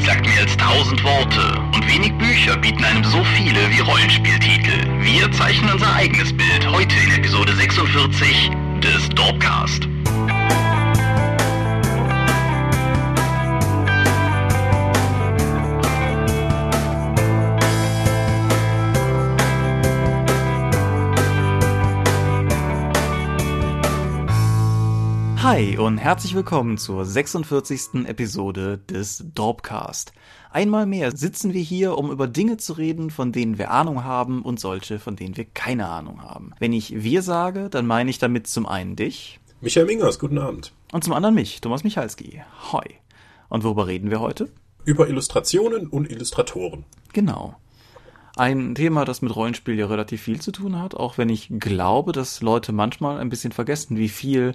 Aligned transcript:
Sagt 0.00 0.26
mehr 0.26 0.40
als 0.40 0.52
1000 0.52 1.04
Worte 1.04 1.60
und 1.74 1.86
wenig 1.86 2.12
Bücher 2.18 2.56
bieten 2.56 2.82
einem 2.84 3.04
so 3.04 3.22
viele 3.36 3.70
wie 3.70 3.80
Rollenspieltitel. 3.80 4.86
Wir 5.00 5.30
zeichnen 5.32 5.70
unser 5.70 5.94
eigenes 5.94 6.36
Bild 6.36 6.66
heute 6.70 6.94
in 6.96 7.12
Episode 7.12 7.54
46 7.54 8.50
des 8.82 9.08
Dorpcast. 9.10 9.91
Hi 25.42 25.76
und 25.76 25.98
herzlich 25.98 26.36
willkommen 26.36 26.78
zur 26.78 27.04
46. 27.04 28.06
Episode 28.06 28.78
des 28.78 29.24
Dorpcast. 29.34 30.12
Einmal 30.52 30.86
mehr 30.86 31.16
sitzen 31.16 31.52
wir 31.52 31.60
hier, 31.60 31.98
um 31.98 32.12
über 32.12 32.28
Dinge 32.28 32.58
zu 32.58 32.74
reden, 32.74 33.10
von 33.10 33.32
denen 33.32 33.58
wir 33.58 33.72
Ahnung 33.72 34.04
haben 34.04 34.42
und 34.42 34.60
solche, 34.60 35.00
von 35.00 35.16
denen 35.16 35.36
wir 35.36 35.44
keine 35.44 35.88
Ahnung 35.88 36.22
haben. 36.22 36.52
Wenn 36.60 36.72
ich 36.72 37.02
wir 37.02 37.22
sage, 37.22 37.70
dann 37.70 37.88
meine 37.88 38.08
ich 38.08 38.20
damit 38.20 38.46
zum 38.46 38.66
einen 38.66 38.94
dich. 38.94 39.40
Michael 39.60 39.86
Mingers, 39.86 40.20
guten 40.20 40.38
Abend. 40.38 40.72
Und 40.92 41.02
zum 41.02 41.12
anderen 41.12 41.34
mich, 41.34 41.60
Thomas 41.60 41.82
Michalski. 41.82 42.40
Hoi. 42.70 42.84
Und 43.48 43.64
worüber 43.64 43.88
reden 43.88 44.10
wir 44.10 44.20
heute? 44.20 44.48
Über 44.84 45.08
Illustrationen 45.08 45.88
und 45.88 46.08
Illustratoren. 46.08 46.84
Genau. 47.14 47.56
Ein 48.36 48.76
Thema, 48.76 49.04
das 49.04 49.22
mit 49.22 49.34
Rollenspiel 49.34 49.76
ja 49.76 49.86
relativ 49.86 50.22
viel 50.22 50.40
zu 50.40 50.52
tun 50.52 50.80
hat, 50.80 50.94
auch 50.94 51.18
wenn 51.18 51.28
ich 51.28 51.48
glaube, 51.50 52.12
dass 52.12 52.42
Leute 52.42 52.70
manchmal 52.70 53.18
ein 53.18 53.28
bisschen 53.28 53.50
vergessen, 53.50 53.96
wie 53.96 54.08
viel 54.08 54.54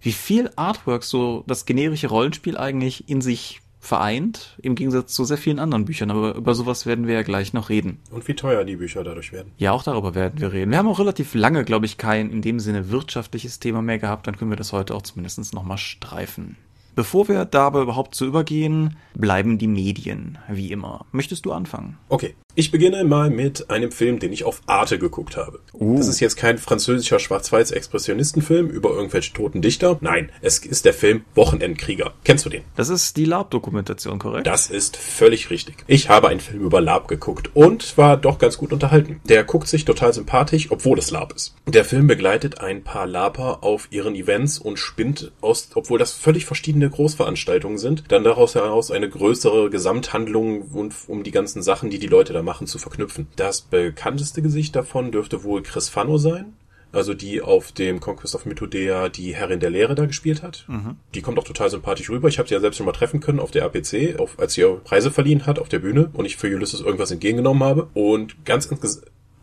wie 0.00 0.12
viel 0.12 0.50
Artwork 0.56 1.04
so 1.04 1.44
das 1.46 1.66
generische 1.66 2.08
Rollenspiel 2.08 2.56
eigentlich 2.56 3.08
in 3.08 3.20
sich 3.20 3.60
vereint, 3.80 4.56
im 4.60 4.74
Gegensatz 4.74 5.14
zu 5.14 5.24
sehr 5.24 5.38
vielen 5.38 5.58
anderen 5.58 5.84
Büchern. 5.84 6.10
Aber 6.10 6.34
über 6.34 6.54
sowas 6.54 6.84
werden 6.84 7.06
wir 7.06 7.14
ja 7.14 7.22
gleich 7.22 7.52
noch 7.52 7.68
reden. 7.68 8.00
Und 8.10 8.26
wie 8.28 8.34
teuer 8.34 8.64
die 8.64 8.76
Bücher 8.76 9.04
dadurch 9.04 9.32
werden. 9.32 9.52
Ja, 9.56 9.72
auch 9.72 9.82
darüber 9.82 10.14
werden 10.14 10.40
wir 10.40 10.52
reden. 10.52 10.70
Wir 10.70 10.78
haben 10.78 10.88
auch 10.88 10.98
relativ 10.98 11.34
lange, 11.34 11.64
glaube 11.64 11.86
ich, 11.86 11.96
kein 11.96 12.30
in 12.30 12.42
dem 12.42 12.60
Sinne 12.60 12.90
wirtschaftliches 12.90 13.60
Thema 13.60 13.80
mehr 13.82 13.98
gehabt. 13.98 14.26
Dann 14.26 14.36
können 14.36 14.50
wir 14.50 14.56
das 14.56 14.72
heute 14.72 14.94
auch 14.94 15.02
zumindest 15.02 15.54
nochmal 15.54 15.78
streifen. 15.78 16.56
Bevor 16.98 17.28
wir 17.28 17.44
dabei 17.44 17.82
überhaupt 17.82 18.16
zu 18.16 18.26
übergehen, 18.26 18.96
bleiben 19.14 19.56
die 19.56 19.68
Medien, 19.68 20.38
wie 20.48 20.72
immer. 20.72 21.06
Möchtest 21.12 21.46
du 21.46 21.52
anfangen? 21.52 21.96
Okay. 22.08 22.34
Ich 22.58 22.72
beginne 22.72 23.04
mal 23.04 23.30
mit 23.30 23.70
einem 23.70 23.92
Film, 23.92 24.18
den 24.18 24.32
ich 24.32 24.42
auf 24.42 24.62
Arte 24.66 24.98
geguckt 24.98 25.36
habe. 25.36 25.60
Uh. 25.72 25.96
Das 25.96 26.08
ist 26.08 26.18
jetzt 26.18 26.36
kein 26.36 26.58
französischer 26.58 27.20
Schwarz-Weiß-Expressionistenfilm 27.20 28.68
über 28.68 28.90
irgendwelche 28.90 29.32
toten 29.32 29.62
Dichter. 29.62 29.96
Nein, 30.00 30.32
es 30.40 30.58
ist 30.58 30.84
der 30.84 30.92
Film 30.92 31.24
Wochenendkrieger. 31.36 32.14
Kennst 32.24 32.46
du 32.46 32.50
den? 32.50 32.64
Das 32.74 32.88
ist 32.88 33.16
die 33.16 33.26
Lab-Dokumentation, 33.26 34.18
korrekt? 34.18 34.48
Das 34.48 34.70
ist 34.70 34.96
völlig 34.96 35.50
richtig. 35.50 35.84
Ich 35.86 36.08
habe 36.08 36.30
einen 36.30 36.40
Film 36.40 36.62
über 36.62 36.80
Lab 36.80 37.06
geguckt 37.06 37.50
und 37.54 37.96
war 37.96 38.16
doch 38.16 38.40
ganz 38.40 38.58
gut 38.58 38.72
unterhalten. 38.72 39.20
Der 39.28 39.44
guckt 39.44 39.68
sich 39.68 39.84
total 39.84 40.12
sympathisch, 40.12 40.72
obwohl 40.72 40.98
es 40.98 41.12
Lab 41.12 41.32
ist. 41.36 41.54
Der 41.68 41.84
Film 41.84 42.08
begleitet 42.08 42.60
ein 42.60 42.82
paar 42.82 43.06
Laper 43.06 43.62
auf 43.62 43.86
ihren 43.92 44.16
Events 44.16 44.58
und 44.58 44.80
spinnt 44.80 45.30
aus, 45.42 45.68
obwohl 45.76 46.00
das 46.00 46.12
völlig 46.12 46.44
verschiedene 46.44 46.90
Großveranstaltungen 46.90 47.78
sind, 47.78 48.02
dann 48.08 48.24
daraus 48.24 48.56
heraus 48.56 48.90
eine 48.90 49.08
größere 49.08 49.70
Gesamthandlung 49.70 50.62
und 50.72 50.92
um 51.06 51.22
die 51.22 51.30
ganzen 51.30 51.62
Sachen, 51.62 51.88
die 51.90 52.00
die 52.00 52.08
Leute 52.08 52.32
da 52.32 52.47
machen, 52.48 52.66
zu 52.66 52.78
verknüpfen. 52.78 53.28
Das 53.36 53.60
bekannteste 53.60 54.42
Gesicht 54.42 54.74
davon 54.74 55.12
dürfte 55.12 55.44
wohl 55.44 55.62
Chris 55.62 55.88
Fano 55.88 56.18
sein. 56.18 56.54
Also 56.90 57.12
die 57.12 57.42
auf 57.42 57.70
dem 57.72 58.00
Conquest 58.00 58.34
of 58.34 58.46
Mythodea 58.46 59.10
die 59.10 59.34
Herrin 59.34 59.60
der 59.60 59.68
Lehre 59.68 59.94
da 59.94 60.06
gespielt 60.06 60.42
hat. 60.42 60.64
Mhm. 60.68 60.96
Die 61.14 61.20
kommt 61.20 61.38
auch 61.38 61.44
total 61.44 61.68
sympathisch 61.68 62.08
rüber. 62.08 62.28
Ich 62.28 62.38
habe 62.38 62.48
sie 62.48 62.54
ja 62.54 62.60
selbst 62.60 62.78
schon 62.78 62.86
mal 62.86 62.92
treffen 62.92 63.20
können 63.20 63.40
auf 63.40 63.50
der 63.50 63.66
APC, 63.66 64.18
auf, 64.18 64.38
als 64.38 64.54
sie 64.54 64.62
ihre 64.62 64.78
Preise 64.78 65.10
verliehen 65.10 65.44
hat 65.44 65.58
auf 65.58 65.68
der 65.68 65.80
Bühne 65.80 66.08
und 66.14 66.24
ich 66.24 66.38
für 66.38 66.48
Ulysses 66.48 66.80
irgendwas 66.80 67.10
entgegengenommen 67.10 67.62
habe. 67.62 67.88
Und 67.92 68.42
ganz 68.46 68.68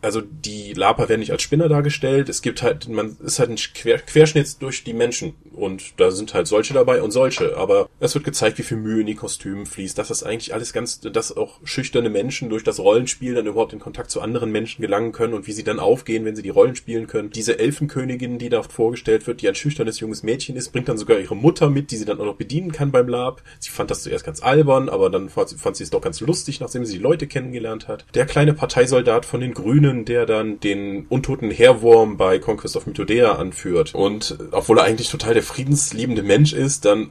also 0.02 0.20
die 0.20 0.72
Lapa 0.74 1.08
werden 1.08 1.20
nicht 1.20 1.32
als 1.32 1.42
Spinner 1.42 1.68
dargestellt. 1.68 2.28
Es 2.28 2.42
gibt 2.42 2.62
halt, 2.62 2.88
man 2.88 3.16
ist 3.24 3.38
halt 3.38 3.50
ein 3.50 3.56
Quer 3.56 3.98
Querschnitt 3.98 4.60
durch 4.60 4.84
die 4.84 4.92
Menschen 4.92 5.34
und 5.52 5.98
da 5.98 6.10
sind 6.10 6.34
halt 6.34 6.46
solche 6.46 6.74
dabei 6.74 7.02
und 7.02 7.10
solche. 7.10 7.56
Aber 7.56 7.88
es 7.98 8.14
wird 8.14 8.24
gezeigt, 8.24 8.58
wie 8.58 8.62
viel 8.62 8.76
Mühe 8.76 9.00
in 9.00 9.06
die 9.06 9.14
Kostüme 9.14 9.66
fließt, 9.66 9.96
dass 9.98 10.08
das 10.08 10.22
eigentlich 10.22 10.54
alles 10.54 10.72
ganz, 10.72 11.00
dass 11.00 11.36
auch 11.36 11.60
schüchterne 11.64 12.10
Menschen 12.10 12.50
durch 12.50 12.62
das 12.62 12.78
Rollenspiel 12.78 13.34
dann 13.34 13.46
überhaupt 13.46 13.72
in 13.72 13.78
Kontakt 13.78 14.10
zu 14.10 14.20
anderen 14.20 14.52
Menschen 14.52 14.82
gelangen 14.82 15.12
können 15.12 15.34
und 15.34 15.46
wie 15.46 15.52
sie 15.52 15.64
dann 15.64 15.80
aufgehen, 15.80 16.24
wenn 16.24 16.36
sie 16.36 16.42
die 16.42 16.50
Rollen 16.50 16.76
spielen 16.76 17.06
können. 17.06 17.30
Diese 17.30 17.58
Elfenkönigin, 17.58 18.38
die 18.38 18.48
da 18.48 18.62
vorgestellt 18.62 19.26
wird, 19.26 19.42
die 19.42 19.48
ein 19.48 19.54
schüchternes 19.54 20.00
junges 20.00 20.22
Mädchen 20.22 20.56
ist, 20.56 20.72
bringt 20.72 20.88
dann 20.88 20.98
sogar 20.98 21.18
ihre 21.18 21.36
Mutter 21.36 21.70
mit, 21.70 21.90
die 21.90 21.96
sie 21.96 22.04
dann 22.04 22.20
auch 22.20 22.26
noch 22.26 22.36
bedienen 22.36 22.72
kann 22.72 22.90
beim 22.90 23.08
Lab. 23.08 23.42
Sie 23.58 23.70
fand 23.70 23.90
das 23.90 24.02
zuerst 24.02 24.24
ganz 24.24 24.42
albern, 24.42 24.88
aber 24.88 25.10
dann 25.10 25.28
fand 25.28 25.76
sie 25.76 25.84
es 25.84 25.90
doch 25.90 26.00
ganz 26.00 26.20
lustig, 26.20 26.60
nachdem 26.60 26.84
sie 26.84 26.94
die 26.94 27.02
Leute 27.02 27.26
kennengelernt 27.26 27.88
hat. 27.88 28.04
Der 28.14 28.26
kleine 28.26 28.52
Parteisoldat 28.52 29.24
von 29.24 29.40
den 29.40 29.54
Grünen, 29.54 29.85
der 29.92 30.26
dann 30.26 30.60
den 30.60 31.06
untoten 31.08 31.50
Heerwurm 31.50 32.16
bei 32.16 32.38
Conquest 32.38 32.76
of 32.76 32.86
Mythodea 32.86 33.36
anführt. 33.36 33.94
Und 33.94 34.38
obwohl 34.50 34.78
er 34.78 34.84
eigentlich 34.84 35.10
total 35.10 35.34
der 35.34 35.42
friedensliebende 35.42 36.22
Mensch 36.22 36.52
ist, 36.52 36.84
dann 36.84 37.08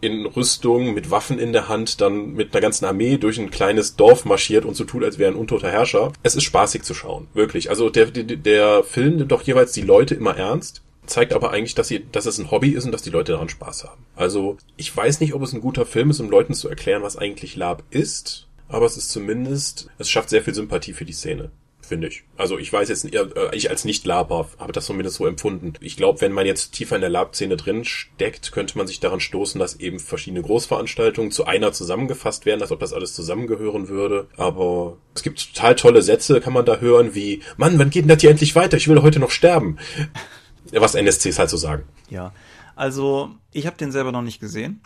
in 0.00 0.26
Rüstung 0.26 0.94
mit 0.94 1.10
Waffen 1.10 1.38
in 1.38 1.52
der 1.52 1.68
Hand 1.68 2.00
dann 2.00 2.32
mit 2.32 2.52
einer 2.52 2.60
ganzen 2.60 2.84
Armee 2.84 3.16
durch 3.16 3.38
ein 3.38 3.50
kleines 3.50 3.96
Dorf 3.96 4.24
marschiert 4.24 4.64
und 4.64 4.74
so 4.74 4.84
tut, 4.84 5.04
als 5.04 5.18
wäre 5.18 5.32
ein 5.32 5.36
untoter 5.36 5.70
Herrscher. 5.70 6.12
Es 6.22 6.36
ist 6.36 6.44
spaßig 6.44 6.82
zu 6.82 6.94
schauen, 6.94 7.28
wirklich. 7.34 7.70
Also 7.70 7.90
der, 7.90 8.06
der, 8.06 8.36
der 8.36 8.84
Film 8.84 9.16
nimmt 9.16 9.32
doch 9.32 9.42
jeweils 9.42 9.72
die 9.72 9.82
Leute 9.82 10.14
immer 10.14 10.36
ernst 10.36 10.82
zeigt 11.06 11.34
aber 11.34 11.50
eigentlich, 11.50 11.74
dass, 11.74 11.88
sie, 11.88 12.04
dass 12.12 12.26
es 12.26 12.38
ein 12.38 12.50
Hobby 12.50 12.70
ist 12.70 12.84
und 12.84 12.92
dass 12.92 13.02
die 13.02 13.10
Leute 13.10 13.32
daran 13.32 13.48
Spaß 13.48 13.84
haben. 13.84 14.06
Also 14.16 14.56
ich 14.76 14.96
weiß 14.96 15.20
nicht, 15.20 15.34
ob 15.34 15.42
es 15.42 15.52
ein 15.52 15.60
guter 15.60 15.86
Film 15.86 16.10
ist, 16.10 16.20
um 16.20 16.30
Leuten 16.30 16.54
zu 16.54 16.68
erklären, 16.68 17.02
was 17.02 17.16
eigentlich 17.16 17.56
Lab 17.56 17.82
ist, 17.90 18.48
aber 18.68 18.86
es 18.86 18.96
ist 18.96 19.10
zumindest, 19.10 19.90
es 19.98 20.08
schafft 20.10 20.30
sehr 20.30 20.42
viel 20.42 20.54
Sympathie 20.54 20.92
für 20.92 21.04
die 21.04 21.12
Szene 21.12 21.50
finde 21.84 22.08
ich. 22.08 22.24
Also 22.36 22.58
ich 22.58 22.72
weiß 22.72 22.88
jetzt, 22.88 23.12
äh, 23.14 23.26
ich 23.52 23.70
als 23.70 23.84
Nicht-Laber 23.84 24.48
habe 24.58 24.72
das 24.72 24.86
zumindest 24.86 25.16
so 25.16 25.26
empfunden. 25.26 25.74
Ich 25.80 25.96
glaube, 25.96 26.20
wenn 26.20 26.32
man 26.32 26.46
jetzt 26.46 26.72
tiefer 26.72 26.96
in 26.96 27.00
der 27.00 27.10
Lab-Szene 27.10 27.56
drin 27.56 27.84
steckt, 27.84 28.52
könnte 28.52 28.76
man 28.78 28.86
sich 28.86 29.00
daran 29.00 29.20
stoßen, 29.20 29.58
dass 29.58 29.76
eben 29.76 29.98
verschiedene 29.98 30.42
Großveranstaltungen 30.42 31.30
zu 31.30 31.44
einer 31.44 31.72
zusammengefasst 31.72 32.46
werden, 32.46 32.62
als 32.62 32.72
ob 32.72 32.80
das 32.80 32.92
alles 32.92 33.14
zusammengehören 33.14 33.88
würde. 33.88 34.28
Aber 34.36 34.96
es 35.14 35.22
gibt 35.22 35.54
total 35.54 35.74
tolle 35.76 36.02
Sätze, 36.02 36.40
kann 36.40 36.52
man 36.52 36.64
da 36.64 36.78
hören, 36.78 37.14
wie, 37.14 37.42
Mann, 37.56 37.78
wann 37.78 37.90
geht 37.90 38.02
denn 38.02 38.08
das 38.08 38.20
hier 38.20 38.30
endlich 38.30 38.54
weiter? 38.56 38.76
Ich 38.76 38.88
will 38.88 39.02
heute 39.02 39.20
noch 39.20 39.30
sterben. 39.30 39.78
Was 40.72 40.94
NSCs 40.94 41.38
halt 41.38 41.50
so 41.50 41.56
sagen. 41.56 41.84
Ja, 42.08 42.32
also 42.74 43.30
ich 43.52 43.66
habe 43.66 43.76
den 43.76 43.92
selber 43.92 44.12
noch 44.12 44.22
nicht 44.22 44.40
gesehen. 44.40 44.80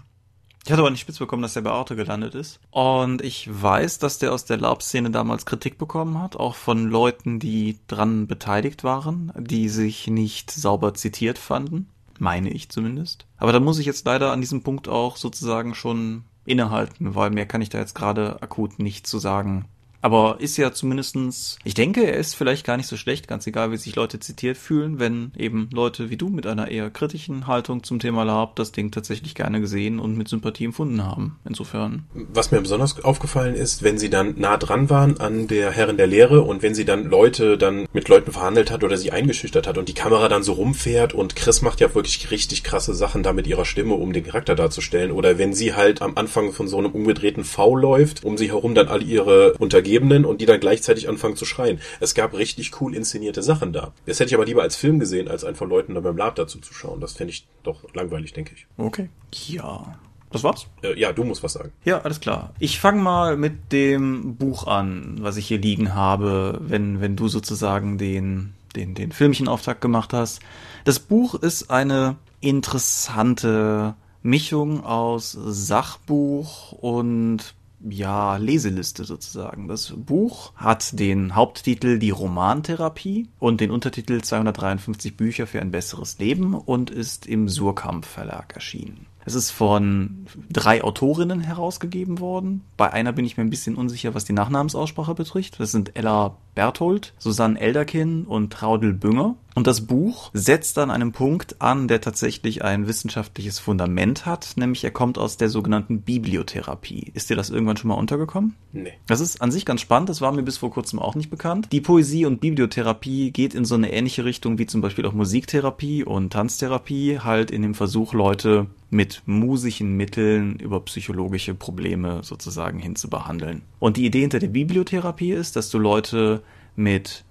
Ich 0.68 0.72
hatte 0.72 0.82
aber 0.82 0.90
nicht 0.90 1.00
spitz 1.00 1.18
bekommen, 1.18 1.40
dass 1.40 1.54
der 1.54 1.62
bei 1.62 1.70
Arte 1.70 1.96
gelandet 1.96 2.34
ist. 2.34 2.60
Und 2.70 3.22
ich 3.22 3.48
weiß, 3.50 4.00
dass 4.00 4.18
der 4.18 4.34
aus 4.34 4.44
der 4.44 4.58
LARP-Szene 4.58 5.10
damals 5.10 5.46
Kritik 5.46 5.78
bekommen 5.78 6.20
hat, 6.20 6.36
auch 6.36 6.56
von 6.56 6.90
Leuten, 6.90 7.38
die 7.38 7.78
dran 7.86 8.26
beteiligt 8.26 8.84
waren, 8.84 9.32
die 9.34 9.70
sich 9.70 10.08
nicht 10.08 10.50
sauber 10.50 10.92
zitiert 10.92 11.38
fanden. 11.38 11.88
Meine 12.18 12.50
ich 12.50 12.68
zumindest. 12.68 13.24
Aber 13.38 13.52
da 13.52 13.60
muss 13.60 13.78
ich 13.78 13.86
jetzt 13.86 14.04
leider 14.04 14.30
an 14.30 14.42
diesem 14.42 14.62
Punkt 14.62 14.88
auch 14.88 15.16
sozusagen 15.16 15.74
schon 15.74 16.24
innehalten, 16.44 17.14
weil 17.14 17.30
mehr 17.30 17.46
kann 17.46 17.62
ich 17.62 17.70
da 17.70 17.78
jetzt 17.78 17.94
gerade 17.94 18.42
akut 18.42 18.78
nicht 18.78 19.06
zu 19.06 19.18
sagen. 19.18 19.64
Aber 20.00 20.36
ist 20.38 20.56
ja 20.56 20.72
zumindestens, 20.72 21.58
ich 21.64 21.74
denke, 21.74 22.04
er 22.04 22.16
ist 22.16 22.34
vielleicht 22.34 22.64
gar 22.64 22.76
nicht 22.76 22.86
so 22.86 22.96
schlecht, 22.96 23.26
ganz 23.26 23.46
egal, 23.46 23.72
wie 23.72 23.76
sich 23.76 23.96
Leute 23.96 24.20
zitiert 24.20 24.56
fühlen, 24.56 25.00
wenn 25.00 25.32
eben 25.36 25.68
Leute 25.72 26.10
wie 26.10 26.16
du 26.16 26.28
mit 26.28 26.46
einer 26.46 26.68
eher 26.68 26.90
kritischen 26.90 27.46
Haltung 27.46 27.82
zum 27.82 27.98
Thema 27.98 28.22
Lab 28.22 28.54
das 28.56 28.70
Ding 28.70 28.90
tatsächlich 28.92 29.34
gerne 29.34 29.60
gesehen 29.60 29.98
und 29.98 30.16
mit 30.16 30.28
Sympathie 30.28 30.66
empfunden 30.66 31.04
haben. 31.04 31.38
Insofern. 31.44 32.04
Was 32.14 32.52
mir 32.52 32.60
besonders 32.60 33.02
aufgefallen 33.04 33.54
ist, 33.54 33.82
wenn 33.82 33.98
sie 33.98 34.10
dann 34.10 34.34
nah 34.38 34.56
dran 34.56 34.88
waren 34.88 35.18
an 35.18 35.48
der 35.48 35.72
Herrin 35.72 35.96
der 35.96 36.06
Lehre 36.06 36.42
und 36.42 36.62
wenn 36.62 36.74
sie 36.74 36.84
dann 36.84 37.04
Leute 37.04 37.58
dann 37.58 37.86
mit 37.92 38.08
Leuten 38.08 38.30
verhandelt 38.30 38.70
hat 38.70 38.84
oder 38.84 38.96
sie 38.96 39.10
eingeschüchtert 39.10 39.66
hat 39.66 39.78
und 39.78 39.88
die 39.88 39.94
Kamera 39.94 40.28
dann 40.28 40.42
so 40.44 40.52
rumfährt 40.52 41.12
und 41.12 41.34
Chris 41.34 41.62
macht 41.62 41.80
ja 41.80 41.94
wirklich 41.94 42.30
richtig 42.30 42.62
krasse 42.62 42.94
Sachen 42.94 43.22
da 43.22 43.32
mit 43.32 43.46
ihrer 43.46 43.64
Stimme, 43.64 43.94
um 43.94 44.12
den 44.12 44.24
Charakter 44.24 44.54
darzustellen 44.54 45.10
oder 45.10 45.38
wenn 45.38 45.54
sie 45.54 45.74
halt 45.74 46.02
am 46.02 46.12
Anfang 46.16 46.52
von 46.52 46.68
so 46.68 46.78
einem 46.78 46.92
umgedrehten 46.92 47.44
V 47.44 47.74
läuft, 47.74 48.24
um 48.24 48.38
sie 48.38 48.48
herum 48.48 48.74
dann 48.74 48.88
alle 48.88 49.02
ihre 49.02 49.54
Untergebenen 49.54 49.87
Untergebenen 49.88 50.24
und 50.24 50.40
die 50.40 50.46
dann 50.46 50.60
gleichzeitig 50.60 51.08
anfangen 51.08 51.36
zu 51.36 51.44
schreien. 51.44 51.80
Es 52.00 52.14
gab 52.14 52.34
richtig 52.34 52.80
cool 52.80 52.94
inszenierte 52.94 53.42
Sachen 53.42 53.72
da. 53.72 53.92
Das 54.06 54.20
hätte 54.20 54.28
ich 54.28 54.34
aber 54.34 54.44
lieber 54.44 54.62
als 54.62 54.76
Film 54.76 54.98
gesehen, 54.98 55.28
als 55.28 55.44
einfach 55.44 55.66
Leuten 55.66 55.94
da 55.94 56.00
beim 56.00 56.16
Lab 56.16 56.36
dazu 56.36 56.58
zu 56.60 56.74
schauen. 56.74 57.00
Das 57.00 57.14
fände 57.14 57.32
ich 57.32 57.46
doch 57.62 57.82
langweilig, 57.94 58.32
denke 58.32 58.52
ich. 58.54 58.66
Okay. 58.76 59.08
Ja. 59.46 59.98
Das 60.30 60.44
war's? 60.44 60.66
Äh, 60.82 60.98
ja, 61.00 61.12
du 61.12 61.24
musst 61.24 61.42
was 61.42 61.54
sagen. 61.54 61.72
Ja, 61.84 62.02
alles 62.02 62.20
klar. 62.20 62.52
Ich 62.58 62.80
fange 62.80 63.00
mal 63.00 63.36
mit 63.36 63.72
dem 63.72 64.36
Buch 64.36 64.66
an, 64.66 65.16
was 65.20 65.38
ich 65.38 65.46
hier 65.46 65.58
liegen 65.58 65.94
habe, 65.94 66.58
wenn, 66.60 67.00
wenn 67.00 67.16
du 67.16 67.28
sozusagen 67.28 67.96
den, 67.96 68.52
den, 68.76 68.94
den 68.94 69.12
Filmchenauftakt 69.12 69.80
gemacht 69.80 70.12
hast. 70.12 70.40
Das 70.84 70.98
Buch 70.98 71.34
ist 71.34 71.70
eine 71.70 72.16
interessante 72.40 73.94
Mischung 74.22 74.84
aus 74.84 75.32
Sachbuch 75.32 76.72
und 76.72 77.54
ja, 77.80 78.36
Leseliste 78.36 79.04
sozusagen. 79.04 79.68
Das 79.68 79.92
Buch 79.96 80.52
hat 80.56 80.98
den 80.98 81.34
Haupttitel 81.34 81.98
Die 81.98 82.10
Romantherapie 82.10 83.28
und 83.38 83.60
den 83.60 83.70
Untertitel 83.70 84.20
253 84.20 85.16
Bücher 85.16 85.46
für 85.46 85.60
ein 85.60 85.70
besseres 85.70 86.18
Leben 86.18 86.54
und 86.54 86.90
ist 86.90 87.26
im 87.26 87.48
Surkamp 87.48 88.04
Verlag 88.04 88.54
erschienen. 88.54 89.06
Es 89.24 89.34
ist 89.34 89.50
von 89.50 90.26
drei 90.48 90.82
Autorinnen 90.82 91.40
herausgegeben 91.40 92.18
worden. 92.18 92.62
Bei 92.78 92.92
einer 92.92 93.12
bin 93.12 93.26
ich 93.26 93.36
mir 93.36 93.42
ein 93.42 93.50
bisschen 93.50 93.76
unsicher, 93.76 94.14
was 94.14 94.24
die 94.24 94.32
Nachnamensaussprache 94.32 95.14
betrifft. 95.14 95.60
Das 95.60 95.70
sind 95.70 95.96
Ella 95.96 96.38
Berthold, 96.58 97.14
Susanne 97.18 97.60
Elderkin 97.60 98.24
und 98.24 98.52
Traudel 98.52 98.92
Bünger. 98.92 99.36
Und 99.54 99.68
das 99.68 99.86
Buch 99.86 100.30
setzt 100.34 100.78
an 100.78 100.90
einem 100.90 101.12
Punkt 101.12 101.60
an, 101.60 101.86
der 101.86 102.00
tatsächlich 102.00 102.64
ein 102.64 102.88
wissenschaftliches 102.88 103.60
Fundament 103.60 104.26
hat, 104.26 104.54
nämlich 104.56 104.82
er 104.84 104.90
kommt 104.90 105.18
aus 105.18 105.36
der 105.36 105.48
sogenannten 105.48 106.02
Bibliotherapie. 106.02 107.10
Ist 107.14 107.30
dir 107.30 107.36
das 107.36 107.50
irgendwann 107.50 107.76
schon 107.76 107.88
mal 107.88 107.94
untergekommen? 107.94 108.54
Nee. 108.72 108.92
Das 109.06 109.20
ist 109.20 109.40
an 109.40 109.50
sich 109.50 109.64
ganz 109.64 109.80
spannend, 109.80 110.08
das 110.08 110.20
war 110.20 110.32
mir 110.32 110.42
bis 110.42 110.58
vor 110.58 110.70
kurzem 110.70 110.98
auch 110.98 111.14
nicht 111.14 111.30
bekannt. 111.30 111.68
Die 111.70 111.80
Poesie 111.80 112.26
und 112.26 112.40
Bibliotherapie 112.40 113.30
geht 113.30 113.54
in 113.54 113.64
so 113.64 113.76
eine 113.76 113.92
ähnliche 113.92 114.24
Richtung 114.24 114.58
wie 114.58 114.66
zum 114.66 114.80
Beispiel 114.80 115.06
auch 115.06 115.12
Musiktherapie 115.12 116.04
und 116.04 116.32
Tanztherapie, 116.32 117.20
halt 117.20 117.50
in 117.50 117.62
dem 117.62 117.74
Versuch, 117.74 118.14
Leute 118.14 118.66
mit 118.90 119.22
musischen 119.26 119.96
Mitteln 119.96 120.56
über 120.56 120.80
psychologische 120.84 121.54
Probleme 121.54 122.22
sozusagen 122.22 122.78
hinzubehandeln. 122.78 123.62
Und 123.78 123.96
die 123.96 124.06
Idee 124.06 124.20
hinter 124.20 124.38
der 124.38 124.48
Bibliotherapie 124.48 125.32
ist, 125.32 125.56
dass 125.56 125.70
du 125.70 125.78
Leute 125.78 126.42
mit 126.78 127.24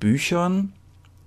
Büchern 0.00 0.72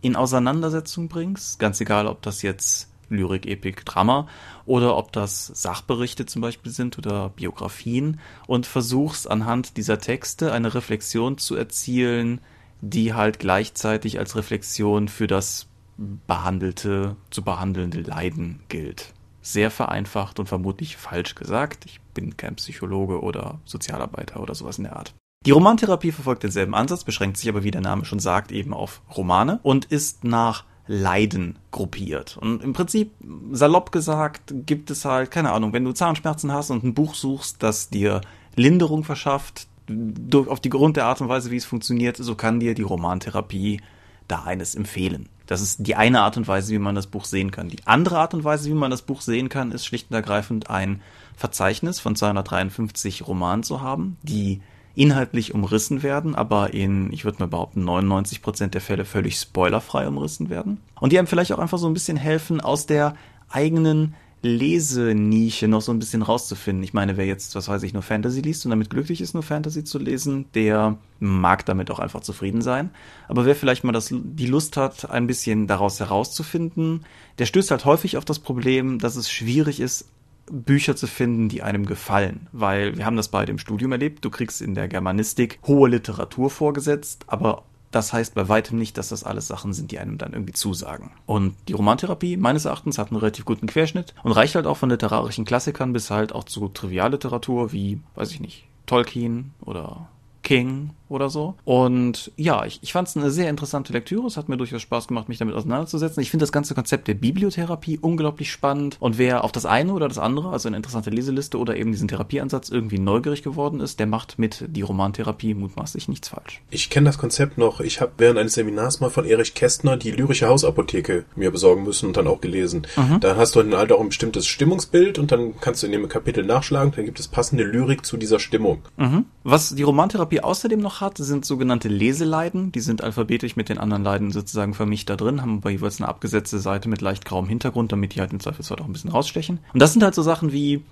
in 0.02 0.16
Auseinandersetzung 0.16 1.10
bringst, 1.10 1.60
ganz 1.60 1.82
egal, 1.82 2.08
ob 2.08 2.22
das 2.22 2.42
jetzt 2.42 2.90
Lyrik, 3.10 3.46
Epik, 3.46 3.86
Drama 3.86 4.28
oder 4.66 4.98
ob 4.98 5.12
das 5.12 5.48
Sachberichte 5.48 6.26
zum 6.26 6.42
Beispiel 6.42 6.72
sind 6.72 6.98
oder 6.98 7.30
Biografien 7.30 8.20
und 8.48 8.66
versuchst 8.66 9.30
anhand 9.30 9.78
dieser 9.78 10.00
Texte 10.00 10.52
eine 10.52 10.74
Reflexion 10.74 11.38
zu 11.38 11.56
erzielen, 11.56 12.42
die 12.82 13.14
halt 13.14 13.40
gleichzeitig 13.40 14.20
als 14.20 14.36
Reflexion 14.36 15.08
für 15.08 15.28
das 15.28 15.68
behandelte, 15.98 17.16
zu 17.30 17.44
behandelnde 17.44 18.02
Leiden 18.02 18.62
gilt. 18.70 19.14
Sehr 19.42 19.70
vereinfacht 19.70 20.40
und 20.40 20.48
vermutlich 20.48 20.98
falsch 20.98 21.36
gesagt. 21.36 21.86
Ich 21.86 22.00
bin 22.14 22.36
kein 22.38 22.56
Psychologe 22.56 23.22
oder 23.22 23.60
Sozialarbeiter 23.66 24.40
oder 24.40 24.56
sowas 24.56 24.78
in 24.78 24.86
der 24.86 24.96
Art. 24.96 25.14
Die 25.46 25.52
Romantherapie 25.52 26.12
verfolgt 26.12 26.42
denselben 26.42 26.74
Ansatz, 26.74 27.04
beschränkt 27.04 27.38
sich 27.38 27.48
aber, 27.50 27.64
wie 27.64 27.72
der 27.72 27.82
Name 27.82 28.04
schon 28.06 28.20
sagt, 28.20 28.52
eben 28.52 28.74
auf 28.74 29.02
Romane 29.16 29.60
und 29.62 29.86
ist 29.86 30.24
nach 30.24 30.64
Leiden 30.88 31.60
gruppiert. 31.72 32.38
Und 32.38 32.64
im 32.64 32.74
Prinzip, 32.74 33.12
salopp 33.52 33.92
gesagt, 33.92 34.54
gibt 34.66 34.90
es 34.90 35.06
halt, 35.06 35.30
keine 35.30 35.52
Ahnung, 35.52 35.72
wenn 35.74 35.84
du 35.84 35.92
Zahnschmerzen 35.92 36.52
hast 36.52 36.72
und 36.72 36.84
ein 36.84 36.96
Buch 36.96 37.14
suchst, 37.14 37.62
das 37.62 37.90
dir 37.90 38.22
Linderung 38.56 39.04
verschafft, 39.04 39.68
durch, 39.88 40.48
auf 40.48 40.60
die 40.60 40.70
Grund 40.70 40.98
der 40.98 41.06
Art 41.06 41.22
und 41.22 41.30
Weise, 41.30 41.52
wie 41.52 41.58
es 41.58 41.66
funktioniert, 41.66 42.18
so 42.18 42.34
kann 42.34 42.60
dir 42.60 42.74
die 42.74 42.82
Romantherapie 42.82 43.82
da 44.28 44.44
eines 44.44 44.74
empfehlen. 44.74 45.30
Das 45.46 45.62
ist 45.62 45.86
die 45.86 45.96
eine 45.96 46.22
Art 46.22 46.38
und 46.38 46.48
Weise, 46.48 46.74
wie 46.74 46.80
man 46.80 46.96
das 46.96 47.06
Buch 47.06 47.26
sehen 47.26 47.52
kann. 47.52 47.70
Die 47.70 47.86
andere 47.86 48.18
Art 48.18 48.34
und 48.34 48.44
Weise, 48.44 48.68
wie 48.70 48.74
man 48.74 48.90
das 48.90 49.04
Buch 49.04 49.22
sehen 49.22 49.50
kann, 49.50 49.72
ist 49.72 49.86
schlicht 49.86 50.10
und 50.10 50.16
ergreifend 50.16 50.72
ein 50.72 51.02
Verzeichnis 51.36 52.00
von 52.00 52.16
253 52.16 53.28
Romanen 53.28 53.62
zu 53.62 53.82
haben, 53.82 54.18
die 54.24 54.62
inhaltlich 54.96 55.54
umrissen 55.54 56.04
werden, 56.04 56.36
aber 56.36 56.74
in, 56.74 57.12
ich 57.12 57.26
würde 57.26 57.40
mal 57.40 57.48
behaupten, 57.48 57.84
99 57.84 58.42
Prozent 58.42 58.74
der 58.74 58.82
Fälle 58.82 59.06
völlig 59.06 59.38
spoilerfrei 59.38 60.08
umrissen 60.08 60.50
werden. 60.50 60.80
Und 61.00 61.12
die 61.12 61.20
einem 61.20 61.28
vielleicht 61.28 61.52
auch 61.52 61.60
einfach 61.60 61.78
so 61.78 61.88
ein 61.88 61.94
bisschen 61.94 62.18
helfen, 62.18 62.62
aus 62.62 62.86
der 62.86 63.16
eigenen 63.50 64.16
Lesenische 64.46 65.68
noch 65.68 65.82
so 65.82 65.92
ein 65.92 65.98
bisschen 65.98 66.22
rauszufinden. 66.22 66.84
Ich 66.84 66.94
meine, 66.94 67.18
wer 67.18 67.26
jetzt, 67.26 67.56
was 67.56 67.68
weiß 67.68 67.82
ich, 67.84 67.94
nur 67.94 68.04
Fantasy 68.04 68.42
liest 68.42 68.66
und 68.66 68.70
damit 68.70 68.92
glücklich 68.92 69.20
ist, 69.20 69.34
nur 69.34 69.44
Fantasy 69.44 69.84
zu 69.84 69.98
lesen, 69.98 70.46
der 70.54 70.98
mag 71.20 71.66
damit 71.66 71.90
auch 71.90 72.00
einfach 72.00 72.22
zufrieden 72.22 72.62
sein. 72.62 72.92
Aber 73.28 73.46
wer 73.46 73.56
vielleicht 73.56 73.84
mal 73.84 73.92
das, 73.92 74.14
die 74.14 74.46
Lust 74.46 74.78
hat, 74.78 75.10
ein 75.10 75.26
bisschen 75.26 75.66
daraus 75.66 76.00
herauszufinden, 76.00 77.06
der 77.40 77.48
stößt 77.48 77.72
halt 77.72 77.86
häufig 77.86 78.18
auf 78.18 78.26
das 78.26 78.40
Problem, 78.40 79.00
dass 79.00 79.16
es 79.16 79.32
schwierig 79.32 79.80
ist, 79.80 80.06
Bücher 80.52 80.96
zu 80.96 81.08
finden, 81.08 81.50
die 81.50 81.64
einem 81.64 81.86
gefallen. 81.86 82.48
Weil 82.52 82.98
wir 82.98 83.06
haben 83.06 83.18
das 83.18 83.30
bei 83.30 83.46
dem 83.46 83.58
Studium 83.58 83.92
erlebt. 83.92 84.24
Du 84.24 84.30
kriegst 84.30 84.62
in 84.62 84.76
der 84.76 84.88
Germanistik 84.88 85.60
hohe 85.66 85.90
Literatur 85.90 86.50
vorgesetzt, 86.50 87.26
aber 87.28 87.64
das 87.92 88.12
heißt 88.12 88.36
bei 88.36 88.50
weitem 88.50 88.78
nicht, 88.78 88.98
dass 88.98 89.10
das 89.10 89.24
alles 89.24 89.48
Sachen 89.48 89.74
sind, 89.74 89.92
die 89.92 90.00
einem 90.00 90.18
dann 90.18 90.34
irgendwie 90.34 90.54
zusagen. 90.54 91.12
Und 91.26 91.56
die 91.70 91.74
Romantherapie 91.74 92.36
meines 92.36 92.66
Erachtens 92.66 92.98
hat 92.98 93.10
einen 93.10 93.20
relativ 93.20 93.46
guten 93.46 93.68
Querschnitt 93.68 94.14
und 94.24 94.34
reicht 94.34 94.56
halt 94.56 94.68
auch 94.68 94.78
von 94.78 94.90
literarischen 94.90 95.46
Klassikern 95.46 95.94
bis 95.94 96.12
halt 96.12 96.34
auch 96.34 96.44
zu 96.44 96.68
Trivialliteratur 96.68 97.72
wie, 97.72 98.02
weiß 98.16 98.32
ich 98.32 98.42
nicht, 98.42 98.66
Tolkien 98.86 99.54
oder 99.62 100.10
King 100.44 100.92
oder 101.10 101.30
so. 101.30 101.56
Und 101.64 102.32
ja, 102.36 102.66
ich, 102.66 102.80
ich 102.82 102.94
fand 102.94 103.08
es 103.08 103.16
eine 103.16 103.32
sehr 103.32 103.50
interessante 103.50 103.94
Lektüre. 103.94 104.26
Es 104.28 104.38
hat 104.38 104.50
mir 104.50 104.58
durchaus 104.58 104.82
Spaß 104.82 105.08
gemacht, 105.08 105.30
mich 105.30 105.38
damit 105.38 105.56
auseinanderzusetzen. 105.56 106.22
Ich 106.22 106.32
finde 106.32 106.44
das 106.44 106.52
ganze 106.52 106.74
Konzept 106.74 107.08
der 107.08 107.14
Bibliotherapie 107.14 108.00
unglaublich 108.00 108.52
spannend. 108.52 108.98
Und 109.00 109.18
wer 109.18 109.44
auf 109.44 109.52
das 109.52 109.66
eine 109.66 109.94
oder 109.94 110.08
das 110.08 110.18
andere, 110.18 110.50
also 110.50 110.68
eine 110.68 110.78
interessante 110.78 111.10
Leseliste 111.10 111.60
oder 111.60 111.76
eben 111.76 111.92
diesen 111.92 112.08
Therapieansatz 112.08 112.70
irgendwie 112.70 113.00
neugierig 113.00 113.44
geworden 113.44 113.80
ist, 113.80 114.00
der 114.00 114.08
macht 114.08 114.40
mit 114.40 114.66
die 114.68 114.82
Romantherapie 114.82 115.54
mutmaßlich 115.54 116.08
nichts 116.08 116.30
falsch. 116.30 116.62
Ich 116.72 116.90
kenne 116.90 117.06
das 117.06 117.18
Konzept 117.18 117.58
noch. 117.58 117.80
Ich 117.80 118.02
habe 118.02 118.14
während 118.18 118.40
eines 118.40 118.56
Seminars 118.56 119.00
mal 119.00 119.10
von 119.10 119.26
Erich 119.26 119.54
Kästner 119.54 119.98
die 119.98 120.12
lyrische 120.12 120.48
Hausapotheke 120.48 121.26
mir 121.36 121.52
besorgen 121.52 121.84
müssen 121.84 122.08
und 122.08 122.18
dann 122.18 122.28
auch 122.28 122.42
gelesen. 122.42 122.88
Mhm. 122.96 123.20
Da 123.20 123.36
hast 123.36 123.56
du 123.56 123.62
dann 123.62 123.76
halt 123.76 123.92
auch 123.92 124.02
ein 124.02 124.10
bestimmtes 124.10 124.48
Stimmungsbild 124.48 125.20
und 125.20 125.32
dann 125.32 125.60
kannst 125.60 125.84
du 125.84 125.88
in 125.88 125.92
dem 125.92 126.10
Kapitel 126.10 126.46
nachschlagen. 126.46 126.94
Dann 126.96 127.06
gibt 127.06 127.20
es 127.20 127.28
passende 127.28 127.64
Lyrik 127.64 128.06
zu 128.06 128.18
dieser 128.18 128.40
Stimmung. 128.40 128.82
Mhm. 128.98 129.26
Was 129.44 129.76
die 129.76 129.84
Romantherapie 129.84 130.42
außerdem 130.42 130.80
noch 130.80 130.95
hat, 131.02 131.18
sind 131.18 131.46
sogenannte 131.46 131.88
Leseleiden. 131.88 132.72
Die 132.72 132.80
sind 132.80 133.04
alphabetisch 133.04 133.56
mit 133.56 133.70
den 133.70 133.78
anderen 133.78 134.04
Leiden 134.04 134.32
sozusagen 134.32 134.74
vermischt 134.74 135.10
da 135.10 135.16
drin, 135.16 135.42
haben 135.42 135.58
aber 135.58 135.70
jeweils 135.70 136.00
eine 136.00 136.08
abgesetzte 136.08 136.60
Seite 136.60 136.90
mit 136.90 137.02
leicht 137.02 137.26
grauem 137.26 137.48
Hintergrund, 137.48 137.92
damit 137.92 138.16
die 138.16 138.20
halt 138.20 138.34
im 138.34 138.40
Zweifelsfall 138.40 138.80
auch 138.80 138.86
ein 138.86 138.94
bisschen 138.94 139.12
rausstechen. 139.12 139.60
Und 139.74 139.82
das 139.82 139.94
sind 139.94 140.04
halt 140.04 140.16
so 140.16 140.22
Sachen 140.22 140.52
wie, 140.52 140.84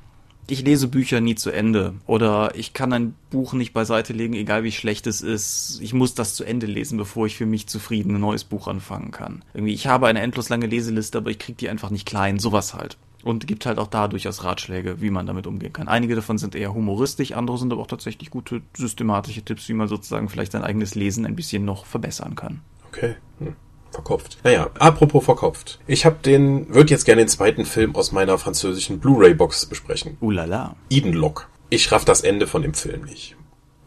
ich 0.47 0.63
lese 0.63 0.87
Bücher 0.87 1.21
nie 1.21 1.35
zu 1.35 1.51
Ende 1.51 1.93
oder 2.05 2.51
ich 2.55 2.73
kann 2.73 2.91
ein 2.91 3.15
Buch 3.29 3.53
nicht 3.53 3.73
beiseite 3.73 4.13
legen, 4.13 4.33
egal 4.33 4.63
wie 4.63 4.71
schlecht 4.71 5.07
es 5.07 5.21
ist. 5.21 5.79
Ich 5.81 5.93
muss 5.93 6.15
das 6.15 6.35
zu 6.35 6.43
Ende 6.43 6.65
lesen, 6.65 6.97
bevor 6.97 7.25
ich 7.25 7.37
für 7.37 7.45
mich 7.45 7.67
zufrieden 7.67 8.15
ein 8.15 8.21
neues 8.21 8.43
Buch 8.43 8.67
anfangen 8.67 9.11
kann. 9.11 9.43
Irgendwie, 9.53 9.73
ich 9.73 9.87
habe 9.87 10.07
eine 10.07 10.21
endlos 10.21 10.49
lange 10.49 10.67
Leseliste, 10.67 11.17
aber 11.17 11.31
ich 11.31 11.39
kriege 11.39 11.57
die 11.57 11.69
einfach 11.69 11.89
nicht 11.89 12.05
klein. 12.05 12.39
Sowas 12.39 12.73
halt. 12.73 12.97
Und 13.23 13.47
gibt 13.47 13.65
halt 13.65 13.77
auch 13.79 13.87
da 13.87 14.09
durchaus 14.09 14.43
Ratschläge, 14.43 15.01
wie 15.01 15.09
man 15.09 15.25
damit 15.25 15.47
umgehen 15.47 15.71
kann. 15.71 15.87
Einige 15.87 16.15
davon 16.15 16.37
sind 16.37 16.55
eher 16.55 16.73
humoristisch, 16.73 17.31
andere 17.31 17.57
sind 17.57 17.71
aber 17.71 17.81
auch 17.81 17.87
tatsächlich 17.87 18.29
gute 18.29 18.61
systematische 18.75 19.43
Tipps, 19.43 19.69
wie 19.69 19.73
man 19.73 19.87
sozusagen 19.87 20.27
vielleicht 20.27 20.51
sein 20.51 20.63
eigenes 20.63 20.93
Lesen 20.95 21.25
ein 21.25 21.35
bisschen 21.35 21.63
noch 21.63 21.85
verbessern 21.85 22.35
kann. 22.35 22.61
Okay. 22.89 23.15
Hm. 23.39 23.55
Verkopft. 23.91 24.39
Naja, 24.43 24.69
apropos 24.79 25.23
verkopft. 25.23 25.79
Ich 25.87 26.05
habe 26.05 26.17
den, 26.25 26.73
würde 26.73 26.89
jetzt 26.89 27.05
gerne 27.05 27.21
den 27.21 27.27
zweiten 27.27 27.63
Film 27.63 27.95
aus 27.95 28.11
meiner 28.11 28.37
französischen 28.37 28.99
Blu-ray-Box 28.99 29.67
besprechen. 29.67 30.17
Ulala. 30.19 30.75
Eden 30.89 31.13
Lock. 31.13 31.47
Ich 31.69 31.91
raff 31.91 32.03
das 32.03 32.21
Ende 32.21 32.47
von 32.47 32.63
dem 32.63 32.73
Film 32.73 33.03
nicht. 33.03 33.35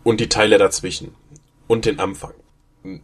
Und 0.05 0.21
die 0.21 0.28
Teile 0.28 0.59
dazwischen. 0.59 1.14
Und 1.66 1.85
den 1.85 1.99
Anfang 1.99 2.33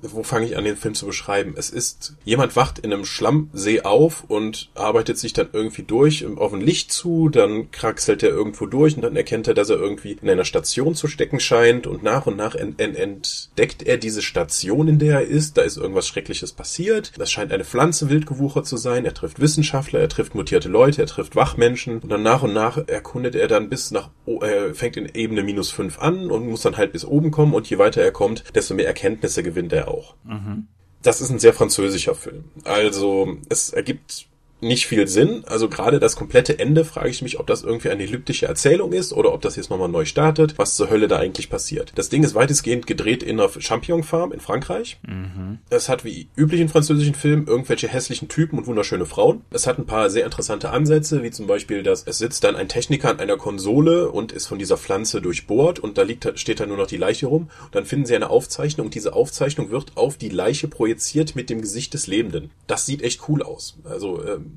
wo 0.03 0.23
fange 0.23 0.47
ich 0.47 0.57
an, 0.57 0.65
den 0.65 0.77
Film 0.77 0.95
zu 0.95 1.07
beschreiben? 1.07 1.55
Es 1.57 1.71
ist, 1.71 2.15
jemand 2.25 2.57
wacht 2.57 2.79
in 2.79 2.93
einem 2.93 3.05
Schlammsee 3.05 3.83
auf 3.83 4.25
und 4.29 4.71
arbeitet 4.75 5.19
sich 5.19 5.33
dann 5.33 5.49
irgendwie 5.53 5.83
durch 5.83 6.25
auf 6.37 6.53
ein 6.53 6.61
Licht 6.61 6.93
zu, 6.93 7.29
dann 7.29 7.71
kraxelt 7.71 8.23
er 8.23 8.31
irgendwo 8.31 8.67
durch 8.67 8.97
und 8.97 9.03
dann 9.03 9.17
erkennt 9.17 9.49
er, 9.49 9.55
dass 9.55 9.71
er 9.71 9.77
irgendwie 9.77 10.17
in 10.21 10.31
einer 10.31 10.45
Station 10.45 10.95
zu 10.95 11.09
stecken 11.09 11.41
scheint 11.41 11.87
und 11.87 12.03
nach 12.03 12.27
und 12.27 12.37
nach 12.37 12.55
ent 12.55 12.81
ent 12.81 12.97
entdeckt 12.97 13.83
er 13.83 13.97
diese 13.97 14.23
Station, 14.23 14.89
in 14.89 14.99
der 14.99 15.21
er 15.21 15.27
ist. 15.27 15.57
Da 15.57 15.63
ist 15.63 15.77
irgendwas 15.77 16.07
Schreckliches 16.07 16.53
passiert. 16.53 17.13
Das 17.19 17.31
scheint 17.31 17.53
eine 17.53 17.65
Pflanze 17.65 18.11
wildgewuchert 18.11 18.67
zu 18.67 18.77
sein. 18.77 19.05
Er 19.05 19.15
trifft 19.15 19.41
Wissenschaftler, 19.41 20.01
er 20.01 20.09
trifft 20.09 20.35
mutierte 20.35 20.69
Leute, 20.69 21.03
er 21.03 21.07
trifft 21.07 21.37
Wachmenschen 21.37 21.99
und 21.99 22.11
dann 22.11 22.23
nach 22.23 22.43
und 22.43 22.53
nach 22.53 22.79
erkundet 22.87 23.35
er 23.35 23.49
dann 23.49 23.69
bis 23.69 23.91
nach, 23.91 24.11
er 24.41 24.75
fängt 24.75 24.97
in 24.97 25.11
Ebene 25.15 25.43
minus 25.43 25.71
fünf 25.71 25.99
an 25.99 26.31
und 26.31 26.49
muss 26.49 26.63
dann 26.63 26.77
halt 26.77 26.93
bis 26.93 27.05
oben 27.05 27.31
kommen 27.31 27.55
und 27.55 27.69
je 27.69 27.79
weiter 27.79 28.03
er 28.03 28.13
kommt, 28.13 28.45
desto 28.55 28.75
mehr 28.75 28.87
Erkenntnisse 28.87 29.43
gewinnt 29.43 29.72
er 29.73 29.89
auch. 29.89 30.15
Mhm. 30.25 30.67
Das 31.03 31.21
ist 31.21 31.31
ein 31.31 31.39
sehr 31.39 31.53
französischer 31.53 32.15
Film. 32.15 32.45
Also 32.65 33.37
es 33.49 33.71
ergibt 33.71 34.29
nicht 34.63 34.87
viel 34.87 35.09
Sinn. 35.09 35.45
Also 35.47 35.69
gerade 35.69 35.99
das 35.99 36.17
komplette 36.17 36.59
Ende 36.59 36.85
frage 36.85 37.11
ich 37.11 37.23
mich, 37.23 37.39
ob 37.41 37.47
das 37.47 37.63
irgendwie 37.63 37.91
eine 37.91 38.03
elliptische 38.05 38.47
Erzählung 38.47 38.93
ist 38.93 39.13
oder 39.13 39.33
ob 39.33 39.43
das 39.43 39.57
jetzt 39.57 39.71
nochmal 39.71 39.89
neu 39.89 40.05
startet, 40.05 40.59
was 40.59 40.77
zur 40.77 40.91
Hölle 40.91 41.09
da 41.09 41.19
eigentlich 41.19 41.51
passiert. 41.51 41.93
Das 41.97 42.09
Ding 42.09 42.23
ist 42.23 42.35
weitestgehend 42.35 42.87
gedreht 42.87 43.23
in 43.23 43.41
einer 43.41 43.51
Champignon 43.51 44.03
Farm 44.03 44.33
in 44.33 44.41
Frankreich. 44.41 44.99
Mhm. 45.07 45.59
Es 45.71 45.89
hat 45.89 46.05
wie 46.05 46.29
üblich 46.37 46.61
in 46.61 46.69
französischen 46.69 47.15
Filmen 47.15 47.47
irgendwelche 47.47 47.89
hässlichen 47.89 48.29
Typen 48.29 48.59
und 48.59 48.67
wunderschöne 48.67 49.07
Frauen. 49.07 49.43
Es 49.51 49.67
hat 49.67 49.79
ein 49.79 49.87
paar 49.87 50.11
sehr 50.11 50.25
interessante 50.25 50.71
Ansätze, 50.71 51.23
wie 51.23 51.31
zum 51.31 51.47
Beispiel, 51.47 51.83
dass 51.83 52.05
es 52.07 52.19
sitzt 52.19 52.45
dann 52.45 52.57
ein 52.57 52.69
Techniker 52.69 53.11
an 53.11 53.21
einer 53.21 53.37
Konsole 53.37 54.11
und 54.11 54.33
ist 54.33 54.47
von 54.47 54.59
dieser 54.59 54.77
Pflanze 54.77 55.21
durchbohrt 55.21 55.81
und 55.81 55.99
da 55.99 56.03
liegt, 56.03 56.39
steht 56.39 56.61
dann 56.61 56.69
nur 56.69 56.79
noch 56.79 56.87
die 56.87 56.97
Leiche 56.97 57.27
rum. 57.27 57.51
Und 57.65 57.75
dann 57.75 57.85
finden 57.85 58.07
sie 58.07 58.15
eine 58.15 58.31
Aufzeichnung 58.31 58.87
und 58.87 58.95
diese 58.95 59.15
Aufzeichnung 59.15 59.71
wird 59.71 59.97
auf 59.97 60.17
die 60.17 60.29
Leiche 60.29 60.69
projiziert 60.69 61.35
mit 61.35 61.51
dem 61.51 61.61
Gesicht 61.61 61.95
des 61.95 62.07
Lebenden. 62.07 62.51
Das 62.67 62.87
sieht 62.87 63.03
echt 63.03 63.29
cool 63.29 63.43
aus. 63.43 63.79
Also 63.85 64.25
ähm, 64.25 64.52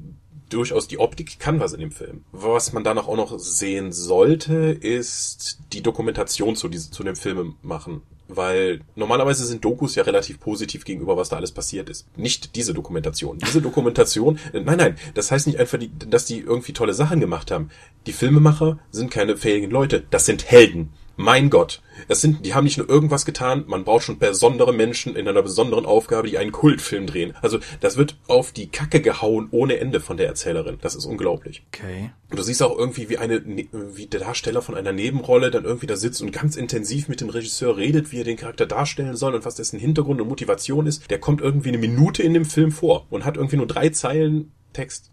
durchaus 0.49 0.87
die 0.87 0.99
Optik 0.99 1.39
kann 1.39 1.59
was 1.59 1.73
in 1.73 1.79
dem 1.79 1.91
Film. 1.91 2.23
Was 2.31 2.73
man 2.73 2.83
danach 2.83 3.07
auch 3.07 3.15
noch 3.15 3.37
sehen 3.39 3.91
sollte, 3.91 4.71
ist 4.71 5.59
die 5.73 5.81
Dokumentation 5.81 6.55
zu, 6.55 6.69
diesem, 6.69 6.91
zu 6.91 7.03
dem 7.03 7.15
Film 7.15 7.55
machen. 7.61 8.01
weil 8.27 8.81
normalerweise 8.95 9.45
sind 9.45 9.63
Dokus 9.63 9.93
ja 9.93 10.03
relativ 10.03 10.39
positiv 10.39 10.83
gegenüber, 10.83 11.15
was 11.15 11.29
da 11.29 11.35
alles 11.35 11.51
passiert 11.51 11.89
ist. 11.91 12.07
Nicht 12.17 12.55
diese 12.55 12.73
Dokumentation. 12.73 13.37
Diese 13.37 13.61
Dokumentation, 13.69 14.39
äh, 14.51 14.61
nein, 14.61 14.77
nein, 14.77 14.97
das 15.13 15.29
heißt 15.31 15.45
nicht 15.45 15.59
einfach, 15.59 15.77
dass 16.09 16.25
die 16.25 16.39
irgendwie 16.39 16.73
tolle 16.73 16.95
Sachen 16.95 17.19
gemacht 17.19 17.51
haben. 17.51 17.69
Die 18.07 18.13
Filmemacher 18.13 18.79
sind 18.89 19.11
keine 19.11 19.37
fähigen 19.37 19.69
Leute, 19.69 20.05
das 20.09 20.25
sind 20.25 20.49
Helden 20.49 20.91
mein 21.15 21.49
Gott, 21.49 21.81
es 22.07 22.21
sind, 22.21 22.45
die 22.45 22.53
haben 22.53 22.65
nicht 22.65 22.77
nur 22.77 22.89
irgendwas 22.89 23.25
getan, 23.25 23.63
man 23.67 23.83
braucht 23.83 24.03
schon 24.03 24.19
besondere 24.19 24.73
Menschen 24.73 25.15
in 25.15 25.27
einer 25.27 25.41
besonderen 25.41 25.85
Aufgabe, 25.85 26.27
die 26.27 26.37
einen 26.37 26.51
Kultfilm 26.51 27.07
drehen. 27.07 27.33
Also 27.41 27.59
das 27.79 27.97
wird 27.97 28.17
auf 28.27 28.51
die 28.51 28.67
Kacke 28.67 29.01
gehauen 29.01 29.47
ohne 29.51 29.77
Ende 29.77 30.01
von 30.01 30.17
der 30.17 30.27
Erzählerin. 30.27 30.77
Das 30.81 30.95
ist 30.95 31.05
unglaublich. 31.05 31.63
Okay. 31.73 32.11
Und 32.29 32.37
du 32.37 32.43
siehst 32.43 32.61
auch 32.61 32.77
irgendwie, 32.77 33.09
wie 33.09 33.17
eine, 33.17 33.39
ne, 33.41 33.67
wie 33.71 34.07
der 34.07 34.19
Darsteller 34.19 34.61
von 34.61 34.75
einer 34.75 34.91
Nebenrolle 34.91 35.51
dann 35.51 35.63
irgendwie 35.63 35.87
da 35.87 35.95
sitzt 35.95 36.21
und 36.21 36.31
ganz 36.31 36.57
intensiv 36.57 37.07
mit 37.07 37.21
dem 37.21 37.29
Regisseur 37.29 37.77
redet, 37.77 38.11
wie 38.11 38.19
er 38.19 38.25
den 38.25 38.37
Charakter 38.37 38.65
darstellen 38.65 39.15
soll 39.15 39.35
und 39.35 39.45
was 39.45 39.55
dessen 39.55 39.79
Hintergrund 39.79 40.19
und 40.19 40.27
Motivation 40.27 40.87
ist. 40.87 41.09
Der 41.09 41.19
kommt 41.19 41.41
irgendwie 41.41 41.69
eine 41.69 41.77
Minute 41.77 42.23
in 42.23 42.33
dem 42.33 42.45
Film 42.45 42.71
vor 42.71 43.07
und 43.09 43.25
hat 43.25 43.37
irgendwie 43.37 43.57
nur 43.57 43.67
drei 43.67 43.89
Zeilen 43.89 44.51
Text. 44.73 45.11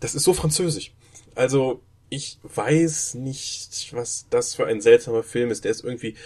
Das 0.00 0.14
ist 0.14 0.24
so 0.24 0.34
französisch. 0.34 0.92
Also, 1.34 1.82
ich 2.10 2.38
weiß 2.42 3.14
nicht, 3.14 3.92
was 3.92 4.26
das 4.30 4.54
für 4.54 4.66
ein 4.66 4.80
seltsamer 4.80 5.22
Film 5.22 5.50
ist. 5.50 5.64
Der 5.64 5.70
ist 5.70 5.84
irgendwie 5.84 6.16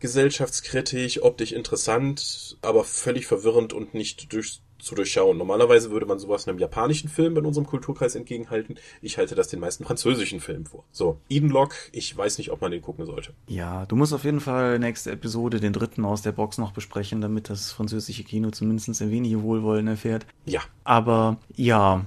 gesellschaftskritisch, 0.00 1.22
optisch 1.22 1.52
interessant, 1.52 2.56
aber 2.62 2.84
völlig 2.84 3.26
verwirrend 3.26 3.72
und 3.74 3.94
nicht 3.94 4.32
durch, 4.32 4.60
zu 4.78 4.94
durchschauen. 4.94 5.36
Normalerweise 5.36 5.90
würde 5.90 6.06
man 6.06 6.18
sowas 6.18 6.48
einem 6.48 6.58
japanischen 6.58 7.10
Film 7.10 7.36
in 7.36 7.44
unserem 7.44 7.66
Kulturkreis 7.66 8.14
entgegenhalten. 8.14 8.76
Ich 9.02 9.18
halte 9.18 9.34
das 9.34 9.48
den 9.48 9.60
meisten 9.60 9.84
französischen 9.84 10.40
Filmen 10.40 10.66
vor. 10.66 10.84
So, 10.90 11.18
Eden 11.28 11.50
Lock, 11.50 11.74
ich 11.92 12.16
weiß 12.16 12.38
nicht, 12.38 12.50
ob 12.50 12.62
man 12.62 12.70
den 12.70 12.82
gucken 12.82 13.04
sollte. 13.04 13.32
Ja, 13.46 13.84
du 13.86 13.94
musst 13.96 14.14
auf 14.14 14.24
jeden 14.24 14.40
Fall 14.40 14.78
nächste 14.78 15.10
Episode 15.10 15.60
den 15.60 15.74
dritten 15.74 16.04
aus 16.06 16.22
der 16.22 16.32
Box 16.32 16.56
noch 16.56 16.72
besprechen, 16.72 17.20
damit 17.20 17.50
das 17.50 17.72
französische 17.72 18.24
Kino 18.24 18.50
zumindest 18.50 19.00
ein 19.02 19.10
wenig 19.10 19.38
Wohlwollen 19.38 19.86
erfährt. 19.86 20.26
Ja. 20.46 20.62
Aber 20.84 21.38
ja, 21.56 22.06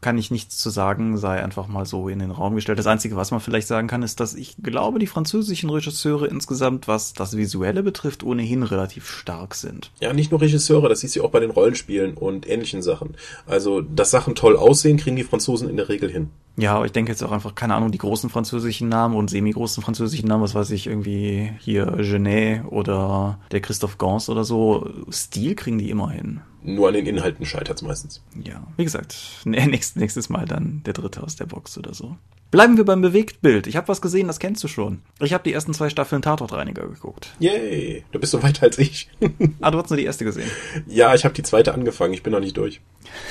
kann 0.00 0.18
ich 0.18 0.30
nichts 0.30 0.58
zu 0.58 0.70
sagen, 0.70 1.18
sei 1.18 1.42
einfach 1.42 1.66
mal 1.66 1.86
so 1.86 2.08
in 2.08 2.18
den 2.18 2.30
Raum 2.30 2.54
gestellt. 2.54 2.78
Das 2.78 2.86
Einzige, 2.86 3.16
was 3.16 3.30
man 3.30 3.40
vielleicht 3.40 3.66
sagen 3.66 3.88
kann, 3.88 4.02
ist, 4.02 4.20
dass 4.20 4.34
ich 4.34 4.56
glaube, 4.62 4.98
die 4.98 5.06
französischen 5.06 5.70
Regisseure 5.70 6.26
insgesamt, 6.26 6.88
was 6.88 7.12
das 7.12 7.36
Visuelle 7.36 7.82
betrifft, 7.82 8.22
ohnehin 8.22 8.62
relativ 8.62 9.08
stark 9.08 9.54
sind. 9.54 9.90
Ja, 10.00 10.12
nicht 10.12 10.30
nur 10.30 10.40
Regisseure, 10.40 10.88
das 10.88 11.00
siehst 11.00 11.16
du 11.16 11.24
auch 11.24 11.30
bei 11.30 11.40
den 11.40 11.50
Rollenspielen 11.50 12.14
und 12.14 12.48
ähnlichen 12.48 12.82
Sachen. 12.82 13.16
Also, 13.46 13.80
dass 13.80 14.10
Sachen 14.10 14.34
toll 14.34 14.56
aussehen, 14.56 14.96
kriegen 14.96 15.16
die 15.16 15.24
Franzosen 15.24 15.68
in 15.68 15.76
der 15.76 15.88
Regel 15.88 16.10
hin. 16.10 16.30
Ja, 16.58 16.74
aber 16.76 16.86
ich 16.86 16.92
denke 16.92 17.12
jetzt 17.12 17.22
auch 17.22 17.32
einfach, 17.32 17.54
keine 17.54 17.74
Ahnung, 17.74 17.92
die 17.92 17.98
großen 17.98 18.30
französischen 18.30 18.88
Namen 18.88 19.14
und 19.14 19.28
semi-großen 19.28 19.82
französischen 19.82 20.26
Namen, 20.26 20.42
was 20.42 20.54
weiß 20.54 20.70
ich, 20.70 20.86
irgendwie 20.86 21.52
hier 21.60 21.84
Genet 21.98 22.64
oder 22.70 23.38
der 23.52 23.60
Christophe 23.60 23.98
Gans 23.98 24.30
oder 24.30 24.42
so, 24.42 24.88
Stil 25.10 25.54
kriegen 25.54 25.76
die 25.76 25.90
immer 25.90 26.10
hin. 26.10 26.40
Nur 26.66 26.88
an 26.88 26.94
den 26.94 27.06
Inhalten 27.06 27.46
scheitert 27.46 27.76
es 27.76 27.82
meistens. 27.82 28.22
Ja, 28.42 28.66
wie 28.76 28.84
gesagt, 28.84 29.16
nächstes, 29.44 29.96
nächstes 29.96 30.28
Mal 30.28 30.46
dann 30.46 30.82
der 30.84 30.94
dritte 30.94 31.22
aus 31.22 31.36
der 31.36 31.46
Box 31.46 31.78
oder 31.78 31.94
so. 31.94 32.16
Bleiben 32.50 32.76
wir 32.76 32.84
beim 32.84 33.02
Bewegtbild. 33.02 33.66
Ich 33.66 33.76
habe 33.76 33.88
was 33.88 34.00
gesehen, 34.00 34.28
das 34.28 34.38
kennst 34.38 34.62
du 34.62 34.68
schon. 34.68 35.02
Ich 35.20 35.32
habe 35.32 35.42
die 35.44 35.52
ersten 35.52 35.74
zwei 35.74 35.90
Staffeln 35.90 36.22
Tatortreiniger 36.22 36.86
geguckt. 36.86 37.34
Yay, 37.40 38.04
du 38.12 38.20
bist 38.20 38.32
so 38.32 38.42
weiter 38.42 38.64
als 38.64 38.78
ich. 38.78 39.08
ah, 39.60 39.70
du 39.70 39.78
hast 39.78 39.90
nur 39.90 39.96
die 39.96 40.04
erste 40.04 40.24
gesehen. 40.24 40.50
Ja, 40.86 41.14
ich 41.14 41.24
habe 41.24 41.34
die 41.34 41.42
zweite 41.42 41.74
angefangen. 41.74 42.14
Ich 42.14 42.22
bin 42.22 42.32
noch 42.32 42.40
nicht 42.40 42.56
durch. 42.56 42.80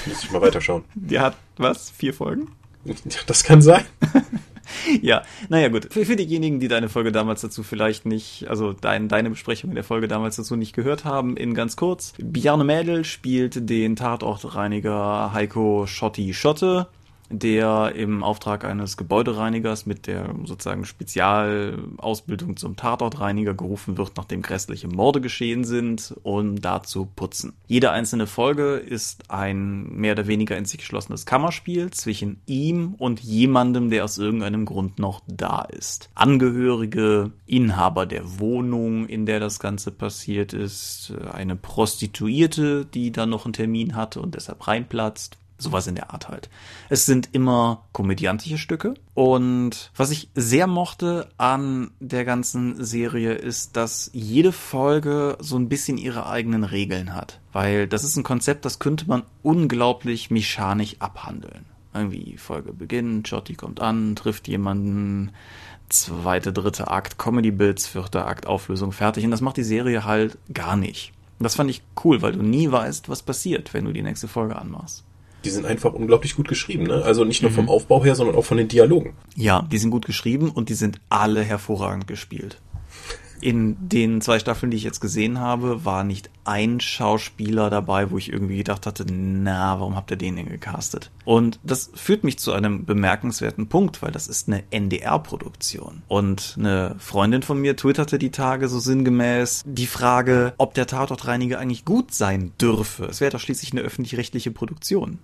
Muss 0.06 0.24
ich 0.24 0.32
mal 0.32 0.42
weiterschauen. 0.42 0.84
Die 0.96 1.20
hat 1.20 1.36
was? 1.58 1.90
Vier 1.92 2.14
Folgen? 2.14 2.52
Das 3.26 3.44
kann 3.44 3.62
sein. 3.62 3.84
ja, 5.02 5.24
naja 5.50 5.70
gut. 5.70 5.88
Für, 5.92 6.06
für, 6.06 6.16
diejenigen, 6.16 6.60
die 6.60 6.68
deine 6.68 6.90
Folge 6.90 7.12
damals 7.12 7.42
dazu 7.42 7.64
vielleicht 7.64 8.06
nicht, 8.06 8.48
also 8.50 8.74
dein, 8.74 9.08
deine 9.08 9.30
Besprechung 9.30 9.72
in 9.72 9.76
der 9.76 9.84
Folge 9.84 10.08
damals 10.08 10.36
dazu 10.36 10.56
nicht 10.56 10.74
gehört 10.74 11.06
haben, 11.06 11.38
in 11.38 11.54
ganz 11.54 11.76
kurz. 11.76 12.14
Bjarne 12.18 12.64
Mädel 12.64 13.04
spielt 13.04 13.70
den 13.70 13.96
Tatortreiniger 13.96 15.32
Heiko 15.34 15.86
Schotti 15.88 16.34
Schotte 16.34 16.88
der 17.30 17.94
im 17.96 18.24
Auftrag 18.24 18.66
eines 18.66 18.98
Gebäudereinigers 18.98 19.86
mit 19.86 20.08
der 20.08 20.34
sozusagen 20.46 20.86
Spezialausbildung 20.86 22.58
zum 22.58 22.76
Tatortreiniger 22.76 23.54
gerufen 23.54 23.98
wird, 23.98 24.14
nachdem 24.18 24.42
grässliche 24.42 24.88
Morde 24.88 25.22
geschehen 25.22 25.64
sind, 25.64 26.16
um 26.24 26.62
da 26.62 26.84
zu 26.84 27.06
putzen. 27.06 27.54
Jede 27.68 27.92
einzelne 27.92 28.28
Folge 28.28 28.76
ist 28.76 29.32
ein 29.32 29.90
mehr 29.90 30.14
oder 30.14 30.28
weniger 30.28 30.58
in 30.58 30.66
sich 30.66 30.80
geschlossenes 30.80 31.26
Kammerspiel 31.26 31.92
zwischen 31.92 32.42
ihm 32.46 32.94
und 32.98 33.20
jemandem, 33.22 33.90
der 33.90 34.04
aus 34.04 34.18
irgendeinem 34.18 34.66
Grund 34.66 35.00
noch 35.00 35.22
da 35.28 35.62
ist. 35.62 36.10
Angehörige, 36.14 37.32
Inhaber 37.48 38.06
der 38.06 38.40
Wohnung, 38.40 39.08
in 39.08 39.26
der 39.26 39.40
das 39.40 39.60
Ganze 39.60 39.92
passiert 39.92 40.54
ist, 40.54 41.14
eine 41.34 41.56
Prostituierte, 41.56 42.86
die 42.86 43.12
dann 43.12 43.30
noch 43.30 43.46
einen 43.46 43.54
Termin 43.54 43.96
hatte 43.96 44.22
und 44.22 44.36
deshalb 44.36 44.68
reinplatzt, 44.68 45.38
Sowas 45.58 45.88
in 45.88 45.96
der 45.96 46.12
Art 46.12 46.28
halt. 46.28 46.50
Es 46.90 47.06
sind 47.06 47.30
immer 47.32 47.86
komödiantische 47.94 48.58
Stücke. 48.58 48.94
Und 49.14 49.90
was 49.96 50.12
ich 50.12 50.30
sehr 50.36 50.68
mochte 50.68 51.30
an 51.38 51.92
der 52.02 52.26
ganzen 52.26 52.84
Serie 52.84 53.34
ist, 53.34 53.78
dass 53.78 54.10
jede 54.14 54.52
Folge 54.52 55.38
so 55.40 55.56
ein 55.58 55.70
bisschen 55.70 55.98
ihre 55.98 56.28
eigenen 56.28 56.66
Regeln 56.66 57.14
hat. 57.14 57.40
Weil 57.54 57.88
das 57.88 58.04
ist 58.04 58.18
ein 58.18 58.24
Konzept, 58.24 58.66
das 58.66 58.80
könnte 58.80 59.08
man 59.08 59.24
unglaublich 59.44 60.30
mechanisch 60.30 60.98
abhandeln. 61.00 61.66
Irgendwie 61.94 62.36
Folge 62.36 62.74
beginnt, 62.74 63.30
Jotti 63.30 63.54
kommt 63.54 63.80
an, 63.80 64.18
trifft 64.18 64.50
jemanden, 64.50 65.32
zweite, 65.88 66.52
dritte 66.52 66.90
Akt, 66.90 67.18
Comedy-Bits, 67.18 67.88
vierter 67.88 68.28
Akt, 68.28 68.46
Auflösung, 68.46 68.92
fertig. 68.92 69.24
Und 69.24 69.32
das 69.32 69.40
macht 69.40 69.56
die 69.56 69.64
Serie 69.64 70.04
halt 70.04 70.38
gar 70.54 70.76
nicht. 70.76 71.14
Das 71.40 71.56
fand 71.56 71.70
ich 71.70 71.82
cool, 72.04 72.22
weil 72.22 72.34
du 72.34 72.42
nie 72.42 72.70
weißt, 72.70 73.08
was 73.08 73.24
passiert, 73.24 73.74
wenn 73.74 73.86
du 73.86 73.94
die 73.94 74.04
nächste 74.04 74.28
Folge 74.28 74.58
anmachst 74.58 75.05
die 75.46 75.50
sind 75.52 75.66
einfach 75.66 75.94
unglaublich 75.94 76.36
gut 76.36 76.48
geschrieben. 76.48 76.86
Ne? 76.86 77.04
Also 77.04 77.24
nicht 77.24 77.42
nur 77.42 77.52
mhm. 77.52 77.56
vom 77.56 77.70
Aufbau 77.70 78.04
her, 78.04 78.16
sondern 78.16 78.36
auch 78.36 78.46
von 78.46 78.58
den 78.58 78.68
Dialogen. 78.68 79.14
Ja, 79.36 79.68
die 79.72 79.78
sind 79.78 79.92
gut 79.92 80.06
geschrieben 80.06 80.50
und 80.50 80.70
die 80.70 80.74
sind 80.74 81.00
alle 81.10 81.44
hervorragend 81.44 82.08
gespielt. 82.08 82.62
In 83.42 83.76
den 83.80 84.22
zwei 84.22 84.40
Staffeln, 84.40 84.72
die 84.72 84.78
ich 84.78 84.84
jetzt 84.84 85.02
gesehen 85.02 85.40
habe, 85.40 85.86
war 85.86 86.04
nicht 86.04 86.30
ein 86.46 86.80
Schauspieler 86.80 87.70
dabei, 87.70 88.12
wo 88.12 88.18
ich 88.18 88.32
irgendwie 88.32 88.58
gedacht 88.58 88.86
hatte, 88.86 89.06
na, 89.12 89.80
warum 89.80 89.96
habt 89.96 90.12
ihr 90.12 90.18
den 90.18 90.36
denn 90.36 90.48
gecastet? 90.48 91.12
Und 91.26 91.60
das 91.64 91.90
führt 91.96 92.24
mich 92.24 92.38
zu 92.38 92.54
einem 92.54 92.86
bemerkenswerten 92.86 93.68
Punkt, 93.68 94.02
weil 94.02 94.12
das 94.12 94.28
ist 94.28 94.48
eine 94.48 94.64
NDR-Produktion. 94.70 96.04
Und 96.08 96.56
eine 96.58 96.96
Freundin 97.00 97.42
von 97.42 97.60
mir 97.60 97.76
twitterte 97.76 98.20
die 98.20 98.30
Tage 98.30 98.68
so 98.68 98.80
sinngemäß 98.80 99.64
die 99.66 99.88
Frage, 99.88 100.54
ob 100.58 100.76
der 100.76 100.86
Tatortreiniger 100.86 101.60
eigentlich 101.60 101.84
gut 101.84 102.14
sein 102.14 102.54
dürfe. 102.62 103.06
Es 103.06 103.22
wäre 103.22 103.32
doch 103.32 103.40
schließlich 103.40 103.72
eine 103.72 103.82
öffentlich-rechtliche 103.82 104.52
Produktion. 104.52 105.20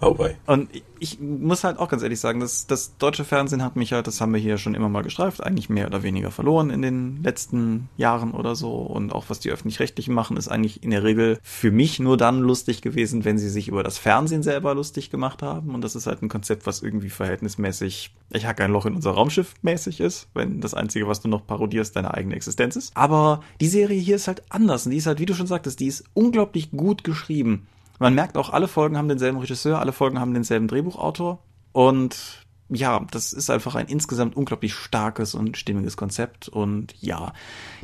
Oh 0.00 0.18
wei. 0.18 0.36
Und 0.46 0.70
ich 0.98 1.20
muss 1.20 1.62
halt 1.62 1.78
auch 1.78 1.88
ganz 1.88 2.02
ehrlich 2.02 2.18
sagen, 2.18 2.40
dass 2.40 2.66
das 2.66 2.96
deutsche 2.98 3.24
Fernsehen 3.24 3.62
hat 3.62 3.76
mich 3.76 3.92
halt, 3.92 4.06
das 4.06 4.20
haben 4.20 4.32
wir 4.32 4.40
hier 4.40 4.58
schon 4.58 4.74
immer 4.74 4.88
mal 4.88 5.02
gestreift, 5.02 5.42
eigentlich 5.42 5.68
mehr 5.68 5.86
oder 5.86 6.02
weniger 6.02 6.30
verloren 6.30 6.70
in 6.70 6.82
den 6.82 7.22
letzten 7.22 7.53
Jahren 7.96 8.32
oder 8.32 8.54
so. 8.54 8.72
Und 8.72 9.12
auch 9.12 9.24
was 9.28 9.40
die 9.40 9.50
öffentlich-rechtlichen 9.50 10.14
machen, 10.14 10.36
ist 10.36 10.48
eigentlich 10.48 10.82
in 10.82 10.90
der 10.90 11.02
Regel 11.04 11.38
für 11.42 11.70
mich 11.70 12.00
nur 12.00 12.16
dann 12.16 12.40
lustig 12.40 12.82
gewesen, 12.82 13.24
wenn 13.24 13.38
sie 13.38 13.48
sich 13.48 13.68
über 13.68 13.82
das 13.82 13.98
Fernsehen 13.98 14.42
selber 14.42 14.74
lustig 14.74 15.10
gemacht 15.10 15.42
haben. 15.42 15.74
Und 15.74 15.82
das 15.82 15.94
ist 15.94 16.06
halt 16.06 16.22
ein 16.22 16.28
Konzept, 16.28 16.66
was 16.66 16.82
irgendwie 16.82 17.10
verhältnismäßig, 17.10 18.14
ich 18.30 18.46
hack 18.46 18.60
ein 18.60 18.72
Loch 18.72 18.86
in 18.86 18.94
unser 18.94 19.12
Raumschiff 19.12 19.54
mäßig 19.62 20.00
ist, 20.00 20.28
wenn 20.34 20.60
das 20.60 20.74
Einzige, 20.74 21.08
was 21.08 21.20
du 21.20 21.28
noch 21.28 21.46
parodierst, 21.46 21.96
deine 21.96 22.14
eigene 22.14 22.36
Existenz 22.36 22.76
ist. 22.76 22.96
Aber 22.96 23.40
die 23.60 23.68
Serie 23.68 24.00
hier 24.00 24.16
ist 24.16 24.28
halt 24.28 24.42
anders. 24.50 24.86
Und 24.86 24.92
die 24.92 24.98
ist 24.98 25.06
halt, 25.06 25.20
wie 25.20 25.26
du 25.26 25.34
schon 25.34 25.46
sagtest, 25.46 25.80
die 25.80 25.86
ist 25.86 26.04
unglaublich 26.14 26.70
gut 26.70 27.04
geschrieben. 27.04 27.66
Man 27.98 28.14
merkt 28.14 28.36
auch, 28.36 28.50
alle 28.50 28.68
Folgen 28.68 28.96
haben 28.96 29.08
denselben 29.08 29.38
Regisseur, 29.38 29.78
alle 29.78 29.92
Folgen 29.92 30.18
haben 30.18 30.34
denselben 30.34 30.68
Drehbuchautor. 30.68 31.38
Und 31.72 32.43
ja, 32.70 33.04
das 33.10 33.32
ist 33.32 33.50
einfach 33.50 33.74
ein 33.74 33.88
insgesamt 33.88 34.36
unglaublich 34.36 34.74
starkes 34.74 35.34
und 35.34 35.56
stimmiges 35.56 35.96
Konzept. 35.96 36.48
Und 36.48 36.94
ja, 37.00 37.32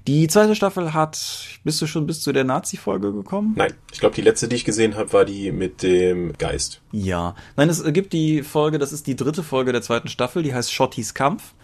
die 0.07 0.27
zweite 0.27 0.55
Staffel 0.55 0.95
hat, 0.95 1.45
bist 1.65 1.83
du 1.83 1.87
schon 1.87 2.07
bis 2.07 2.23
zu 2.23 2.33
der 2.33 2.45
Nazi-Folge 2.45 3.13
gekommen? 3.13 3.53
Nein, 3.57 3.75
ich 3.93 4.01
glaube, 4.01 4.15
die 4.15 4.23
letzte, 4.23 4.49
die 4.49 4.57
ich 4.57 4.65
gesehen 4.65 4.97
habe, 4.97 5.13
war 5.13 5.25
die 5.25 5.53
mit 5.53 5.83
dem 5.83 6.33
Geist. 6.39 6.81
Ja, 6.93 7.35
nein, 7.57 7.69
es 7.69 7.85
gibt 7.93 8.13
die 8.15 8.43
Folge, 8.43 8.79
das 8.79 8.93
ist 8.93 9.07
die 9.07 9.17
dritte 9.17 9.43
Folge 9.43 9.73
der 9.73 9.83
zweiten 9.83 10.09
Staffel, 10.09 10.43
die 10.43 10.55
heißt 10.55 10.73
Shottis 10.73 11.13
Kampf. 11.13 11.55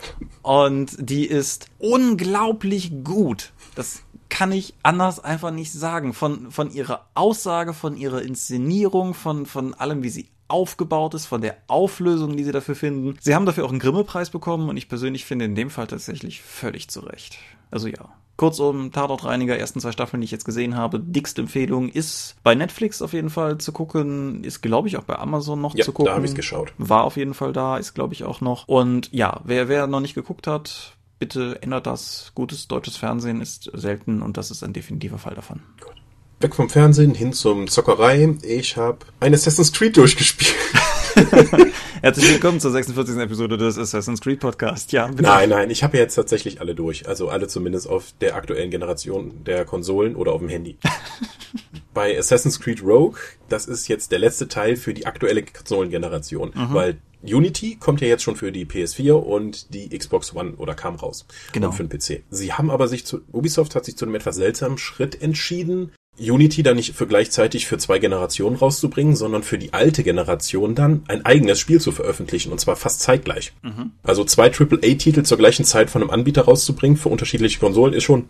Und 0.43 0.97
die 0.99 1.25
ist 1.27 1.69
unglaublich 1.79 3.03
gut. 3.03 3.53
Das 3.75 4.03
kann 4.29 4.53
ich 4.53 4.75
anders 4.83 5.21
einfach 5.21 5.51
nicht 5.51 5.73
sagen. 5.73 6.13
Von, 6.13 6.51
von 6.51 6.71
ihrer 6.71 7.07
Aussage, 7.15 7.73
von 7.73 7.97
ihrer 7.97 8.21
Inszenierung, 8.21 9.15
von, 9.15 9.47
von 9.47 9.73
allem, 9.73 10.03
wie 10.03 10.11
sie 10.11 10.29
aufgebaut 10.49 11.15
ist, 11.15 11.27
von 11.27 11.41
der 11.41 11.57
Auflösung, 11.67 12.37
die 12.37 12.45
sie 12.45 12.53
dafür 12.53 12.75
finden. 12.75 13.17
Sie 13.21 13.35
haben 13.35 13.47
dafür 13.47 13.65
auch 13.65 13.71
einen 13.71 13.79
Grimme-Preis 13.79 14.31
bekommen 14.31 14.69
und 14.69 14.77
ich 14.77 14.89
persönlich 14.89 15.25
finde 15.25 15.45
in 15.45 15.55
dem 15.55 15.71
Fall 15.71 15.87
tatsächlich 15.87 16.43
völlig 16.43 16.89
zurecht. 16.89 17.39
Also 17.71 17.89
ja. 17.89 18.11
Kurzum, 18.37 18.93
Tatortreiniger, 18.93 19.57
ersten 19.59 19.81
zwei 19.81 19.93
Staffeln, 19.93 20.21
die 20.21 20.27
ich 20.27 20.31
jetzt 20.31 20.45
gesehen 20.45 20.77
habe, 20.77 21.01
dickste 21.01 21.41
Empfehlung, 21.41 21.89
ist 21.89 22.37
bei 22.43 22.55
Netflix 22.55 23.01
auf 23.01 23.15
jeden 23.15 23.31
Fall 23.31 23.59
zu 23.59 23.73
gucken, 23.73 24.45
ist 24.45 24.61
glaube 24.61 24.89
ich 24.89 24.99
auch 24.99 25.05
bei 25.05 25.19
Amazon 25.19 25.61
noch 25.61 25.75
ja, 25.75 25.85
zu 25.85 25.93
gucken. 25.93 26.11
da 26.11 26.17
habe 26.17 26.27
ich 26.27 26.35
geschaut. 26.35 26.75
War 26.77 27.05
auf 27.05 27.17
jeden 27.17 27.33
Fall 27.33 27.55
da, 27.55 27.79
ist 27.79 27.95
glaube 27.95 28.13
ich 28.13 28.25
auch 28.25 28.43
noch. 28.43 28.69
Und 28.69 29.11
ja, 29.13 29.41
wer, 29.45 29.69
wer 29.69 29.87
noch 29.87 30.01
nicht 30.01 30.15
geguckt 30.15 30.47
hat, 30.47 30.97
bitte 31.19 31.63
ändert 31.63 31.87
das. 31.87 32.33
Gutes 32.35 32.69
deutsches 32.69 32.99
Fernsehen 32.99 33.41
ist 33.41 33.71
selten 33.73 34.21
und 34.21 34.37
das 34.37 34.51
ist 34.51 34.63
ein 34.63 34.75
definitiver 34.75 35.19
Fall 35.19 35.35
davon. 35.35 35.63
Gut. 35.81 35.95
Weg 36.39 36.55
vom 36.55 36.69
Fernsehen 36.69 37.15
hin 37.15 37.33
zum 37.33 37.67
Zockerei. 37.67 38.37
Ich 38.43 38.77
habe 38.77 38.99
ein 39.21 39.33
Assassin's 39.33 39.73
Creed 39.73 39.97
durchgespielt. 39.97 40.55
Herzlich 42.03 42.31
willkommen 42.31 42.61
zur 42.61 42.73
46. 42.73 43.17
Episode 43.17 43.57
des 43.57 43.79
Assassin's 43.79 44.21
Creed 44.21 44.41
Podcast. 44.41 44.93
Ja, 44.93 45.07
bitte. 45.07 45.23
Nein, 45.23 45.49
nein, 45.49 45.71
ich 45.71 45.83
habe 45.83 45.97
jetzt 45.97 46.15
tatsächlich 46.15 46.61
alle 46.61 46.75
durch. 46.75 47.09
Also 47.09 47.31
alle 47.31 47.49
zumindest 47.49 47.89
auf 47.89 48.13
der 48.21 48.37
aktuellen 48.37 48.71
Generation 48.71 49.45
der 49.45 49.65
Konsolen 49.65 50.15
oder 50.15 50.33
auf 50.33 50.41
dem 50.41 50.51
Handy. 50.51 50.77
Bei 51.95 52.19
Assassin's 52.19 52.61
Creed 52.61 52.83
Rogue, 52.83 53.19
das 53.49 53.65
ist 53.65 53.89
jetzt 53.89 54.13
der 54.13 54.19
letzte 54.19 54.47
Teil 54.47 54.77
für 54.77 54.93
die 54.93 55.07
aktuelle 55.07 55.43
Konsolengeneration, 55.43 56.53
mhm. 56.55 56.75
weil 56.75 56.99
Unity 57.23 57.77
kommt 57.77 58.03
ja 58.03 58.09
jetzt 58.09 58.23
schon 58.23 58.37
für 58.37 58.53
die 58.53 58.67
PS4 58.67 59.13
und 59.13 59.73
die 59.73 59.89
Xbox 59.97 60.35
One 60.35 60.53
oder 60.59 60.75
kam 60.75 60.97
raus. 60.97 61.27
Genau. 61.53 61.69
Und 61.69 61.73
für 61.73 61.85
den 61.85 61.99
PC. 61.99 62.25
Sie 62.29 62.53
haben 62.53 62.71
aber 62.71 62.89
sich 62.89 63.07
zu, 63.07 63.23
Ubisoft 63.33 63.75
hat 63.75 63.87
sich 63.87 63.97
zu 63.97 64.05
einem 64.05 64.17
etwas 64.17 64.37
seltsamen 64.37 64.77
Schritt 64.77 65.23
entschieden, 65.23 65.93
Unity 66.19 66.63
dann 66.63 66.77
nicht 66.77 66.95
für 66.95 67.07
gleichzeitig 67.07 67.67
für 67.67 67.79
zwei 67.79 67.99
Generationen 67.99 68.57
rauszubringen, 68.57 69.17
sondern 69.17 69.43
für 69.43 69.59
die 69.59 69.73
alte 69.73 70.03
Generation 70.03 70.75
dann 70.75 71.03
ein 71.09 71.25
eigenes 71.25 71.61
Spiel 71.61 71.81
zu 71.81 71.93
veröffentlichen 71.93 72.53
und 72.53 72.59
zwar 72.59 72.77
fast 72.77 73.01
zeitgleich. 73.01 73.53
Mhm. 73.63 73.93
Also 74.03 74.25
zwei 74.25 74.51
AAA-Titel 74.51 75.23
zur 75.23 75.39
gleichen 75.39 75.65
Zeit 75.65 75.91
von 75.91 76.03
einem 76.03 76.11
Anbieter 76.11 76.43
rauszubringen 76.43 76.97
für 76.97 77.11
unterschiedliche 77.11 77.59
Konsolen 77.59 77.93
ist 77.93 78.05
schon 78.05 78.25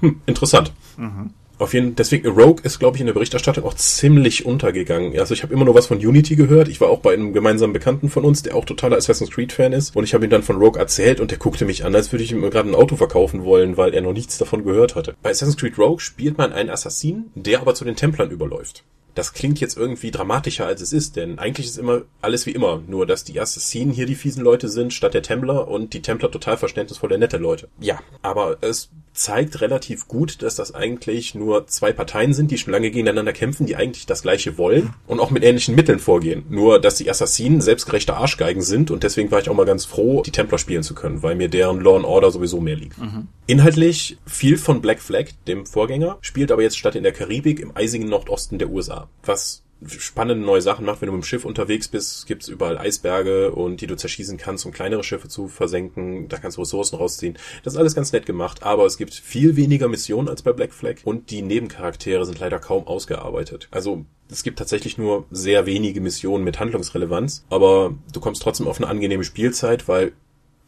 hm, 0.00 0.20
interessant. 0.26 0.72
Mhm. 0.96 1.30
Auf 1.60 1.74
jeden 1.74 1.94
deswegen 1.94 2.26
Rogue 2.26 2.62
ist, 2.62 2.78
glaube 2.78 2.96
ich, 2.96 3.02
in 3.02 3.06
der 3.06 3.12
Berichterstattung 3.12 3.64
auch 3.64 3.74
ziemlich 3.74 4.46
untergegangen. 4.46 5.18
Also 5.20 5.34
ich 5.34 5.42
habe 5.42 5.52
immer 5.52 5.66
nur 5.66 5.74
was 5.74 5.88
von 5.88 5.98
Unity 5.98 6.34
gehört. 6.34 6.68
Ich 6.68 6.80
war 6.80 6.88
auch 6.88 7.00
bei 7.00 7.12
einem 7.12 7.34
gemeinsamen 7.34 7.74
Bekannten 7.74 8.08
von 8.08 8.24
uns, 8.24 8.42
der 8.42 8.56
auch 8.56 8.64
totaler 8.64 8.96
Assassin's 8.96 9.30
Creed 9.30 9.52
Fan 9.52 9.74
ist, 9.74 9.94
und 9.94 10.04
ich 10.04 10.14
habe 10.14 10.24
ihm 10.24 10.30
dann 10.30 10.42
von 10.42 10.56
Rogue 10.56 10.80
erzählt 10.80 11.20
und 11.20 11.30
der 11.30 11.36
guckte 11.36 11.66
mich 11.66 11.84
an, 11.84 11.94
als 11.94 12.12
würde 12.12 12.24
ich 12.24 12.32
ihm 12.32 12.40
gerade 12.48 12.70
ein 12.70 12.74
Auto 12.74 12.96
verkaufen 12.96 13.44
wollen, 13.44 13.76
weil 13.76 13.92
er 13.92 14.00
noch 14.00 14.14
nichts 14.14 14.38
davon 14.38 14.64
gehört 14.64 14.94
hatte. 14.94 15.16
Bei 15.22 15.28
Assassin's 15.28 15.58
Creed 15.58 15.76
Rogue 15.76 16.00
spielt 16.00 16.38
man 16.38 16.54
einen 16.54 16.70
Assassinen, 16.70 17.30
der 17.34 17.60
aber 17.60 17.74
zu 17.74 17.84
den 17.84 17.94
Templern 17.94 18.30
überläuft. 18.30 18.82
Das 19.14 19.32
klingt 19.32 19.60
jetzt 19.60 19.76
irgendwie 19.76 20.10
dramatischer 20.10 20.66
als 20.66 20.80
es 20.80 20.92
ist, 20.92 21.16
denn 21.16 21.38
eigentlich 21.38 21.66
ist 21.66 21.78
immer 21.78 22.02
alles 22.20 22.46
wie 22.46 22.52
immer, 22.52 22.82
nur 22.86 23.06
dass 23.06 23.24
die 23.24 23.40
Assassinen 23.40 23.92
hier 23.92 24.06
die 24.06 24.14
fiesen 24.14 24.42
Leute 24.42 24.68
sind, 24.68 24.92
statt 24.92 25.14
der 25.14 25.22
Templer 25.22 25.68
und 25.68 25.94
die 25.94 26.02
Templer 26.02 26.30
total 26.30 26.56
verständnisvolle 26.56 27.18
nette 27.18 27.36
Leute. 27.36 27.68
Ja, 27.80 27.98
aber 28.22 28.58
es 28.60 28.90
zeigt 29.12 29.60
relativ 29.60 30.08
gut, 30.08 30.42
dass 30.42 30.54
das 30.54 30.74
eigentlich 30.74 31.34
nur 31.34 31.66
zwei 31.66 31.92
Parteien 31.92 32.32
sind, 32.32 32.50
die 32.50 32.58
schon 32.58 32.72
lange 32.72 32.90
gegeneinander 32.90 33.32
kämpfen, 33.32 33.66
die 33.66 33.76
eigentlich 33.76 34.06
das 34.06 34.22
gleiche 34.22 34.56
wollen 34.56 34.94
und 35.06 35.20
auch 35.20 35.30
mit 35.30 35.42
ähnlichen 35.42 35.74
Mitteln 35.74 35.98
vorgehen. 35.98 36.44
Nur, 36.48 36.80
dass 36.80 36.96
die 36.96 37.10
Assassinen 37.10 37.60
selbstgerechte 37.60 38.14
Arschgeigen 38.14 38.62
sind 38.62 38.90
und 38.90 39.02
deswegen 39.02 39.30
war 39.30 39.40
ich 39.40 39.48
auch 39.50 39.54
mal 39.54 39.66
ganz 39.66 39.84
froh, 39.84 40.22
die 40.22 40.30
Templer 40.30 40.58
spielen 40.58 40.82
zu 40.82 40.94
können, 40.94 41.22
weil 41.22 41.34
mir 41.34 41.48
deren 41.48 41.80
Law 41.80 41.96
and 41.96 42.04
Order 42.04 42.30
sowieso 42.30 42.60
mehr 42.60 42.76
liegt. 42.76 42.98
Mhm. 42.98 43.28
Inhaltlich 43.46 44.16
viel 44.26 44.56
von 44.56 44.80
Black 44.80 45.00
Flag, 45.00 45.26
dem 45.46 45.66
Vorgänger, 45.66 46.18
spielt 46.20 46.52
aber 46.52 46.62
jetzt 46.62 46.78
statt 46.78 46.94
in 46.94 47.02
der 47.02 47.12
Karibik 47.12 47.58
im 47.60 47.76
eisigen 47.76 48.08
Nordosten 48.08 48.58
der 48.58 48.70
USA, 48.70 48.99
was 49.22 49.62
spannende 49.86 50.44
neue 50.44 50.60
Sachen 50.60 50.84
macht. 50.84 51.00
Wenn 51.00 51.06
du 51.06 51.12
mit 51.12 51.22
dem 51.22 51.26
Schiff 51.26 51.44
unterwegs 51.44 51.88
bist, 51.88 52.26
gibt's 52.26 52.48
überall 52.48 52.78
Eisberge 52.78 53.52
und 53.52 53.80
die 53.80 53.86
du 53.86 53.96
zerschießen 53.96 54.36
kannst, 54.36 54.66
um 54.66 54.72
kleinere 54.72 55.02
Schiffe 55.02 55.28
zu 55.28 55.48
versenken. 55.48 56.28
Da 56.28 56.38
kannst 56.38 56.56
du 56.56 56.62
Ressourcen 56.62 56.96
rausziehen. 56.96 57.38
Das 57.64 57.74
ist 57.74 57.78
alles 57.78 57.94
ganz 57.94 58.12
nett 58.12 58.26
gemacht, 58.26 58.62
aber 58.62 58.84
es 58.84 58.98
gibt 58.98 59.14
viel 59.14 59.56
weniger 59.56 59.88
Missionen 59.88 60.28
als 60.28 60.42
bei 60.42 60.52
Black 60.52 60.72
Flag 60.72 60.96
und 61.04 61.30
die 61.30 61.42
Nebencharaktere 61.42 62.26
sind 62.26 62.38
leider 62.38 62.58
kaum 62.58 62.86
ausgearbeitet. 62.86 63.68
Also 63.70 64.04
es 64.30 64.42
gibt 64.42 64.58
tatsächlich 64.58 64.98
nur 64.98 65.24
sehr 65.30 65.66
wenige 65.66 66.00
Missionen 66.00 66.44
mit 66.44 66.60
Handlungsrelevanz, 66.60 67.44
aber 67.48 67.94
du 68.12 68.20
kommst 68.20 68.42
trotzdem 68.42 68.68
auf 68.68 68.78
eine 68.78 68.88
angenehme 68.88 69.24
Spielzeit, 69.24 69.88
weil 69.88 70.12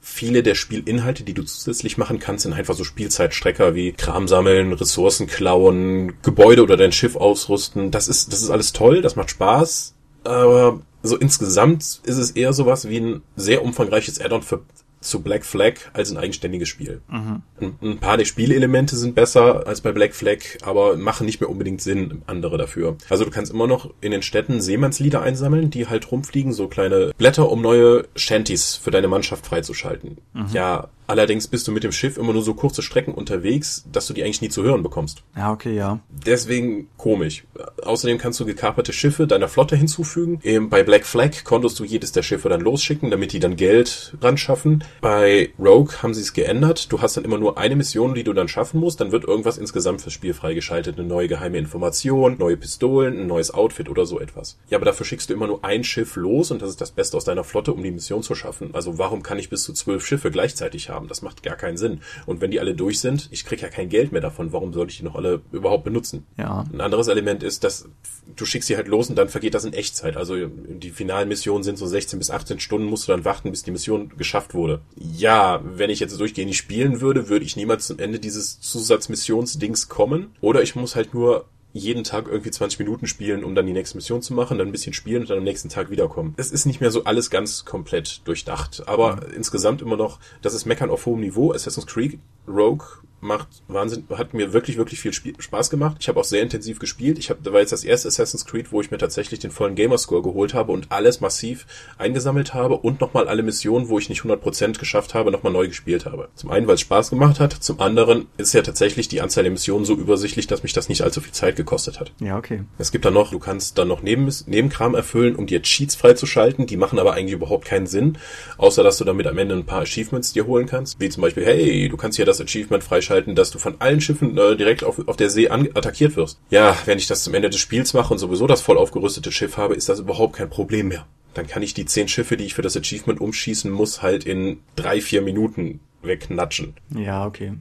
viele 0.04 0.42
der 0.42 0.56
Spielinhalte, 0.56 1.22
die 1.22 1.32
du 1.32 1.44
zusätzlich 1.44 1.96
machen 1.96 2.18
kannst, 2.18 2.42
sind 2.42 2.52
einfach 2.52 2.74
so 2.74 2.82
Spielzeitstrecker 2.82 3.76
wie 3.76 3.92
Kram 3.92 4.26
sammeln, 4.26 4.72
Ressourcen 4.72 5.28
klauen, 5.28 6.14
Gebäude 6.22 6.64
oder 6.64 6.76
dein 6.76 6.90
Schiff 6.92 7.14
ausrüsten. 7.14 7.92
Das 7.92 8.08
ist, 8.08 8.32
das 8.32 8.42
ist 8.42 8.50
alles 8.50 8.72
toll, 8.72 9.00
das 9.00 9.14
macht 9.14 9.30
Spaß. 9.30 9.94
Aber 10.24 10.80
so 11.04 11.16
insgesamt 11.16 11.82
ist 11.82 12.18
es 12.18 12.32
eher 12.32 12.52
sowas 12.52 12.88
wie 12.88 12.98
ein 12.98 13.22
sehr 13.36 13.64
umfangreiches 13.64 14.20
Add-on 14.20 14.42
für 14.42 14.60
zu 15.02 15.22
Black 15.22 15.44
Flag 15.44 15.74
als 15.92 16.10
ein 16.10 16.16
eigenständiges 16.16 16.68
Spiel. 16.68 17.00
Mhm. 17.08 17.42
Ein, 17.60 17.78
ein, 17.82 17.98
paar 17.98 18.16
der 18.16 18.24
Spielelemente 18.24 18.96
sind 18.96 19.14
besser 19.14 19.66
als 19.66 19.80
bei 19.80 19.92
Black 19.92 20.14
Flag, 20.14 20.38
aber 20.62 20.96
machen 20.96 21.26
nicht 21.26 21.40
mehr 21.40 21.50
unbedingt 21.50 21.80
Sinn, 21.80 22.22
andere 22.26 22.58
dafür. 22.58 22.96
Also 23.08 23.24
du 23.24 23.30
kannst 23.30 23.52
immer 23.52 23.66
noch 23.66 23.92
in 24.00 24.12
den 24.12 24.22
Städten 24.22 24.60
Seemannslieder 24.60 25.22
einsammeln, 25.22 25.70
die 25.70 25.86
halt 25.86 26.10
rumfliegen, 26.10 26.52
so 26.52 26.68
kleine 26.68 27.12
Blätter, 27.18 27.50
um 27.50 27.62
neue 27.62 28.06
Shanties 28.16 28.76
für 28.76 28.90
deine 28.90 29.08
Mannschaft 29.08 29.46
freizuschalten. 29.46 30.18
Mhm. 30.32 30.46
Ja, 30.52 30.88
Allerdings 31.06 31.48
bist 31.48 31.66
du 31.68 31.72
mit 31.72 31.84
dem 31.84 31.92
Schiff 31.92 32.16
immer 32.16 32.32
nur 32.32 32.42
so 32.42 32.54
kurze 32.54 32.82
Strecken 32.82 33.14
unterwegs, 33.14 33.84
dass 33.90 34.06
du 34.06 34.14
die 34.14 34.22
eigentlich 34.22 34.40
nie 34.40 34.48
zu 34.48 34.62
hören 34.62 34.82
bekommst. 34.82 35.22
Ja, 35.36 35.52
okay, 35.52 35.74
ja. 35.74 36.00
Deswegen 36.26 36.88
komisch. 36.96 37.44
Außerdem 37.82 38.18
kannst 38.18 38.40
du 38.40 38.46
gekaperte 38.46 38.92
Schiffe 38.92 39.26
deiner 39.26 39.48
Flotte 39.48 39.76
hinzufügen. 39.76 40.40
Eben 40.42 40.70
bei 40.70 40.82
Black 40.82 41.04
Flag 41.04 41.44
konntest 41.44 41.78
du 41.80 41.84
jedes 41.84 42.12
der 42.12 42.22
Schiffe 42.22 42.48
dann 42.48 42.60
losschicken, 42.60 43.10
damit 43.10 43.32
die 43.32 43.40
dann 43.40 43.56
Geld 43.56 44.16
ran 44.20 44.38
schaffen. 44.38 44.84
Bei 45.00 45.50
Rogue 45.58 46.02
haben 46.02 46.14
sie 46.14 46.22
es 46.22 46.32
geändert. 46.32 46.92
Du 46.92 47.02
hast 47.02 47.16
dann 47.16 47.24
immer 47.24 47.38
nur 47.38 47.58
eine 47.58 47.76
Mission, 47.76 48.14
die 48.14 48.24
du 48.24 48.32
dann 48.32 48.48
schaffen 48.48 48.80
musst. 48.80 49.00
Dann 49.00 49.12
wird 49.12 49.24
irgendwas 49.24 49.58
insgesamt 49.58 50.02
fürs 50.02 50.14
Spiel 50.14 50.34
freigeschaltet. 50.34 50.98
Eine 50.98 51.08
neue 51.08 51.28
geheime 51.28 51.58
Information, 51.58 52.36
neue 52.38 52.56
Pistolen, 52.56 53.18
ein 53.18 53.26
neues 53.26 53.52
Outfit 53.52 53.88
oder 53.88 54.06
so 54.06 54.20
etwas. 54.20 54.58
Ja, 54.70 54.78
aber 54.78 54.86
dafür 54.86 55.04
schickst 55.04 55.30
du 55.30 55.34
immer 55.34 55.46
nur 55.46 55.64
ein 55.64 55.84
Schiff 55.84 56.16
los 56.16 56.50
und 56.50 56.62
das 56.62 56.70
ist 56.70 56.80
das 56.80 56.92
Beste 56.92 57.16
aus 57.16 57.24
deiner 57.24 57.44
Flotte, 57.44 57.72
um 57.72 57.82
die 57.82 57.90
Mission 57.90 58.22
zu 58.22 58.34
schaffen. 58.34 58.70
Also 58.72 58.98
warum 58.98 59.22
kann 59.22 59.38
ich 59.38 59.50
bis 59.50 59.64
zu 59.64 59.72
zwölf 59.72 60.06
Schiffe 60.06 60.30
gleichzeitig 60.30 60.88
haben? 60.88 60.91
Haben. 60.92 61.08
Das 61.08 61.22
macht 61.22 61.42
gar 61.42 61.56
keinen 61.56 61.76
Sinn. 61.76 62.00
Und 62.26 62.40
wenn 62.40 62.50
die 62.50 62.60
alle 62.60 62.74
durch 62.74 63.00
sind, 63.00 63.28
ich 63.30 63.44
krieg 63.44 63.62
ja 63.62 63.68
kein 63.68 63.88
Geld 63.88 64.12
mehr 64.12 64.20
davon. 64.20 64.52
Warum 64.52 64.72
soll 64.72 64.88
ich 64.88 64.98
die 64.98 65.04
noch 65.04 65.14
alle 65.14 65.42
überhaupt 65.52 65.84
benutzen? 65.84 66.26
Ja. 66.36 66.64
Ein 66.72 66.80
anderes 66.80 67.08
Element 67.08 67.42
ist, 67.42 67.64
dass 67.64 67.88
du 68.36 68.44
schickst 68.44 68.68
sie 68.68 68.76
halt 68.76 68.88
los 68.88 69.10
und 69.10 69.16
dann 69.16 69.28
vergeht 69.28 69.54
das 69.54 69.64
in 69.64 69.72
Echtzeit. 69.72 70.16
Also 70.16 70.46
die 70.46 70.90
finalen 70.90 71.28
Missionen 71.28 71.64
sind 71.64 71.78
so 71.78 71.86
16 71.86 72.18
bis 72.18 72.30
18 72.30 72.60
Stunden, 72.60 72.86
musst 72.86 73.08
du 73.08 73.12
dann 73.12 73.24
warten, 73.24 73.50
bis 73.50 73.62
die 73.62 73.70
Mission 73.70 74.12
geschafft 74.16 74.54
wurde. 74.54 74.80
Ja, 74.96 75.60
wenn 75.64 75.90
ich 75.90 76.00
jetzt 76.00 76.18
durchgehend 76.18 76.54
spielen 76.54 77.00
würde, 77.00 77.28
würde 77.28 77.44
ich 77.44 77.56
niemals 77.56 77.86
zum 77.86 77.98
Ende 77.98 78.18
dieses 78.18 78.60
Zusatzmissionsdings 78.60 79.88
kommen. 79.88 80.34
Oder 80.40 80.62
ich 80.62 80.74
muss 80.74 80.96
halt 80.96 81.14
nur 81.14 81.46
jeden 81.72 82.04
Tag 82.04 82.28
irgendwie 82.28 82.50
20 82.50 82.78
Minuten 82.78 83.06
spielen, 83.06 83.44
um 83.44 83.54
dann 83.54 83.66
die 83.66 83.72
nächste 83.72 83.96
Mission 83.96 84.22
zu 84.22 84.34
machen, 84.34 84.58
dann 84.58 84.68
ein 84.68 84.72
bisschen 84.72 84.92
spielen 84.92 85.22
und 85.22 85.30
dann 85.30 85.38
am 85.38 85.44
nächsten 85.44 85.68
Tag 85.68 85.90
wiederkommen. 85.90 86.34
Es 86.36 86.50
ist 86.50 86.66
nicht 86.66 86.80
mehr 86.80 86.90
so 86.90 87.04
alles 87.04 87.30
ganz 87.30 87.64
komplett 87.64 88.20
durchdacht, 88.26 88.82
aber 88.86 89.16
mhm. 89.16 89.34
insgesamt 89.36 89.82
immer 89.82 89.96
noch, 89.96 90.18
das 90.42 90.54
ist 90.54 90.66
Meckern 90.66 90.90
auf 90.90 91.06
hohem 91.06 91.20
Niveau. 91.20 91.52
Assassin's 91.52 91.86
Creed 91.86 92.18
Rogue 92.46 92.86
macht 93.22 93.48
Wahnsinn, 93.68 94.04
hat 94.10 94.34
mir 94.34 94.52
wirklich, 94.52 94.76
wirklich 94.76 95.00
viel 95.00 95.12
Spiel, 95.12 95.34
Spaß 95.38 95.70
gemacht. 95.70 95.98
Ich 96.00 96.08
habe 96.08 96.18
auch 96.18 96.24
sehr 96.24 96.42
intensiv 96.42 96.80
gespielt. 96.80 97.18
Ich 97.18 97.30
habe, 97.30 97.40
da 97.42 97.52
war 97.52 97.60
jetzt 97.60 97.72
das 97.72 97.84
erste 97.84 98.08
Assassin's 98.08 98.44
Creed, 98.44 98.72
wo 98.72 98.80
ich 98.80 98.90
mir 98.90 98.98
tatsächlich 98.98 99.38
den 99.38 99.52
vollen 99.52 99.76
Gamerscore 99.76 100.22
geholt 100.22 100.54
habe 100.54 100.72
und 100.72 100.90
alles 100.90 101.20
massiv 101.20 101.66
eingesammelt 101.98 102.52
habe 102.52 102.74
und 102.74 103.00
nochmal 103.00 103.28
alle 103.28 103.44
Missionen, 103.44 103.88
wo 103.88 103.98
ich 103.98 104.08
nicht 104.08 104.22
100% 104.22 104.78
geschafft 104.78 105.14
habe, 105.14 105.30
nochmal 105.30 105.52
neu 105.52 105.68
gespielt 105.68 106.04
habe. 106.04 106.28
Zum 106.34 106.50
einen, 106.50 106.66
weil 106.66 106.74
es 106.74 106.80
Spaß 106.80 107.10
gemacht 107.10 107.38
hat, 107.38 107.52
zum 107.52 107.80
anderen 107.80 108.26
ist 108.38 108.54
ja 108.54 108.62
tatsächlich 108.62 109.06
die 109.06 109.20
Anzahl 109.20 109.44
der 109.44 109.52
Missionen 109.52 109.84
so 109.84 109.94
übersichtlich, 109.94 110.48
dass 110.48 110.64
mich 110.64 110.72
das 110.72 110.88
nicht 110.88 111.02
allzu 111.02 111.20
viel 111.20 111.32
Zeit 111.32 111.54
gekostet 111.54 112.00
hat. 112.00 112.12
Ja, 112.20 112.36
okay. 112.36 112.64
Es 112.78 112.90
gibt 112.90 113.04
dann 113.04 113.14
noch, 113.14 113.30
du 113.30 113.38
kannst 113.38 113.78
dann 113.78 113.88
noch 113.88 114.02
Neben 114.02 114.28
Nebenkram 114.46 114.96
erfüllen, 114.96 115.36
um 115.36 115.46
dir 115.46 115.62
Cheats 115.62 115.94
freizuschalten, 115.94 116.66
die 116.66 116.76
machen 116.76 116.98
aber 116.98 117.14
eigentlich 117.14 117.34
überhaupt 117.34 117.66
keinen 117.66 117.86
Sinn, 117.86 118.18
außer 118.58 118.82
dass 118.82 118.98
du 118.98 119.04
damit 119.04 119.28
am 119.28 119.38
Ende 119.38 119.54
ein 119.54 119.64
paar 119.64 119.82
Achievements 119.82 120.32
dir 120.32 120.46
holen 120.46 120.66
kannst, 120.66 120.98
wie 120.98 121.08
zum 121.08 121.22
Beispiel, 121.22 121.44
hey, 121.44 121.88
du 121.88 121.96
kannst 121.96 122.16
hier 122.16 122.26
das 122.26 122.40
Achievement 122.40 122.82
freischalten, 122.82 123.11
dass 123.34 123.50
du 123.50 123.58
von 123.58 123.76
allen 123.80 124.00
Schiffen 124.00 124.36
äh, 124.38 124.56
direkt 124.56 124.84
auf, 124.84 125.06
auf 125.06 125.16
der 125.16 125.30
See 125.30 125.48
attackiert 125.48 126.16
wirst. 126.16 126.40
Ja, 126.50 126.76
wenn 126.86 126.98
ich 126.98 127.06
das 127.06 127.22
zum 127.22 127.34
Ende 127.34 127.50
des 127.50 127.60
Spiels 127.60 127.94
mache 127.94 128.12
und 128.12 128.18
sowieso 128.18 128.46
das 128.46 128.60
voll 128.60 128.78
aufgerüstete 128.78 129.32
Schiff 129.32 129.56
habe, 129.56 129.74
ist 129.74 129.88
das 129.88 130.00
überhaupt 130.00 130.36
kein 130.36 130.50
Problem 130.50 130.88
mehr. 130.88 131.06
Dann 131.34 131.46
kann 131.46 131.62
ich 131.62 131.74
die 131.74 131.86
zehn 131.86 132.08
Schiffe, 132.08 132.36
die 132.36 132.44
ich 132.44 132.54
für 132.54 132.62
das 132.62 132.76
Achievement 132.76 133.20
umschießen 133.20 133.70
muss, 133.70 134.02
halt 134.02 134.24
in 134.24 134.60
drei, 134.76 135.00
vier 135.00 135.22
Minuten 135.22 135.80
wegnatschen. 136.02 136.74
Ja, 136.94 137.26
okay 137.26 137.52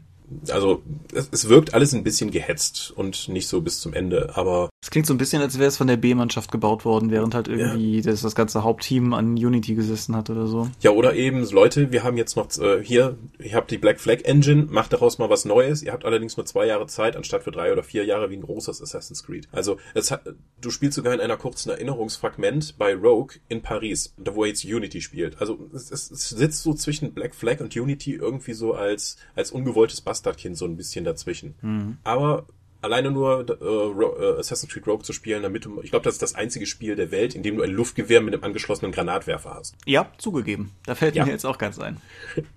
also 0.50 0.82
es, 1.14 1.30
es 1.32 1.50
wirkt 1.50 1.74
alles 1.74 1.94
ein 1.94 2.04
bisschen 2.04 2.32
gehetzt 2.32 2.92
und 2.96 3.28
nicht 3.30 3.48
so 3.48 3.62
bis 3.62 3.80
zum 3.80 3.94
Ende, 3.94 4.36
aber. 4.36 4.70
Es 4.82 4.90
klingt 4.90 5.06
so 5.06 5.14
ein 5.14 5.18
bisschen, 5.18 5.42
als 5.42 5.60
wäre 5.60 5.68
es 5.68 5.78
von 5.78 5.88
der 5.88 5.98
B-Mannschaft 5.98 6.52
gebaut 6.52 6.86
worden, 6.86 7.12
während 7.12 7.36
halt 7.36 7.48
irgendwie 7.48 7.98
ja. 7.98 8.02
das, 8.02 8.22
das 8.22 8.34
ganze 8.34 8.64
Hauptteam 8.64 9.14
an 9.14 9.34
Unity 9.34 9.76
gesessen 9.76 10.16
hat 10.16 10.30
oder 10.30 10.48
so. 10.48 10.70
Ja, 10.82 10.92
oder 10.92 11.14
eben, 11.14 11.48
Leute, 11.52 11.92
wir 11.92 12.04
haben 12.04 12.18
jetzt 12.18 12.36
noch 12.36 12.48
äh, 12.60 12.84
hier, 12.84 13.18
ihr 13.40 13.54
habt 13.54 13.70
die 13.72 13.78
Black 13.78 14.00
Flag 14.00 14.22
Engine, 14.24 14.68
macht 14.70 14.94
daraus 14.94 15.18
mal 15.20 15.30
was 15.30 15.46
Neues. 15.46 15.84
Ihr 15.84 15.92
habt 15.92 16.06
allerdings 16.06 16.38
nur 16.38 16.46
zwei 16.46 16.66
Jahre 16.66 16.88
Zeit, 16.88 17.16
anstatt 17.16 17.44
für 17.44 17.52
drei 17.52 17.72
oder 17.72 17.84
vier 17.84 18.06
Jahre 18.06 18.30
wie 18.30 18.38
ein 18.38 18.42
großes 18.42 18.82
Assassin's 18.82 19.24
Creed. 19.24 19.48
Also 19.52 19.78
es 19.94 20.10
hat, 20.10 20.24
du 20.60 20.70
spielst 20.72 20.96
sogar 20.96 21.14
in 21.14 21.20
einer 21.20 21.38
kurzen 21.38 21.70
Erinnerungsfragment 21.70 22.78
bei 22.78 22.96
Rogue 22.96 23.36
in 23.50 23.62
Paris, 23.62 24.14
da 24.18 24.34
wo 24.36 24.46
jetzt 24.46 24.66
Unity 24.66 25.02
spielt. 25.02 25.40
Also 25.40 25.60
es, 25.74 25.92
es, 25.92 26.10
es 26.10 26.30
sitzt 26.30 26.64
so 26.64 26.74
zwischen 26.74 27.14
Black 27.14 27.36
Flag 27.36 27.60
und 27.60 27.76
Unity 27.76 28.16
irgendwie 28.16 28.54
so 28.54 28.74
als, 28.74 29.18
als 29.36 29.52
ungewolltes 29.52 30.02
Bastard 30.02 30.21
Bastardkind 30.22 30.58
so 30.58 30.66
ein 30.66 30.78
bisschen 30.78 31.06
dazwischen. 31.06 31.56
Mhm. 31.62 31.98
Aber 32.04 32.46
alleine 32.82 33.12
nur 33.12 33.46
äh, 33.50 33.54
äh, 33.54 34.40
Assassin's 34.40 34.72
Creed 34.72 34.88
Rogue 34.88 35.04
zu 35.04 35.14
spielen, 35.14 35.44
damit 35.44 35.66
du, 35.66 35.82
ich 35.82 35.92
glaube, 35.92 36.04
das 36.04 36.16
ist 36.16 36.22
das 36.22 36.36
einzige 36.36 36.66
Spiel 36.66 36.96
der 36.96 37.12
Welt, 37.12 37.36
in 37.36 37.44
dem 37.44 37.58
du 37.58 37.64
ein 37.64 37.72
Luftgewehr 37.72 38.22
mit 38.22 38.34
einem 38.34 38.44
angeschlossenen 38.44 38.92
Granatwerfer 38.92 39.54
hast. 39.54 39.76
Ja, 39.86 40.12
zugegeben. 40.18 40.72
Da 40.86 40.96
fällt 40.96 41.16
ja. 41.16 41.26
mir 41.26 41.32
jetzt 41.32 41.46
auch 41.46 41.58
ganz 41.58 41.80
ein. 41.80 41.98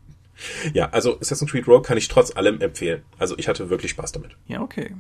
Ja, 0.72 0.90
also 0.90 1.20
Assassin's 1.20 1.53
Creed 1.53 1.68
Rogue 1.68 1.83
kann 1.83 1.96
ich 1.96 2.09
trotz 2.09 2.35
allem 2.35 2.61
empfehlen. 2.61 3.03
Also 3.20 3.38
ich 3.38 3.46
hatte 3.46 3.70
wirklich 3.70 3.92
Spaß 3.92 4.11
damit. 4.11 4.33
Ja, 4.48 4.62
okay. 4.62 4.92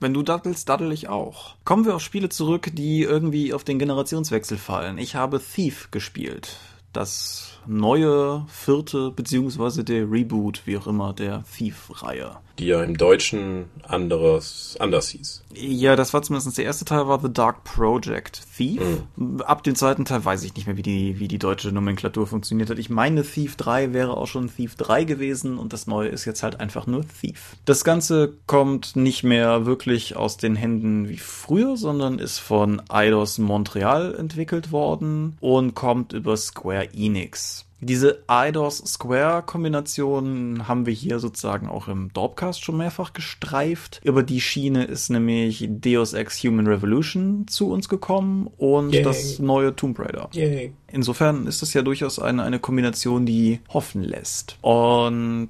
Wenn 0.00 0.12
du 0.12 0.22
daddelst, 0.22 0.68
daddel 0.68 0.92
ich 0.92 1.08
auch. 1.08 1.56
Kommen 1.64 1.86
wir 1.86 1.96
auf 1.96 2.02
Spiele 2.02 2.28
zurück, 2.28 2.68
die 2.74 3.00
irgendwie 3.00 3.54
auf 3.54 3.64
den 3.64 3.78
Generationswechsel 3.78 4.58
fallen. 4.58 4.98
Ich 4.98 5.14
habe 5.14 5.40
Thief 5.40 5.90
gespielt. 5.90 6.58
Das 6.92 7.58
neue, 7.66 8.44
vierte, 8.48 9.10
beziehungsweise 9.10 9.82
der 9.82 10.10
Reboot, 10.10 10.62
wie 10.66 10.76
auch 10.76 10.86
immer, 10.86 11.12
der 11.12 11.42
Thief-Reihe. 11.56 12.36
Die 12.62 12.68
ja 12.68 12.82
im 12.84 12.96
Deutschen 12.96 13.64
anderes, 13.82 14.76
anders 14.78 15.08
hieß. 15.08 15.42
Ja, 15.54 15.96
das 15.96 16.14
war 16.14 16.22
zumindest 16.22 16.56
der 16.56 16.64
erste 16.64 16.84
Teil, 16.84 17.08
war 17.08 17.20
The 17.20 17.32
Dark 17.32 17.64
Project 17.64 18.40
Thief. 18.56 18.80
Mhm. 19.16 19.40
Ab 19.40 19.64
dem 19.64 19.74
zweiten 19.74 20.04
Teil 20.04 20.24
weiß 20.24 20.44
ich 20.44 20.54
nicht 20.54 20.66
mehr, 20.66 20.76
wie 20.76 20.82
die, 20.82 21.18
wie 21.18 21.26
die 21.26 21.38
deutsche 21.38 21.72
Nomenklatur 21.72 22.28
funktioniert 22.28 22.70
hat. 22.70 22.78
Ich 22.78 22.88
meine, 22.88 23.24
Thief 23.24 23.56
3 23.56 23.92
wäre 23.92 24.16
auch 24.16 24.28
schon 24.28 24.48
Thief 24.54 24.76
3 24.76 25.02
gewesen 25.02 25.58
und 25.58 25.72
das 25.72 25.88
neue 25.88 26.08
ist 26.08 26.24
jetzt 26.24 26.44
halt 26.44 26.60
einfach 26.60 26.86
nur 26.86 27.04
Thief. 27.20 27.56
Das 27.64 27.82
Ganze 27.82 28.34
kommt 28.46 28.94
nicht 28.94 29.24
mehr 29.24 29.66
wirklich 29.66 30.14
aus 30.14 30.36
den 30.36 30.54
Händen 30.54 31.08
wie 31.08 31.18
früher, 31.18 31.76
sondern 31.76 32.20
ist 32.20 32.38
von 32.38 32.80
Eidos 32.88 33.38
Montreal 33.38 34.14
entwickelt 34.14 34.70
worden 34.70 35.36
und 35.40 35.74
kommt 35.74 36.12
über 36.12 36.36
Square 36.36 36.90
Enix. 36.94 37.66
Diese 37.84 38.22
IDOS-Square-Kombination 38.30 40.68
haben 40.68 40.86
wir 40.86 40.92
hier 40.92 41.18
sozusagen 41.18 41.68
auch 41.68 41.88
im 41.88 42.12
Dorpcast 42.12 42.62
schon 42.62 42.76
mehrfach 42.76 43.12
gestreift. 43.12 44.00
Über 44.04 44.22
die 44.22 44.40
Schiene 44.40 44.84
ist 44.84 45.10
nämlich 45.10 45.66
Deus 45.68 46.12
Ex 46.12 46.44
Human 46.44 46.68
Revolution 46.68 47.48
zu 47.48 47.70
uns 47.70 47.88
gekommen 47.88 48.48
und 48.56 48.94
Yay. 48.94 49.02
das 49.02 49.40
neue 49.40 49.74
Tomb 49.74 49.98
Raider. 49.98 50.28
Yay. 50.32 50.74
Insofern 50.92 51.48
ist 51.48 51.60
das 51.60 51.74
ja 51.74 51.82
durchaus 51.82 52.20
eine, 52.20 52.44
eine 52.44 52.60
Kombination, 52.60 53.26
die 53.26 53.58
hoffen 53.68 54.04
lässt. 54.04 54.58
Und 54.60 55.48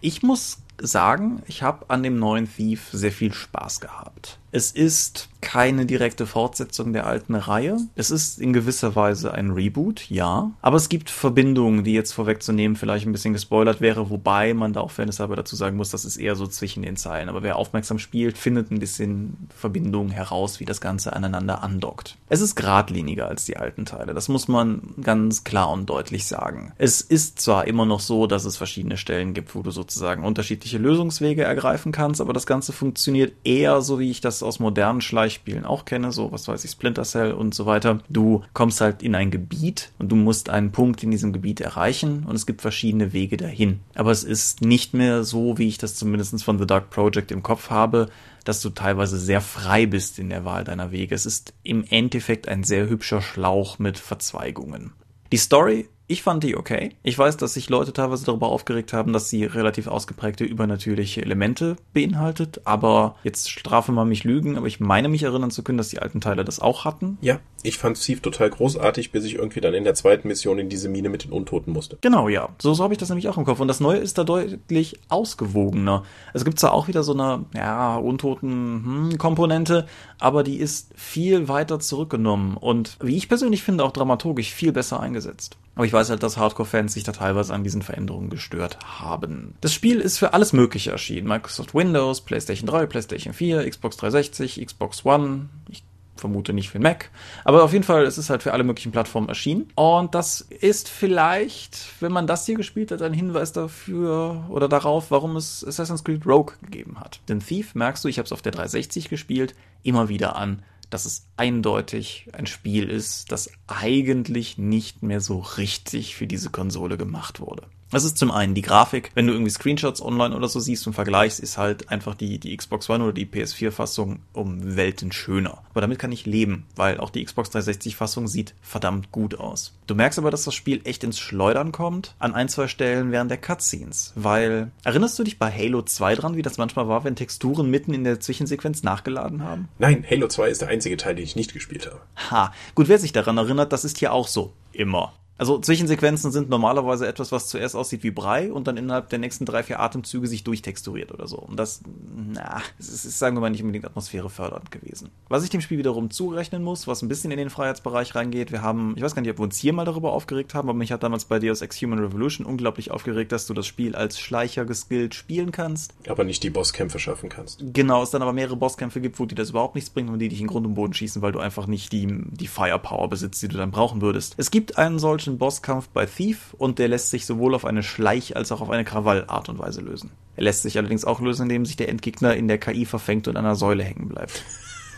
ich 0.00 0.24
muss 0.24 0.58
sagen, 0.80 1.42
ich 1.46 1.62
habe 1.62 1.88
an 1.88 2.02
dem 2.02 2.18
neuen 2.18 2.52
Thief 2.52 2.88
sehr 2.90 3.12
viel 3.12 3.32
Spaß 3.32 3.80
gehabt. 3.80 4.37
Es 4.58 4.72
ist 4.72 5.28
keine 5.40 5.86
direkte 5.86 6.26
Fortsetzung 6.26 6.92
der 6.92 7.06
alten 7.06 7.34
Reihe. 7.36 7.78
Es 7.94 8.10
ist 8.10 8.40
in 8.40 8.52
gewisser 8.52 8.96
Weise 8.96 9.32
ein 9.32 9.50
Reboot, 9.52 10.10
ja. 10.10 10.50
Aber 10.62 10.76
es 10.76 10.88
gibt 10.88 11.10
Verbindungen, 11.10 11.84
die 11.84 11.92
jetzt 11.92 12.12
vorwegzunehmen 12.12 12.76
vielleicht 12.76 13.06
ein 13.06 13.12
bisschen 13.12 13.34
gespoilert 13.34 13.80
wäre, 13.80 14.10
wobei 14.10 14.52
man 14.52 14.72
da 14.72 14.80
auch 14.80 14.90
fairnesshalber 14.90 15.36
dazu 15.36 15.54
sagen 15.54 15.76
muss, 15.76 15.90
das 15.90 16.04
ist 16.04 16.16
eher 16.16 16.34
so 16.34 16.46
zwischen 16.46 16.82
den 16.82 16.96
Zeilen. 16.96 17.28
Aber 17.28 17.42
wer 17.42 17.56
aufmerksam 17.56 17.98
spielt, 18.00 18.36
findet 18.36 18.70
ein 18.72 18.80
bisschen 18.80 19.48
Verbindungen 19.56 20.10
heraus, 20.10 20.58
wie 20.58 20.64
das 20.64 20.80
Ganze 20.80 21.14
aneinander 21.14 21.62
andockt. 21.62 22.16
Es 22.28 22.40
ist 22.40 22.56
geradliniger 22.56 23.28
als 23.28 23.44
die 23.44 23.56
alten 23.56 23.84
Teile. 23.84 24.14
Das 24.14 24.28
muss 24.28 24.48
man 24.48 24.82
ganz 25.02 25.44
klar 25.44 25.70
und 25.70 25.88
deutlich 25.88 26.26
sagen. 26.26 26.72
Es 26.78 27.00
ist 27.00 27.40
zwar 27.40 27.68
immer 27.68 27.86
noch 27.86 28.00
so, 28.00 28.26
dass 28.26 28.44
es 28.44 28.56
verschiedene 28.56 28.96
Stellen 28.96 29.34
gibt, 29.34 29.54
wo 29.54 29.62
du 29.62 29.70
sozusagen 29.70 30.24
unterschiedliche 30.24 30.78
Lösungswege 30.78 31.44
ergreifen 31.44 31.92
kannst, 31.92 32.20
aber 32.20 32.32
das 32.32 32.46
Ganze 32.46 32.72
funktioniert 32.72 33.34
eher 33.44 33.80
so, 33.82 34.00
wie 34.00 34.10
ich 34.10 34.20
das 34.20 34.42
aus 34.48 34.58
modernen 34.58 35.00
Schleichspielen 35.00 35.64
auch 35.64 35.84
kenne, 35.84 36.10
so 36.10 36.32
was 36.32 36.48
weiß 36.48 36.64
ich, 36.64 36.70
Splinter 36.72 37.04
Cell 37.04 37.32
und 37.32 37.54
so 37.54 37.66
weiter. 37.66 38.00
Du 38.08 38.42
kommst 38.54 38.80
halt 38.80 39.02
in 39.02 39.14
ein 39.14 39.30
Gebiet 39.30 39.92
und 39.98 40.10
du 40.10 40.16
musst 40.16 40.50
einen 40.50 40.72
Punkt 40.72 41.02
in 41.02 41.10
diesem 41.10 41.32
Gebiet 41.32 41.60
erreichen 41.60 42.24
und 42.26 42.34
es 42.34 42.46
gibt 42.46 42.62
verschiedene 42.62 43.12
Wege 43.12 43.36
dahin. 43.36 43.80
Aber 43.94 44.10
es 44.10 44.24
ist 44.24 44.62
nicht 44.62 44.94
mehr 44.94 45.22
so, 45.22 45.58
wie 45.58 45.68
ich 45.68 45.78
das 45.78 45.94
zumindest 45.94 46.42
von 46.42 46.58
The 46.58 46.66
Dark 46.66 46.90
Project 46.90 47.30
im 47.30 47.42
Kopf 47.42 47.70
habe, 47.70 48.08
dass 48.44 48.62
du 48.62 48.70
teilweise 48.70 49.18
sehr 49.18 49.40
frei 49.40 49.86
bist 49.86 50.18
in 50.18 50.30
der 50.30 50.44
Wahl 50.44 50.64
deiner 50.64 50.90
Wege. 50.90 51.14
Es 51.14 51.26
ist 51.26 51.52
im 51.62 51.84
Endeffekt 51.88 52.48
ein 52.48 52.64
sehr 52.64 52.88
hübscher 52.88 53.20
Schlauch 53.20 53.78
mit 53.78 53.98
Verzweigungen. 53.98 54.92
Die 55.30 55.36
Story 55.36 55.88
ich 56.10 56.22
fand 56.22 56.42
die 56.42 56.56
okay. 56.56 56.92
Ich 57.02 57.18
weiß, 57.18 57.36
dass 57.36 57.52
sich 57.52 57.68
Leute 57.68 57.92
teilweise 57.92 58.24
darüber 58.24 58.48
aufgeregt 58.48 58.94
haben, 58.94 59.12
dass 59.12 59.28
sie 59.28 59.44
relativ 59.44 59.86
ausgeprägte 59.86 60.44
übernatürliche 60.44 61.20
Elemente 61.20 61.76
beinhaltet. 61.92 62.62
Aber 62.64 63.16
jetzt 63.24 63.50
strafe 63.50 63.92
mal 63.92 64.06
mich 64.06 64.24
lügen, 64.24 64.56
aber 64.56 64.66
ich 64.66 64.80
meine 64.80 65.10
mich 65.10 65.24
erinnern 65.24 65.50
zu 65.50 65.62
können, 65.62 65.76
dass 65.76 65.90
die 65.90 65.98
alten 65.98 66.22
Teile 66.22 66.46
das 66.46 66.60
auch 66.60 66.86
hatten. 66.86 67.18
Ja, 67.20 67.40
ich 67.62 67.76
fand 67.76 67.98
Steve 67.98 68.22
total 68.22 68.48
großartig, 68.48 69.12
bis 69.12 69.24
ich 69.24 69.34
irgendwie 69.34 69.60
dann 69.60 69.74
in 69.74 69.84
der 69.84 69.94
zweiten 69.94 70.28
Mission 70.28 70.58
in 70.58 70.70
diese 70.70 70.88
Mine 70.88 71.10
mit 71.10 71.24
den 71.24 71.32
Untoten 71.32 71.74
musste. 71.74 71.98
Genau, 72.00 72.28
ja. 72.28 72.48
So, 72.58 72.72
so 72.72 72.82
habe 72.82 72.94
ich 72.94 72.98
das 72.98 73.10
nämlich 73.10 73.28
auch 73.28 73.36
im 73.36 73.44
Kopf. 73.44 73.60
Und 73.60 73.68
das 73.68 73.80
Neue 73.80 73.98
ist 73.98 74.16
da 74.16 74.24
deutlich 74.24 74.98
ausgewogener. 75.10 76.04
Es 76.32 76.44
gibt 76.44 76.58
zwar 76.58 76.72
auch 76.72 76.88
wieder 76.88 77.02
so 77.02 77.12
eine, 77.12 77.44
ja, 77.54 77.96
Untoten-Komponente, 77.96 79.80
hm, 79.80 79.88
aber 80.20 80.42
die 80.42 80.56
ist 80.56 80.90
viel 80.96 81.48
weiter 81.48 81.80
zurückgenommen 81.80 82.56
und 82.56 82.96
wie 83.02 83.16
ich 83.16 83.28
persönlich 83.28 83.62
finde, 83.62 83.84
auch 83.84 83.92
dramaturgisch 83.92 84.52
viel 84.54 84.72
besser 84.72 85.00
eingesetzt. 85.00 85.58
Aber 85.78 85.86
ich 85.86 85.92
weiß 85.92 86.10
halt, 86.10 86.24
dass 86.24 86.36
Hardcore-Fans 86.36 86.92
sich 86.92 87.04
da 87.04 87.12
teilweise 87.12 87.54
an 87.54 87.62
diesen 87.62 87.82
Veränderungen 87.82 88.30
gestört 88.30 88.80
haben. 88.84 89.54
Das 89.60 89.72
Spiel 89.72 90.00
ist 90.00 90.18
für 90.18 90.34
alles 90.34 90.52
Mögliche 90.52 90.90
erschienen. 90.90 91.28
Microsoft 91.28 91.72
Windows, 91.72 92.20
PlayStation 92.20 92.66
3, 92.66 92.86
PlayStation 92.86 93.32
4, 93.32 93.70
Xbox 93.70 93.96
360, 93.98 94.66
Xbox 94.66 95.04
One. 95.04 95.50
Ich 95.68 95.84
vermute 96.16 96.52
nicht 96.52 96.68
für 96.68 96.80
Mac. 96.80 97.10
Aber 97.44 97.62
auf 97.62 97.72
jeden 97.72 97.84
Fall, 97.84 98.06
es 98.06 98.18
ist 98.18 98.28
halt 98.28 98.42
für 98.42 98.54
alle 98.54 98.64
möglichen 98.64 98.90
Plattformen 98.90 99.28
erschienen. 99.28 99.68
Und 99.76 100.16
das 100.16 100.40
ist 100.40 100.88
vielleicht, 100.88 101.78
wenn 102.00 102.10
man 102.10 102.26
das 102.26 102.44
hier 102.44 102.56
gespielt 102.56 102.90
hat, 102.90 103.00
ein 103.00 103.12
Hinweis 103.12 103.52
dafür 103.52 104.46
oder 104.48 104.68
darauf, 104.68 105.12
warum 105.12 105.36
es 105.36 105.64
Assassin's 105.64 106.02
Creed 106.02 106.26
Rogue 106.26 106.56
gegeben 106.60 106.98
hat. 106.98 107.20
Den 107.28 107.38
Thief, 107.38 107.76
merkst 107.76 108.02
du, 108.02 108.08
ich 108.08 108.18
habe 108.18 108.26
es 108.26 108.32
auf 108.32 108.42
der 108.42 108.50
360 108.50 109.08
gespielt, 109.08 109.54
immer 109.84 110.08
wieder 110.08 110.34
an 110.34 110.64
dass 110.90 111.04
es 111.04 111.26
eindeutig 111.36 112.28
ein 112.32 112.46
Spiel 112.46 112.88
ist, 112.88 113.30
das 113.32 113.50
eigentlich 113.66 114.58
nicht 114.58 115.02
mehr 115.02 115.20
so 115.20 115.40
richtig 115.40 116.14
für 116.16 116.26
diese 116.26 116.50
Konsole 116.50 116.96
gemacht 116.96 117.40
wurde. 117.40 117.64
Das 117.90 118.04
ist 118.04 118.18
zum 118.18 118.30
einen 118.30 118.54
die 118.54 118.62
Grafik. 118.62 119.10
Wenn 119.14 119.26
du 119.26 119.32
irgendwie 119.32 119.50
Screenshots 119.50 120.02
online 120.02 120.36
oder 120.36 120.48
so 120.48 120.60
siehst 120.60 120.86
und 120.86 120.92
vergleichst, 120.92 121.40
ist 121.40 121.56
halt 121.56 121.88
einfach 121.88 122.14
die, 122.14 122.38
die 122.38 122.54
Xbox 122.54 122.90
One 122.90 123.02
oder 123.02 123.12
die 123.14 123.26
PS4-Fassung 123.26 124.20
um 124.34 124.76
Welten 124.76 125.10
schöner. 125.10 125.62
Aber 125.70 125.80
damit 125.80 125.98
kann 125.98 126.12
ich 126.12 126.26
leben, 126.26 126.66
weil 126.76 127.00
auch 127.00 127.08
die 127.08 127.24
Xbox 127.24 127.50
360-Fassung 127.50 128.28
sieht 128.28 128.54
verdammt 128.60 129.10
gut 129.10 129.38
aus. 129.38 129.74
Du 129.86 129.94
merkst 129.94 130.18
aber, 130.18 130.30
dass 130.30 130.44
das 130.44 130.54
Spiel 130.54 130.82
echt 130.84 131.02
ins 131.02 131.18
Schleudern 131.18 131.72
kommt, 131.72 132.14
an 132.18 132.34
ein, 132.34 132.48
zwei 132.48 132.68
Stellen 132.68 133.10
während 133.10 133.30
der 133.30 133.38
Cutscenes. 133.38 134.12
Weil, 134.14 134.70
erinnerst 134.84 135.18
du 135.18 135.24
dich 135.24 135.38
bei 135.38 135.50
Halo 135.50 135.80
2 135.80 136.14
dran, 136.14 136.36
wie 136.36 136.42
das 136.42 136.58
manchmal 136.58 136.88
war, 136.88 137.04
wenn 137.04 137.16
Texturen 137.16 137.70
mitten 137.70 137.94
in 137.94 138.04
der 138.04 138.20
Zwischensequenz 138.20 138.82
nachgeladen 138.82 139.42
haben? 139.42 139.68
Nein, 139.78 140.04
Halo 140.08 140.28
2 140.28 140.50
ist 140.50 140.60
der 140.60 140.68
einzige 140.68 140.98
Teil, 140.98 141.14
den 141.14 141.24
ich 141.24 141.36
nicht 141.36 141.54
gespielt 141.54 141.86
habe. 141.86 142.00
Ha, 142.30 142.52
gut, 142.74 142.88
wer 142.88 142.98
sich 142.98 143.12
daran 143.12 143.38
erinnert, 143.38 143.72
das 143.72 143.86
ist 143.86 143.96
hier 143.96 144.12
auch 144.12 144.28
so. 144.28 144.52
Immer. 144.72 145.14
Also 145.38 145.58
Zwischensequenzen 145.58 146.32
sind 146.32 146.50
normalerweise 146.50 147.06
etwas, 147.06 147.30
was 147.30 147.46
zuerst 147.46 147.76
aussieht 147.76 148.02
wie 148.02 148.10
Brei 148.10 148.52
und 148.52 148.66
dann 148.66 148.76
innerhalb 148.76 149.08
der 149.08 149.20
nächsten 149.20 149.44
drei, 149.44 149.62
vier 149.62 149.78
Atemzüge 149.78 150.26
sich 150.26 150.42
durchtexturiert 150.42 151.12
oder 151.12 151.28
so. 151.28 151.38
Und 151.38 151.56
das, 151.56 151.80
na, 152.16 152.60
es 152.78 152.88
ist, 152.88 153.18
sagen 153.18 153.36
wir 153.36 153.40
mal, 153.40 153.50
nicht 153.50 153.62
unbedingt 153.62 153.84
atmosphärefördernd 153.84 154.72
gewesen. 154.72 155.10
Was 155.28 155.44
ich 155.44 155.50
dem 155.50 155.60
Spiel 155.60 155.78
wiederum 155.78 156.10
zurechnen 156.10 156.64
muss, 156.64 156.88
was 156.88 157.02
ein 157.02 157.08
bisschen 157.08 157.30
in 157.30 157.38
den 157.38 157.50
Freiheitsbereich 157.50 158.16
reingeht, 158.16 158.50
wir 158.50 158.62
haben, 158.62 158.94
ich 158.96 159.02
weiß 159.02 159.14
gar 159.14 159.22
nicht, 159.22 159.30
ob 159.30 159.38
wir 159.38 159.44
uns 159.44 159.56
hier 159.56 159.72
mal 159.72 159.84
darüber 159.84 160.12
aufgeregt 160.12 160.54
haben, 160.54 160.68
aber 160.68 160.76
mich 160.76 160.90
hat 160.90 161.04
damals 161.04 161.24
bei 161.24 161.38
Deus 161.38 161.62
Ex 161.62 161.80
Human 161.82 162.00
Revolution 162.00 162.44
unglaublich 162.44 162.90
aufgeregt, 162.90 163.30
dass 163.30 163.46
du 163.46 163.54
das 163.54 163.66
Spiel 163.66 163.94
als 163.94 164.18
Schleicher 164.18 164.64
geskillt 164.64 165.14
spielen 165.14 165.52
kannst. 165.52 165.94
Aber 166.08 166.24
nicht 166.24 166.42
die 166.42 166.50
Bosskämpfe 166.50 166.98
schaffen 166.98 167.28
kannst. 167.28 167.62
Genau, 167.72 168.02
es 168.02 168.10
dann 168.10 168.22
aber 168.22 168.32
mehrere 168.32 168.56
Bosskämpfe 168.56 169.00
gibt, 169.00 169.20
wo 169.20 169.26
die 169.26 169.36
das 169.36 169.50
überhaupt 169.50 169.76
nichts 169.76 169.90
bringen 169.90 170.08
und 170.08 170.18
die 170.18 170.28
dich 170.28 170.40
in 170.40 170.48
Grund 170.48 170.66
und 170.66 170.74
Boden 170.74 170.94
schießen, 170.94 171.22
weil 171.22 171.30
du 171.30 171.38
einfach 171.38 171.68
nicht 171.68 171.92
die, 171.92 172.08
die 172.08 172.48
Firepower 172.48 173.08
besitzt, 173.08 173.40
die 173.42 173.48
du 173.48 173.56
dann 173.56 173.70
brauchen 173.70 174.00
würdest. 174.00 174.34
Es 174.36 174.50
gibt 174.50 174.78
einen 174.78 174.98
solchen 174.98 175.27
Bosskampf 175.36 175.88
bei 175.88 176.06
Thief 176.06 176.54
und 176.56 176.78
der 176.78 176.88
lässt 176.88 177.10
sich 177.10 177.26
sowohl 177.26 177.54
auf 177.54 177.66
eine 177.66 177.82
Schleich- 177.82 178.36
als 178.36 178.50
auch 178.52 178.62
auf 178.62 178.70
eine 178.70 178.84
Krawallart 178.84 179.48
und 179.50 179.58
Weise 179.58 179.82
lösen. 179.82 180.10
Er 180.36 180.44
lässt 180.44 180.62
sich 180.62 180.78
allerdings 180.78 181.04
auch 181.04 181.20
lösen, 181.20 181.42
indem 181.42 181.66
sich 181.66 181.76
der 181.76 181.88
Endgegner 181.90 182.34
in 182.34 182.48
der 182.48 182.58
KI 182.58 182.86
verfängt 182.86 183.28
und 183.28 183.36
an 183.36 183.44
einer 183.44 183.56
Säule 183.56 183.84
hängen 183.84 184.08
bleibt. 184.08 184.44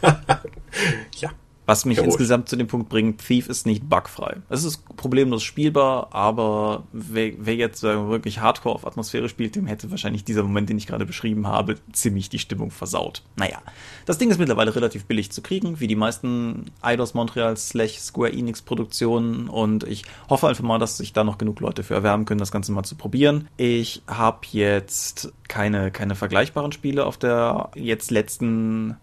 ja. 1.16 1.30
Was 1.70 1.84
mich 1.84 1.98
Jawohl. 1.98 2.08
insgesamt 2.08 2.48
zu 2.48 2.56
dem 2.56 2.66
Punkt 2.66 2.88
bringt, 2.88 3.24
Thief 3.24 3.48
ist 3.48 3.64
nicht 3.64 3.88
bugfrei. 3.88 4.38
Es 4.48 4.64
ist 4.64 4.84
problemlos 4.96 5.44
spielbar, 5.44 6.08
aber 6.10 6.82
wer, 6.92 7.30
wer 7.38 7.54
jetzt 7.54 7.84
wirklich 7.84 8.40
Hardcore 8.40 8.74
auf 8.74 8.84
Atmosphäre 8.84 9.28
spielt, 9.28 9.54
dem 9.54 9.68
hätte 9.68 9.88
wahrscheinlich 9.92 10.24
dieser 10.24 10.42
Moment, 10.42 10.68
den 10.68 10.78
ich 10.78 10.88
gerade 10.88 11.06
beschrieben 11.06 11.46
habe, 11.46 11.76
ziemlich 11.92 12.28
die 12.28 12.40
Stimmung 12.40 12.72
versaut. 12.72 13.22
Naja, 13.36 13.62
das 14.04 14.18
Ding 14.18 14.32
ist 14.32 14.38
mittlerweile 14.38 14.74
relativ 14.74 15.04
billig 15.04 15.30
zu 15.30 15.42
kriegen, 15.42 15.78
wie 15.78 15.86
die 15.86 15.94
meisten 15.94 16.72
Eidos 16.80 17.14
Montreal 17.14 17.56
slash 17.56 18.00
Square 18.00 18.32
Enix 18.32 18.62
Produktionen 18.62 19.48
und 19.48 19.84
ich 19.84 20.02
hoffe 20.28 20.48
einfach 20.48 20.64
mal, 20.64 20.80
dass 20.80 20.96
sich 20.96 21.12
da 21.12 21.22
noch 21.22 21.38
genug 21.38 21.60
Leute 21.60 21.84
für 21.84 21.94
erwärmen 21.94 22.24
können, 22.24 22.40
das 22.40 22.50
Ganze 22.50 22.72
mal 22.72 22.82
zu 22.82 22.96
probieren. 22.96 23.46
Ich 23.56 24.02
habe 24.08 24.40
jetzt 24.50 25.32
keine, 25.46 25.92
keine 25.92 26.16
vergleichbaren 26.16 26.72
Spiele 26.72 27.06
auf 27.06 27.16
der 27.16 27.70
jetzt 27.76 28.10
letzten 28.10 28.96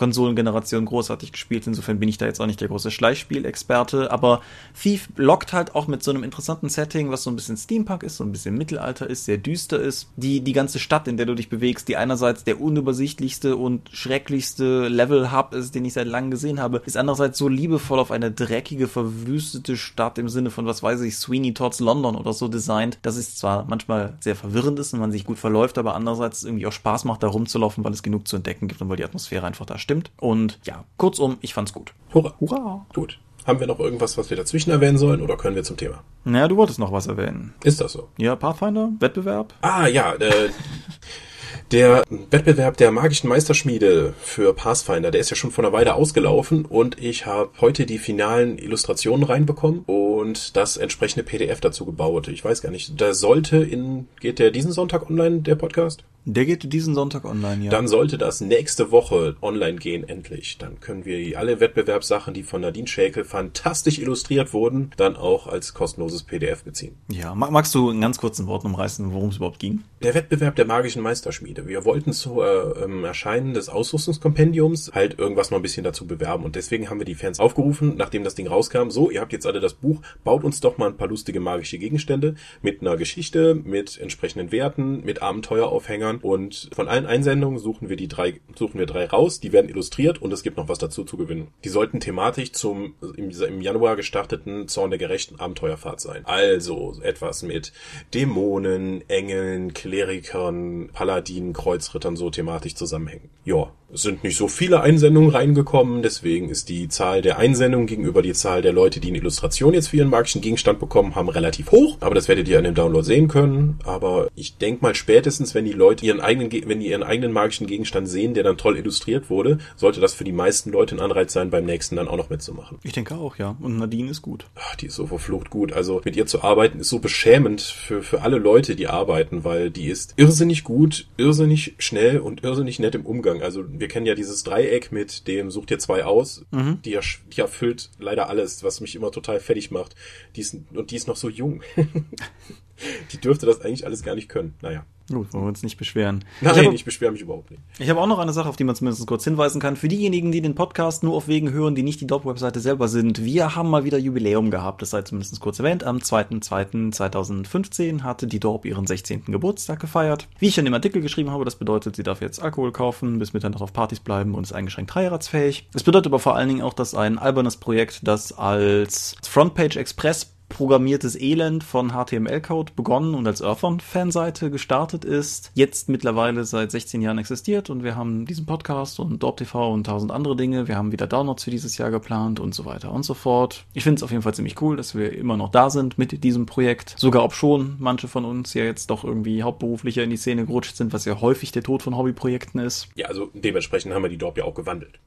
Konsolengeneration 0.00 0.86
großartig 0.86 1.30
gespielt. 1.30 1.66
Insofern 1.66 1.98
bin 2.00 2.08
ich 2.08 2.16
da 2.16 2.24
jetzt 2.24 2.40
auch 2.40 2.46
nicht 2.46 2.62
der 2.62 2.68
große 2.68 2.90
Schleichspielexperte. 2.90 4.10
Aber 4.10 4.40
Thief 4.80 5.10
lockt 5.16 5.52
halt 5.52 5.74
auch 5.74 5.88
mit 5.88 6.02
so 6.02 6.10
einem 6.10 6.24
interessanten 6.24 6.70
Setting, 6.70 7.10
was 7.10 7.22
so 7.22 7.30
ein 7.30 7.36
bisschen 7.36 7.58
Steampunk 7.58 8.02
ist, 8.02 8.16
so 8.16 8.24
ein 8.24 8.32
bisschen 8.32 8.56
Mittelalter 8.56 9.10
ist, 9.10 9.26
sehr 9.26 9.36
düster 9.36 9.78
ist. 9.78 10.08
Die, 10.16 10.40
die 10.40 10.54
ganze 10.54 10.78
Stadt, 10.78 11.06
in 11.06 11.18
der 11.18 11.26
du 11.26 11.34
dich 11.34 11.50
bewegst, 11.50 11.86
die 11.88 11.98
einerseits 11.98 12.44
der 12.44 12.62
unübersichtlichste 12.62 13.56
und 13.56 13.90
schrecklichste 13.92 14.88
Level-Hub 14.88 15.52
ist, 15.52 15.74
den 15.74 15.84
ich 15.84 15.92
seit 15.92 16.06
langem 16.06 16.30
gesehen 16.30 16.60
habe, 16.60 16.80
ist 16.86 16.96
andererseits 16.96 17.36
so 17.36 17.48
liebevoll 17.48 17.98
auf 17.98 18.10
eine 18.10 18.30
dreckige, 18.30 18.88
verwüstete 18.88 19.76
Stadt 19.76 20.16
im 20.16 20.30
Sinne 20.30 20.48
von, 20.48 20.64
was 20.64 20.82
weiß 20.82 21.02
ich, 21.02 21.18
Sweeney 21.18 21.52
Todd's 21.52 21.78
London 21.78 22.16
oder 22.16 22.32
so 22.32 22.48
designt, 22.48 22.98
dass 23.02 23.18
es 23.18 23.36
zwar 23.36 23.66
manchmal 23.68 24.14
sehr 24.20 24.34
verwirrend 24.34 24.78
ist 24.78 24.94
und 24.94 25.00
man 25.00 25.12
sich 25.12 25.26
gut 25.26 25.38
verläuft, 25.38 25.76
aber 25.76 25.94
andererseits 25.94 26.42
irgendwie 26.42 26.66
auch 26.66 26.72
Spaß 26.72 27.04
macht, 27.04 27.22
da 27.22 27.28
rumzulaufen, 27.28 27.84
weil 27.84 27.92
es 27.92 28.02
genug 28.02 28.26
zu 28.26 28.36
entdecken 28.36 28.66
gibt 28.66 28.80
und 28.80 28.88
weil 28.88 28.96
die 28.96 29.04
Atmosphäre 29.04 29.46
einfach 29.46 29.66
da 29.66 29.76
stimmt. 29.90 30.12
Und 30.20 30.60
ja, 30.64 30.84
kurzum, 30.98 31.38
ich 31.40 31.52
fand's 31.52 31.72
gut. 31.72 31.94
Hurra. 32.14 32.34
Hurra! 32.38 32.86
Gut. 32.94 33.18
Haben 33.44 33.58
wir 33.58 33.66
noch 33.66 33.80
irgendwas, 33.80 34.16
was 34.16 34.30
wir 34.30 34.36
dazwischen 34.36 34.70
erwähnen 34.70 34.98
sollen 34.98 35.20
oder 35.20 35.36
können 35.36 35.56
wir 35.56 35.64
zum 35.64 35.76
Thema? 35.76 36.04
Naja, 36.24 36.46
du 36.46 36.56
wolltest 36.56 36.78
noch 36.78 36.92
was 36.92 37.08
erwähnen. 37.08 37.54
Ist 37.64 37.80
das 37.80 37.92
so? 37.92 38.08
Ja, 38.18 38.36
Pathfinder, 38.36 38.92
Wettbewerb. 39.00 39.52
Ah, 39.62 39.88
ja, 39.88 40.12
äh, 40.14 40.50
der 41.70 42.04
Wettbewerb 42.30 42.76
der 42.76 42.90
magischen 42.90 43.28
Meisterschmiede 43.28 44.14
für 44.20 44.54
Pathfinder, 44.54 45.10
der 45.10 45.20
ist 45.20 45.30
ja 45.30 45.36
schon 45.36 45.50
vor 45.50 45.64
einer 45.64 45.72
Weile 45.72 45.94
ausgelaufen 45.94 46.64
und 46.64 47.00
ich 47.00 47.26
habe 47.26 47.50
heute 47.60 47.86
die 47.86 47.98
finalen 47.98 48.58
Illustrationen 48.58 49.24
reinbekommen 49.24 49.82
und 49.86 50.56
das 50.56 50.76
entsprechende 50.76 51.24
PDF 51.24 51.60
dazu 51.60 51.84
gebaut. 51.84 52.28
Ich 52.28 52.44
weiß 52.44 52.62
gar 52.62 52.70
nicht, 52.70 53.00
da 53.00 53.14
sollte 53.14 53.58
in, 53.58 54.08
geht 54.20 54.38
der 54.38 54.50
diesen 54.50 54.72
Sonntag 54.72 55.08
online, 55.08 55.40
der 55.40 55.54
Podcast? 55.54 56.04
Der 56.26 56.44
geht 56.44 56.70
diesen 56.70 56.94
Sonntag 56.94 57.24
online, 57.24 57.64
ja. 57.64 57.70
Dann 57.70 57.88
sollte 57.88 58.18
das 58.18 58.42
nächste 58.42 58.90
Woche 58.90 59.36
online 59.40 59.78
gehen, 59.78 60.06
endlich. 60.06 60.58
Dann 60.58 60.78
können 60.78 61.06
wir 61.06 61.38
alle 61.38 61.60
Wettbewerbssachen, 61.60 62.34
die 62.34 62.42
von 62.42 62.60
Nadine 62.60 62.86
Schäkel 62.86 63.24
fantastisch 63.24 63.98
illustriert 63.98 64.52
wurden, 64.52 64.90
dann 64.98 65.16
auch 65.16 65.46
als 65.46 65.72
kostenloses 65.72 66.22
PDF 66.22 66.62
beziehen. 66.62 66.96
Ja, 67.08 67.34
magst 67.34 67.74
du 67.74 67.90
in 67.90 68.02
ganz 68.02 68.18
kurzen 68.18 68.46
Worten 68.46 68.66
umreißen, 68.66 69.12
worum 69.14 69.30
es 69.30 69.36
überhaupt 69.36 69.60
ging? 69.60 69.82
Der 70.02 70.14
Wettbewerb 70.14 70.56
der 70.56 70.66
magischen 70.66 71.02
Meisterschmiede. 71.02 71.39
Wir 71.42 71.84
wollten 71.84 72.12
zu 72.12 72.42
äh, 72.42 72.84
ähm, 72.84 73.04
Erscheinen 73.04 73.54
des 73.54 73.68
Ausrüstungskompendiums 73.68 74.92
halt 74.94 75.18
irgendwas 75.18 75.50
noch 75.50 75.58
ein 75.58 75.62
bisschen 75.62 75.84
dazu 75.84 76.06
bewerben 76.06 76.44
und 76.44 76.56
deswegen 76.56 76.90
haben 76.90 77.00
wir 77.00 77.04
die 77.04 77.14
Fans 77.14 77.40
aufgerufen, 77.40 77.94
nachdem 77.96 78.24
das 78.24 78.34
Ding 78.34 78.46
rauskam, 78.46 78.90
so, 78.90 79.10
ihr 79.10 79.20
habt 79.20 79.32
jetzt 79.32 79.46
alle 79.46 79.60
das 79.60 79.74
Buch, 79.74 80.02
baut 80.24 80.44
uns 80.44 80.60
doch 80.60 80.78
mal 80.78 80.88
ein 80.88 80.96
paar 80.96 81.08
lustige 81.08 81.40
magische 81.40 81.78
Gegenstände 81.78 82.34
mit 82.62 82.80
einer 82.80 82.96
Geschichte, 82.96 83.54
mit 83.54 83.98
entsprechenden 83.98 84.52
Werten, 84.52 85.04
mit 85.04 85.22
Abenteueraufhängern 85.22 86.18
und 86.18 86.70
von 86.72 86.88
allen 86.88 87.06
Einsendungen 87.06 87.58
suchen 87.58 87.88
wir 87.88 87.96
die 87.96 88.08
drei, 88.08 88.40
suchen 88.54 88.78
wir 88.78 88.86
drei 88.86 89.06
raus, 89.06 89.40
die 89.40 89.52
werden 89.52 89.68
illustriert 89.68 90.20
und 90.20 90.32
es 90.32 90.42
gibt 90.42 90.56
noch 90.56 90.68
was 90.68 90.78
dazu 90.78 91.04
zu 91.04 91.16
gewinnen. 91.16 91.48
Die 91.64 91.68
sollten 91.68 92.00
thematisch 92.00 92.52
zum 92.52 92.94
im, 93.16 93.30
im 93.30 93.60
Januar 93.60 93.96
gestarteten 93.96 94.68
Zorn 94.68 94.90
der 94.90 94.98
gerechten 94.98 95.38
Abenteuerfahrt 95.38 96.00
sein. 96.00 96.22
Also 96.24 96.98
etwas 97.02 97.42
mit 97.42 97.72
Dämonen, 98.14 99.08
Engeln, 99.08 99.74
Klerikern, 99.74 100.90
Paladinen, 100.92 101.29
Kreuzrittern 101.52 102.16
so 102.16 102.30
thematisch 102.30 102.74
zusammenhängen. 102.74 103.30
Ja, 103.44 103.72
es 103.92 104.02
sind 104.02 104.22
nicht 104.22 104.36
so 104.36 104.48
viele 104.48 104.80
Einsendungen 104.80 105.30
reingekommen, 105.30 106.02
deswegen 106.02 106.48
ist 106.48 106.68
die 106.68 106.88
Zahl 106.88 107.22
der 107.22 107.38
Einsendungen 107.38 107.86
gegenüber 107.86 108.22
die 108.22 108.32
Zahl 108.32 108.62
der 108.62 108.72
Leute, 108.72 109.00
die 109.00 109.08
eine 109.08 109.18
Illustration 109.18 109.74
jetzt 109.74 109.88
für 109.88 109.96
ihren 109.96 110.10
magischen 110.10 110.40
Gegenstand 110.40 110.78
bekommen 110.78 111.14
haben, 111.14 111.28
relativ 111.28 111.70
hoch. 111.72 111.96
Aber 112.00 112.14
das 112.14 112.28
werdet 112.28 112.48
ihr 112.48 112.58
an 112.58 112.64
dem 112.64 112.74
Download 112.74 113.04
sehen 113.04 113.28
können. 113.28 113.78
Aber 113.84 114.28
ich 114.34 114.56
denke 114.56 114.82
mal 114.82 114.94
spätestens, 114.94 115.54
wenn 115.54 115.64
die 115.64 115.72
Leute 115.72 116.06
ihren 116.06 116.20
eigenen, 116.20 116.50
wenn 116.68 116.80
die 116.80 116.88
ihren 116.88 117.02
eigenen 117.02 117.32
magischen 117.32 117.66
Gegenstand 117.66 118.08
sehen, 118.08 118.34
der 118.34 118.44
dann 118.44 118.56
toll 118.56 118.76
illustriert 118.76 119.30
wurde, 119.30 119.58
sollte 119.76 120.00
das 120.00 120.14
für 120.14 120.24
die 120.24 120.32
meisten 120.32 120.70
Leute 120.70 120.94
ein 120.96 121.00
Anreiz 121.00 121.32
sein, 121.32 121.50
beim 121.50 121.64
nächsten 121.64 121.96
dann 121.96 122.08
auch 122.08 122.16
noch 122.16 122.30
mitzumachen. 122.30 122.78
Ich 122.82 122.92
denke 122.92 123.14
auch, 123.14 123.36
ja. 123.36 123.56
Und 123.60 123.78
Nadine 123.78 124.10
ist 124.10 124.22
gut. 124.22 124.46
Ach, 124.56 124.76
die 124.76 124.86
ist 124.86 124.94
so 124.94 125.06
verflucht 125.06 125.50
gut. 125.50 125.72
Also 125.72 126.00
mit 126.04 126.16
ihr 126.16 126.26
zu 126.26 126.42
arbeiten 126.42 126.80
ist 126.80 126.88
so 126.88 127.00
beschämend 127.00 127.60
für, 127.60 128.02
für 128.02 128.22
alle 128.22 128.38
Leute, 128.38 128.76
die 128.76 128.86
arbeiten, 128.86 129.44
weil 129.44 129.70
die 129.70 129.86
ist 129.86 130.14
irrsinnig 130.16 130.64
gut, 130.64 131.08
irrsinnig 131.16 131.74
schnell 131.78 132.18
und 132.18 132.44
irrsinnig 132.44 132.78
nett 132.78 132.94
im 132.94 133.06
Umgang. 133.06 133.42
Also 133.42 133.64
wir 133.80 133.88
kennen 133.88 134.06
ja 134.06 134.14
dieses 134.14 134.44
Dreieck 134.44 134.92
mit 134.92 135.26
dem 135.26 135.50
sucht 135.50 135.70
dir 135.70 135.78
zwei 135.78 136.04
aus. 136.04 136.44
Mhm. 136.50 136.80
Die, 136.82 136.98
die 137.32 137.40
erfüllt 137.40 137.90
leider 137.98 138.28
alles, 138.28 138.62
was 138.62 138.80
mich 138.80 138.94
immer 138.94 139.10
total 139.10 139.40
fertig 139.40 139.70
macht. 139.70 139.96
Die 140.36 140.42
ist, 140.42 140.56
und 140.72 140.90
die 140.90 140.96
ist 140.96 141.08
noch 141.08 141.16
so 141.16 141.28
jung. 141.28 141.62
die 143.12 143.18
dürfte 143.18 143.46
das 143.46 143.60
eigentlich 143.60 143.86
alles 143.86 144.02
gar 144.02 144.14
nicht 144.14 144.28
können. 144.28 144.54
Naja. 144.62 144.84
Gut, 145.12 145.34
wollen 145.34 145.44
wir 145.44 145.48
uns 145.48 145.64
nicht 145.64 145.76
beschweren. 145.76 146.24
Nein, 146.40 146.54
ich 146.54 146.64
habe 146.64 146.74
ich 146.74 146.84
beschwere 146.84 147.10
mich 147.10 147.20
überhaupt 147.20 147.50
nicht. 147.50 147.60
ich 147.80 147.90
habe 147.90 148.00
auch 148.00 148.06
noch 148.06 148.20
eine 148.20 148.32
Sache, 148.32 148.48
auf 148.48 148.54
die 148.54 148.62
man 148.62 148.76
zumindest 148.76 149.04
kurz 149.08 149.24
hinweisen 149.24 149.60
kann. 149.60 149.74
Für 149.74 149.88
diejenigen, 149.88 150.30
die 150.30 150.40
den 150.40 150.54
Podcast 150.54 151.02
nur 151.02 151.16
auf 151.16 151.26
Wegen 151.26 151.50
hören, 151.50 151.74
die 151.74 151.82
nicht 151.82 152.00
die 152.00 152.06
Dope-Webseite 152.06 152.60
selber 152.60 152.86
sind, 152.86 153.24
wir 153.24 153.56
haben 153.56 153.70
mal 153.70 153.82
wieder 153.82 153.98
Jubiläum 153.98 154.52
gehabt. 154.52 154.82
Das 154.82 154.90
sei 154.90 155.02
zumindest 155.02 155.40
kurz 155.40 155.58
erwähnt. 155.58 155.82
Am 155.82 155.96
2.2.2015 155.98 158.02
hatte 158.02 158.28
die 158.28 158.38
Dorp 158.38 158.64
ihren 158.64 158.86
16. 158.86 159.24
Geburtstag 159.24 159.80
gefeiert. 159.80 160.28
Wie 160.38 160.46
ich 160.46 160.58
in 160.58 160.64
dem 160.64 160.74
Artikel 160.74 161.02
geschrieben 161.02 161.32
habe, 161.32 161.44
das 161.44 161.56
bedeutet, 161.56 161.96
sie 161.96 162.04
darf 162.04 162.20
jetzt 162.20 162.40
Alkohol 162.40 162.70
kaufen, 162.70 163.18
bis 163.18 163.32
Mitternacht 163.32 163.62
auf 163.62 163.72
Partys 163.72 163.98
bleiben 163.98 164.36
und 164.36 164.44
ist 164.44 164.52
eingeschränkt 164.52 164.94
heiratsfähig. 164.94 165.68
Es 165.74 165.82
bedeutet 165.82 166.06
aber 166.06 166.20
vor 166.20 166.36
allen 166.36 166.48
Dingen 166.48 166.62
auch, 166.62 166.74
dass 166.74 166.94
ein 166.94 167.18
albernes 167.18 167.56
Projekt, 167.56 168.06
das 168.06 168.32
als 168.32 169.16
Frontpage 169.28 169.76
Express 169.76 170.36
programmiertes 170.50 171.18
Elend 171.18 171.64
von 171.64 171.92
HTML-Code 171.92 172.72
begonnen 172.76 173.14
und 173.14 173.26
als 173.26 173.40
Earthon-Fanseite 173.40 174.50
gestartet 174.50 175.06
ist, 175.06 175.50
jetzt 175.54 175.88
mittlerweile 175.88 176.44
seit 176.44 176.70
16 176.70 177.00
Jahren 177.00 177.16
existiert 177.16 177.70
und 177.70 177.82
wir 177.82 177.96
haben 177.96 178.26
diesen 178.26 178.44
Podcast 178.44 179.00
und 179.00 179.22
Dorp 179.22 179.38
TV 179.38 179.72
und 179.72 179.84
tausend 179.84 180.12
andere 180.12 180.36
Dinge. 180.36 180.68
Wir 180.68 180.76
haben 180.76 180.92
wieder 180.92 181.06
Downloads 181.06 181.44
für 181.44 181.50
dieses 181.50 181.78
Jahr 181.78 181.90
geplant 181.90 182.38
und 182.38 182.54
so 182.54 182.66
weiter 182.66 182.92
und 182.92 183.04
so 183.04 183.14
fort. 183.14 183.64
Ich 183.72 183.84
finde 183.84 184.00
es 184.00 184.02
auf 184.02 184.10
jeden 184.10 184.22
Fall 184.22 184.34
ziemlich 184.34 184.60
cool, 184.60 184.76
dass 184.76 184.94
wir 184.94 185.12
immer 185.16 185.38
noch 185.38 185.50
da 185.50 185.70
sind 185.70 185.96
mit 185.96 186.22
diesem 186.22 186.44
Projekt. 186.44 186.94
Sogar 186.98 187.24
ob 187.24 187.32
schon 187.32 187.76
manche 187.78 188.08
von 188.08 188.26
uns 188.26 188.52
ja 188.52 188.64
jetzt 188.64 188.90
doch 188.90 189.04
irgendwie 189.04 189.42
hauptberuflicher 189.42 190.02
in 190.02 190.10
die 190.10 190.18
Szene 190.18 190.44
gerutscht 190.44 190.76
sind, 190.76 190.92
was 190.92 191.06
ja 191.06 191.20
häufig 191.20 191.52
der 191.52 191.62
Tod 191.62 191.82
von 191.82 191.96
Hobbyprojekten 191.96 192.60
ist. 192.60 192.88
Ja, 192.96 193.06
also 193.06 193.30
dementsprechend 193.32 193.94
haben 193.94 194.02
wir 194.02 194.10
die 194.10 194.18
Dorp 194.18 194.36
ja 194.36 194.44
auch 194.44 194.54
gewandelt. 194.54 194.98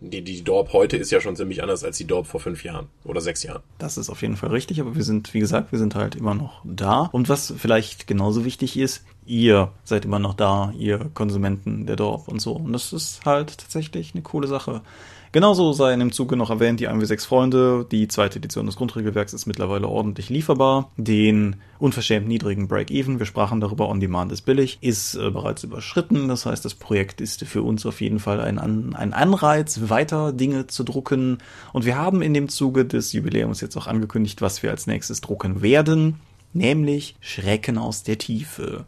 Die, 0.00 0.22
die 0.22 0.42
Dorp 0.42 0.72
heute 0.72 0.96
ist 0.96 1.10
ja 1.10 1.20
schon 1.20 1.36
ziemlich 1.36 1.62
anders 1.62 1.84
als 1.84 1.98
die 1.98 2.06
Dorp 2.06 2.26
vor 2.26 2.40
fünf 2.40 2.64
Jahren 2.64 2.88
oder 3.04 3.20
sechs 3.20 3.42
Jahren. 3.42 3.62
Das 3.78 3.98
ist 3.98 4.10
auf 4.10 4.22
jeden 4.22 4.36
Fall 4.36 4.50
richtig, 4.50 4.80
aber 4.80 4.96
wir 4.96 5.04
sind, 5.04 5.32
wie 5.34 5.40
gesagt, 5.40 5.72
wir 5.72 5.78
sind 5.78 5.94
halt 5.94 6.14
immer 6.14 6.34
noch 6.34 6.62
da. 6.64 7.08
Und 7.12 7.28
was 7.28 7.52
vielleicht 7.56 8.06
genauso 8.06 8.44
wichtig 8.44 8.78
ist, 8.78 9.04
ihr 9.26 9.72
seid 9.84 10.04
immer 10.04 10.18
noch 10.18 10.34
da, 10.34 10.72
ihr 10.76 11.10
Konsumenten 11.14 11.86
der 11.86 11.96
Dorf 11.96 12.28
und 12.28 12.40
so. 12.40 12.52
Und 12.52 12.72
das 12.72 12.92
ist 12.92 13.24
halt 13.24 13.58
tatsächlich 13.58 14.14
eine 14.14 14.22
coole 14.22 14.48
Sache. 14.48 14.82
Genauso 15.32 15.72
sei 15.72 15.92
in 15.92 16.00
dem 16.00 16.10
Zuge 16.10 16.34
noch 16.36 16.50
erwähnt, 16.50 16.80
die 16.80 16.88
1w6 16.88 17.24
Freunde, 17.24 17.86
die 17.88 18.08
zweite 18.08 18.38
Edition 18.38 18.66
des 18.66 18.74
Grundregelwerks 18.74 19.32
ist 19.32 19.46
mittlerweile 19.46 19.86
ordentlich 19.86 20.28
lieferbar. 20.28 20.90
Den 20.96 21.56
unverschämt 21.78 22.26
niedrigen 22.26 22.66
Break-Even, 22.66 23.20
wir 23.20 23.26
sprachen 23.26 23.60
darüber, 23.60 23.88
On-Demand 23.88 24.32
ist 24.32 24.42
billig, 24.42 24.78
ist 24.80 25.14
äh, 25.14 25.30
bereits 25.30 25.62
überschritten. 25.62 26.26
Das 26.26 26.46
heißt, 26.46 26.64
das 26.64 26.74
Projekt 26.74 27.20
ist 27.20 27.44
für 27.44 27.62
uns 27.62 27.86
auf 27.86 28.00
jeden 28.00 28.18
Fall 28.18 28.40
ein, 28.40 28.58
An 28.58 28.96
ein 28.96 29.12
Anreiz, 29.12 29.82
weiter 29.88 30.32
Dinge 30.32 30.66
zu 30.66 30.82
drucken. 30.82 31.38
Und 31.72 31.84
wir 31.84 31.96
haben 31.96 32.22
in 32.22 32.34
dem 32.34 32.48
Zuge 32.48 32.84
des 32.84 33.12
Jubiläums 33.12 33.60
jetzt 33.60 33.76
auch 33.76 33.86
angekündigt, 33.86 34.42
was 34.42 34.64
wir 34.64 34.70
als 34.70 34.88
nächstes 34.88 35.20
drucken 35.20 35.62
werden. 35.62 36.16
Nämlich 36.52 37.14
Schrecken 37.20 37.78
aus 37.78 38.02
der 38.02 38.18
Tiefe. 38.18 38.84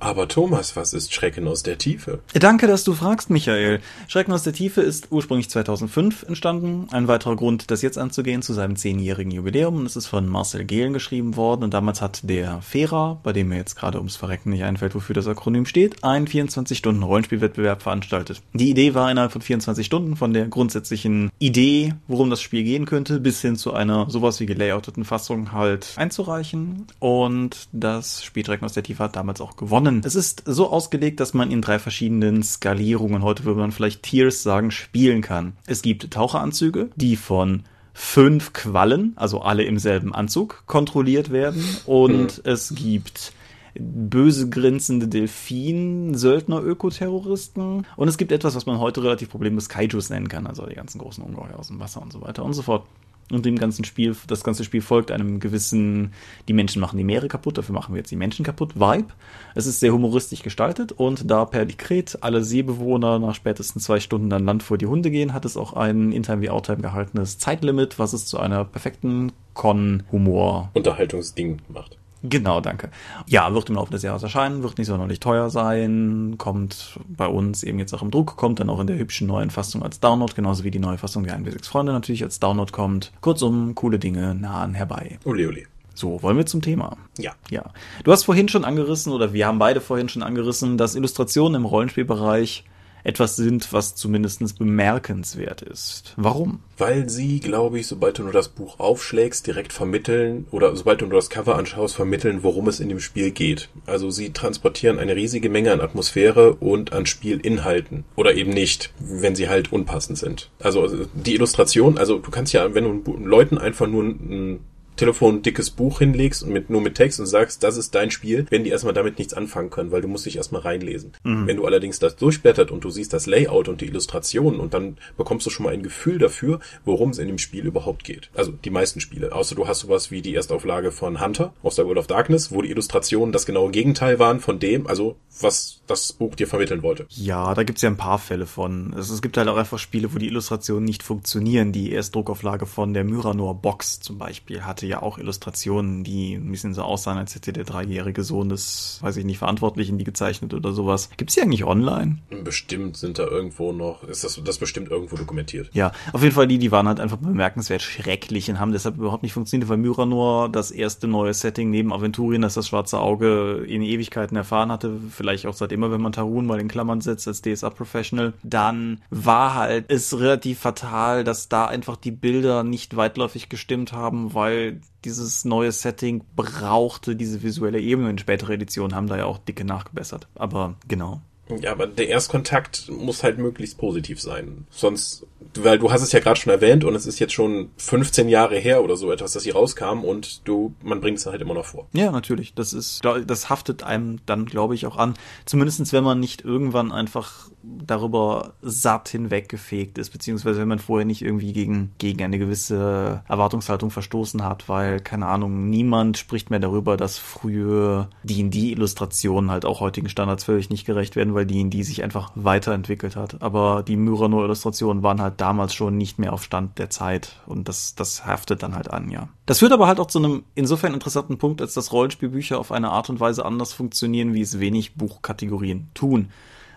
Aber 0.00 0.28
Thomas, 0.28 0.76
was 0.76 0.92
ist 0.92 1.14
Schrecken 1.14 1.46
aus 1.46 1.62
der 1.62 1.78
Tiefe? 1.78 2.18
Danke, 2.34 2.66
dass 2.66 2.84
du 2.84 2.92
fragst, 2.94 3.30
Michael. 3.30 3.80
Schrecken 4.08 4.32
aus 4.32 4.42
der 4.42 4.52
Tiefe 4.52 4.82
ist 4.82 5.10
ursprünglich 5.10 5.48
2005 5.48 6.24
entstanden. 6.24 6.88
Ein 6.90 7.08
weiterer 7.08 7.36
Grund, 7.36 7.70
das 7.70 7.80
jetzt 7.80 7.96
anzugehen, 7.96 8.42
zu 8.42 8.52
seinem 8.52 8.76
zehnjährigen 8.76 9.30
Jubiläum. 9.30 9.76
Und 9.76 9.86
es 9.86 9.96
ist 9.96 10.06
von 10.06 10.28
Marcel 10.28 10.64
Gehlen 10.64 10.92
geschrieben 10.92 11.36
worden. 11.36 11.62
Und 11.62 11.72
damals 11.72 12.02
hat 12.02 12.28
der 12.28 12.60
Fera, 12.60 13.20
bei 13.22 13.32
dem 13.32 13.48
mir 13.48 13.56
jetzt 13.56 13.76
gerade 13.76 13.98
ums 13.98 14.16
Verrecken 14.16 14.50
nicht 14.50 14.64
einfällt, 14.64 14.94
wofür 14.94 15.14
das 15.14 15.28
Akronym 15.28 15.66
steht, 15.66 16.02
einen 16.02 16.26
24-Stunden-Rollenspielwettbewerb 16.26 17.82
veranstaltet. 17.82 18.42
Die 18.52 18.70
Idee 18.70 18.94
war 18.94 19.10
innerhalb 19.10 19.32
von 19.32 19.42
24 19.42 19.86
Stunden 19.86 20.16
von 20.16 20.34
der 20.34 20.48
grundsätzlichen 20.48 21.30
Idee, 21.38 21.94
worum 22.08 22.30
das 22.30 22.42
Spiel 22.42 22.64
gehen 22.64 22.84
könnte, 22.84 23.20
bis 23.20 23.40
hin 23.40 23.56
zu 23.56 23.72
einer 23.72 24.10
sowas 24.10 24.40
wie 24.40 24.46
gelayouteten 24.46 25.04
Fassung 25.04 25.52
halt 25.52 25.94
einzureichen. 25.96 26.63
Und 26.98 27.68
das 27.72 28.22
Spiel 28.24 28.44
Schrecken 28.44 28.64
aus 28.64 28.72
der 28.72 28.82
Tiefe 28.82 29.04
hat 29.04 29.16
damals 29.16 29.40
auch 29.40 29.56
gewonnen. 29.56 30.02
Es 30.04 30.14
ist 30.14 30.42
so 30.46 30.70
ausgelegt, 30.70 31.20
dass 31.20 31.34
man 31.34 31.50
in 31.50 31.62
drei 31.62 31.78
verschiedenen 31.78 32.42
Skalierungen, 32.42 33.22
heute 33.22 33.44
würde 33.44 33.60
man 33.60 33.72
vielleicht 33.72 34.02
Tiers 34.02 34.42
sagen, 34.42 34.70
spielen 34.70 35.22
kann. 35.22 35.56
Es 35.66 35.82
gibt 35.82 36.10
Taucheranzüge, 36.10 36.90
die 36.96 37.16
von 37.16 37.64
fünf 37.92 38.52
Quallen, 38.52 39.12
also 39.16 39.40
alle 39.40 39.62
im 39.62 39.78
selben 39.78 40.14
Anzug, 40.14 40.64
kontrolliert 40.66 41.30
werden. 41.30 41.64
Und 41.86 42.42
es 42.44 42.74
gibt 42.74 43.32
böse 43.78 44.48
grinsende 44.48 45.08
Delfin, 45.08 46.14
Söldner-Ökoterroristen. 46.14 47.86
Und 47.96 48.08
es 48.08 48.18
gibt 48.18 48.32
etwas, 48.32 48.54
was 48.54 48.66
man 48.66 48.78
heute 48.78 49.02
relativ 49.02 49.30
problemlos 49.30 49.68
Kaijus 49.68 50.10
nennen 50.10 50.28
kann, 50.28 50.46
also 50.46 50.66
die 50.66 50.74
ganzen 50.74 50.98
großen 50.98 51.24
Ungeheuer 51.24 51.58
aus 51.58 51.68
dem 51.68 51.80
Wasser 51.80 52.02
und 52.02 52.12
so 52.12 52.20
weiter 52.20 52.44
und 52.44 52.52
so 52.52 52.62
fort. 52.62 52.84
Und 53.30 53.46
dem 53.46 53.56
ganzen 53.58 53.84
Spiel, 53.84 54.14
das 54.26 54.44
ganze 54.44 54.64
Spiel 54.64 54.82
folgt 54.82 55.10
einem 55.10 55.40
gewissen, 55.40 56.12
die 56.48 56.52
Menschen 56.52 56.80
machen 56.80 56.98
die 56.98 57.04
Meere 57.04 57.28
kaputt, 57.28 57.58
dafür 57.58 57.74
machen 57.74 57.94
wir 57.94 57.98
jetzt 57.98 58.10
die 58.10 58.16
Menschen 58.16 58.44
kaputt, 58.44 58.76
Vibe. 58.76 59.08
Es 59.54 59.66
ist 59.66 59.80
sehr 59.80 59.92
humoristisch 59.92 60.42
gestaltet 60.42 60.92
und 60.92 61.30
da 61.30 61.44
per 61.44 61.64
Dekret 61.64 62.18
alle 62.20 62.44
Seebewohner 62.44 63.18
nach 63.18 63.34
spätestens 63.34 63.84
zwei 63.84 64.00
Stunden 64.00 64.32
an 64.32 64.44
Land 64.44 64.62
vor 64.62 64.78
die 64.78 64.86
Hunde 64.86 65.10
gehen, 65.10 65.32
hat 65.32 65.44
es 65.44 65.56
auch 65.56 65.72
ein 65.72 66.12
in-time 66.12 66.42
wie 66.42 66.50
out-time 66.50 66.82
gehaltenes 66.82 67.38
Zeitlimit, 67.38 67.98
was 67.98 68.12
es 68.12 68.26
zu 68.26 68.38
einer 68.38 68.64
perfekten 68.64 69.32
Con-Humor 69.54 70.70
Unterhaltungsding 70.74 71.58
macht. 71.68 71.98
Genau, 72.26 72.62
danke. 72.62 72.90
Ja, 73.26 73.52
wird 73.52 73.68
im 73.68 73.74
Laufe 73.74 73.92
des 73.92 74.02
Jahres 74.02 74.22
erscheinen, 74.22 74.62
wird 74.62 74.78
nicht 74.78 74.86
sonderlich 74.86 75.20
teuer 75.20 75.50
sein, 75.50 76.36
kommt 76.38 76.98
bei 77.06 77.26
uns 77.26 77.62
eben 77.62 77.78
jetzt 77.78 77.92
auch 77.92 78.00
im 78.00 78.10
Druck, 78.10 78.36
kommt 78.36 78.60
dann 78.60 78.70
auch 78.70 78.80
in 78.80 78.86
der 78.86 78.96
hübschen 78.96 79.26
neuen 79.26 79.50
Fassung 79.50 79.82
als 79.82 80.00
Download, 80.00 80.32
genauso 80.34 80.64
wie 80.64 80.70
die 80.70 80.78
neue 80.78 80.96
Fassung 80.96 81.24
der 81.24 81.34
1 81.34 81.68
Freunde 81.68 81.92
natürlich 81.92 82.24
als 82.24 82.40
Download 82.40 82.72
kommt. 82.72 83.12
Kurzum, 83.20 83.74
coole 83.74 83.98
Dinge 83.98 84.34
nahen 84.34 84.72
herbei. 84.72 85.18
Ole, 85.24 85.48
ole. 85.48 85.64
So, 85.92 86.22
wollen 86.22 86.38
wir 86.38 86.46
zum 86.46 86.62
Thema. 86.62 86.96
Ja. 87.18 87.32
Ja. 87.50 87.64
Du 88.04 88.10
hast 88.10 88.24
vorhin 88.24 88.48
schon 88.48 88.64
angerissen, 88.64 89.12
oder 89.12 89.34
wir 89.34 89.46
haben 89.46 89.58
beide 89.58 89.82
vorhin 89.82 90.08
schon 90.08 90.22
angerissen, 90.22 90.78
dass 90.78 90.94
Illustrationen 90.94 91.60
im 91.60 91.66
Rollenspielbereich 91.66 92.64
etwas 93.04 93.36
sind, 93.36 93.72
was 93.72 93.94
zumindest 93.94 94.58
bemerkenswert 94.58 95.62
ist. 95.62 96.14
Warum? 96.16 96.60
Weil 96.78 97.08
sie, 97.08 97.38
glaube 97.38 97.78
ich, 97.78 97.86
sobald 97.86 98.18
du 98.18 98.24
nur 98.24 98.32
das 98.32 98.48
Buch 98.48 98.80
aufschlägst, 98.80 99.46
direkt 99.46 99.72
vermitteln 99.72 100.46
oder 100.50 100.74
sobald 100.74 101.02
du 101.02 101.06
nur 101.06 101.18
das 101.18 101.30
Cover 101.30 101.56
anschaust, 101.56 101.94
vermitteln, 101.94 102.42
worum 102.42 102.66
es 102.66 102.80
in 102.80 102.88
dem 102.88 103.00
Spiel 103.00 103.30
geht. 103.30 103.68
Also 103.86 104.10
sie 104.10 104.32
transportieren 104.32 104.98
eine 104.98 105.14
riesige 105.14 105.50
Menge 105.50 105.72
an 105.72 105.80
Atmosphäre 105.80 106.54
und 106.54 106.92
an 106.92 107.06
Spielinhalten. 107.06 108.04
Oder 108.16 108.34
eben 108.34 108.50
nicht, 108.50 108.92
wenn 108.98 109.36
sie 109.36 109.48
halt 109.48 109.72
unpassend 109.72 110.18
sind. 110.18 110.50
Also 110.58 111.06
die 111.14 111.34
Illustration, 111.34 111.98
also 111.98 112.18
du 112.18 112.30
kannst 112.30 112.52
ja, 112.54 112.74
wenn 112.74 113.04
du 113.04 113.16
Leuten 113.18 113.58
einfach 113.58 113.86
nur 113.86 114.04
ein 114.04 114.60
Telefon 114.96 115.36
ein 115.36 115.42
dickes 115.42 115.70
Buch 115.70 115.98
hinlegst 115.98 116.42
und 116.42 116.50
mit, 116.50 116.70
nur 116.70 116.80
mit 116.80 116.94
Text 116.94 117.20
und 117.20 117.26
sagst, 117.26 117.62
das 117.62 117.76
ist 117.76 117.94
dein 117.94 118.10
Spiel, 118.10 118.46
werden 118.50 118.64
die 118.64 118.70
erstmal 118.70 118.94
damit 118.94 119.18
nichts 119.18 119.34
anfangen 119.34 119.70
können, 119.70 119.90
weil 119.90 120.00
du 120.00 120.08
musst 120.08 120.26
dich 120.26 120.36
erstmal 120.36 120.62
reinlesen. 120.62 121.12
Mhm. 121.24 121.46
Wenn 121.46 121.56
du 121.56 121.64
allerdings 121.64 121.98
das 121.98 122.16
durchblättert 122.16 122.70
und 122.70 122.84
du 122.84 122.90
siehst 122.90 123.12
das 123.12 123.26
Layout 123.26 123.68
und 123.68 123.80
die 123.80 123.86
Illustrationen 123.86 124.60
und 124.60 124.74
dann 124.74 124.96
bekommst 125.16 125.46
du 125.46 125.50
schon 125.50 125.64
mal 125.64 125.72
ein 125.72 125.82
Gefühl 125.82 126.18
dafür, 126.18 126.60
worum 126.84 127.10
es 127.10 127.18
in 127.18 127.28
dem 127.28 127.38
Spiel 127.38 127.66
überhaupt 127.66 128.04
geht. 128.04 128.30
Also 128.34 128.52
die 128.52 128.70
meisten 128.70 129.00
Spiele. 129.00 129.32
Außer 129.32 129.54
du 129.54 129.66
hast 129.66 129.80
sowas 129.80 130.10
wie 130.10 130.22
die 130.22 130.34
Erstauflage 130.34 130.92
von 130.92 131.20
Hunter 131.20 131.52
aus 131.62 131.76
der 131.76 131.86
World 131.86 131.98
of 131.98 132.06
Darkness, 132.06 132.52
wo 132.52 132.62
die 132.62 132.70
Illustrationen 132.70 133.32
das 133.32 133.46
genaue 133.46 133.70
Gegenteil 133.70 134.18
waren 134.18 134.40
von 134.40 134.58
dem, 134.58 134.86
also 134.86 135.16
was 135.40 135.80
das 135.86 136.12
Buch 136.12 136.34
dir 136.34 136.46
vermitteln 136.46 136.82
wollte. 136.82 137.06
Ja, 137.10 137.54
da 137.54 137.62
gibt's 137.64 137.82
ja 137.82 137.90
ein 137.90 137.96
paar 137.96 138.18
Fälle 138.18 138.46
von. 138.46 138.94
Es, 138.96 139.10
es 139.10 139.20
gibt 139.20 139.36
halt 139.36 139.48
auch 139.48 139.56
einfach 139.56 139.78
Spiele, 139.78 140.14
wo 140.14 140.18
die 140.18 140.28
Illustrationen 140.28 140.84
nicht 140.84 141.02
funktionieren. 141.02 141.72
Die 141.72 141.92
Erstdruckauflage 141.92 142.66
von 142.66 142.94
der 142.94 143.04
Myranor 143.04 143.54
Box 143.60 144.00
zum 144.00 144.18
Beispiel 144.18 144.64
hatte 144.64 144.83
hatte 144.84 144.90
ja 144.90 145.02
auch 145.02 145.18
Illustrationen, 145.18 146.04
die 146.04 146.34
ein 146.34 146.50
bisschen 146.50 146.74
so 146.74 146.82
aussahen, 146.82 147.18
als 147.18 147.34
hätte 147.34 147.52
der 147.52 147.64
dreijährige 147.64 148.22
Sohn 148.22 148.48
des, 148.48 148.98
weiß 149.00 149.16
ich 149.16 149.24
nicht, 149.24 149.38
Verantwortlichen 149.38 149.98
die 149.98 150.04
gezeichnet 150.04 150.52
oder 150.52 150.72
sowas. 150.72 151.10
Gibt's 151.16 151.34
die 151.34 151.42
eigentlich 151.42 151.64
online? 151.64 152.18
Bestimmt 152.42 152.96
sind 152.96 153.18
da 153.18 153.26
irgendwo 153.26 153.72
noch, 153.72 154.04
ist 154.04 154.24
das, 154.24 154.40
das 154.44 154.58
bestimmt 154.58 154.90
irgendwo 154.90 155.16
dokumentiert. 155.16 155.70
Ja, 155.72 155.92
auf 156.12 156.22
jeden 156.22 156.34
Fall 156.34 156.46
die, 156.46 156.58
die 156.58 156.70
waren 156.70 156.86
halt 156.86 157.00
einfach 157.00 157.16
bemerkenswert 157.16 157.82
schrecklich 157.82 158.50
und 158.50 158.60
haben 158.60 158.72
deshalb 158.72 158.96
überhaupt 158.96 159.22
nicht 159.22 159.32
funktioniert, 159.32 159.68
weil 159.68 159.78
Myranor 159.78 160.48
das 160.48 160.70
erste 160.70 161.06
neue 161.06 161.32
Setting 161.32 161.70
neben 161.70 161.92
Aventurien, 161.92 162.42
das 162.42 162.54
das 162.54 162.68
schwarze 162.68 162.98
Auge 162.98 163.64
in 163.66 163.82
Ewigkeiten 163.82 164.36
erfahren 164.36 164.70
hatte, 164.70 164.92
vielleicht 165.10 165.46
auch 165.46 165.54
seit 165.54 165.72
immer, 165.72 165.90
wenn 165.90 166.00
man 166.00 166.12
Tarun 166.12 166.46
mal 166.46 166.60
in 166.60 166.68
Klammern 166.68 167.00
setzt 167.00 167.26
als 167.26 167.42
DSA 167.42 167.70
Professional, 167.70 168.34
dann 168.42 169.00
war 169.10 169.54
halt 169.54 169.86
es 169.88 170.18
relativ 170.18 170.60
fatal, 170.60 171.24
dass 171.24 171.48
da 171.48 171.66
einfach 171.66 171.96
die 171.96 172.10
Bilder 172.10 172.62
nicht 172.62 172.96
weitläufig 172.96 173.48
gestimmt 173.48 173.92
haben, 173.92 174.34
weil 174.34 174.73
dieses 175.04 175.44
neue 175.44 175.72
Setting 175.72 176.24
brauchte 176.36 177.16
diese 177.16 177.42
visuelle 177.42 177.80
Ebene. 177.80 178.10
In 178.10 178.18
spätere 178.18 178.54
Editionen 178.54 178.94
haben 178.94 179.06
da 179.06 179.16
ja 179.16 179.26
auch 179.26 179.38
dicke 179.38 179.64
nachgebessert. 179.64 180.28
Aber 180.34 180.76
genau. 180.88 181.20
Ja, 181.60 181.72
aber 181.72 181.86
der 181.86 182.08
Erstkontakt 182.08 182.88
muss 182.88 183.22
halt 183.22 183.38
möglichst 183.38 183.76
positiv 183.76 184.20
sein. 184.20 184.66
Sonst, 184.70 185.26
weil 185.54 185.78
du 185.78 185.92
hast 185.92 186.02
es 186.02 186.12
ja 186.12 186.20
gerade 186.20 186.40
schon 186.40 186.52
erwähnt 186.52 186.84
und 186.84 186.94
es 186.94 187.04
ist 187.04 187.18
jetzt 187.18 187.34
schon 187.34 187.70
15 187.76 188.28
Jahre 188.30 188.56
her 188.56 188.82
oder 188.82 188.96
so 188.96 189.12
etwas, 189.12 189.32
dass 189.32 189.42
sie 189.42 189.50
rauskam 189.50 190.04
und 190.04 190.48
du, 190.48 190.74
man 190.82 191.00
bringt 191.00 191.18
es 191.18 191.26
halt 191.26 191.42
immer 191.42 191.54
noch 191.54 191.66
vor. 191.66 191.86
Ja, 191.92 192.10
natürlich. 192.10 192.54
Das 192.54 192.72
ist, 192.72 193.02
das 193.04 193.50
haftet 193.50 193.82
einem 193.82 194.20
dann, 194.24 194.46
glaube 194.46 194.74
ich, 194.74 194.86
auch 194.86 194.96
an. 194.96 195.14
Zumindestens, 195.44 195.92
wenn 195.92 196.04
man 196.04 196.18
nicht 196.18 196.42
irgendwann 196.42 196.92
einfach 196.92 197.50
darüber 197.86 198.54
satt 198.62 199.08
hinweggefegt 199.08 199.98
ist, 199.98 200.10
beziehungsweise 200.10 200.60
wenn 200.60 200.68
man 200.68 200.78
vorher 200.78 201.04
nicht 201.04 201.22
irgendwie 201.22 201.52
gegen, 201.52 201.92
gegen 201.98 202.22
eine 202.22 202.38
gewisse 202.38 203.22
Erwartungshaltung 203.28 203.90
verstoßen 203.90 204.44
hat, 204.44 204.68
weil, 204.68 205.00
keine 205.00 205.26
Ahnung, 205.26 205.68
niemand 205.70 206.18
spricht 206.18 206.50
mehr 206.50 206.60
darüber, 206.60 206.96
dass 206.96 207.18
frühe 207.18 208.08
D&D-Illustrationen 208.24 209.50
halt 209.50 209.64
auch 209.64 209.80
heutigen 209.80 210.08
Standards 210.08 210.44
völlig 210.44 210.70
nicht 210.70 210.86
gerecht 210.86 211.16
werden, 211.16 211.34
weil 211.34 211.46
D&D 211.46 211.82
sich 211.82 212.02
einfach 212.02 212.32
weiterentwickelt 212.34 213.16
hat. 213.16 213.42
Aber 213.42 213.82
die 213.82 213.96
Myrano-Illustrationen 213.96 215.02
waren 215.02 215.20
halt 215.20 215.40
damals 215.40 215.74
schon 215.74 215.96
nicht 215.96 216.18
mehr 216.18 216.32
auf 216.32 216.44
Stand 216.44 216.78
der 216.78 216.90
Zeit 216.90 217.40
und 217.46 217.68
das, 217.68 217.94
das 217.94 218.26
haftet 218.26 218.62
dann 218.62 218.74
halt 218.74 218.90
an, 218.90 219.10
ja. 219.10 219.28
Das 219.46 219.58
führt 219.58 219.72
aber 219.72 219.86
halt 219.86 220.00
auch 220.00 220.06
zu 220.06 220.18
einem 220.18 220.44
insofern 220.54 220.94
interessanten 220.94 221.38
Punkt, 221.38 221.60
als 221.60 221.74
dass 221.74 221.92
Rollenspielbücher 221.92 222.58
auf 222.58 222.72
eine 222.72 222.90
Art 222.90 223.10
und 223.10 223.20
Weise 223.20 223.44
anders 223.44 223.72
funktionieren, 223.72 224.32
wie 224.32 224.40
es 224.40 224.58
wenig 224.58 224.94
Buchkategorien 224.94 225.88
tun 225.94 226.28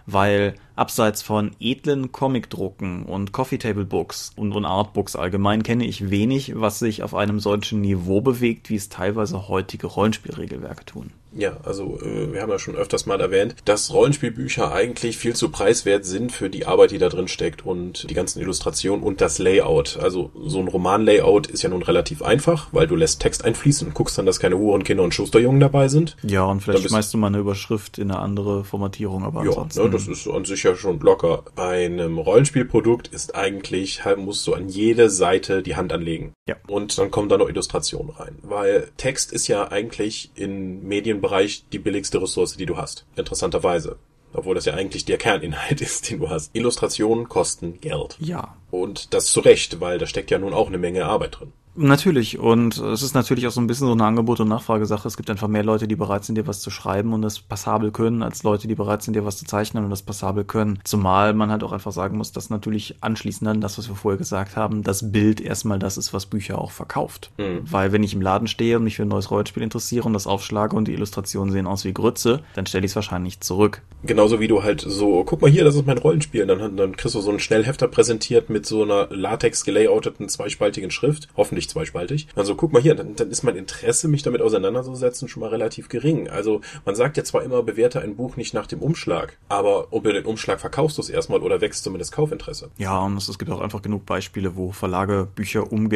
weil 0.07 0.55
abseits 0.77 1.21
von 1.21 1.51
edlen 1.59 2.11
Comicdrucken 2.11 3.03
und 3.03 3.31
Coffee 3.31 3.57
Table 3.57 3.85
Books 3.85 4.31
und, 4.35 4.53
und 4.53 4.65
Artbooks 4.65 5.15
allgemein 5.15 5.63
kenne 5.63 5.85
ich 5.85 6.09
wenig, 6.09 6.53
was 6.55 6.79
sich 6.79 7.03
auf 7.03 7.15
einem 7.15 7.39
solchen 7.39 7.81
Niveau 7.81 8.21
bewegt, 8.21 8.69
wie 8.69 8.75
es 8.75 8.89
teilweise 8.89 9.47
heutige 9.47 9.87
Rollenspielregelwerke 9.87 10.85
tun. 10.85 11.11
Ja, 11.33 11.57
also 11.63 11.99
äh, 12.01 12.33
wir 12.33 12.41
haben 12.41 12.49
ja 12.49 12.57
schon 12.57 12.75
öfters 12.75 13.05
mal 13.05 13.19
erwähnt, 13.19 13.55
dass 13.65 13.93
Rollenspielbücher 13.93 14.71
eigentlich 14.71 15.17
viel 15.17 15.35
zu 15.35 15.49
preiswert 15.49 16.05
sind 16.05 16.31
für 16.31 16.49
die 16.49 16.65
Arbeit, 16.65 16.91
die 16.91 16.97
da 16.97 17.09
drin 17.09 17.27
steckt 17.27 17.65
und 17.65 18.09
die 18.09 18.13
ganzen 18.13 18.41
Illustrationen 18.41 19.03
und 19.03 19.21
das 19.21 19.37
Layout. 19.37 19.99
Also 20.01 20.31
so 20.35 20.59
ein 20.59 20.67
Roman-Layout 20.67 21.47
ist 21.47 21.63
ja 21.63 21.69
nun 21.69 21.83
relativ 21.83 22.21
einfach, 22.21 22.69
weil 22.71 22.87
du 22.87 22.95
lässt 22.95 23.21
Text 23.21 23.45
einfließen 23.45 23.87
und 23.87 23.93
guckst 23.93 24.17
dann, 24.17 24.25
dass 24.25 24.39
keine 24.39 24.57
Hurenkinder 24.57 25.03
und 25.03 25.13
Schusterjungen 25.13 25.59
dabei 25.59 25.89
sind. 25.89 26.15
Ja, 26.23 26.45
und 26.45 26.61
vielleicht 26.61 26.87
schmeißt 26.89 27.13
du 27.13 27.17
mal 27.17 27.27
eine 27.27 27.39
Überschrift 27.39 27.97
in 27.97 28.09
eine 28.09 28.19
andere 28.19 28.63
Formatierung, 28.63 29.23
aber 29.23 29.43
ja, 29.43 29.49
ansonsten... 29.49 29.83
Ne, 29.83 29.89
das 29.91 30.07
ist 30.07 30.27
an 30.27 30.45
sich 30.45 30.65
ja 30.67 30.75
schon 30.75 30.99
locker. 30.99 31.43
Bei 31.55 31.85
einem 31.85 32.17
Rollenspielprodukt 32.17 33.07
ist 33.07 33.35
eigentlich, 33.35 34.05
halt 34.05 34.19
musst 34.19 34.45
du 34.47 34.53
an 34.53 34.69
jede 34.69 35.09
Seite 35.09 35.63
die 35.63 35.75
Hand 35.75 35.93
anlegen. 35.93 36.33
Ja. 36.47 36.55
Und 36.67 36.97
dann 36.97 37.11
kommen 37.11 37.29
da 37.29 37.37
noch 37.37 37.49
Illustrationen 37.49 38.11
rein. 38.11 38.37
Weil 38.41 38.91
Text 38.97 39.31
ist 39.31 39.47
ja 39.47 39.71
eigentlich 39.71 40.31
in 40.35 40.87
Medienbereich 40.87 41.65
die 41.71 41.79
billigste 41.79 42.21
Ressource, 42.21 42.57
die 42.57 42.65
du 42.65 42.77
hast. 42.77 43.05
Interessanterweise. 43.15 43.97
Obwohl 44.33 44.55
das 44.55 44.65
ja 44.65 44.73
eigentlich 44.73 45.05
der 45.05 45.17
Kerninhalt 45.17 45.81
ist, 45.81 46.09
den 46.09 46.19
du 46.19 46.29
hast. 46.29 46.55
Illustrationen 46.55 47.29
kosten 47.29 47.79
Geld. 47.79 48.17
Ja. 48.19 48.57
Und 48.69 49.13
das 49.13 49.27
zu 49.27 49.39
Recht, 49.39 49.79
weil 49.79 49.97
da 49.97 50.05
steckt 50.05 50.31
ja 50.31 50.37
nun 50.37 50.53
auch 50.53 50.67
eine 50.67 50.77
Menge 50.77 51.05
Arbeit 51.05 51.39
drin. 51.39 51.53
Natürlich. 51.77 52.39
Und 52.39 52.77
es 52.77 53.03
ist 53.03 53.13
natürlich 53.13 53.45
auch 53.47 53.51
so 53.51 53.61
ein 53.61 53.67
bisschen 53.67 53.87
so 53.87 53.93
eine 53.93 54.03
Angebot- 54.03 54.39
und 54.39 54.47
Nachfragesache. 54.47 55.07
Es 55.07 55.15
gibt 55.15 55.29
einfach 55.29 55.47
mehr 55.47 55.63
Leute, 55.63 55.87
die 55.87 55.95
bereit 55.95 56.25
sind, 56.25 56.35
dir 56.35 56.47
was 56.47 56.59
zu 56.59 56.71
schreiben 56.71 57.13
und 57.13 57.21
das 57.21 57.39
passabel 57.39 57.91
können, 57.91 58.23
als 58.23 58.41
Leute, 58.41 58.67
die 58.67 58.73
bereit 58.75 59.03
sind, 59.03 59.15
dir 59.15 59.25
was 59.25 59.37
zu 59.37 59.45
zeichnen 59.45 59.83
und 59.83 59.91
das 59.91 60.01
passabel 60.01 60.43
können. 60.43 60.79
Zumal 60.83 61.33
man 61.35 61.51
halt 61.51 61.63
auch 61.63 61.71
einfach 61.71 61.91
sagen 61.91 62.17
muss, 62.17 62.31
dass 62.31 62.49
natürlich 62.49 62.95
anschließend 63.01 63.47
dann 63.47 63.61
das, 63.61 63.77
was 63.77 63.89
wir 63.89 63.95
vorher 63.95 64.17
gesagt 64.17 64.55
haben, 64.55 64.81
das 64.81 65.11
Bild 65.11 65.39
erstmal 65.39 65.77
das 65.77 65.97
ist, 65.97 66.13
was 66.13 66.25
Bücher 66.25 66.59
auch 66.59 66.71
verkauft. 66.71 67.31
Mhm. 67.37 67.61
Weil 67.63 67.91
wenn 67.91 68.03
ich 68.03 68.13
im 68.13 68.21
Laden 68.21 68.47
stehe 68.47 68.77
und 68.77 68.83
mich 68.83 68.95
für 68.95 69.03
ein 69.03 69.09
neues 69.09 69.29
Rollenspiel 69.29 69.61
interessiere 69.61 70.05
und 70.05 70.13
das 70.13 70.25
aufschlage 70.25 70.75
und 70.75 70.87
die 70.87 70.93
Illustrationen 70.93 71.51
sehen 71.53 71.67
aus 71.67 71.85
wie 71.85 71.93
Grütze, 71.93 72.41
dann 72.55 72.65
stelle 72.65 72.85
ich 72.85 72.91
es 72.91 72.95
wahrscheinlich 72.95 73.39
zurück. 73.41 73.83
Genauso 74.03 74.39
wie 74.39 74.47
du 74.47 74.63
halt 74.63 74.81
so, 74.81 75.23
guck 75.23 75.41
mal 75.41 75.51
hier, 75.51 75.63
das 75.63 75.75
ist 75.75 75.85
mein 75.85 75.97
Rollenspiel. 75.97 76.45
Dann, 76.47 76.75
dann 76.75 76.95
kriegst 76.95 77.15
du 77.15 77.21
so 77.21 77.29
einen 77.29 77.39
Schnellhefter 77.39 77.87
präsentiert 77.87 78.49
mit 78.49 78.65
so 78.65 78.83
einer 78.83 79.07
Latex 79.09 79.63
gelayouteten 79.63 80.29
zweispaltigen 80.29 80.91
Schrift. 80.91 81.27
Hoffentlich 81.35 81.66
nicht 81.67 81.71
zweispaltig. 81.71 82.27
Also 82.35 82.55
guck 82.55 82.73
mal 82.73 82.81
hier, 82.81 82.95
dann, 82.95 83.15
dann 83.15 83.29
ist 83.29 83.43
mein 83.43 83.55
Interesse, 83.55 84.07
mich 84.07 84.23
damit 84.23 84.41
auseinanderzusetzen, 84.41 85.27
schon 85.27 85.41
mal 85.41 85.49
relativ 85.49 85.89
gering. 85.89 86.29
Also 86.29 86.61
man 86.85 86.95
sagt 86.95 87.17
ja 87.17 87.23
zwar 87.23 87.43
immer, 87.43 87.63
bewerte 87.63 88.01
ein 88.01 88.15
Buch 88.15 88.37
nicht 88.37 88.53
nach 88.53 88.67
dem 88.67 88.81
Umschlag, 88.81 89.37
aber 89.49 89.87
über 89.91 90.13
den 90.13 90.25
Umschlag 90.25 90.59
verkaufst 90.59 90.97
du 90.97 91.01
es 91.01 91.09
erstmal 91.09 91.41
oder 91.41 91.61
wächst 91.61 91.83
zumindest 91.83 92.11
Kaufinteresse. 92.11 92.69
Ja, 92.77 92.99
und 92.99 93.17
es 93.17 93.37
gibt 93.37 93.51
auch 93.51 93.61
einfach 93.61 93.81
genug 93.81 94.05
Beispiele, 94.05 94.55
wo 94.55 94.71
Verlage 94.71 95.27
Bücher 95.35 95.71
umge 95.71 95.89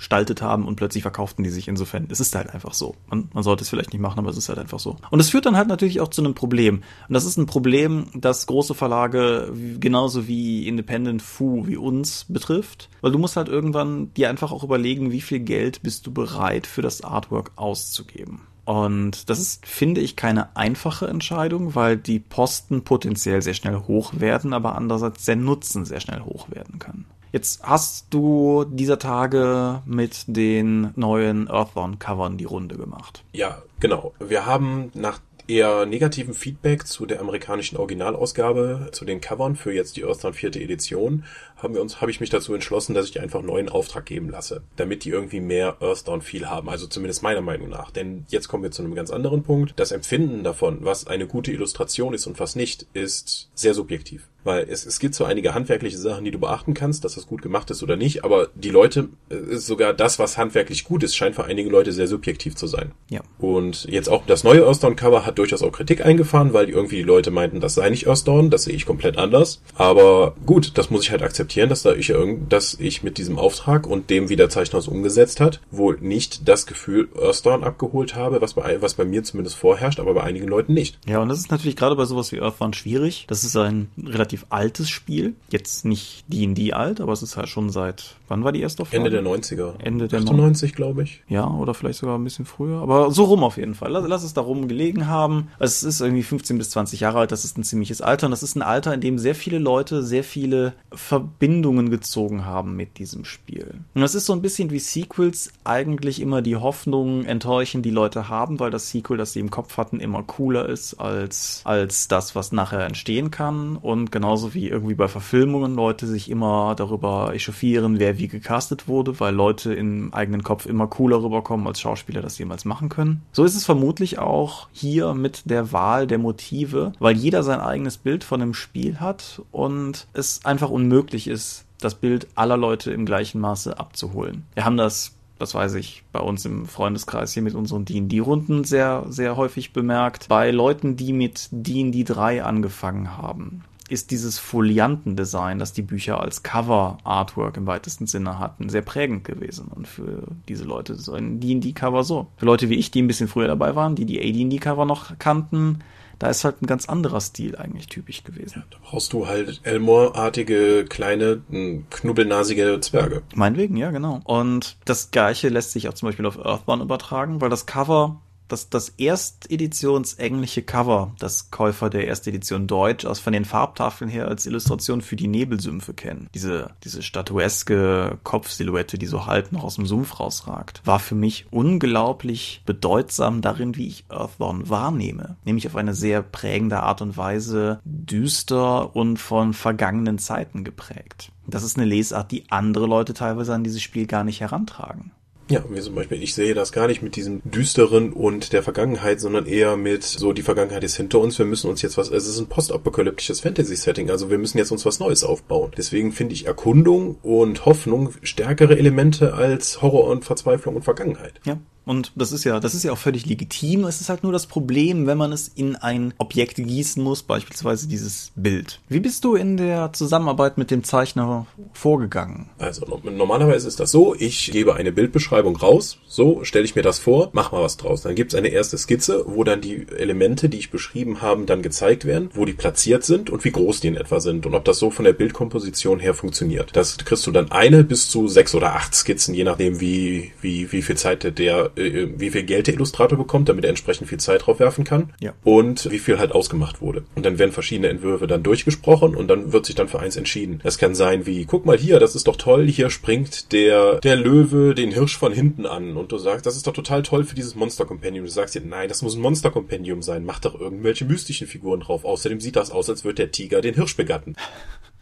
gestaltet 0.00 0.40
haben 0.40 0.66
und 0.66 0.76
plötzlich 0.76 1.02
verkauften 1.02 1.44
die 1.44 1.50
sich 1.50 1.68
insofern. 1.68 2.06
Es 2.08 2.20
ist 2.20 2.34
halt 2.34 2.54
einfach 2.54 2.72
so. 2.72 2.96
Man, 3.10 3.28
man 3.34 3.42
sollte 3.42 3.64
es 3.64 3.68
vielleicht 3.68 3.92
nicht 3.92 4.00
machen, 4.00 4.18
aber 4.18 4.30
es 4.30 4.38
ist 4.38 4.48
halt 4.48 4.58
einfach 4.58 4.78
so. 4.78 4.96
Und 5.10 5.20
es 5.20 5.28
führt 5.28 5.44
dann 5.44 5.58
halt 5.58 5.68
natürlich 5.68 6.00
auch 6.00 6.08
zu 6.08 6.22
einem 6.22 6.34
Problem. 6.34 6.76
Und 7.06 7.12
das 7.12 7.26
ist 7.26 7.36
ein 7.36 7.44
Problem, 7.44 8.06
das 8.14 8.46
große 8.46 8.74
Verlage 8.74 9.52
genauso 9.78 10.26
wie 10.26 10.66
Independent 10.66 11.20
Fu 11.20 11.66
wie 11.66 11.76
uns 11.76 12.24
betrifft. 12.30 12.88
Weil 13.02 13.12
du 13.12 13.18
musst 13.18 13.36
halt 13.36 13.50
irgendwann 13.50 14.14
dir 14.14 14.30
einfach 14.30 14.52
auch 14.52 14.64
überlegen, 14.64 15.12
wie 15.12 15.20
viel 15.20 15.40
Geld 15.40 15.82
bist 15.82 16.06
du 16.06 16.12
bereit 16.12 16.66
für 16.66 16.80
das 16.80 17.04
Artwork 17.04 17.52
auszugeben. 17.56 18.46
Und 18.64 19.28
das 19.28 19.38
ist, 19.38 19.66
finde 19.66 20.00
ich, 20.00 20.16
keine 20.16 20.56
einfache 20.56 21.08
Entscheidung, 21.08 21.74
weil 21.74 21.98
die 21.98 22.20
Posten 22.20 22.84
potenziell 22.84 23.42
sehr 23.42 23.54
schnell 23.54 23.76
hoch 23.76 24.14
werden, 24.16 24.54
aber 24.54 24.76
andererseits 24.76 25.26
der 25.26 25.36
Nutzen 25.36 25.84
sehr 25.84 26.00
schnell 26.00 26.20
hoch 26.20 26.50
werden 26.50 26.78
kann. 26.78 27.04
Jetzt 27.32 27.62
hast 27.62 28.06
du 28.10 28.64
dieser 28.64 28.98
Tage 28.98 29.82
mit 29.86 30.24
den 30.26 30.90
neuen 30.96 31.48
Earthbound-Covern 31.48 32.36
die 32.36 32.44
Runde 32.44 32.76
gemacht. 32.76 33.22
Ja, 33.32 33.62
genau. 33.78 34.12
Wir 34.18 34.46
haben 34.46 34.90
nach 34.94 35.20
eher 35.50 35.84
negativen 35.84 36.34
Feedback 36.34 36.86
zu 36.86 37.06
der 37.06 37.20
amerikanischen 37.20 37.76
Originalausgabe, 37.76 38.88
zu 38.92 39.04
den 39.04 39.20
Covern 39.20 39.56
für 39.56 39.72
jetzt 39.72 39.96
die 39.96 40.04
Earthbound 40.04 40.36
vierte 40.36 40.60
Edition, 40.60 41.24
haben 41.62 41.74
wir 41.74 41.80
uns, 41.80 42.00
habe 42.00 42.10
ich 42.10 42.20
mich 42.20 42.30
dazu 42.30 42.54
entschlossen, 42.54 42.94
dass 42.94 43.06
ich 43.06 43.12
die 43.12 43.20
einfach 43.20 43.42
neuen 43.42 43.68
Auftrag 43.68 44.06
geben 44.06 44.30
lasse, 44.30 44.62
damit 44.76 45.04
die 45.04 45.10
irgendwie 45.10 45.40
mehr 45.40 45.76
Earthbound 45.80 46.24
viel 46.24 46.46
haben. 46.48 46.68
Also 46.68 46.86
zumindest 46.86 47.22
meiner 47.22 47.40
Meinung 47.40 47.68
nach. 47.68 47.90
Denn 47.90 48.24
jetzt 48.28 48.48
kommen 48.48 48.62
wir 48.62 48.70
zu 48.70 48.82
einem 48.82 48.94
ganz 48.94 49.10
anderen 49.10 49.42
Punkt. 49.42 49.74
Das 49.76 49.92
Empfinden 49.92 50.44
davon, 50.44 50.78
was 50.82 51.06
eine 51.06 51.26
gute 51.26 51.52
Illustration 51.52 52.14
ist 52.14 52.26
und 52.26 52.40
was 52.40 52.56
nicht, 52.56 52.86
ist 52.92 53.50
sehr 53.54 53.74
subjektiv. 53.74 54.28
Weil 54.42 54.66
es, 54.70 54.86
es 54.86 54.98
gibt 55.00 55.14
so 55.14 55.24
einige 55.24 55.54
handwerkliche 55.54 55.98
Sachen, 55.98 56.24
die 56.24 56.30
du 56.30 56.38
beachten 56.38 56.72
kannst, 56.72 57.04
dass 57.04 57.14
das 57.14 57.26
gut 57.26 57.42
gemacht 57.42 57.70
ist 57.70 57.82
oder 57.82 57.96
nicht, 57.96 58.24
aber 58.24 58.48
die 58.54 58.70
Leute, 58.70 59.08
äh, 59.28 59.56
sogar 59.56 59.92
das, 59.92 60.18
was 60.18 60.38
handwerklich 60.38 60.84
gut 60.84 61.02
ist, 61.02 61.14
scheint 61.14 61.34
für 61.34 61.44
einige 61.44 61.68
Leute 61.68 61.92
sehr 61.92 62.06
subjektiv 62.06 62.56
zu 62.56 62.66
sein. 62.66 62.92
Ja. 63.10 63.20
Und 63.38 63.84
jetzt 63.84 64.08
auch 64.08 64.24
das 64.26 64.44
neue 64.44 64.64
Earthdawn-Cover 64.64 65.26
hat 65.26 65.38
durchaus 65.38 65.62
auch 65.62 65.72
Kritik 65.72 66.04
eingefahren, 66.04 66.52
weil 66.52 66.70
irgendwie 66.70 66.96
die 66.96 67.02
Leute 67.02 67.30
meinten, 67.30 67.60
das 67.60 67.74
sei 67.74 67.90
nicht 67.90 68.06
Earthdawn, 68.06 68.50
das 68.50 68.64
sehe 68.64 68.74
ich 68.74 68.86
komplett 68.86 69.18
anders. 69.18 69.60
Aber 69.74 70.34
gut, 70.46 70.78
das 70.78 70.90
muss 70.90 71.02
ich 71.02 71.10
halt 71.10 71.22
akzeptieren, 71.22 71.49
dass 71.56 71.82
da 71.82 71.92
ich 71.94 72.12
dass 72.48 72.74
ich 72.74 73.02
mit 73.02 73.18
diesem 73.18 73.38
Auftrag 73.38 73.86
und 73.86 74.10
dem, 74.10 74.28
wie 74.28 74.36
der 74.36 74.48
Zeichner 74.48 74.78
es 74.78 74.88
umgesetzt 74.88 75.40
hat, 75.40 75.60
wohl 75.70 75.98
nicht 76.00 76.48
das 76.48 76.66
Gefühl 76.66 77.08
Earthdawn 77.16 77.64
abgeholt 77.64 78.14
habe, 78.14 78.40
was 78.40 78.54
bei, 78.54 78.80
was 78.80 78.94
bei 78.94 79.04
mir 79.04 79.22
zumindest 79.22 79.56
vorherrscht, 79.56 80.00
aber 80.00 80.14
bei 80.14 80.22
einigen 80.22 80.48
Leuten 80.48 80.74
nicht. 80.74 80.98
Ja, 81.06 81.20
und 81.20 81.28
das 81.28 81.38
ist 81.38 81.50
natürlich 81.50 81.76
gerade 81.76 81.96
bei 81.96 82.04
sowas 82.04 82.32
wie 82.32 82.40
Earthbound 82.40 82.76
schwierig. 82.76 83.26
Das 83.28 83.44
ist 83.44 83.56
ein 83.56 83.90
relativ 84.02 84.46
altes 84.50 84.90
Spiel. 84.90 85.34
Jetzt 85.50 85.84
nicht 85.84 86.24
D&D 86.28 86.72
alt, 86.72 87.00
aber 87.00 87.12
es 87.12 87.22
ist 87.22 87.36
halt 87.36 87.48
schon 87.48 87.70
seit, 87.70 88.16
wann 88.30 88.44
war 88.44 88.52
die 88.52 88.60
erste 88.60 88.82
Auflage? 88.82 89.04
Ende 89.04 89.10
der 89.10 89.22
90er. 89.22 89.74
Ende 89.80 90.08
der 90.08 90.20
98, 90.20 90.74
glaube 90.74 91.02
ich. 91.02 91.22
Ja, 91.28 91.46
oder 91.46 91.74
vielleicht 91.74 91.98
sogar 91.98 92.16
ein 92.16 92.24
bisschen 92.24 92.46
früher. 92.46 92.80
Aber 92.80 93.10
so 93.10 93.24
rum 93.24 93.42
auf 93.42 93.56
jeden 93.56 93.74
Fall. 93.74 93.90
Lass, 93.90 94.06
lass 94.06 94.22
es 94.22 94.32
da 94.32 94.40
rum 94.40 94.68
gelegen 94.68 95.08
haben. 95.08 95.48
Also 95.58 95.72
es 95.72 95.82
ist 95.82 96.00
irgendwie 96.00 96.22
15 96.22 96.56
bis 96.56 96.70
20 96.70 97.00
Jahre 97.00 97.18
alt. 97.18 97.32
Das 97.32 97.44
ist 97.44 97.58
ein 97.58 97.64
ziemliches 97.64 98.00
Alter. 98.00 98.28
Und 98.28 98.30
das 98.30 98.44
ist 98.44 98.54
ein 98.54 98.62
Alter, 98.62 98.94
in 98.94 99.00
dem 99.00 99.18
sehr 99.18 99.34
viele 99.34 99.58
Leute 99.58 100.04
sehr 100.04 100.22
viele 100.22 100.74
Verbindungen 100.92 101.90
gezogen 101.90 102.44
haben 102.44 102.76
mit 102.76 102.98
diesem 102.98 103.24
Spiel. 103.24 103.80
Und 103.94 104.00
das 104.00 104.14
ist 104.14 104.26
so 104.26 104.32
ein 104.32 104.42
bisschen 104.42 104.70
wie 104.70 104.78
Sequels 104.78 105.52
eigentlich 105.64 106.20
immer 106.20 106.40
die 106.40 106.56
Hoffnung 106.56 107.24
enttäuschen, 107.24 107.82
die 107.82 107.90
Leute 107.90 108.28
haben, 108.28 108.60
weil 108.60 108.70
das 108.70 108.90
Sequel, 108.90 109.16
das 109.16 109.32
sie 109.32 109.40
im 109.40 109.50
Kopf 109.50 109.76
hatten, 109.76 109.98
immer 109.98 110.22
cooler 110.22 110.68
ist 110.68 110.94
als, 110.94 111.62
als 111.64 112.06
das, 112.06 112.36
was 112.36 112.52
nachher 112.52 112.86
entstehen 112.86 113.32
kann. 113.32 113.76
Und 113.76 114.12
genauso 114.12 114.54
wie 114.54 114.68
irgendwie 114.68 114.94
bei 114.94 115.08
Verfilmungen 115.08 115.74
Leute 115.74 116.06
sich 116.06 116.30
immer 116.30 116.76
darüber 116.76 117.34
echauffieren, 117.34 117.98
wer 117.98 118.19
wie 118.20 118.28
gecastet 118.28 118.86
wurde, 118.86 119.18
weil 119.18 119.34
Leute 119.34 119.74
im 119.74 120.14
eigenen 120.14 120.44
Kopf 120.44 120.66
immer 120.66 120.86
cooler 120.86 121.22
rüberkommen, 121.22 121.66
als 121.66 121.80
Schauspieler 121.80 122.22
das 122.22 122.38
jemals 122.38 122.64
machen 122.64 122.88
können. 122.88 123.22
So 123.32 123.44
ist 123.44 123.56
es 123.56 123.64
vermutlich 123.64 124.18
auch 124.18 124.68
hier 124.72 125.14
mit 125.14 125.50
der 125.50 125.72
Wahl 125.72 126.06
der 126.06 126.18
Motive, 126.18 126.92
weil 127.00 127.16
jeder 127.16 127.42
sein 127.42 127.60
eigenes 127.60 127.98
Bild 127.98 128.22
von 128.22 128.40
einem 128.40 128.54
Spiel 128.54 129.00
hat 129.00 129.42
und 129.50 130.06
es 130.12 130.44
einfach 130.44 130.70
unmöglich 130.70 131.26
ist, 131.26 131.64
das 131.80 131.96
Bild 131.96 132.28
aller 132.34 132.56
Leute 132.56 132.92
im 132.92 133.06
gleichen 133.06 133.40
Maße 133.40 133.78
abzuholen. 133.78 134.44
Wir 134.54 134.64
haben 134.64 134.76
das 134.76 135.16
das 135.40 135.54
weiß 135.54 135.74
ich, 135.74 136.04
bei 136.12 136.20
uns 136.20 136.44
im 136.44 136.66
Freundeskreis 136.66 137.32
hier 137.32 137.42
mit 137.42 137.54
unseren 137.54 137.86
D&D-Runden 137.86 138.64
sehr, 138.64 139.06
sehr 139.08 139.38
häufig 139.38 139.72
bemerkt. 139.72 140.28
Bei 140.28 140.50
Leuten, 140.50 140.96
die 140.96 141.14
mit 141.14 141.48
D&D 141.50 142.04
3 142.04 142.44
angefangen 142.44 143.16
haben, 143.16 143.64
ist 143.90 144.10
dieses 144.10 144.38
Foliantendesign, 144.38 145.58
das 145.58 145.72
die 145.72 145.82
Bücher 145.82 146.20
als 146.20 146.42
Cover-Artwork 146.42 147.56
im 147.56 147.66
weitesten 147.66 148.06
Sinne 148.06 148.38
hatten, 148.38 148.68
sehr 148.68 148.82
prägend 148.82 149.24
gewesen. 149.24 149.68
Und 149.68 149.88
für 149.88 150.22
diese 150.48 150.64
Leute 150.64 150.94
so 150.94 151.12
ein 151.12 151.40
D&D-Cover 151.40 152.04
so. 152.04 152.28
Für 152.36 152.46
Leute 152.46 152.68
wie 152.70 152.76
ich, 152.76 152.90
die 152.90 153.02
ein 153.02 153.08
bisschen 153.08 153.28
früher 153.28 153.48
dabei 153.48 153.74
waren, 153.74 153.96
die 153.96 154.04
die 154.04 154.20
AD&D-Cover 154.20 154.84
noch 154.84 155.18
kannten, 155.18 155.80
da 156.20 156.28
ist 156.28 156.44
halt 156.44 156.60
ein 156.60 156.66
ganz 156.66 156.86
anderer 156.86 157.20
Stil 157.20 157.56
eigentlich 157.56 157.88
typisch 157.88 158.22
gewesen. 158.24 158.62
Da 158.70 158.76
brauchst 158.82 159.12
du 159.14 159.26
halt 159.26 159.62
Elmore-artige, 159.64 160.84
kleine, 160.84 161.40
knubbelnasige 161.88 162.78
Zwerge. 162.80 163.22
Meinetwegen, 163.34 163.76
ja, 163.76 163.90
genau. 163.90 164.20
Und 164.24 164.76
das 164.84 165.10
Gleiche 165.10 165.48
lässt 165.48 165.72
sich 165.72 165.88
auch 165.88 165.94
zum 165.94 166.08
Beispiel 166.08 166.26
auf 166.26 166.38
Earthbound 166.38 166.82
übertragen, 166.82 167.40
weil 167.40 167.48
das 167.48 167.64
Cover 167.64 168.20
das, 168.52 168.68
das 168.68 168.90
ersteditions-englische 168.90 170.62
Cover, 170.62 171.14
das 171.18 171.50
Käufer 171.50 171.90
der 171.90 172.06
Erstedition 172.06 172.66
Deutsch 172.66 173.04
aus 173.04 173.20
von 173.20 173.32
den 173.32 173.44
Farbtafeln 173.44 174.10
her 174.10 174.28
als 174.28 174.46
Illustration 174.46 175.00
für 175.00 175.16
die 175.16 175.28
Nebelsümpfe 175.28 175.94
kennen. 175.94 176.28
Diese, 176.34 176.70
diese 176.84 177.02
statueske 177.02 178.18
Kopfsilhouette, 178.22 178.98
die 178.98 179.06
so 179.06 179.26
halb 179.26 179.52
noch 179.52 179.64
aus 179.64 179.76
dem 179.76 179.86
Sumpf 179.86 180.20
rausragt, 180.20 180.82
war 180.84 180.98
für 180.98 181.14
mich 181.14 181.46
unglaublich 181.50 182.62
bedeutsam 182.66 183.40
darin, 183.42 183.76
wie 183.76 183.86
ich 183.86 184.04
Earthbound 184.08 184.68
wahrnehme. 184.68 185.36
Nämlich 185.44 185.66
auf 185.66 185.76
eine 185.76 185.94
sehr 185.94 186.22
prägende 186.22 186.80
Art 186.80 187.02
und 187.02 187.16
Weise 187.16 187.80
düster 187.84 188.94
und 188.94 189.18
von 189.18 189.54
vergangenen 189.54 190.18
Zeiten 190.18 190.64
geprägt. 190.64 191.32
Das 191.46 191.62
ist 191.62 191.76
eine 191.76 191.86
Lesart, 191.86 192.30
die 192.30 192.50
andere 192.50 192.86
Leute 192.86 193.14
teilweise 193.14 193.54
an 193.54 193.64
dieses 193.64 193.82
Spiel 193.82 194.06
gar 194.06 194.24
nicht 194.24 194.40
herantragen. 194.40 195.12
Ja, 195.50 195.64
wie 195.68 195.80
zum 195.80 195.96
Beispiel, 195.96 196.22
ich 196.22 196.34
sehe 196.34 196.54
das 196.54 196.70
gar 196.70 196.86
nicht 196.86 197.02
mit 197.02 197.16
diesem 197.16 197.42
düsteren 197.44 198.12
und 198.12 198.52
der 198.52 198.62
Vergangenheit, 198.62 199.20
sondern 199.20 199.46
eher 199.46 199.76
mit 199.76 200.04
so, 200.04 200.32
die 200.32 200.42
Vergangenheit 200.42 200.84
ist 200.84 200.96
hinter 200.96 201.18
uns, 201.18 201.38
wir 201.38 201.44
müssen 201.44 201.68
uns 201.68 201.82
jetzt 201.82 201.98
was, 201.98 202.08
es 202.08 202.28
ist 202.28 202.38
ein 202.38 202.46
postapokalyptisches 202.46 203.40
Fantasy-Setting, 203.40 204.10
also 204.10 204.30
wir 204.30 204.38
müssen 204.38 204.58
jetzt 204.58 204.70
uns 204.70 204.86
was 204.86 205.00
Neues 205.00 205.24
aufbauen. 205.24 205.72
Deswegen 205.76 206.12
finde 206.12 206.34
ich 206.34 206.46
Erkundung 206.46 207.16
und 207.22 207.66
Hoffnung 207.66 208.14
stärkere 208.22 208.78
Elemente 208.78 209.34
als 209.34 209.82
Horror 209.82 210.06
und 210.08 210.24
Verzweiflung 210.24 210.76
und 210.76 210.82
Vergangenheit. 210.82 211.40
Ja, 211.44 211.58
und 211.90 212.12
das 212.14 212.30
ist 212.30 212.44
ja, 212.44 212.60
das 212.60 212.74
ist 212.74 212.84
ja 212.84 212.92
auch 212.92 212.98
völlig 212.98 213.26
legitim. 213.26 213.82
Es 213.82 214.00
ist 214.00 214.10
halt 214.10 214.22
nur 214.22 214.30
das 214.30 214.46
Problem, 214.46 215.08
wenn 215.08 215.18
man 215.18 215.32
es 215.32 215.48
in 215.48 215.74
ein 215.74 216.14
Objekt 216.18 216.54
gießen 216.54 217.02
muss, 217.02 217.24
beispielsweise 217.24 217.88
dieses 217.88 218.30
Bild. 218.36 218.78
Wie 218.88 219.00
bist 219.00 219.24
du 219.24 219.34
in 219.34 219.56
der 219.56 219.92
Zusammenarbeit 219.92 220.56
mit 220.56 220.70
dem 220.70 220.84
Zeichner 220.84 221.48
vorgegangen? 221.72 222.48
Also 222.58 222.86
normalerweise 223.02 223.66
ist 223.66 223.80
das 223.80 223.90
so, 223.90 224.14
ich 224.16 224.52
gebe 224.52 224.76
eine 224.76 224.92
Bildbeschreibung 224.92 225.56
raus, 225.56 225.98
so 226.06 226.44
stelle 226.44 226.64
ich 226.64 226.76
mir 226.76 226.82
das 226.82 227.00
vor, 227.00 227.30
mach 227.32 227.50
mal 227.50 227.60
was 227.60 227.76
draus. 227.76 228.02
Dann 228.02 228.14
gibt 228.14 228.34
es 228.34 228.38
eine 228.38 228.50
erste 228.50 228.78
Skizze, 228.78 229.24
wo 229.26 229.42
dann 229.42 229.60
die 229.60 229.88
Elemente, 229.88 230.48
die 230.48 230.58
ich 230.58 230.70
beschrieben 230.70 231.22
habe, 231.22 231.44
dann 231.44 231.60
gezeigt 231.60 232.04
werden, 232.04 232.30
wo 232.34 232.44
die 232.44 232.52
platziert 232.52 233.02
sind 233.02 233.30
und 233.30 233.42
wie 233.44 233.50
groß 233.50 233.80
die 233.80 233.88
in 233.88 233.96
etwa 233.96 234.20
sind 234.20 234.46
und 234.46 234.54
ob 234.54 234.64
das 234.64 234.78
so 234.78 234.92
von 234.92 235.04
der 235.04 235.12
Bildkomposition 235.12 235.98
her 235.98 236.14
funktioniert. 236.14 236.70
Das 236.76 236.98
kriegst 236.98 237.26
du 237.26 237.32
dann 237.32 237.50
eine 237.50 237.82
bis 237.82 238.08
zu 238.08 238.28
sechs 238.28 238.54
oder 238.54 238.76
acht 238.76 238.94
Skizzen, 238.94 239.34
je 239.34 239.42
nachdem 239.42 239.80
wie, 239.80 240.30
wie, 240.40 240.70
wie 240.70 240.82
viel 240.82 240.96
Zeit 240.96 241.36
der 241.36 241.79
wie 241.80 242.30
viel 242.30 242.42
Geld 242.42 242.66
der 242.66 242.74
Illustrator 242.74 243.18
bekommt, 243.18 243.48
damit 243.48 243.64
er 243.64 243.70
entsprechend 243.70 244.08
viel 244.08 244.18
Zeit 244.18 244.46
drauf 244.46 244.60
werfen 244.60 244.84
kann. 244.84 245.12
Ja. 245.20 245.32
Und 245.44 245.90
wie 245.90 245.98
viel 245.98 246.18
halt 246.18 246.32
ausgemacht 246.32 246.80
wurde. 246.80 247.04
Und 247.14 247.24
dann 247.24 247.38
werden 247.38 247.52
verschiedene 247.52 247.88
Entwürfe 247.88 248.26
dann 248.26 248.42
durchgesprochen 248.42 249.14
und 249.14 249.28
dann 249.28 249.52
wird 249.52 249.66
sich 249.66 249.74
dann 249.74 249.88
für 249.88 250.00
eins 250.00 250.16
entschieden. 250.16 250.60
Das 250.62 250.78
kann 250.78 250.94
sein 250.94 251.26
wie, 251.26 251.44
guck 251.44 251.66
mal 251.66 251.78
hier, 251.78 251.98
das 251.98 252.14
ist 252.14 252.26
doch 252.26 252.36
toll, 252.36 252.66
hier 252.66 252.90
springt 252.90 253.52
der, 253.52 254.00
der 254.00 254.16
Löwe 254.16 254.74
den 254.74 254.92
Hirsch 254.92 255.16
von 255.16 255.32
hinten 255.32 255.66
an. 255.66 255.96
Und 255.96 256.12
du 256.12 256.18
sagst, 256.18 256.46
das 256.46 256.56
ist 256.56 256.66
doch 256.66 256.72
total 256.72 257.02
toll 257.02 257.24
für 257.24 257.34
dieses 257.34 257.54
Monster 257.54 257.84
Compendium. 257.84 258.26
Du 258.26 258.30
sagst 258.30 258.54
dir, 258.54 258.62
nein, 258.62 258.88
das 258.88 259.02
muss 259.02 259.16
ein 259.16 259.22
Monster 259.22 259.50
Compendium 259.50 260.02
sein. 260.02 260.24
Mach 260.24 260.40
doch 260.40 260.58
irgendwelche 260.58 261.04
mystischen 261.04 261.46
Figuren 261.46 261.80
drauf. 261.80 262.04
Außerdem 262.04 262.40
sieht 262.40 262.56
das 262.56 262.70
aus, 262.70 262.88
als 262.88 263.04
würde 263.04 263.16
der 263.16 263.30
Tiger 263.30 263.60
den 263.60 263.74
Hirsch 263.74 263.96
begatten. 263.96 264.36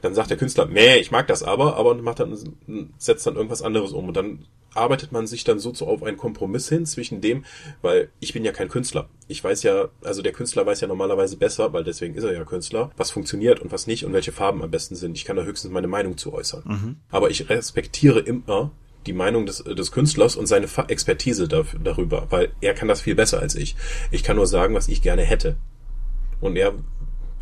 Dann 0.00 0.14
sagt 0.14 0.30
der 0.30 0.36
Künstler, 0.36 0.66
meh, 0.66 0.96
ich 0.96 1.10
mag 1.10 1.26
das 1.26 1.42
aber, 1.42 1.76
aber 1.76 1.94
macht 1.96 2.20
dann, 2.20 2.36
setzt 2.98 3.26
dann 3.26 3.34
irgendwas 3.36 3.62
anderes 3.62 3.92
um. 3.92 4.08
Und 4.08 4.16
dann 4.16 4.46
arbeitet 4.74 5.12
man 5.12 5.26
sich 5.26 5.44
dann 5.44 5.58
so 5.58 5.72
zu 5.72 5.86
auf 5.86 6.02
einen 6.02 6.16
Kompromiss 6.16 6.68
hin 6.68 6.86
zwischen 6.86 7.20
dem, 7.20 7.44
weil 7.82 8.10
ich 8.20 8.32
bin 8.32 8.44
ja 8.44 8.52
kein 8.52 8.68
Künstler. 8.68 9.08
Ich 9.26 9.42
weiß 9.42 9.62
ja, 9.64 9.88
also 10.04 10.22
der 10.22 10.32
Künstler 10.32 10.66
weiß 10.66 10.80
ja 10.80 10.88
normalerweise 10.88 11.36
besser, 11.36 11.72
weil 11.72 11.84
deswegen 11.84 12.14
ist 12.14 12.24
er 12.24 12.32
ja 12.32 12.44
Künstler, 12.44 12.90
was 12.96 13.10
funktioniert 13.10 13.60
und 13.60 13.72
was 13.72 13.86
nicht 13.86 14.04
und 14.04 14.12
welche 14.12 14.32
Farben 14.32 14.62
am 14.62 14.70
besten 14.70 14.94
sind. 14.94 15.16
Ich 15.16 15.24
kann 15.24 15.36
da 15.36 15.42
höchstens 15.42 15.72
meine 15.72 15.88
Meinung 15.88 16.16
zu 16.16 16.32
äußern. 16.32 16.62
Mhm. 16.64 16.96
Aber 17.10 17.30
ich 17.30 17.48
respektiere 17.48 18.20
immer 18.20 18.70
die 19.06 19.12
Meinung 19.12 19.46
des, 19.46 19.64
des 19.64 19.90
Künstlers 19.90 20.36
und 20.36 20.46
seine 20.46 20.68
Expertise 20.88 21.48
darüber, 21.48 22.26
weil 22.30 22.52
er 22.60 22.74
kann 22.74 22.88
das 22.88 23.00
viel 23.00 23.14
besser 23.14 23.40
als 23.40 23.54
ich. 23.54 23.74
Ich 24.10 24.22
kann 24.22 24.36
nur 24.36 24.46
sagen, 24.46 24.74
was 24.74 24.88
ich 24.88 25.02
gerne 25.02 25.22
hätte. 25.22 25.56
Und 26.40 26.56
er 26.56 26.74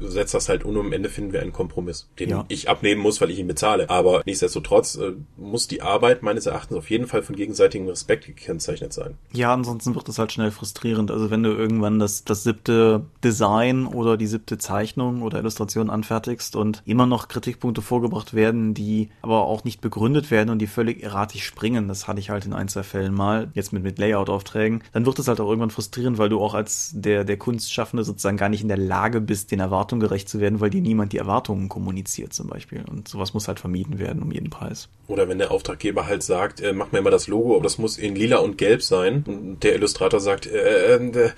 setzt 0.01 0.35
das 0.35 0.49
halt 0.49 0.65
um. 0.65 0.77
Am 0.77 0.93
Ende 0.93 1.09
finden 1.09 1.33
wir 1.33 1.41
einen 1.41 1.53
Kompromiss, 1.53 2.09
den 2.19 2.31
Ja. 2.31 2.45
ich 2.49 2.69
abnehmen 2.69 3.01
muss, 3.01 3.21
weil 3.21 3.31
ich 3.31 3.39
ihn 3.39 3.47
bezahle. 3.47 3.89
Aber 3.89 4.23
nichtsdestotrotz 4.27 4.97
äh, 4.97 5.13
muss 5.37 5.69
die 5.69 5.83
Arbeit 5.83 6.23
meines 6.23 6.47
Erachtens 6.47 6.77
auf 6.77 6.91
jeden 6.91 7.07
Fall 7.07 7.23
von 7.23 7.35
gegenseitigem 7.37 7.89
Respekt 7.89 8.27
gekennzeichnet 8.27 8.93
sein. 8.93 9.15
Ja, 9.33 9.53
ansonsten 9.55 9.95
wird 9.95 10.09
es 10.09 10.19
halt 10.19 10.33
schnell 10.33 10.51
frustrierend. 10.51 11.11
Also 11.11 11.31
wenn 11.31 11.43
du 11.43 11.51
irgendwann 11.51 11.99
das, 11.99 12.25
das 12.25 12.43
siebte 12.45 13.05
Design 13.25 13.87
oder 13.87 14.17
die 14.17 14.27
siebte 14.27 14.59
Zeichnung 14.59 15.23
oder 15.23 15.39
Illustration 15.39 15.89
anfertigst 15.91 16.57
und 16.57 16.83
immer 16.85 17.07
noch 17.07 17.29
Kritikpunkte 17.29 17.81
vorgebracht 17.83 18.35
werden, 18.35 18.75
die 18.75 19.09
aber 19.23 19.45
auch 19.47 19.65
nicht 19.65 19.81
begründet 19.81 20.31
werden 20.31 20.51
und 20.51 20.59
die 20.59 20.67
völlig 20.67 21.03
erratisch 21.03 21.45
springen, 21.45 21.89
das 21.89 22.07
hatte 22.07 22.21
ich 22.21 22.31
halt 22.31 22.45
in 22.45 22.53
ein, 22.53 22.69
zwei 22.69 22.83
Fällen 22.83 23.15
mal, 23.15 23.51
jetzt 23.55 23.73
mit, 23.73 23.83
mit 23.83 23.99
Layout-Aufträgen, 23.99 24.83
dann 24.93 25.07
wird 25.07 25.19
es 25.19 25.29
halt 25.29 25.41
auch 25.41 25.49
irgendwann 25.49 25.71
frustrierend, 25.71 26.19
weil 26.19 26.29
du 26.29 26.41
auch 26.41 26.55
als 26.55 26.91
der, 26.95 27.25
der 27.25 27.37
Kunstschaffende 27.39 28.05
sozusagen 28.05 28.37
gar 28.37 28.49
nicht 28.49 28.63
in 28.63 28.69
der 28.69 28.77
Lage 28.77 29.21
bist, 29.21 29.51
den 29.53 29.61
Erwartungen 29.61 29.86
Erwartungen 29.87 30.01
gerecht 30.01 30.29
zu 30.29 30.41
werden, 30.41 30.61
weil 30.61 30.71
dir 30.71 30.81
niemand 30.81 31.13
die 31.13 31.19
Erwartungen 31.19 31.69
kommuniziert 31.69 32.33
zum 32.33 32.49
Beispiel. 32.49 32.85
Und 32.91 33.07
sowas 33.07 33.35
muss 33.35 33.47
halt 33.47 33.61
vermieden 33.61 33.99
werden 33.99 34.23
um 34.23 34.33
jeden 34.33 34.51
Preis. 34.51 34.89
Oder 35.07 35.29
wenn 35.29 35.39
der 35.39 35.53
Auftraggeber 35.53 36.07
halt 36.07 36.25
sagt, 36.25 36.61
äh, 36.61 36.73
mach 36.73 36.91
mir 36.91 37.03
mal 37.03 37.11
das 37.11 37.29
Logo, 37.29 37.55
aber 37.55 37.63
das 37.63 37.79
muss 37.79 37.97
in 37.97 38.17
lila 38.17 38.39
und 38.39 38.59
gelb 38.59 38.83
sein. 38.83 39.25
Und 39.27 39.63
der 39.63 39.77
Illustrator 39.77 40.19
sagt, 40.19 40.47
äh, 40.47 40.97
äh, 40.97 41.31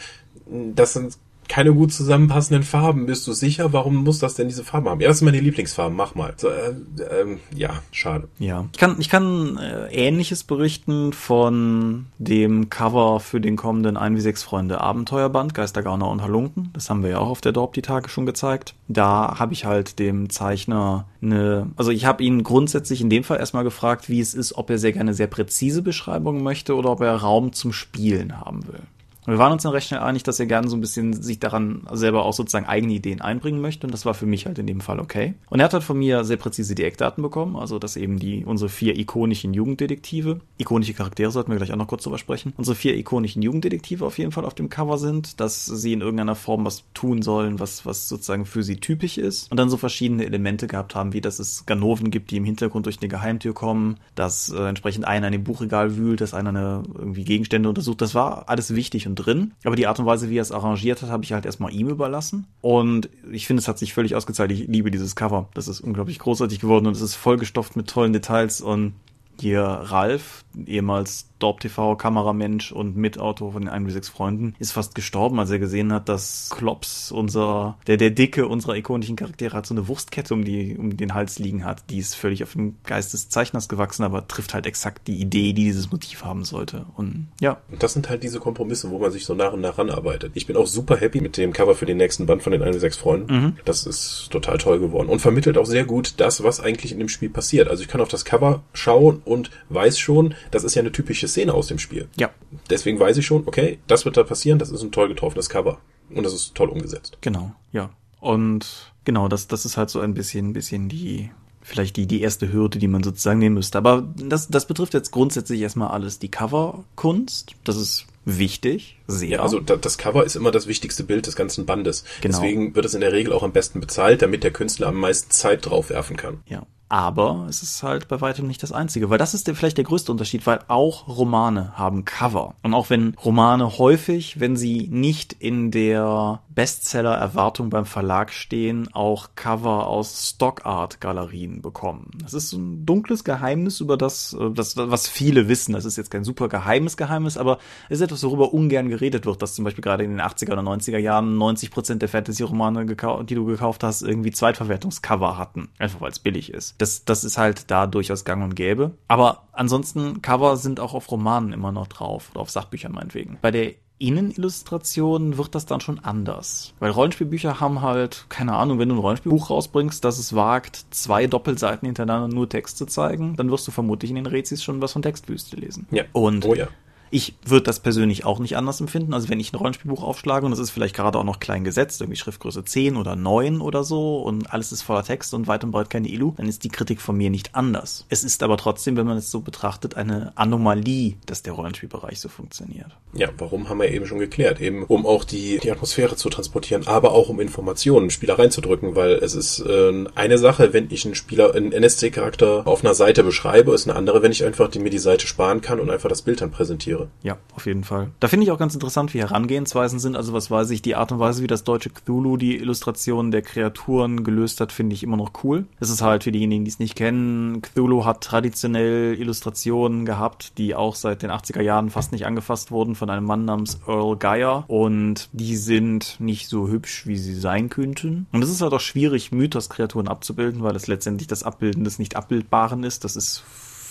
das 0.47 0.95
sind 0.95 1.19
keine 1.49 1.73
gut 1.73 1.93
zusammenpassenden 1.93 2.63
Farben. 2.63 3.07
Bist 3.07 3.27
du 3.27 3.33
sicher? 3.33 3.73
Warum 3.73 3.97
muss 3.97 4.19
das 4.19 4.35
denn 4.35 4.49
diese 4.49 4.65
Farben 4.65 4.89
haben? 4.89 5.01
Ja, 5.01 5.09
das 5.09 5.19
sind 5.19 5.27
meine 5.27 5.41
Lieblingsfarben. 5.41 5.97
Mach 5.97 6.15
mal. 6.15 6.35
So, 6.37 6.49
äh, 6.49 6.71
äh, 7.03 7.39
ja, 7.55 7.71
schade. 7.91 8.29
Ja, 8.39 8.67
ich 8.73 8.79
kann, 8.79 8.97
ich 8.99 9.09
kann 9.09 9.59
äh, 9.59 9.89
Ähnliches 9.89 10.45
berichten 10.45 11.13
von 11.13 12.07
dem 12.19 12.71
Cover 12.71 13.21
für 13.21 13.41
den 13.41 13.57
kommenden 13.57 13.97
1 13.97 14.17
wie 14.17 14.21
6 14.21 14.43
Freunde 14.43 14.81
Abenteuerband, 14.81 15.55
Geistergauner 15.55 16.09
und 16.09 16.23
Halunken. 16.23 16.71
Das 16.75 16.91
haben 16.91 17.03
wir 17.03 17.11
ja 17.11 17.19
auch 17.19 17.29
auf 17.29 17.41
der 17.41 17.53
Dorp 17.53 17.73
die 17.73 17.83
Tage 17.83 18.09
schon 18.09 18.27
gezeigt. 18.27 18.75
Da 18.89 19.39
habe 19.39 19.53
ich 19.53 19.65
halt 19.65 19.99
dem 19.99 20.31
Zeichner 20.31 21.07
eine, 21.23 21.71
also 21.77 21.91
ich 21.91 22.05
habe 22.05 22.23
ihn 22.23 22.43
grundsätzlich 22.43 23.01
in 23.01 23.11
dem 23.11 23.25
Fall 23.25 23.39
erstmal 23.39 23.65
gefragt, 23.65 24.09
wie 24.09 24.21
es 24.21 24.35
ist, 24.35 24.57
ob 24.57 24.71
er 24.71 24.79
sehr 24.79 24.93
gerne 24.93 25.15
sehr 25.15 25.27
präzise 25.27 25.83
Beschreibungen 25.83 26.43
möchte 26.43 26.77
oder 26.77 26.91
ob 26.91 27.01
er 27.01 27.17
Raum 27.17 27.53
zum 27.53 27.73
Spielen 27.73 28.41
haben 28.41 28.67
will. 28.67 28.83
Und 29.29 29.35
wir 29.35 29.41
waren 29.41 29.53
uns 29.53 29.63
dann 29.63 29.73
recht 29.73 29.89
schnell 29.89 30.01
einig, 30.01 30.23
dass 30.23 30.41
er 30.41 30.47
gerne 30.47 30.69
so 30.69 30.77
ein 30.77 30.81
bisschen 30.81 31.13
sich 31.13 31.39
daran 31.39 31.87
selber 31.93 32.25
auch 32.25 32.33
sozusagen 32.33 32.65
eigene 32.65 32.95
Ideen 32.95 33.21
einbringen 33.21 33.61
möchte. 33.61 33.87
Und 33.87 33.93
das 33.93 34.07
war 34.07 34.15
für 34.15 34.25
mich 34.25 34.47
halt 34.47 34.59
in 34.59 34.67
dem 34.67 34.81
Fall 34.81 34.99
okay. 34.99 35.35
Und 35.51 35.61
er 35.61 35.67
hat 35.67 35.75
halt 35.75 35.85
von 35.85 35.99
mir 35.99 36.25
sehr 36.25 36.39
präzise 36.39 36.75
die 36.75 36.85
Eckdaten 36.85 37.21
bekommen. 37.21 37.55
Also, 37.55 37.79
dass 37.79 37.99
eben 37.99 38.19
die, 38.19 38.47
unsere 38.47 38.71
vier 38.71 38.99
ikonischen 38.99 39.53
Jugenddetektive, 39.53 40.41
ikonische 40.57 40.95
Charaktere 40.95 41.31
sollten 41.31 41.51
wir 41.51 41.59
gleich 41.59 41.71
auch 41.73 41.77
noch 41.77 41.89
kurz 41.89 42.05
drüber 42.05 42.17
sprechen, 42.17 42.55
unsere 42.57 42.75
vier 42.75 42.97
ikonischen 42.97 43.43
Jugenddetektive 43.43 44.07
auf 44.07 44.17
jeden 44.17 44.33
Fall 44.33 44.47
auf 44.47 44.55
dem 44.55 44.71
Cover 44.71 44.97
sind, 44.97 45.41
dass 45.41 45.67
sie 45.67 45.93
in 45.93 46.01
irgendeiner 46.01 46.35
Form 46.35 46.65
was 46.65 46.85
tun 46.95 47.21
sollen, 47.21 47.61
was, 47.61 47.85
was 47.85 48.09
sozusagen 48.09 48.47
für 48.47 48.63
sie 48.63 48.77
typisch 48.77 49.19
ist. 49.19 49.51
Und 49.51 49.59
dann 49.59 49.69
so 49.69 49.77
verschiedene 49.77 50.25
Elemente 50.25 50.69
gehabt 50.69 50.95
haben, 50.95 51.13
wie 51.13 51.21
dass 51.21 51.39
es 51.39 51.67
Ganoven 51.67 52.11
gibt, 52.11 52.31
die 52.31 52.39
im 52.39 52.47
Hintergrund 52.47 52.87
durch 52.87 53.03
eine 53.03 53.09
Geheimtür 53.09 53.53
kommen, 53.53 53.99
dass 54.15 54.49
äh, 54.49 54.69
entsprechend 54.71 55.07
einer 55.07 55.27
in 55.27 55.33
dem 55.35 55.45
Buchregal 55.45 55.99
wühlt, 55.99 56.23
dass 56.23 56.33
einer 56.33 56.49
eine, 56.49 56.83
irgendwie 56.97 57.25
Gegenstände 57.25 57.69
untersucht. 57.69 58.01
Das 58.01 58.15
war 58.15 58.49
alles 58.49 58.75
wichtig 58.75 59.07
und 59.07 59.18
drin. 59.19 59.53
Aber 59.65 59.77
die 59.77 59.87
Art 59.87 59.99
und 59.99 60.07
Weise, 60.07 60.31
wie 60.31 60.39
er 60.39 60.43
es 60.43 60.53
arrangiert 60.53 61.03
hat, 61.03 61.11
habe 61.11 61.25
ich 61.25 61.33
halt 61.33 61.47
erstmal 61.47 61.73
ihm 61.73 61.89
überlassen. 61.89 62.47
Und 62.61 63.09
ich 63.31 63.47
finde, 63.47 63.61
es 63.61 63.69
hat 63.69 63.79
sich 63.79 63.95
völlig 63.95 64.15
ausgezeichnet. 64.15 64.59
Ich 64.59 64.69
liebe 64.69 64.91
dieses 64.91 65.17
Cover. 65.17 65.49
Das 65.55 65.69
ist 65.69 65.81
unglaublich 65.81 66.19
großartig 66.19 66.61
geworden 66.61 66.87
und 66.87 66.93
es 66.93 67.03
ist 67.03 67.15
vollgestopft 67.15 67.77
mit 67.77 67.89
tollen 67.89 68.13
Details 68.13 68.61
und 68.61 68.95
hier 69.41 69.63
Ralf, 69.63 70.45
ehemals 70.67 71.28
Dorp 71.39 71.61
TV 71.61 71.97
Kameramensch 71.97 72.73
und 72.73 72.97
Mitautor 72.97 73.53
von 73.53 73.63
den 73.63 73.69
1 73.69 73.93
6 73.93 74.09
Freunden, 74.09 74.55
ist 74.59 74.73
fast 74.73 74.95
gestorben, 74.95 75.39
als 75.39 75.51
er 75.51 75.59
gesehen 75.59 75.93
hat, 75.93 76.09
dass 76.09 76.51
Klops, 76.51 77.13
unser, 77.13 77.79
der, 77.87 77.97
der 77.97 78.11
Dicke 78.11 78.49
unserer 78.49 78.77
ikonischen 78.77 79.17
Charaktere, 79.17 79.57
hat 79.57 79.67
so 79.67 79.75
eine 79.75 79.89
Wurstkette 79.89 80.35
um, 80.35 80.45
die, 80.45 80.77
um 80.77 80.97
den 80.97 81.15
Hals 81.15 81.39
liegen 81.39 81.65
hat. 81.65 81.85
Die 81.91 81.99
ist 81.99 82.15
völlig 82.15 82.43
auf 82.43 82.53
dem 82.53 82.77
Geist 82.85 83.13
des 83.13 83.29
Zeichners 83.29 83.69
gewachsen, 83.69 84.03
aber 84.03 84.27
trifft 84.27 84.55
halt 84.55 84.67
exakt 84.67 85.09
die 85.09 85.21
Idee, 85.21 85.53
die 85.53 85.65
dieses 85.65 85.91
Motiv 85.91 86.25
haben 86.25 86.45
sollte. 86.45 86.87
Und 86.97 87.29
ja. 87.41 87.59
Und 87.71 87.83
das 87.83 87.93
sind 87.93 88.09
halt 88.09 88.23
diese 88.23 88.41
Kompromisse, 88.41 88.91
wo 88.91 88.99
man 88.99 89.11
sich 89.11 89.25
so 89.25 89.35
nach 89.35 89.53
und 89.53 89.61
nach 89.61 89.79
ranarbeitet. 89.79 90.33
Ich 90.35 90.47
bin 90.47 90.57
auch 90.57 90.67
super 90.67 90.97
happy 90.97 91.21
mit 91.21 91.37
dem 91.37 91.53
Cover 91.53 91.75
für 91.75 91.87
den 91.87 91.97
nächsten 91.97 92.27
Band 92.27 92.43
von 92.43 92.53
den 92.53 92.63
1 92.63 92.79
6 92.79 92.97
Freunden. 92.97 93.33
Mhm. 93.33 93.57
Das 93.65 93.87
ist 93.87 94.29
total 94.31 94.59
toll 94.59 94.81
geworden 94.81 95.09
und 95.09 95.21
vermittelt 95.21 95.59
auch 95.59 95.67
sehr 95.67 95.85
gut 95.85 96.15
das, 96.19 96.43
was 96.43 96.61
eigentlich 96.61 96.93
in 96.93 96.99
dem 96.99 97.09
Spiel 97.09 97.31
passiert. 97.31 97.69
Also 97.69 97.83
ich 97.83 97.89
kann 97.89 98.01
auf 98.01 98.09
das 98.09 98.25
Cover 98.25 98.63
schauen 98.73 99.23
und 99.25 99.51
weiß 99.69 99.99
schon, 99.99 100.35
das 100.51 100.65
ist 100.65 100.75
ja 100.75 100.81
eine 100.81 100.93
typische 100.93 101.28
Szene 101.29 101.55
aus 101.55 101.67
dem 101.69 101.79
Spiel. 101.79 102.09
Ja. 102.17 102.31
Deswegen 102.71 102.99
weiß 102.99 103.17
ich 103.17 103.27
schon, 103.27 103.47
okay, 103.47 103.79
das 103.87 104.05
wird 104.05 104.17
da 104.17 104.25
passieren, 104.25 104.59
das 104.59 104.71
ist 104.71 104.83
ein 104.83 104.93
toll 104.93 105.09
getroffenes 105.09 105.49
Cover. 105.49 105.79
Und 106.11 106.25
das 106.25 106.33
ist 106.33 106.55
toll 106.55 106.69
umgesetzt. 106.69 107.19
Genau, 107.21 107.53
ja. 107.73 107.91
Und 108.21 108.93
genau, 109.05 109.29
das, 109.29 109.47
das 109.47 109.65
ist 109.65 109.77
halt 109.77 109.91
so 109.91 110.01
ein 110.01 110.15
bisschen, 110.15 110.53
bisschen 110.53 110.89
die, 110.89 111.31
vielleicht 111.63 111.97
die, 111.97 112.07
die 112.07 112.21
erste 112.21 112.53
Hürde, 112.53 112.79
die 112.79 112.89
man 112.89 113.03
sozusagen 113.03 113.39
nehmen 113.39 113.55
müsste. 113.55 113.79
Aber 113.79 114.09
das, 114.17 114.49
das 114.49 114.67
betrifft 114.67 114.95
jetzt 114.95 115.11
grundsätzlich 115.11 115.61
erstmal 115.61 115.89
alles 115.89 116.19
die 116.19 116.31
Coverkunst. 116.31 117.53
Das 117.65 117.77
ist 117.77 118.07
wichtig, 118.25 118.99
sehr. 119.07 119.29
Ja, 119.29 119.43
also 119.43 119.61
das 119.61 119.99
Cover 119.99 120.25
ist 120.25 120.37
immer 120.37 120.51
das 120.51 120.67
wichtigste 120.67 121.05
Bild 121.05 121.27
des 121.27 121.37
ganzen 121.37 121.67
Bandes. 121.67 122.05
Genau. 122.21 122.37
Deswegen 122.37 122.75
wird 122.75 122.85
es 122.85 122.95
in 122.95 123.01
der 123.01 123.13
Regel 123.13 123.33
auch 123.33 123.43
am 123.43 123.53
besten 123.53 123.81
bezahlt, 123.81 124.23
damit 124.23 124.45
der 124.45 124.51
Künstler 124.51 124.89
am 124.89 124.97
meisten 124.97 125.31
Zeit 125.31 125.67
drauf 125.67 125.91
werfen 125.91 126.17
kann. 126.17 126.43
Ja. 126.47 126.67
Aber 126.89 127.47
es 127.49 127.63
ist 127.63 127.83
halt 127.83 128.09
bei 128.09 128.21
weitem 128.21 128.47
nicht 128.47 128.63
das 128.63 128.73
einzige, 128.73 129.11
weil 129.11 129.19
das 129.19 129.35
ist 129.35 129.49
vielleicht 129.49 129.77
der 129.77 129.85
größte 129.85 130.11
Unterschied, 130.11 130.47
weil 130.47 130.61
auch 130.69 131.07
Romane 131.09 131.73
haben 131.77 132.05
Cover. 132.05 132.55
Und 132.63 132.75
auch 132.75 132.91
wenn 132.91 133.15
Romane 133.15 133.79
häufig, 133.79 134.41
wenn 134.41 134.57
sie 134.57 134.89
nicht 134.91 135.35
in 135.35 135.71
der 135.71 136.41
Bestseller-Erwartung 136.55 137.71
beim 137.71 137.85
Verlag 137.85 138.33
stehen, 138.33 138.89
auch 138.93 139.31
Cover 139.37 139.87
aus 139.87 140.31
Stock-Art-Galerien 140.31 141.63
bekommen. 141.63 142.11
Das 142.23 142.35
ist 142.35 142.51
so 142.51 142.59
ein 142.59 142.87
dunkles 142.87 143.23
Geheimnis 143.23 143.81
über 143.81 143.97
das, 143.97 144.33
äh, 144.33 144.51
das, 144.51 144.77
was 144.77 145.09
viele 145.09 145.49
wissen. 145.49 145.75
Das 145.75 145.85
ist 145.85 145.97
jetzt 145.97 146.11
kein 146.11 146.25
super 146.25 146.49
geheimes 146.49 146.97
Geheimnis, 146.97 147.37
aber 147.37 147.59
es 147.89 147.99
ist 147.99 148.05
etwas, 148.05 148.25
worüber 148.25 148.53
ungern 148.53 148.89
geredet 148.89 149.27
wird, 149.27 149.43
dass 149.43 149.55
zum 149.55 149.65
Beispiel 149.65 149.83
gerade 149.83 150.05
in 150.05 150.11
den 150.11 150.21
80er 150.21 150.53
oder 150.53 150.63
90er 150.63 150.99
Jahren 150.99 151.37
90 151.37 151.71
Prozent 151.71 152.03
der 152.03 152.09
Fantasy-Romane, 152.09 152.87
die 152.87 153.35
du 153.35 153.45
gekauft 153.45 153.85
hast, 153.85 154.03
irgendwie 154.03 154.33
Zweitverwertungscover 154.33 155.37
hatten. 155.37 155.69
Einfach 155.79 156.01
weil 156.01 156.11
es 156.11 156.19
billig 156.19 156.53
ist. 156.53 156.78
Das, 156.79 157.05
das 157.05 157.25
ist 157.25 157.39
halt 157.39 157.71
da 157.71 157.87
durchaus 157.87 158.25
gang 158.25 158.43
und 158.43 158.55
gäbe. 158.55 158.93
Aber 159.09 159.49
ansonsten, 159.53 160.23
Cover 160.23 160.57
sind 160.57 160.81
auch 160.81 160.95
auf 160.95 161.11
Romanen 161.11 161.53
immer 161.53 161.73
noch 161.73 161.89
drauf 161.89 162.31
oder 162.33 162.41
auf 162.41 162.51
Sachbüchern 162.51 162.93
meinetwegen. 162.93 163.39
Bei 163.43 163.51
der 163.51 163.75
Innenillustration 163.99 165.39
wird 165.39 165.55
das 165.55 165.67
dann 165.67 165.81
schon 165.81 165.99
anders. 165.99 166.73
Weil 166.79 166.93
Rollenspielbücher 166.93 167.61
haben 167.61 167.83
halt, 167.83 168.27
keine 168.29 168.55
Ahnung, 168.55 168.79
wenn 168.79 168.89
du 168.89 168.95
ein 168.95 169.01
Rollenspielbuch 169.01 169.51
rausbringst, 169.51 170.05
das 170.05 170.19
es 170.19 170.35
wagt, 170.35 170.87
zwei 170.91 171.27
Doppelseiten 171.27 171.87
hintereinander 171.87 172.33
nur 172.33 172.49
Text 172.49 172.79
zu 172.79 172.87
zeigen, 172.87 173.35
dann 173.37 173.51
wirst 173.51 173.67
du 173.67 173.73
vermutlich 173.73 174.11
in 174.11 174.17
den 174.17 174.27
Rätsels 174.27 174.63
schon 174.63 174.81
was 174.81 174.93
von 174.93 175.03
Textwüste 175.03 175.57
lesen. 175.57 175.89
Ja. 175.91 176.05
Und 176.13 176.45
oh 176.45 176.55
ja. 176.55 176.69
Ich 177.11 177.35
würde 177.45 177.65
das 177.65 177.81
persönlich 177.81 178.25
auch 178.25 178.39
nicht 178.39 178.57
anders 178.57 178.81
empfinden. 178.81 179.15
Also 179.15 179.29
wenn 179.29 179.41
ich 179.41 179.53
ein 179.53 179.57
Rollenspielbuch 179.57 180.03
aufschlage 180.03 180.45
und 180.45 180.51
das 180.51 180.61
ist 180.61 180.71
vielleicht 180.71 180.95
gerade 180.95 181.19
auch 181.19 181.25
noch 181.25 181.41
klein 181.41 181.65
gesetzt, 181.65 182.01
irgendwie 182.01 182.19
Schriftgröße 182.19 182.65
10 182.65 182.97
oder 182.97 183.17
9 183.17 183.61
oder 183.61 183.85
so 183.85 184.19
und 184.23 184.53
alles 184.53 184.73
ist 184.73 184.83
voller 184.83 185.05
Text 185.05 185.35
und 185.35 185.47
weit 185.47 185.65
und 185.65 185.71
breit 185.71 185.91
keine 185.91 186.09
Ilu, 186.09 186.35
dann 186.37 186.49
ist 186.49 186.65
die 186.65 186.69
Kritik 186.69 187.01
von 187.01 187.17
mir 187.17 187.31
nicht 187.31 187.55
anders. 187.55 188.07
Es 188.09 188.25
ist 188.25 188.43
aber 188.43 188.57
trotzdem, 188.57 188.97
wenn 188.97 189.07
man 189.07 189.17
es 189.17 189.31
so 189.31 189.41
betrachtet, 189.41 189.97
eine 189.97 190.33
Anomalie, 190.37 191.17
dass 191.27 191.43
der 191.43 191.55
Rollenspielbereich 191.55 192.21
so 192.21 192.29
funktioniert. 192.29 192.97
Ja, 193.15 193.29
warum 193.39 193.69
haben 193.69 193.81
wir 193.81 193.91
eben 193.91 194.07
schon 194.07 194.19
geklärt? 194.19 194.61
Eben 194.61 194.85
um 194.85 195.07
auch 195.07 195.25
die, 195.25 195.59
die 195.59 195.71
Atmosphäre 195.71 196.17
zu 196.17 196.29
transportieren, 196.29 196.87
aber 196.87 197.13
auch 197.13 197.29
um 197.29 197.41
Informationen, 197.41 198.11
Spieler 198.11 198.39
reinzudrücken, 198.39 198.97
weil 198.97 199.13
es 199.13 199.35
ist 199.35 199.61
äh, 199.61 200.05
eine 200.15 200.39
Sache, 200.39 200.73
wenn 200.73 200.89
ich 200.91 201.05
einen 201.05 201.15
Spieler, 201.15 201.55
einen 201.55 201.73
NSC-Charakter 201.73 202.67
auf 202.67 202.85
einer 202.85 202.95
Seite 202.95 203.23
beschreibe, 203.23 203.73
ist 203.73 203.89
eine 203.89 203.97
andere, 203.97 204.23
wenn 204.23 204.33
ich 204.33 204.45
einfach 204.45 204.69
die, 204.69 204.79
mir 204.79 204.91
die 204.91 204.99
Seite 204.99 205.27
sparen 205.27 205.61
kann 205.61 205.81
und 205.81 205.91
einfach 205.91 206.09
das 206.09 206.23
Bild 206.23 206.41
dann 206.41 206.51
präsentiere 206.51 206.98
wäre. 206.99 207.09
Ja, 207.23 207.39
auf 207.55 207.67
jeden 207.67 207.85
Fall. 207.85 208.11
Da 208.21 208.29
finde 208.29 208.45
ich 208.45 208.53
auch 208.53 208.59
ganz 208.59 208.75
interessant, 208.75 209.15
wie 209.15 209.21
Herangehensweisen 209.21 209.99
sind. 209.99 210.17
Also 210.17 210.33
was 210.33 210.51
weiß 210.51 210.71
ich, 210.71 210.83
die 210.83 210.95
Art 210.95 211.13
und 211.13 211.19
Weise, 211.19 211.43
wie 211.43 211.47
das 211.47 211.65
deutsche 211.65 211.91
Cthulhu 211.91 212.37
die 212.37 212.57
Illustrationen 212.57 213.31
der 213.31 213.43
Kreaturen 213.43 214.25
gelöst 214.25 214.61
hat, 214.61 214.73
finde 214.73 214.95
ich 214.95 215.03
immer 215.03 215.17
noch 215.17 215.33
cool. 215.45 215.67
Es 215.81 215.91
ist 215.91 216.03
halt 216.03 216.25
für 216.25 216.33
diejenigen, 216.33 216.65
die 216.65 216.71
es 216.71 216.79
nicht 216.79 216.97
kennen, 216.97 217.63
Cthulhu 217.63 218.05
hat 218.05 218.21
traditionell 218.21 219.15
Illustrationen 219.19 220.05
gehabt, 220.05 220.59
die 220.59 220.75
auch 220.75 220.95
seit 220.95 221.23
den 221.23 221.31
80er 221.31 221.63
Jahren 221.63 221.91
fast 221.91 222.13
nicht 222.13 222.27
angefasst 222.27 222.71
wurden 222.71 222.95
von 222.95 223.11
einem 223.11 223.25
Mann 223.25 223.45
namens 223.45 223.81
Earl 223.87 224.17
Geyer 224.17 224.65
und 224.69 225.29
die 225.33 225.57
sind 225.57 226.17
nicht 226.19 226.49
so 226.49 226.69
hübsch, 226.69 227.07
wie 227.07 227.17
sie 227.17 227.35
sein 227.35 227.69
könnten. 227.69 228.27
Und 228.33 228.43
es 228.43 228.51
ist 228.51 228.63
halt 228.63 228.73
auch 228.73 228.81
schwierig, 228.81 229.33
Mythos-Kreaturen 229.33 230.09
abzubilden, 230.09 230.63
weil 230.63 230.77
es 230.77 230.87
letztendlich 230.87 231.29
das 231.29 231.43
Abbilden 231.43 231.85
des 231.85 231.99
Nicht-Abbildbaren 231.99 232.85
ist. 232.85 233.05
Das 233.05 233.17
ist 233.17 233.45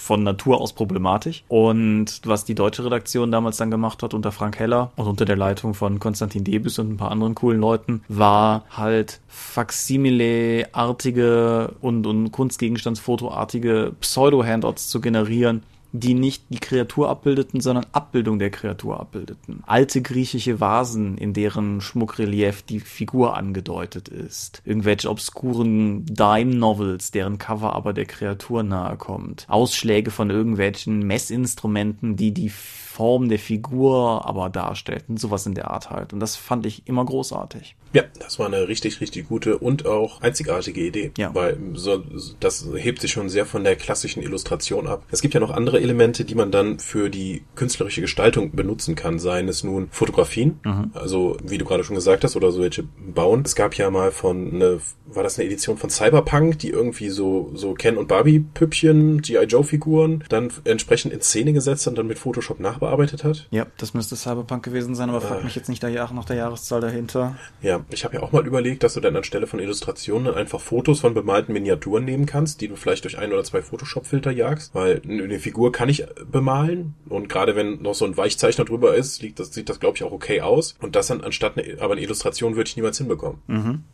von 0.07 0.23
Natur 0.23 0.59
aus 0.61 0.73
problematisch. 0.73 1.43
Und 1.49 2.21
was 2.23 2.45
die 2.45 2.55
deutsche 2.55 2.85
Redaktion 2.85 3.31
damals 3.31 3.57
dann 3.57 3.69
gemacht 3.69 4.01
hat 4.01 4.13
unter 4.13 4.31
Frank 4.31 4.57
Heller 4.57 4.93
und 4.95 5.05
unter 5.05 5.25
der 5.25 5.35
Leitung 5.35 5.73
von 5.73 5.99
Konstantin 5.99 6.45
Debüs 6.45 6.79
und 6.79 6.93
ein 6.93 6.97
paar 6.97 7.11
anderen 7.11 7.35
coolen 7.35 7.59
Leuten, 7.59 8.01
war 8.07 8.63
halt 8.71 9.19
Faksimile-artige 9.27 11.73
und, 11.81 12.07
und 12.07 12.31
Kunstgegenstandsfotoartige 12.31 13.91
Pseudo-Handouts 13.99 14.87
zu 14.87 15.01
generieren, 15.01 15.63
die 15.91 16.13
nicht 16.13 16.43
die 16.49 16.59
Kreatur 16.59 17.09
abbildeten, 17.09 17.61
sondern 17.61 17.85
Abbildung 17.91 18.39
der 18.39 18.49
Kreatur 18.49 18.99
abbildeten. 18.99 19.63
Alte 19.65 20.01
griechische 20.01 20.59
Vasen, 20.59 21.17
in 21.17 21.33
deren 21.33 21.81
Schmuckrelief 21.81 22.61
die 22.61 22.79
Figur 22.79 23.37
angedeutet 23.37 24.07
ist. 24.07 24.61
Irgendwelche 24.65 25.09
obskuren 25.09 26.05
Dime-Novels, 26.05 27.11
deren 27.11 27.37
Cover 27.37 27.73
aber 27.73 27.93
der 27.93 28.05
Kreatur 28.05 28.63
nahe 28.63 28.97
kommt. 28.97 29.45
Ausschläge 29.47 30.11
von 30.11 30.29
irgendwelchen 30.29 30.99
Messinstrumenten, 30.99 32.15
die 32.15 32.33
die 32.33 32.49
Form 32.97 33.29
der 33.29 33.37
Figur 33.37 34.25
aber 34.25 34.49
darstellt 34.49 35.05
und 35.07 35.19
sowas 35.19 35.45
in 35.45 35.53
der 35.53 35.69
Art 35.69 35.91
halt. 35.91 36.13
Und 36.13 36.19
das 36.19 36.35
fand 36.35 36.65
ich 36.65 36.87
immer 36.87 37.05
großartig. 37.05 37.75
Ja, 37.93 38.03
das 38.19 38.39
war 38.39 38.47
eine 38.47 38.67
richtig, 38.67 39.01
richtig 39.01 39.27
gute 39.29 39.59
und 39.59 39.85
auch 39.85 40.21
einzigartige 40.21 40.81
Idee. 40.81 41.11
Ja. 41.15 41.33
Weil 41.33 41.57
so, 41.73 42.03
das 42.39 42.67
hebt 42.75 42.99
sich 43.01 43.11
schon 43.11 43.29
sehr 43.29 43.45
von 43.45 43.63
der 43.63 43.75
klassischen 43.75 44.23
Illustration 44.23 44.87
ab. 44.87 45.03
Es 45.11 45.21
gibt 45.21 45.35
ja 45.35 45.39
noch 45.39 45.51
andere 45.51 45.79
Elemente, 45.79 46.25
die 46.25 46.33
man 46.33 46.51
dann 46.51 46.79
für 46.79 47.09
die 47.09 47.43
künstlerische 47.55 48.01
Gestaltung 48.01 48.55
benutzen 48.55 48.95
kann. 48.95 49.19
Seien 49.19 49.47
es 49.47 49.63
nun 49.63 49.89
Fotografien, 49.91 50.59
also 50.93 51.37
wie 51.43 51.59
du 51.59 51.65
gerade 51.65 51.83
schon 51.83 51.95
gesagt 51.95 52.23
hast, 52.23 52.35
oder 52.35 52.51
so 52.51 52.61
welche 52.61 52.83
bauen. 52.83 53.43
Es 53.45 53.55
gab 53.55 53.75
ja 53.75 53.91
mal 53.91 54.11
von 54.11 54.55
eine, 54.55 54.79
war 55.05 55.21
das 55.21 55.37
eine 55.37 55.45
Edition 55.45 55.77
von 55.77 55.91
Cyberpunk, 55.91 56.57
die 56.59 56.69
irgendwie 56.69 57.09
so, 57.09 57.51
so 57.53 57.75
Ken 57.75 57.97
und 57.97 58.07
Barbie 58.07 58.39
Püppchen, 58.39 59.21
G.I. 59.21 59.45
Joe 59.45 59.63
Figuren 59.63 60.23
dann 60.29 60.51
entsprechend 60.63 61.13
in 61.13 61.21
Szene 61.21 61.53
gesetzt 61.53 61.87
und 61.87 61.95
dann 61.95 62.07
mit 62.07 62.17
Photoshop 62.17 62.59
nachbearbeitet 62.59 62.86
hat. 63.23 63.47
Ja, 63.51 63.65
das 63.77 63.93
müsste 63.93 64.15
Cyberpunk 64.15 64.63
gewesen 64.63 64.95
sein, 64.95 65.09
aber 65.09 65.21
frag 65.21 65.43
mich 65.43 65.55
jetzt 65.55 65.69
nicht 65.69 65.83
der, 65.83 66.11
nach 66.11 66.25
der 66.25 66.35
Jahreszahl 66.35 66.81
dahinter. 66.81 67.35
Ja, 67.61 67.85
ich 67.89 68.05
habe 68.05 68.15
ja 68.15 68.23
auch 68.23 68.31
mal 68.31 68.45
überlegt, 68.45 68.83
dass 68.83 68.93
du 68.93 68.99
dann 68.99 69.15
anstelle 69.15 69.47
von 69.47 69.59
Illustrationen 69.59 70.33
einfach 70.33 70.59
Fotos 70.59 70.99
von 70.99 71.13
bemalten 71.13 71.53
Miniaturen 71.53 72.05
nehmen 72.05 72.25
kannst, 72.25 72.61
die 72.61 72.67
du 72.67 72.75
vielleicht 72.75 73.03
durch 73.03 73.17
ein 73.17 73.31
oder 73.31 73.43
zwei 73.43 73.61
Photoshop-Filter 73.61 74.31
jagst, 74.31 74.73
weil 74.75 75.01
eine 75.07 75.39
Figur 75.39 75.71
kann 75.71 75.89
ich 75.89 76.05
bemalen 76.31 76.95
und 77.09 77.29
gerade 77.29 77.55
wenn 77.55 77.81
noch 77.81 77.95
so 77.95 78.05
ein 78.05 78.17
Weichzeichner 78.17 78.65
drüber 78.65 78.95
ist, 78.95 79.21
liegt 79.21 79.39
das, 79.39 79.53
sieht 79.53 79.69
das 79.69 79.79
glaube 79.79 79.97
ich 79.97 80.03
auch 80.03 80.11
okay 80.11 80.41
aus 80.41 80.75
und 80.81 80.95
das 80.95 81.07
dann 81.07 81.21
anstatt 81.21 81.57
eine, 81.57 81.81
aber 81.81 81.93
eine 81.93 82.01
Illustration 82.01 82.55
würde 82.55 82.69
ich 82.69 82.75
niemals 82.75 82.97
hinbekommen. 82.97 83.39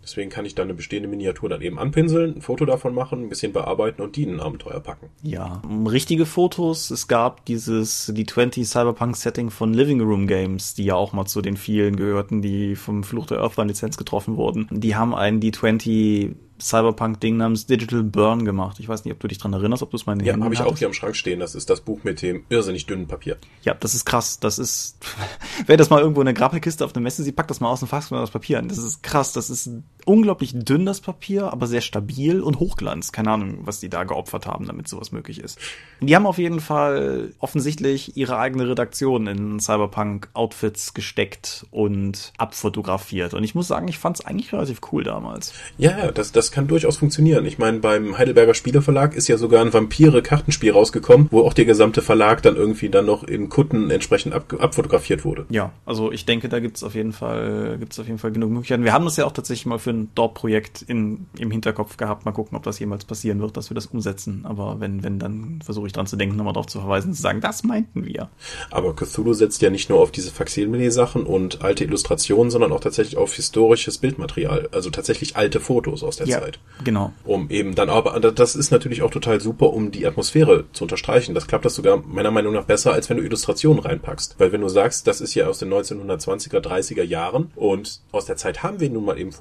Deswegen 0.04 0.30
kann 0.30 0.46
ich 0.46 0.56
dann 0.56 0.66
eine 0.66 0.74
bestehende 0.74 1.10
Miniatur 1.10 1.50
dann 1.50 1.62
eben 1.62 1.80
anpinseln, 1.80 2.36
ein 2.38 2.42
Foto 2.42 2.66
davon 2.66 2.94
machen, 2.94 3.24
ein 3.24 3.30
bisschen 3.30 3.54
bearbeiten 3.54 4.02
und 4.02 4.16
die 4.16 4.24
in 4.24 4.36
ein 4.36 4.40
Abenteuer 4.40 4.80
packen. 4.80 5.10
Ja, 5.22 5.62
richtige 5.88 6.26
Fotos. 6.26 6.92
Es 6.92 7.08
gab 7.08 7.46
dieses, 7.46 8.12
die 8.14 8.26
20 8.26 8.68
Cyberpunk-Setting 8.84 9.50
von 9.50 9.74
Living 9.74 10.02
Room 10.02 10.28
Games, 10.28 10.74
die 10.74 10.86
ja 10.86 10.96
auch 10.96 11.14
mal 11.14 11.26
zu 11.26 11.42
den 11.42 11.58
vielen 11.58 11.96
gehörten, 11.96 12.42
die 12.42 12.76
vom 12.76 13.04
Fluch 13.04 13.28
der 13.28 13.40
Earthbound-Lizenz 13.40 13.98
getroffen 13.98 14.38
wurden. 14.38 14.68
Die 14.72 14.96
haben 14.96 15.16
einen 15.16 15.40
D20 15.42 16.36
Cyberpunk-Ding 16.64 17.38
namens 17.38 17.66
Digital 17.66 18.04
Burn 18.04 18.46
gemacht. 18.46 18.80
Ich 18.80 18.88
weiß 18.88 19.04
nicht, 19.04 19.14
ob 19.14 19.20
du 19.20 19.28
dich 19.28 19.38
dran 19.38 19.54
erinnerst, 19.54 19.84
ob 19.84 19.92
du 19.92 19.98
es 19.98 20.06
mal 20.06 20.14
in 20.14 20.20
den 20.20 20.28
Ja, 20.28 20.40
habe 20.40 20.54
ich 20.54 20.62
auch 20.62 20.78
hier 20.78 20.88
am 20.88 20.94
Schrank 20.94 21.16
stehen. 21.16 21.40
Das 21.40 21.56
ist 21.56 21.70
das 21.70 21.82
Buch 21.82 22.00
mit 22.04 22.22
dem 22.22 22.44
irrsinnig 22.50 22.86
dünnen 22.86 23.08
Papier. 23.08 23.38
Ja, 23.64 23.74
das 23.74 23.94
ist 23.94 24.06
krass. 24.06 24.40
Das 24.40 24.60
ist, 24.60 24.98
wer 25.66 25.78
das 25.78 25.90
mal 25.90 26.00
irgendwo 26.00 26.22
in 26.22 26.26
der 26.26 26.34
Grabbelkiste 26.34 26.86
auf 26.86 26.96
einer 26.96 27.04
Messe 27.04 27.24
sieht, 27.24 27.36
packt 27.36 27.50
das 27.50 27.60
mal 27.60 27.70
aus 27.70 27.82
und 27.82 27.88
fasst 27.88 28.12
mal 28.12 28.22
das 28.22 28.32
Papier 28.32 28.60
an. 28.60 28.70
Das 28.70 28.78
ist 28.78 29.04
krass. 29.04 29.34
Das 29.34 29.50
ist 29.50 29.70
unglaublich 30.06 30.54
dünn, 30.54 30.86
das 30.86 31.02
Papier, 31.02 31.52
aber 31.52 31.68
sehr 31.68 31.82
stabil 31.82 32.42
und 32.42 32.60
Hochglanz. 32.60 33.12
Keine 33.12 33.32
Ahnung, 33.32 33.60
was 33.62 33.80
die 33.80 33.90
da 33.90 34.04
geopfert 34.04 34.46
haben, 34.46 34.66
damit 34.66 34.88
sowas 34.88 35.12
möglich 35.12 35.40
ist. 35.40 35.60
Die 36.02 36.16
haben 36.16 36.26
auf 36.26 36.38
jeden 36.38 36.60
Fall 36.60 37.32
offensichtlich 37.40 38.18
ihre 38.18 38.38
eigene 38.38 38.68
Redaktion 38.68 39.28
in 39.28 39.60
Cyberpunk-Outfits 39.60 40.94
gesteckt 40.94 41.66
und 41.72 42.34
abfotografiert. 42.38 43.34
Und 43.34 43.44
ich 43.44 43.56
muss 43.56 43.68
sagen, 43.68 43.88
ich 43.88 43.98
fand 43.98 44.20
es 44.20 44.26
eigentlich 44.26 44.52
relativ 44.52 44.82
cool 44.92 45.04
damals. 45.04 45.54
Ja, 45.78 46.12
das, 46.12 46.32
das 46.32 46.52
kann 46.52 46.68
durchaus 46.68 46.98
funktionieren. 46.98 47.46
Ich 47.46 47.58
meine, 47.58 47.80
beim 47.80 48.18
Heidelberger 48.18 48.54
Spieleverlag 48.54 49.16
ist 49.16 49.28
ja 49.28 49.38
sogar 49.38 49.62
ein 49.62 49.74
Vampire-Kartenspiel 49.74 50.72
rausgekommen, 50.72 51.28
wo 51.32 51.42
auch 51.42 51.54
der 51.54 51.66
gesamte 51.66 52.02
Verlag 52.02 52.42
dann 52.42 52.56
irgendwie 52.56 52.90
dann 52.90 53.06
noch 53.06 53.24
in 53.24 53.50
Kutten 53.50 53.90
entsprechend 53.90 54.34
ab, 54.34 54.54
abfotografiert 54.60 55.24
wurde. 55.24 55.46
Ja, 55.50 55.72
also 55.86 56.12
ich 56.12 56.26
denke, 56.26 56.50
da 56.50 56.60
gibt's 56.60 56.84
auf 56.84 56.96
jeden 56.96 57.14
Fall, 57.14 57.78
gibt's 57.80 58.00
auf 58.00 58.08
jeden 58.08 58.20
Fall 58.20 58.32
genug 58.32 58.52
Möglichkeiten. 58.52 58.84
Wir 58.84 58.94
haben 58.94 59.06
das 59.06 59.18
ja 59.18 59.26
auch 59.26 59.32
tatsächlich 59.32 59.66
mal 59.66 59.80
für 59.80 59.93
ein 59.94 60.10
Dorp-Projekt 60.16 60.82
in, 60.82 61.28
im 61.38 61.52
Hinterkopf 61.52 61.98
gehabt. 61.98 62.26
Mal 62.26 62.32
gucken, 62.32 62.58
ob 62.58 62.64
das 62.64 62.80
jemals 62.80 63.06
passieren 63.06 63.40
wird, 63.40 63.58
dass 63.58 63.70
wir 63.70 63.76
das 63.76 63.88
umsetzen. 63.88 64.46
Aber 64.46 64.80
wenn, 64.80 65.04
wenn, 65.04 65.20
dann 65.20 65.60
versuche 65.64 65.88
ich 65.88 65.94
dran 65.94 66.08
zu 66.08 66.16
denken, 66.16 66.36
nochmal 66.36 66.54
darauf 66.54 66.68
zu 66.68 66.80
verweisen, 66.80 67.10
und 67.10 67.16
zu 67.16 67.22
sagen, 67.22 67.42
das 67.42 67.64
meinten 67.64 68.06
wir. 68.06 68.30
Aber 68.72 68.96
Cthulhu 68.96 69.34
setzt 69.34 69.62
ja 69.62 69.70
nicht 69.70 69.90
nur 69.90 70.00
auf 70.00 70.12
diese 70.12 70.32
Faksimile-Sachen 70.32 71.24
und 71.24 71.62
alte 71.64 71.84
Illustrationen, 71.84 72.52
sondern 72.52 72.72
auch 72.72 72.80
tatsächlich 72.80 73.18
auf 73.18 73.34
historisches 73.34 73.98
Bildmaterial, 73.98 74.70
also 74.72 74.90
tatsächlich 74.90 75.36
alte 75.36 75.60
Fotos 75.60 76.04
aus 76.04 76.18
der 76.18 76.28
Zeit. 76.28 76.60
genau. 76.84 77.14
Um 77.24 77.50
eben 77.50 77.76
dann 77.76 77.90
aber, 77.90 78.20
das 78.20 78.56
ist 78.56 78.72
natürlich 78.72 79.02
auch 79.02 79.12
total 79.12 79.40
super, 79.42 79.74
um 79.74 79.92
die 79.92 80.06
Atmosphäre 80.06 80.66
zu 80.74 80.84
unterstreichen. 80.84 81.36
Das 81.36 81.48
klappt 81.48 81.66
das 81.66 81.76
sogar 81.76 81.98
meiner 81.98 82.32
Meinung 82.32 82.54
nach 82.54 82.66
besser, 82.66 82.94
als 82.94 83.10
wenn 83.10 83.18
du 83.18 83.24
Illustrationen 83.24 83.80
reinpackst. 83.80 84.36
Weil 84.38 84.52
wenn 84.52 84.62
du 84.62 84.70
sagst, 84.70 85.08
das 85.08 85.22
ist 85.22 85.36
ja 85.36 85.48
aus 85.48 85.60
den 85.60 85.72
1920er, 85.72 86.60
30er 86.60 87.04
Jahren 87.04 87.52
und 87.56 88.02
aus 88.12 88.26
der 88.26 88.38
Zeit 88.38 88.64
haben 88.64 88.80
wir 88.80 88.90
nun 88.90 89.06
mal 89.06 89.20
eben 89.20 89.32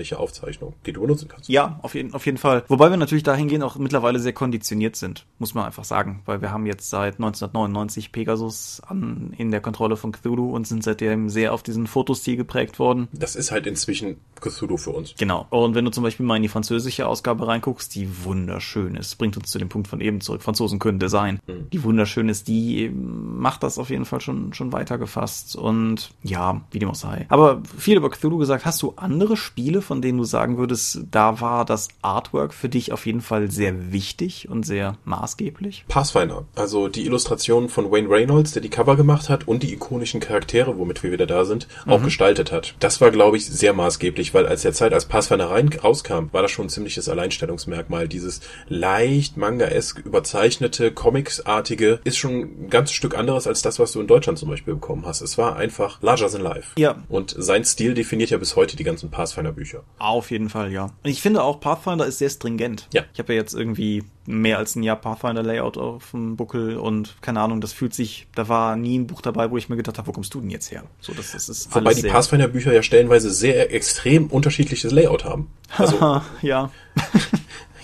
fotomechanische 0.00 0.18
Aufzeichnungen, 0.18 0.74
die 0.86 0.92
du 0.92 1.00
benutzen 1.02 1.28
kannst. 1.28 1.48
Ja, 1.48 1.78
auf 1.82 1.94
jeden, 1.94 2.14
auf 2.14 2.26
jeden 2.26 2.38
Fall. 2.38 2.64
Wobei 2.68 2.90
wir 2.90 2.96
natürlich 2.96 3.22
dahingehend 3.22 3.64
auch 3.64 3.76
mittlerweile 3.76 4.18
sehr 4.18 4.32
konditioniert 4.32 4.96
sind, 4.96 5.26
muss 5.38 5.54
man 5.54 5.64
einfach 5.64 5.84
sagen. 5.84 6.22
Weil 6.24 6.40
wir 6.40 6.50
haben 6.50 6.66
jetzt 6.66 6.90
seit 6.90 7.14
1999 7.14 8.12
Pegasus 8.12 8.80
an, 8.86 9.34
in 9.36 9.50
der 9.50 9.60
Kontrolle 9.60 9.96
von 9.96 10.12
Cthulhu 10.12 10.54
und 10.54 10.66
sind 10.66 10.82
seitdem 10.82 11.28
sehr 11.28 11.52
auf 11.52 11.62
diesen 11.62 11.86
Fotostil 11.86 12.36
geprägt 12.36 12.78
worden. 12.78 13.08
Das 13.12 13.36
ist 13.36 13.50
halt 13.50 13.66
inzwischen 13.66 14.18
Cthulhu 14.40 14.76
für 14.76 14.90
uns. 14.90 15.14
Genau. 15.18 15.46
Und 15.50 15.74
wenn 15.74 15.84
du 15.84 15.90
zum 15.90 16.04
Beispiel 16.04 16.26
mal 16.26 16.36
in 16.36 16.42
die 16.42 16.48
französische 16.48 17.06
Ausgabe 17.06 17.46
reinguckst, 17.46 17.94
die 17.94 18.24
wunderschön 18.24 18.96
ist, 18.96 19.16
bringt 19.16 19.36
uns 19.36 19.50
zu 19.50 19.58
dem 19.58 19.68
Punkt 19.68 19.88
von 19.88 20.00
eben 20.00 20.20
zurück. 20.20 20.42
Franzosen 20.42 20.78
können 20.78 20.98
Design. 20.98 21.40
Die 21.72 21.82
wunderschön 21.82 22.28
ist, 22.28 22.48
die 22.48 22.90
macht 22.90 23.62
das 23.62 23.78
auf 23.78 23.90
jeden 23.90 24.04
Fall 24.04 24.20
schon, 24.20 24.52
schon 24.54 24.72
weitergefasst. 24.72 25.56
Und 25.56 26.10
ja, 26.22 26.62
wie 26.70 26.78
dem 26.78 26.90
auch 26.90 26.94
sei. 26.94 27.26
Aber 27.28 27.62
viel 27.76 27.96
über 27.96 28.10
Cthulhu 28.10 28.38
gesagt. 28.38 28.64
Hast 28.64 28.82
du 28.82 28.94
andere 28.96 29.36
Spiele, 29.36 29.82
von 29.90 30.00
denen 30.00 30.18
du 30.18 30.24
sagen 30.24 30.56
würdest, 30.56 31.00
da 31.10 31.40
war 31.40 31.64
das 31.64 31.88
Artwork 32.00 32.54
für 32.54 32.68
dich 32.68 32.92
auf 32.92 33.06
jeden 33.06 33.20
Fall 33.20 33.50
sehr 33.50 33.90
wichtig 33.90 34.48
und 34.48 34.64
sehr 34.64 34.96
maßgeblich? 35.04 35.84
Pathfinder, 35.88 36.44
also 36.54 36.86
die 36.86 37.06
Illustrationen 37.06 37.68
von 37.68 37.90
Wayne 37.90 38.08
Reynolds, 38.08 38.52
der 38.52 38.62
die 38.62 38.68
Cover 38.68 38.94
gemacht 38.94 39.28
hat 39.28 39.48
und 39.48 39.64
die 39.64 39.72
ikonischen 39.72 40.20
Charaktere, 40.20 40.78
womit 40.78 41.02
wir 41.02 41.10
wieder 41.10 41.26
da 41.26 41.44
sind, 41.44 41.66
auch 41.86 42.04
gestaltet 42.04 42.52
hat. 42.52 42.76
Das 42.78 43.00
war, 43.00 43.10
glaube 43.10 43.36
ich, 43.36 43.46
sehr 43.46 43.72
maßgeblich, 43.72 44.32
weil 44.32 44.46
als 44.46 44.62
der 44.62 44.72
Zeit, 44.74 44.92
als 44.92 45.06
Pathfinder 45.06 45.50
rein, 45.50 45.68
rauskam, 45.68 46.28
war 46.30 46.42
das 46.42 46.52
schon 46.52 46.66
ein 46.66 46.70
ziemliches 46.70 47.08
Alleinstellungsmerkmal. 47.08 48.06
Dieses 48.06 48.42
leicht 48.68 49.36
manga-esk 49.36 49.98
überzeichnete, 49.98 50.92
comicsartige 50.92 51.98
ist 52.04 52.16
schon 52.16 52.32
ein 52.32 52.70
ganzes 52.70 52.94
Stück 52.94 53.18
anderes 53.18 53.48
als 53.48 53.60
das, 53.62 53.80
was 53.80 53.90
du 53.90 54.00
in 54.00 54.06
Deutschland 54.06 54.38
zum 54.38 54.50
Beispiel 54.50 54.74
bekommen 54.74 55.04
hast. 55.04 55.20
Es 55.20 55.36
war 55.36 55.56
einfach 55.56 56.00
larger 56.00 56.30
than 56.30 56.42
life. 56.42 56.78
Ja. 56.78 57.02
Und 57.08 57.34
sein 57.36 57.64
Stil 57.64 57.94
definiert 57.94 58.30
ja 58.30 58.38
bis 58.38 58.54
heute 58.54 58.76
die 58.76 58.84
ganzen 58.84 59.10
Pathfinder-Bücher. 59.10 59.79
Auf 59.98 60.30
jeden 60.30 60.48
Fall, 60.48 60.72
ja. 60.72 60.84
Und 60.84 61.10
ich 61.10 61.20
finde 61.20 61.42
auch, 61.42 61.60
Pathfinder 61.60 62.06
ist 62.06 62.18
sehr 62.18 62.30
stringent. 62.30 62.88
Ja. 62.92 63.02
Ich 63.12 63.18
habe 63.18 63.34
ja 63.34 63.40
jetzt 63.40 63.54
irgendwie 63.54 64.04
mehr 64.26 64.58
als 64.58 64.76
ein 64.76 64.82
Jahr 64.82 64.96
Pathfinder-Layout 64.96 65.76
auf 65.76 66.10
dem 66.12 66.36
Buckel 66.36 66.76
und 66.76 67.16
keine 67.20 67.40
Ahnung, 67.40 67.60
das 67.60 67.72
fühlt 67.72 67.94
sich, 67.94 68.26
da 68.34 68.48
war 68.48 68.76
nie 68.76 68.98
ein 68.98 69.06
Buch 69.06 69.22
dabei, 69.22 69.50
wo 69.50 69.56
ich 69.56 69.68
mir 69.68 69.76
gedacht 69.76 69.98
habe, 69.98 70.08
wo 70.08 70.12
kommst 70.12 70.32
du 70.34 70.40
denn 70.40 70.50
jetzt 70.50 70.70
her? 70.70 70.84
So, 71.00 71.12
das, 71.12 71.32
das 71.32 71.48
ist 71.48 71.74
Wobei 71.74 71.94
die 71.94 72.02
Pathfinder-Bücher 72.02 72.72
ja 72.72 72.82
stellenweise 72.82 73.30
sehr 73.30 73.74
extrem 73.74 74.28
unterschiedliches 74.28 74.92
Layout 74.92 75.24
haben. 75.24 75.50
Also 75.76 76.22
ja. 76.42 76.70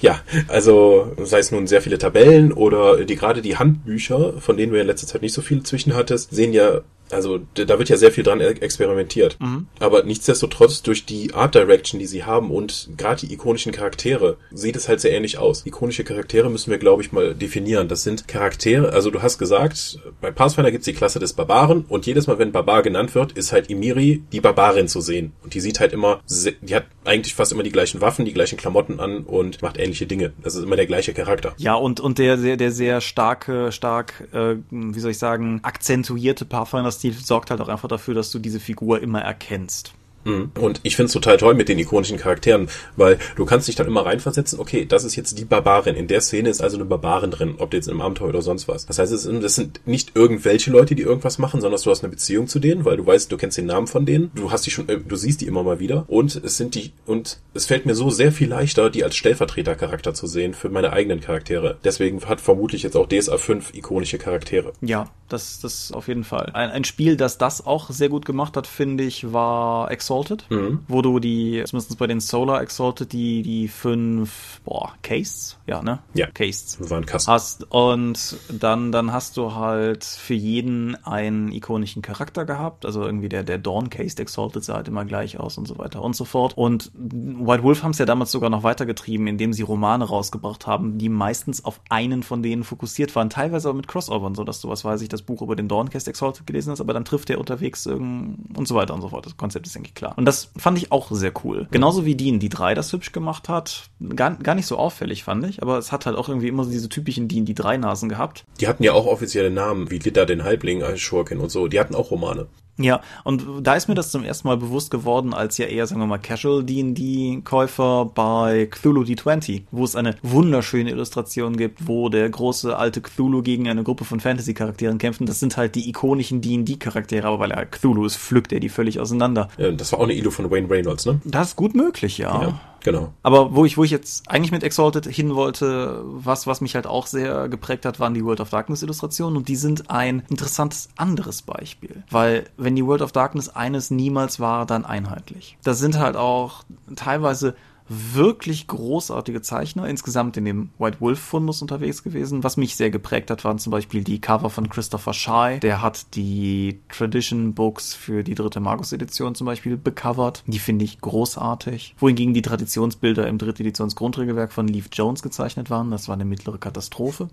Ja, 0.01 0.21
also 0.49 1.15
sei 1.23 1.39
es 1.39 1.51
nun 1.51 1.67
sehr 1.67 1.81
viele 1.81 1.99
Tabellen 1.99 2.53
oder 2.53 3.05
die 3.05 3.17
gerade 3.17 3.41
die 3.41 3.57
Handbücher, 3.57 4.35
von 4.41 4.57
denen 4.57 4.73
du 4.73 4.77
ja 4.77 4.83
in 4.83 4.89
letzter 4.89 5.07
Zeit 5.07 5.23
nicht 5.23 5.33
so 5.33 5.43
viel 5.43 5.63
zwischen 5.63 5.95
hattest, 5.95 6.35
sehen 6.35 6.53
ja, 6.53 6.81
also 7.11 7.41
da 7.55 7.79
wird 7.79 7.89
ja 7.89 7.97
sehr 7.97 8.13
viel 8.13 8.25
dran 8.25 8.41
e- 8.41 8.45
experimentiert. 8.47 9.37
Aber 9.79 10.03
nichtsdestotrotz 10.03 10.83
durch 10.83 11.07
die 11.07 11.35
Art 11.35 11.55
Direction, 11.55 11.99
die 11.99 12.07
sie 12.07 12.25
haben 12.25 12.51
und 12.51 12.91
gerade 12.97 13.27
die 13.27 13.33
ikonischen 13.33 13.73
Charaktere, 13.73 14.37
sieht 14.51 14.77
es 14.77 14.89
halt 14.89 15.01
sehr 15.01 15.13
ähnlich 15.13 15.39
aus. 15.39 15.65
Ikonische 15.67 16.05
Charaktere 16.05 16.51
müssen 16.51 16.71
wir, 16.71 16.79
glaube 16.79 17.03
ich, 17.03 17.13
mal 17.13 17.35
definieren. 17.35 17.89
Das 17.89 18.03
sind 18.03 18.27
Charaktere, 18.29 18.93
also 18.93 19.11
du 19.11 19.23
hast 19.23 19.39
gesagt, 19.39 19.99
bei 20.21 20.31
Pathfinder 20.31 20.71
gibt's 20.71 20.87
die 20.87 20.95
Klasse 20.95 21.19
des 21.19 21.33
Barbaren 21.33 21.85
und 21.89 22.07
jedes 22.07 22.27
Mal, 22.27 22.39
wenn 22.39 22.53
Barbar 22.53 22.83
genannt 22.83 23.15
wird, 23.15 23.33
ist 23.33 23.53
halt 23.53 23.71
Imiri, 23.71 24.23
die 24.33 24.41
Barbarin 24.41 24.89
zu 24.89 25.01
sehen. 25.01 25.33
Und 25.43 25.55
die 25.55 25.61
sieht 25.61 25.81
halt 25.81 25.93
immer, 25.93 26.21
die 26.63 26.75
hat 26.75 26.87
eigentlich 27.07 27.35
fast 27.35 27.53
immer 27.53 27.63
die 27.63 27.73
gleichen 27.73 28.01
Waffen, 28.01 28.25
die 28.25 28.33
gleichen 28.33 28.57
Klamotten 28.57 29.01
an 29.01 29.25
und 29.25 29.63
macht 29.63 29.79
ähnliche 29.79 30.07
Dinge. 30.07 30.33
Das 30.43 30.55
ist 30.55 30.63
immer 30.63 30.77
der 30.77 30.87
gleiche 30.87 31.15
Charakter. 31.15 31.55
Ja, 31.59 31.75
und, 31.75 32.01
und 32.01 32.19
der, 32.19 32.37
der, 32.37 32.57
der 32.57 32.71
sehr 32.71 33.01
starke, 33.01 33.73
stark, 33.73 34.29
äh, 34.33 34.57
wie 34.71 35.01
soll 35.01 35.11
ich 35.11 35.19
sagen, 35.19 35.61
akzentuierte 35.63 36.45
Pathfinder-Stil 36.45 37.13
sorgt 37.15 37.51
halt 37.51 37.61
auch 37.61 37.69
einfach 37.69 37.89
dafür, 37.89 38.15
dass 38.15 38.31
du 38.31 38.39
diese 38.39 38.61
Figur 38.61 39.01
immer 39.01 39.21
erkennst. 39.21 39.93
Mhm. 40.27 40.51
Und 40.61 40.81
ich 40.83 40.97
find's 40.97 41.13
total 41.13 41.37
toll 41.37 41.55
mit 41.55 41.69
den 41.69 41.79
ikonischen 41.79 42.19
Charakteren, 42.19 42.69
weil 42.97 43.19
du 43.37 43.47
kannst 43.47 43.69
dich 43.69 43.77
dann 43.77 43.87
immer 43.87 44.05
reinversetzen, 44.05 44.59
okay, 44.59 44.85
das 44.85 45.05
ist 45.05 45.17
jetzt 45.17 45.39
die 45.39 45.45
Barbarin. 45.45 45.95
In 45.95 46.09
der 46.09 46.21
Szene 46.21 46.49
ist 46.51 46.61
also 46.61 46.77
eine 46.77 46.85
Barbarin 46.85 47.31
drin, 47.31 47.55
ob 47.59 47.73
jetzt 47.73 47.89
im 47.89 48.01
Abenteuer 48.01 48.29
oder 48.29 48.43
sonst 48.43 48.69
was. 48.69 48.87
Das 48.87 48.99
heißt, 48.99 49.13
es 49.13 49.23
sind, 49.23 49.43
das 49.43 49.55
sind 49.55 49.81
nicht 49.87 50.13
irgendwelche 50.15 50.71
Leute, 50.71 50.95
die 50.95 51.03
irgendwas 51.03 51.39
machen, 51.39 51.61
sondern 51.61 51.81
du 51.81 51.91
hast 51.91 52.03
eine 52.03 52.11
Beziehung 52.11 52.49
zu 52.49 52.59
denen, 52.59 52.85
weil 52.85 52.97
du 52.97 53.07
weißt, 53.07 53.31
du 53.31 53.37
kennst 53.37 53.57
den 53.57 53.67
Namen 53.67 53.87
von 53.87 54.05
denen, 54.05 54.31
du 54.35 54.51
hast 54.51 54.67
die 54.67 54.71
schon, 54.71 54.89
äh, 54.89 54.99
du 54.99 55.17
siehst 55.17 55.41
die 55.41 55.47
immer 55.47 55.63
mal 55.63 55.79
wieder 55.79 56.05
und 56.09 56.37
es 56.37 56.57
sind 56.57 56.75
die, 56.75 56.93
und 57.07 57.39
es 57.55 57.67
fällt 57.67 57.87
mir 57.87 57.95
so 57.95 58.11
sehr 58.11 58.33
viel 58.33 58.49
leichter, 58.49 58.91
die 58.91 59.05
als 59.05 59.15
Stellvertretercharakter 59.15 60.15
zu 60.15 60.27
sehen 60.27 60.55
für 60.55 60.69
meine 60.69 60.93
eigenen 60.93 61.21
Charaktere. 61.21 61.79
Deswegen 61.85 62.21
hat 62.25 62.41
vermutlich 62.41 62.83
jetzt 62.83 62.97
auch 62.97 63.07
DSA 63.07 63.39
5 63.39 63.75
ikonische 63.75 64.19
Charaktere. 64.19 64.73
Ja, 64.81 65.09
das, 65.29 65.61
das 65.61 65.93
auf 65.93 66.09
jeden 66.09 66.25
Fall. 66.25 66.51
Ein, 66.55 66.71
ein 66.71 66.85
Spiel, 66.85 67.17
das 67.17 67.39
das 67.39 67.65
auch 67.65 67.91
sehr 67.91 68.09
gut 68.09 68.25
gemacht 68.25 68.57
hat, 68.57 68.67
finde 68.67 69.05
ich, 69.05 69.33
war 69.33 69.91
Exorcist 69.91 70.16
Exalted, 70.17 70.47
wo 70.89 71.03
du 71.03 71.19
die, 71.19 71.63
zumindest 71.67 71.99
bei 71.99 72.07
den 72.07 72.21
Solar 72.21 72.63
Exalted, 72.63 73.13
die, 73.13 73.43
die 73.43 73.69
fünf, 73.69 74.61
boah, 74.65 74.93
Castes? 75.03 75.59
Ja, 75.67 75.83
ne? 75.83 76.01
Ja. 76.15 76.27
Castes. 76.29 76.79
War 76.91 76.99
ein 76.99 77.07
Kasten. 77.07 77.31
Hast, 77.31 77.71
und 77.71 78.37
dann, 78.49 78.93
dann 78.93 79.13
hast 79.13 79.37
du 79.37 79.55
halt 79.55 80.05
für 80.05 80.35
jeden 80.35 80.95
einen 81.05 81.53
ikonischen 81.53 82.03
Charakter 82.03 82.45
gehabt. 82.45 82.87
Also 82.87 83.05
irgendwie 83.05 83.29
der, 83.29 83.43
der 83.45 83.59
Dawn 83.59 83.91
Case 83.91 84.17
Exalted 84.19 84.65
sah 84.65 84.75
halt 84.75 84.89
immer 84.89 85.05
gleich 85.05 85.39
aus 85.39 85.59
und 85.59 85.69
so 85.69 85.79
weiter 85.79 86.03
und 86.03 86.17
so 86.17 86.25
fort. 86.25 86.57
Und 86.57 86.91
White 86.95 87.63
Wolf 87.63 87.83
haben 87.83 87.91
es 87.91 87.99
ja 87.99 88.07
damals 88.07 88.31
sogar 88.33 88.51
noch 88.51 88.63
weitergetrieben, 88.63 89.27
indem 89.27 89.53
sie 89.53 89.63
Romane 89.63 90.05
rausgebracht 90.05 90.67
haben, 90.67 90.99
die 90.99 91.09
meistens 91.09 91.65
auf 91.65 91.81
einen 91.89 92.23
von 92.23 92.43
denen 92.43 92.65
fokussiert 92.65 93.15
waren. 93.17 93.31
Teilweise 93.31 93.69
aber 93.69 93.77
mit 93.77 93.89
Crossovern, 93.89 94.35
so 94.35 94.45
dass 94.45 94.61
du, 94.61 94.69
was 94.69 94.85
weiß 94.85 95.03
ich, 95.03 95.09
das 95.09 95.23
Buch 95.23 95.43
über 95.43 95.57
den 95.57 95.69
Dawn 95.69 95.91
Case 95.91 96.09
Exalted 96.09 96.47
gelesen 96.47 96.71
hast, 96.71 96.81
aber 96.81 96.95
dann 96.95 97.05
trifft 97.05 97.31
er 97.31 97.39
unterwegs 97.39 97.87
irgend 97.87 98.57
und 98.57 98.67
so 98.67 98.75
weiter 98.75 98.95
und 98.95 99.03
so 99.03 99.09
fort. 99.09 99.27
Das 99.27 99.37
Konzept 99.37 99.67
ist, 99.67 99.75
denke 99.75 99.89
ich, 99.89 99.95
klar. 100.07 100.19
Und 100.19 100.25
das 100.25 100.51
fand 100.57 100.79
ich 100.79 100.93
auch 100.93 101.11
sehr 101.11 101.33
cool. 101.45 101.67
Genauso 101.71 102.05
wie 102.05 102.15
D&D 102.15 102.49
3 102.49 102.75
das 102.75 102.93
hübsch 102.93 103.13
gemacht 103.13 103.49
hat. 103.49 103.91
Gar, 104.15 104.37
gar 104.37 104.55
nicht 104.55 104.67
so 104.67 104.77
auffällig, 104.77 105.25
fand 105.25 105.47
ich, 105.47 105.63
aber 105.63 105.79
es 105.79 105.93
hat 105.93 106.07
halt 106.07 106.17
auch 106.17 106.29
irgendwie 106.29 106.49
immer 106.49 106.65
so 106.65 106.71
diese 106.71 106.89
typischen 106.89 107.29
D&D 107.29 107.55
3 107.55 107.79
Nasen 107.79 108.09
gehabt. 108.09 108.45
Die 108.61 108.69
hatten 108.69 108.83
ja 108.83 108.93
auch 108.93 109.07
offizielle 109.07 109.51
Namen, 109.51 109.91
wie 109.91 109.99
Lidda 109.99 110.25
den 110.25 110.45
Halbling 110.45 110.83
als 110.83 111.01
Schurkin 111.01 111.39
und 111.39 111.51
so. 111.51 111.69
Die 111.69 111.81
hatten 111.81 111.95
auch 111.95 112.11
Romane. 112.11 112.47
Ja, 112.79 113.01
und 113.25 113.45
da 113.63 113.75
ist 113.75 113.89
mir 113.89 113.95
das 113.95 114.11
zum 114.11 114.23
ersten 114.23 114.49
Mal 114.49 114.59
bewusst 114.59 114.91
geworden, 114.91 115.33
als 115.33 115.57
ja 115.57 115.67
eher, 115.67 115.87
sagen 115.87 116.01
wir 116.01 116.07
mal, 116.07 116.19
Casual 116.19 116.63
D&D-Käufer 116.63 118.11
bei 118.15 118.67
Cthulhu 118.71 119.03
D20, 119.03 119.63
wo 119.71 119.85
es 119.85 119.97
eine 119.97 120.17
wunderschöne 120.23 120.91
Illustration 120.91 121.57
gibt, 121.57 121.89
wo 121.89 122.11
der 122.11 122.29
große 122.29 122.77
alte 122.77 123.01
Cthulhu 123.01 123.43
gegen 123.43 123.69
eine 123.69 123.83
Gruppe 123.83 124.05
von 124.05 124.21
Fantasy-Charakteren 124.21 124.99
kämpft. 124.99 125.21
Und 125.21 125.29
das 125.29 125.41
sind 125.41 125.57
halt 125.57 125.75
die 125.75 125.89
ikonischen 125.89 126.43
D&D-Charaktere, 126.43 127.27
aber 127.27 127.39
weil 127.39 127.51
er 127.51 127.65
Cthulhu 127.65 128.05
ist, 128.05 128.17
pflückt 128.17 128.53
er 128.53 128.61
die 128.61 128.69
völlig 128.69 129.01
auseinander. 129.01 129.49
Ja, 129.57 129.71
das 129.71 129.93
war 129.93 130.01
auch 130.01 130.05
eine 130.05 130.15
Ilo 130.15 130.31
von 130.31 130.51
Wayne 130.51 130.69
Reynolds, 130.69 131.07
ne? 131.07 131.21
Das 131.25 131.49
ist 131.49 131.57
gut 131.57 131.75
möglich, 131.75 132.19
ja. 132.19 132.43
Ja, 132.43 132.61
genau. 132.83 133.13
Aber 133.23 133.55
wo 133.55 133.65
ich, 133.65 133.79
wo 133.79 133.85
ich 133.85 133.91
jetzt 133.91 134.31
eigentlich 134.31 134.53
mit 134.53 134.63
Exalted 134.63 135.07
hin 135.07 135.35
wollte, 135.35 136.03
was, 136.05 136.47
was 136.47 136.61
mich 136.61 136.75
halt 136.75 136.87
auch 136.87 137.07
sehr 137.07 137.49
geprägt 137.49 137.87
hat, 137.87 138.01
waren 138.01 138.13
die 138.13 138.25
World 138.25 138.41
of 138.41 138.51
Darkness 138.51 138.83
Illustrationen 138.83 139.37
und 139.37 139.49
die 139.49 139.57
sind 139.57 139.91
ein 139.91 140.23
interessantes 140.29 140.91
anderes 140.97 141.43
Beispiel. 141.43 142.03
Weil, 142.11 142.45
wenn 142.67 142.75
die 142.75 142.85
World 142.85 143.01
of 143.01 143.13
Darkness 143.13 143.49
eines 143.49 143.93
niemals 143.93 144.41
war, 144.41 144.67
dann 144.67 144.85
einheitlich. 144.85 145.57
Da 145.63 145.73
sind 145.73 146.01
halt 146.01 146.17
auch 146.17 146.65
teilweise 146.97 147.55
wirklich 147.89 148.67
großartige 148.67 149.41
Zeichner 149.41 149.89
insgesamt 149.89 150.37
in 150.37 150.45
dem 150.45 150.71
White 150.77 151.01
Wolf 151.01 151.21
Fundus 151.21 151.63
unterwegs 151.63 152.03
gewesen. 152.03 152.43
Was 152.43 152.57
mich 152.57 152.75
sehr 152.75 152.91
geprägt 152.91 153.31
hat, 153.31 153.45
waren 153.45 153.61
zum 153.61 153.71
Beispiel 153.71 154.03
die 154.03 154.21
Cover 154.21 154.51
von 154.51 154.69
Christopher 154.69 155.13
Shy. 155.13 155.61
Der 155.61 155.81
hat 155.81 156.17
die 156.17 156.81
Tradition 156.89 157.55
Books 157.55 157.95
für 157.95 158.25
die 158.25 158.35
dritte 158.35 158.59
Magus 158.59 158.93
Edition 158.93 159.37
zum 159.37 159.45
Beispiel 159.45 159.77
becovert. 159.77 160.43
Die 160.49 160.59
finde 160.59 160.85
ich 160.85 161.01
großartig. 161.01 161.95
Wohingegen 162.01 162.35
die 162.35 162.43
Traditionsbilder 162.43 163.29
im 163.29 163.39
dritte 163.39 163.63
Editions 163.63 163.95
Grundregelwerk 163.95 164.53
von 164.53 164.67
Leaf 164.67 164.89
Jones 164.93 165.23
gezeichnet 165.23 165.71
waren. 165.71 165.93
Das 165.93 166.09
war 166.09 166.15
eine 166.15 166.25
mittlere 166.25 166.59
Katastrophe 166.59 167.29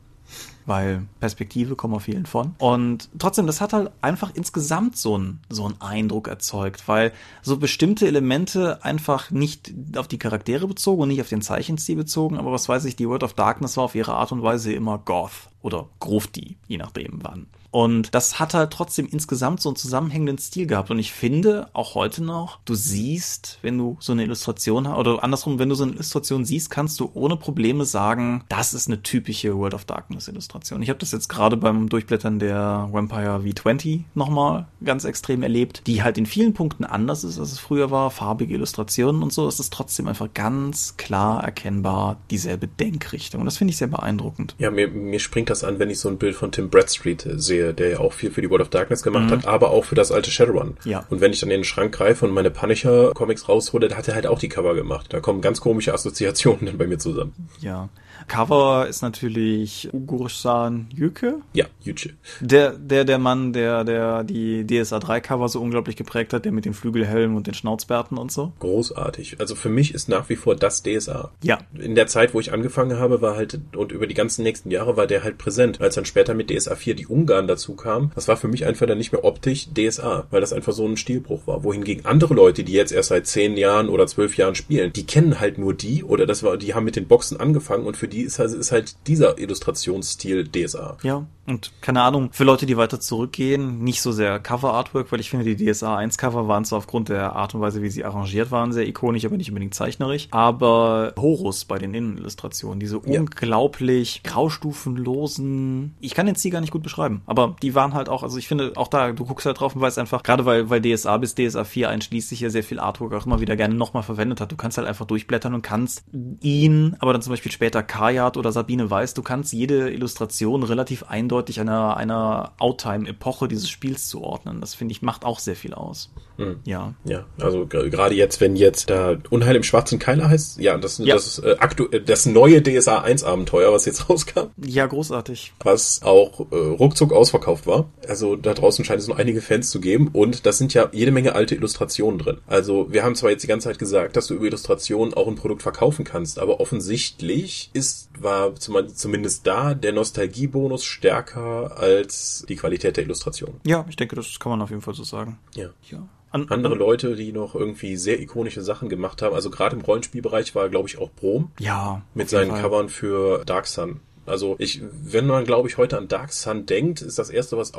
weil 0.66 1.05
Perspektive 1.20 1.76
kommen 1.76 1.95
auf 1.95 2.03
vielen 2.03 2.26
von. 2.26 2.55
Und 2.57 3.09
trotzdem, 3.20 3.47
das 3.47 3.61
hat 3.61 3.74
halt 3.74 3.91
einfach 4.01 4.32
insgesamt 4.34 4.97
so 4.97 5.16
einen, 5.16 5.39
so 5.49 5.66
einen 5.66 5.82
Eindruck 5.82 6.28
erzeugt, 6.28 6.88
weil 6.88 7.11
so 7.41 7.57
bestimmte 7.57 8.07
Elemente 8.07 8.84
einfach 8.84 9.32
nicht 9.32 9.74
auf 9.95 10.07
die 10.07 10.20
Charaktere 10.20 10.68
bezogen 10.68 11.03
und 11.03 11.07
nicht 11.09 11.22
auf 11.22 11.30
den 11.30 11.41
Zeichenstil 11.41 11.95
bezogen, 11.95 12.38
aber 12.38 12.51
was 12.51 12.70
weiß 12.70 12.86
ich, 12.86 12.95
die 12.95 13.07
World 13.07 13.24
of 13.24 13.34
Darkness 13.34 13.78
war 13.78 13.86
auf 13.86 13.95
ihre 13.95 14.14
Art 14.14 14.32
und 14.32 14.43
Weise 14.43 14.74
immer 14.74 14.97
Goth 14.97 15.49
oder 15.61 15.88
Grufti, 15.99 16.57
je 16.68 16.78
nachdem 16.78 17.20
wann. 17.22 17.47
Und 17.74 18.13
das 18.13 18.39
hat 18.39 18.53
halt 18.53 18.71
trotzdem 18.71 19.07
insgesamt 19.07 19.59
so 19.59 19.69
einen 19.69 19.76
zusammenhängenden 19.76 20.38
Stil 20.38 20.67
gehabt. 20.67 20.91
Und 20.91 20.99
ich 20.99 21.11
finde, 21.11 21.69
auch 21.74 21.95
heute 21.95 22.24
noch, 22.24 22.59
du 22.65 22.76
siehst, 22.76 23.57
wenn 23.63 23.80
du 23.80 23.97
so 23.99 24.11
eine 24.11 24.24
Illustration 24.24 24.88
hast, 24.88 24.99
oder 24.99 25.24
andersrum, 25.24 25.57
wenn 25.57 25.69
du 25.69 25.76
so 25.76 25.84
eine 25.84 25.93
Illustration 25.93 26.45
siehst, 26.45 26.69
kannst 26.69 26.99
du 26.99 27.09
ohne 27.15 27.36
Probleme 27.36 27.86
sagen, 27.86 28.43
das 28.47 28.76
ist 28.76 28.88
eine 28.88 29.01
typische 29.01 29.57
World 29.57 29.74
of 29.74 29.86
Darkness 29.86 30.28
Illustration. 30.28 30.84
Ich 30.84 30.89
habe 30.89 30.99
das 30.99 31.11
jetzt 31.11 31.30
gerade 31.30 31.57
beim 31.57 31.89
Durchblättern 31.89 32.38
der 32.38 32.89
Vampire 32.91 33.41
V20 33.43 34.01
nochmal 34.13 34.67
ganz 34.84 35.03
extrem 35.03 35.41
erlebt, 35.41 35.82
die 35.88 36.03
halt 36.03 36.19
in 36.19 36.28
vielen 36.28 36.53
Punkten 36.53 36.86
anders 36.86 37.24
ist, 37.24 37.39
als 37.39 37.53
es 37.53 37.59
früher 37.59 37.89
war. 37.89 38.11
Farbige 38.11 38.53
Illustrationen 38.53 39.24
und 39.24 39.34
so. 39.34 39.47
Es 39.47 39.59
ist 39.59 39.74
trotzdem 39.74 40.07
einfach 40.07 40.32
ganz 40.36 40.95
klar 40.97 41.43
erkennbar 41.43 42.17
dieselbe 42.30 42.67
Denkrichtung. 42.67 43.41
Und 43.41 43.45
das 43.45 43.57
finde 43.57 43.71
ich 43.71 43.78
sehr 43.78 43.88
beeindruckend. 43.88 44.53
Ja, 44.59 44.69
mir, 44.69 44.89
mir 44.89 45.19
springt 45.19 45.49
das 45.49 45.63
an, 45.63 45.80
wenn 45.80 45.89
ich 45.89 45.97
so 45.97 46.07
ein 46.07 46.19
Bild 46.19 46.36
von 46.36 46.51
Tim 46.51 46.69
Bradstreet 46.69 47.28
sehe, 47.38 47.62
der 47.72 47.89
ja 47.89 47.99
auch 47.99 48.11
viel 48.11 48.32
für 48.32 48.41
die 48.41 48.49
World 48.49 48.64
of 48.64 48.70
Darkness 48.70 49.03
gemacht 49.03 49.32
hat, 49.32 49.47
aber 49.47 49.72
auch 49.72 49.86
für 49.86 49.95
das 49.95 50.11
alte 50.11 50.32
Shadowrun. 50.32 50.76
Ja. 50.84 51.05
Und 51.09 51.22
wenn 51.22 51.32
ich 51.32 51.39
dann 51.39 51.51
in 51.51 51.59
den 51.59 51.64
Schrank 51.64 51.93
greife 51.93 52.26
und 52.26 52.32
meine 52.32 52.51
Punisher-Comics 52.51 53.47
raushole, 53.47 53.88
da 53.88 53.95
hat 53.95 54.07
er 54.07 54.16
halt 54.16 54.28
auch 54.28 54.39
die 54.39 54.49
Cover 54.49 54.76
gemacht. 54.76 55.07
Da 55.09 55.22
kommen 55.22 55.39
ganz 55.41 55.61
komische 55.61 55.93
Assoziationen 55.93 56.66
dann 56.66 56.78
bei 56.78 56.88
mir 56.88 56.97
zusammen. 56.97 57.34
Ja. 57.59 57.89
Cover 58.28 58.88
ist 58.88 59.01
natürlich 59.01 59.89
Ugursan 59.93 60.88
Yüke. 60.93 61.41
Ja, 61.53 61.65
Yüce. 61.84 62.09
Der, 62.41 62.71
der, 62.71 63.05
der 63.05 63.17
Mann, 63.17 63.53
der, 63.53 63.84
der 63.84 64.24
die 64.24 64.65
DSA 64.65 64.99
3 64.99 65.21
Cover 65.21 65.49
so 65.49 65.61
unglaublich 65.61 65.95
geprägt 65.95 66.34
hat, 66.34 66.45
der 66.45 66.51
mit 66.51 66.65
dem 66.65 66.74
Flügelhelm 66.74 67.36
und 67.36 67.47
den 67.47 67.53
Schnauzbärten 67.53 68.17
und 68.17 68.32
so. 68.32 68.53
Großartig. 68.59 69.39
Also 69.39 69.55
für 69.55 69.69
mich 69.69 69.93
ist 69.93 70.09
nach 70.09 70.30
wie 70.30 70.36
vor 70.36 70.55
das 70.55 70.84
DSA. 70.84 71.32
Ja. 71.43 71.59
In 71.78 71.95
der 71.95 72.07
Zeit, 72.07 72.34
wo 72.34 72.39
ich 72.39 72.53
angefangen 72.53 72.97
habe, 72.97 73.21
war 73.21 73.36
halt, 73.36 73.59
und 73.76 73.91
über 73.91 74.07
die 74.07 74.13
ganzen 74.13 74.43
nächsten 74.43 74.71
Jahre 74.71 74.97
war 74.97 75.07
der 75.07 75.24
halt 75.24 75.38
präsent. 75.38 75.82
Als 75.82 75.95
dann 75.95 76.05
später 76.05 76.34
mit 76.34 76.49
DSA 76.49 76.76
4 76.76 76.95
die 76.95 77.07
Ungarn 77.07 77.47
dazu 77.47 77.76
kamen, 77.76 78.11
das 78.15 78.28
war 78.28 78.38
für 78.38 78.47
mich 78.47 78.65
einfach 78.65 78.88
dann 78.88 78.97
nicht 78.97 79.11
mehr 79.11 79.24
optisch 79.24 79.67
DSA, 79.74 80.28
weil 80.30 80.41
das 80.41 80.53
einfach 80.53 80.74
so 80.74 80.88
ein 80.88 80.97
Stilbruch 80.97 81.47
war. 81.47 81.63
Wohingegen 81.63 82.05
andere 82.05 82.34
Leute, 82.34 82.63
die 82.63 82.74
jetzt 82.74 82.91
erst 82.91 83.09
seit 83.09 83.28
zehn 83.28 83.57
Jahren 83.57 83.89
oder 83.89 84.07
zwölf 84.07 84.38
Jahren 84.38 84.55
spielen, 84.55 84.93
die 84.93 85.05
kennen 85.05 85.39
halt 85.39 85.57
nur 85.57 85.74
die 85.74 86.03
oder 86.03 86.26
das 86.26 86.43
war, 86.43 86.57
die 86.57 86.74
haben 86.74 86.86
mit 86.86 86.95
den 86.95 87.07
Boxen 87.07 87.39
angefangen 87.39 87.86
und 87.86 87.97
für 87.97 88.07
die 88.14 88.22
ist 88.22 88.39
halt, 88.39 88.51
ist 88.51 88.72
halt 88.72 88.95
dieser 89.07 89.38
Illustrationsstil 89.38 90.47
DSA. 90.47 90.97
Ja. 91.03 91.26
Und 91.45 91.74
keine 91.82 92.01
Ahnung, 92.01 92.30
für 92.32 92.45
Leute, 92.45 92.66
die 92.66 92.78
weiter 92.78 93.01
zurückgehen, 93.01 93.84
nicht 93.84 94.01
so 94.01 94.14
sehr 94.14 94.39
Cover-Artwork, 94.39 95.11
weil 95.11 95.20
ich 95.20 95.30
finde, 95.30 95.43
die 95.43 95.72
DSA 95.72 95.97
1 95.97 96.18
Cover 96.18 96.47
waren 96.47 96.64
zwar 96.64 96.78
aufgrund 96.78 97.09
der 97.09 97.34
Art 97.34 97.53
und 97.53 97.59
Weise, 97.59 97.82
wie 97.82 97.89
sie 97.89 98.05
arrangiert 98.05 98.49
waren, 98.49 98.72
sehr 98.72 98.88
ikonisch, 98.88 99.26
aber 99.26 99.36
nicht 99.36 99.49
unbedingt 99.49 99.74
zeichnerisch. 99.74 100.30
Aber 100.32 101.14
Horus 101.18 101.66
bei 101.66 101.80
den 101.80 101.93
Innenillustrationen, 101.93 102.80
diese 102.80 103.01
Ja. 103.05 103.20
unglaublich 103.20 104.22
graustufenlosen, 104.24 105.95
ich 105.99 106.14
kann 106.16 106.28
den 106.28 106.36
Stil 106.36 106.51
gar 106.51 106.61
nicht 106.61 106.72
gut 106.72 106.84
beschreiben, 106.84 107.24
aber 107.26 107.57
die 107.61 107.76
waren 107.76 107.93
halt 107.93 108.07
auch, 108.07 108.24
also 108.24 108.38
ich 108.38 108.47
finde, 108.47 108.72
auch 108.76 108.88
da, 108.88 109.11
du 109.11 109.26
guckst 109.26 109.45
halt 109.45 109.59
drauf 109.59 109.76
und 109.76 109.82
weißt 109.82 109.99
einfach, 109.99 110.24
gerade 110.24 110.45
weil, 110.45 110.70
weil 110.70 110.82
DSA 110.82 111.18
bis 111.18 111.36
DSA 111.36 111.66
4 111.66 111.89
einschließlich 111.89 112.39
ja 112.39 112.49
sehr 112.49 112.64
viel 112.64 112.80
Artwork 112.80 113.14
auch 113.14 113.26
immer 113.26 113.41
wieder 113.41 113.57
gerne 113.57 113.76
nochmal 113.76 114.03
verwendet 114.03 114.39
hat, 114.39 114.51
du 114.51 114.55
kannst 114.55 114.78
halt 114.78 114.88
einfach 114.88 115.05
durchblättern 115.05 115.53
und 115.53 115.61
kannst 115.61 116.05
ihn, 116.41 116.95
aber 116.99 117.11
dann 117.11 117.22
zum 117.22 117.32
Beispiel 117.32 117.51
später 117.51 117.84
Kajat 117.93 118.37
oder 118.37 118.51
Sabine 118.51 118.89
Weiß, 118.89 119.13
du 119.13 119.21
kannst 119.21 119.53
jede 119.53 119.91
Illustration 119.91 120.63
relativ 120.63 121.03
eindeutig 121.03 121.59
einer, 121.59 121.95
einer 121.95 122.53
Outtime-Epoche 122.57 123.47
dieses 123.47 123.69
Spiels 123.69 124.07
zuordnen. 124.09 124.61
Das 124.61 124.73
finde 124.73 124.93
ich, 124.93 125.03
macht 125.03 125.25
auch 125.25 125.37
sehr 125.37 125.55
viel 125.55 125.75
aus. 125.75 126.09
Mhm. 126.37 126.57
Ja. 126.65 126.95
Ja, 127.05 127.25
also 127.39 127.67
gerade 127.67 128.15
jetzt, 128.15 128.41
wenn 128.41 128.55
jetzt 128.55 128.89
da 128.89 129.15
Unheil 129.29 129.55
im 129.55 129.61
schwarzen 129.61 129.99
Keiler 129.99 130.27
heißt, 130.29 130.59
ja, 130.59 130.75
das, 130.79 130.97
Ja. 130.97 131.13
das 131.13 131.37
ist 131.37 131.45
äh, 131.45 131.55
aktu 131.59 131.85
äh, 131.91 132.01
das 132.01 132.25
neue 132.25 132.63
DSA 132.63 133.01
1 133.01 133.23
Abenteuer, 133.23 133.71
was 133.71 133.85
jetzt 133.85 134.09
rauskam, 134.09 134.47
Ja, 134.57 134.87
großartig. 134.87 135.53
was 135.63 136.01
auch 136.01 136.39
äh, 136.51 136.55
ruckzuck 136.55 137.13
ausverkauft 137.13 137.67
war. 137.67 137.91
Also 138.07 138.35
da 138.35 138.55
draußen 138.55 138.83
scheint 138.85 139.01
es 139.01 139.07
noch 139.07 139.19
einige 139.19 139.41
Fans 139.41 139.69
zu 139.69 139.79
geben 139.79 140.09
und 140.13 140.47
das 140.47 140.57
sind 140.57 140.73
ja 140.73 140.89
jede 140.91 141.11
Menge 141.11 141.35
alte 141.35 141.53
Illustrationen 141.53 142.17
drin. 142.17 142.37
Also 142.47 142.91
wir 142.91 143.03
haben 143.03 143.13
zwar 143.13 143.29
jetzt 143.29 143.43
die 143.43 143.47
ganze 143.47 143.69
Zeit 143.69 143.77
gesagt, 143.77 144.15
dass 144.15 144.25
du 144.25 144.33
über 144.33 144.45
Illustrationen 144.45 145.13
auch 145.13 145.27
ein 145.27 145.35
Produkt 145.35 145.61
verkaufen 145.61 146.03
kannst, 146.05 146.39
aber 146.39 146.59
offensichtlich 146.59 147.69
ist 147.73 147.82
war 148.19 148.55
zum, 148.55 148.88
zumindest 148.95 149.45
da 149.47 149.73
der 149.73 149.93
Nostalgiebonus 149.93 150.84
stärker 150.84 151.77
als 151.77 152.45
die 152.47 152.55
Qualität 152.55 152.97
der 152.97 153.03
Illustration. 153.03 153.59
Ja, 153.65 153.86
ich 153.89 153.95
denke, 153.95 154.15
das 154.15 154.39
kann 154.39 154.51
man 154.51 154.61
auf 154.61 154.69
jeden 154.69 154.81
Fall 154.81 154.93
so 154.93 155.03
sagen. 155.03 155.39
Ja. 155.55 155.69
Ja. 155.89 156.07
An, 156.31 156.47
Andere 156.49 156.73
an, 156.73 156.79
Leute, 156.79 157.15
die 157.15 157.31
noch 157.31 157.53
irgendwie 157.53 157.95
sehr 157.95 158.19
ikonische 158.19 158.61
Sachen 158.63 158.89
gemacht 158.89 159.21
haben, 159.21 159.36
also 159.36 159.51
gerade 159.51 159.75
im 159.75 159.81
Rollenspielbereich 159.84 160.55
war, 160.55 160.67
glaube 160.69 160.89
ich, 160.89 160.97
auch 160.97 161.11
Brom 161.11 161.51
Ja. 161.59 162.01
mit 162.15 162.25
auf 162.25 162.31
seinen 162.31 162.51
Fall. 162.51 162.61
Covern 162.61 162.89
für 162.89 163.45
Dark 163.45 163.67
Sun. 163.67 163.99
Also 164.25 164.55
ich, 164.57 164.81
wenn 165.03 165.27
man, 165.27 165.43
glaube 165.45 165.67
ich, 165.69 165.77
heute 165.77 165.97
an 165.97 166.07
Dark 166.07 166.34
Sun 166.34 166.65
denkt, 166.65 167.01
ist 167.01 167.19
das 167.19 167.29
erste, 167.29 167.57
was 167.57 167.73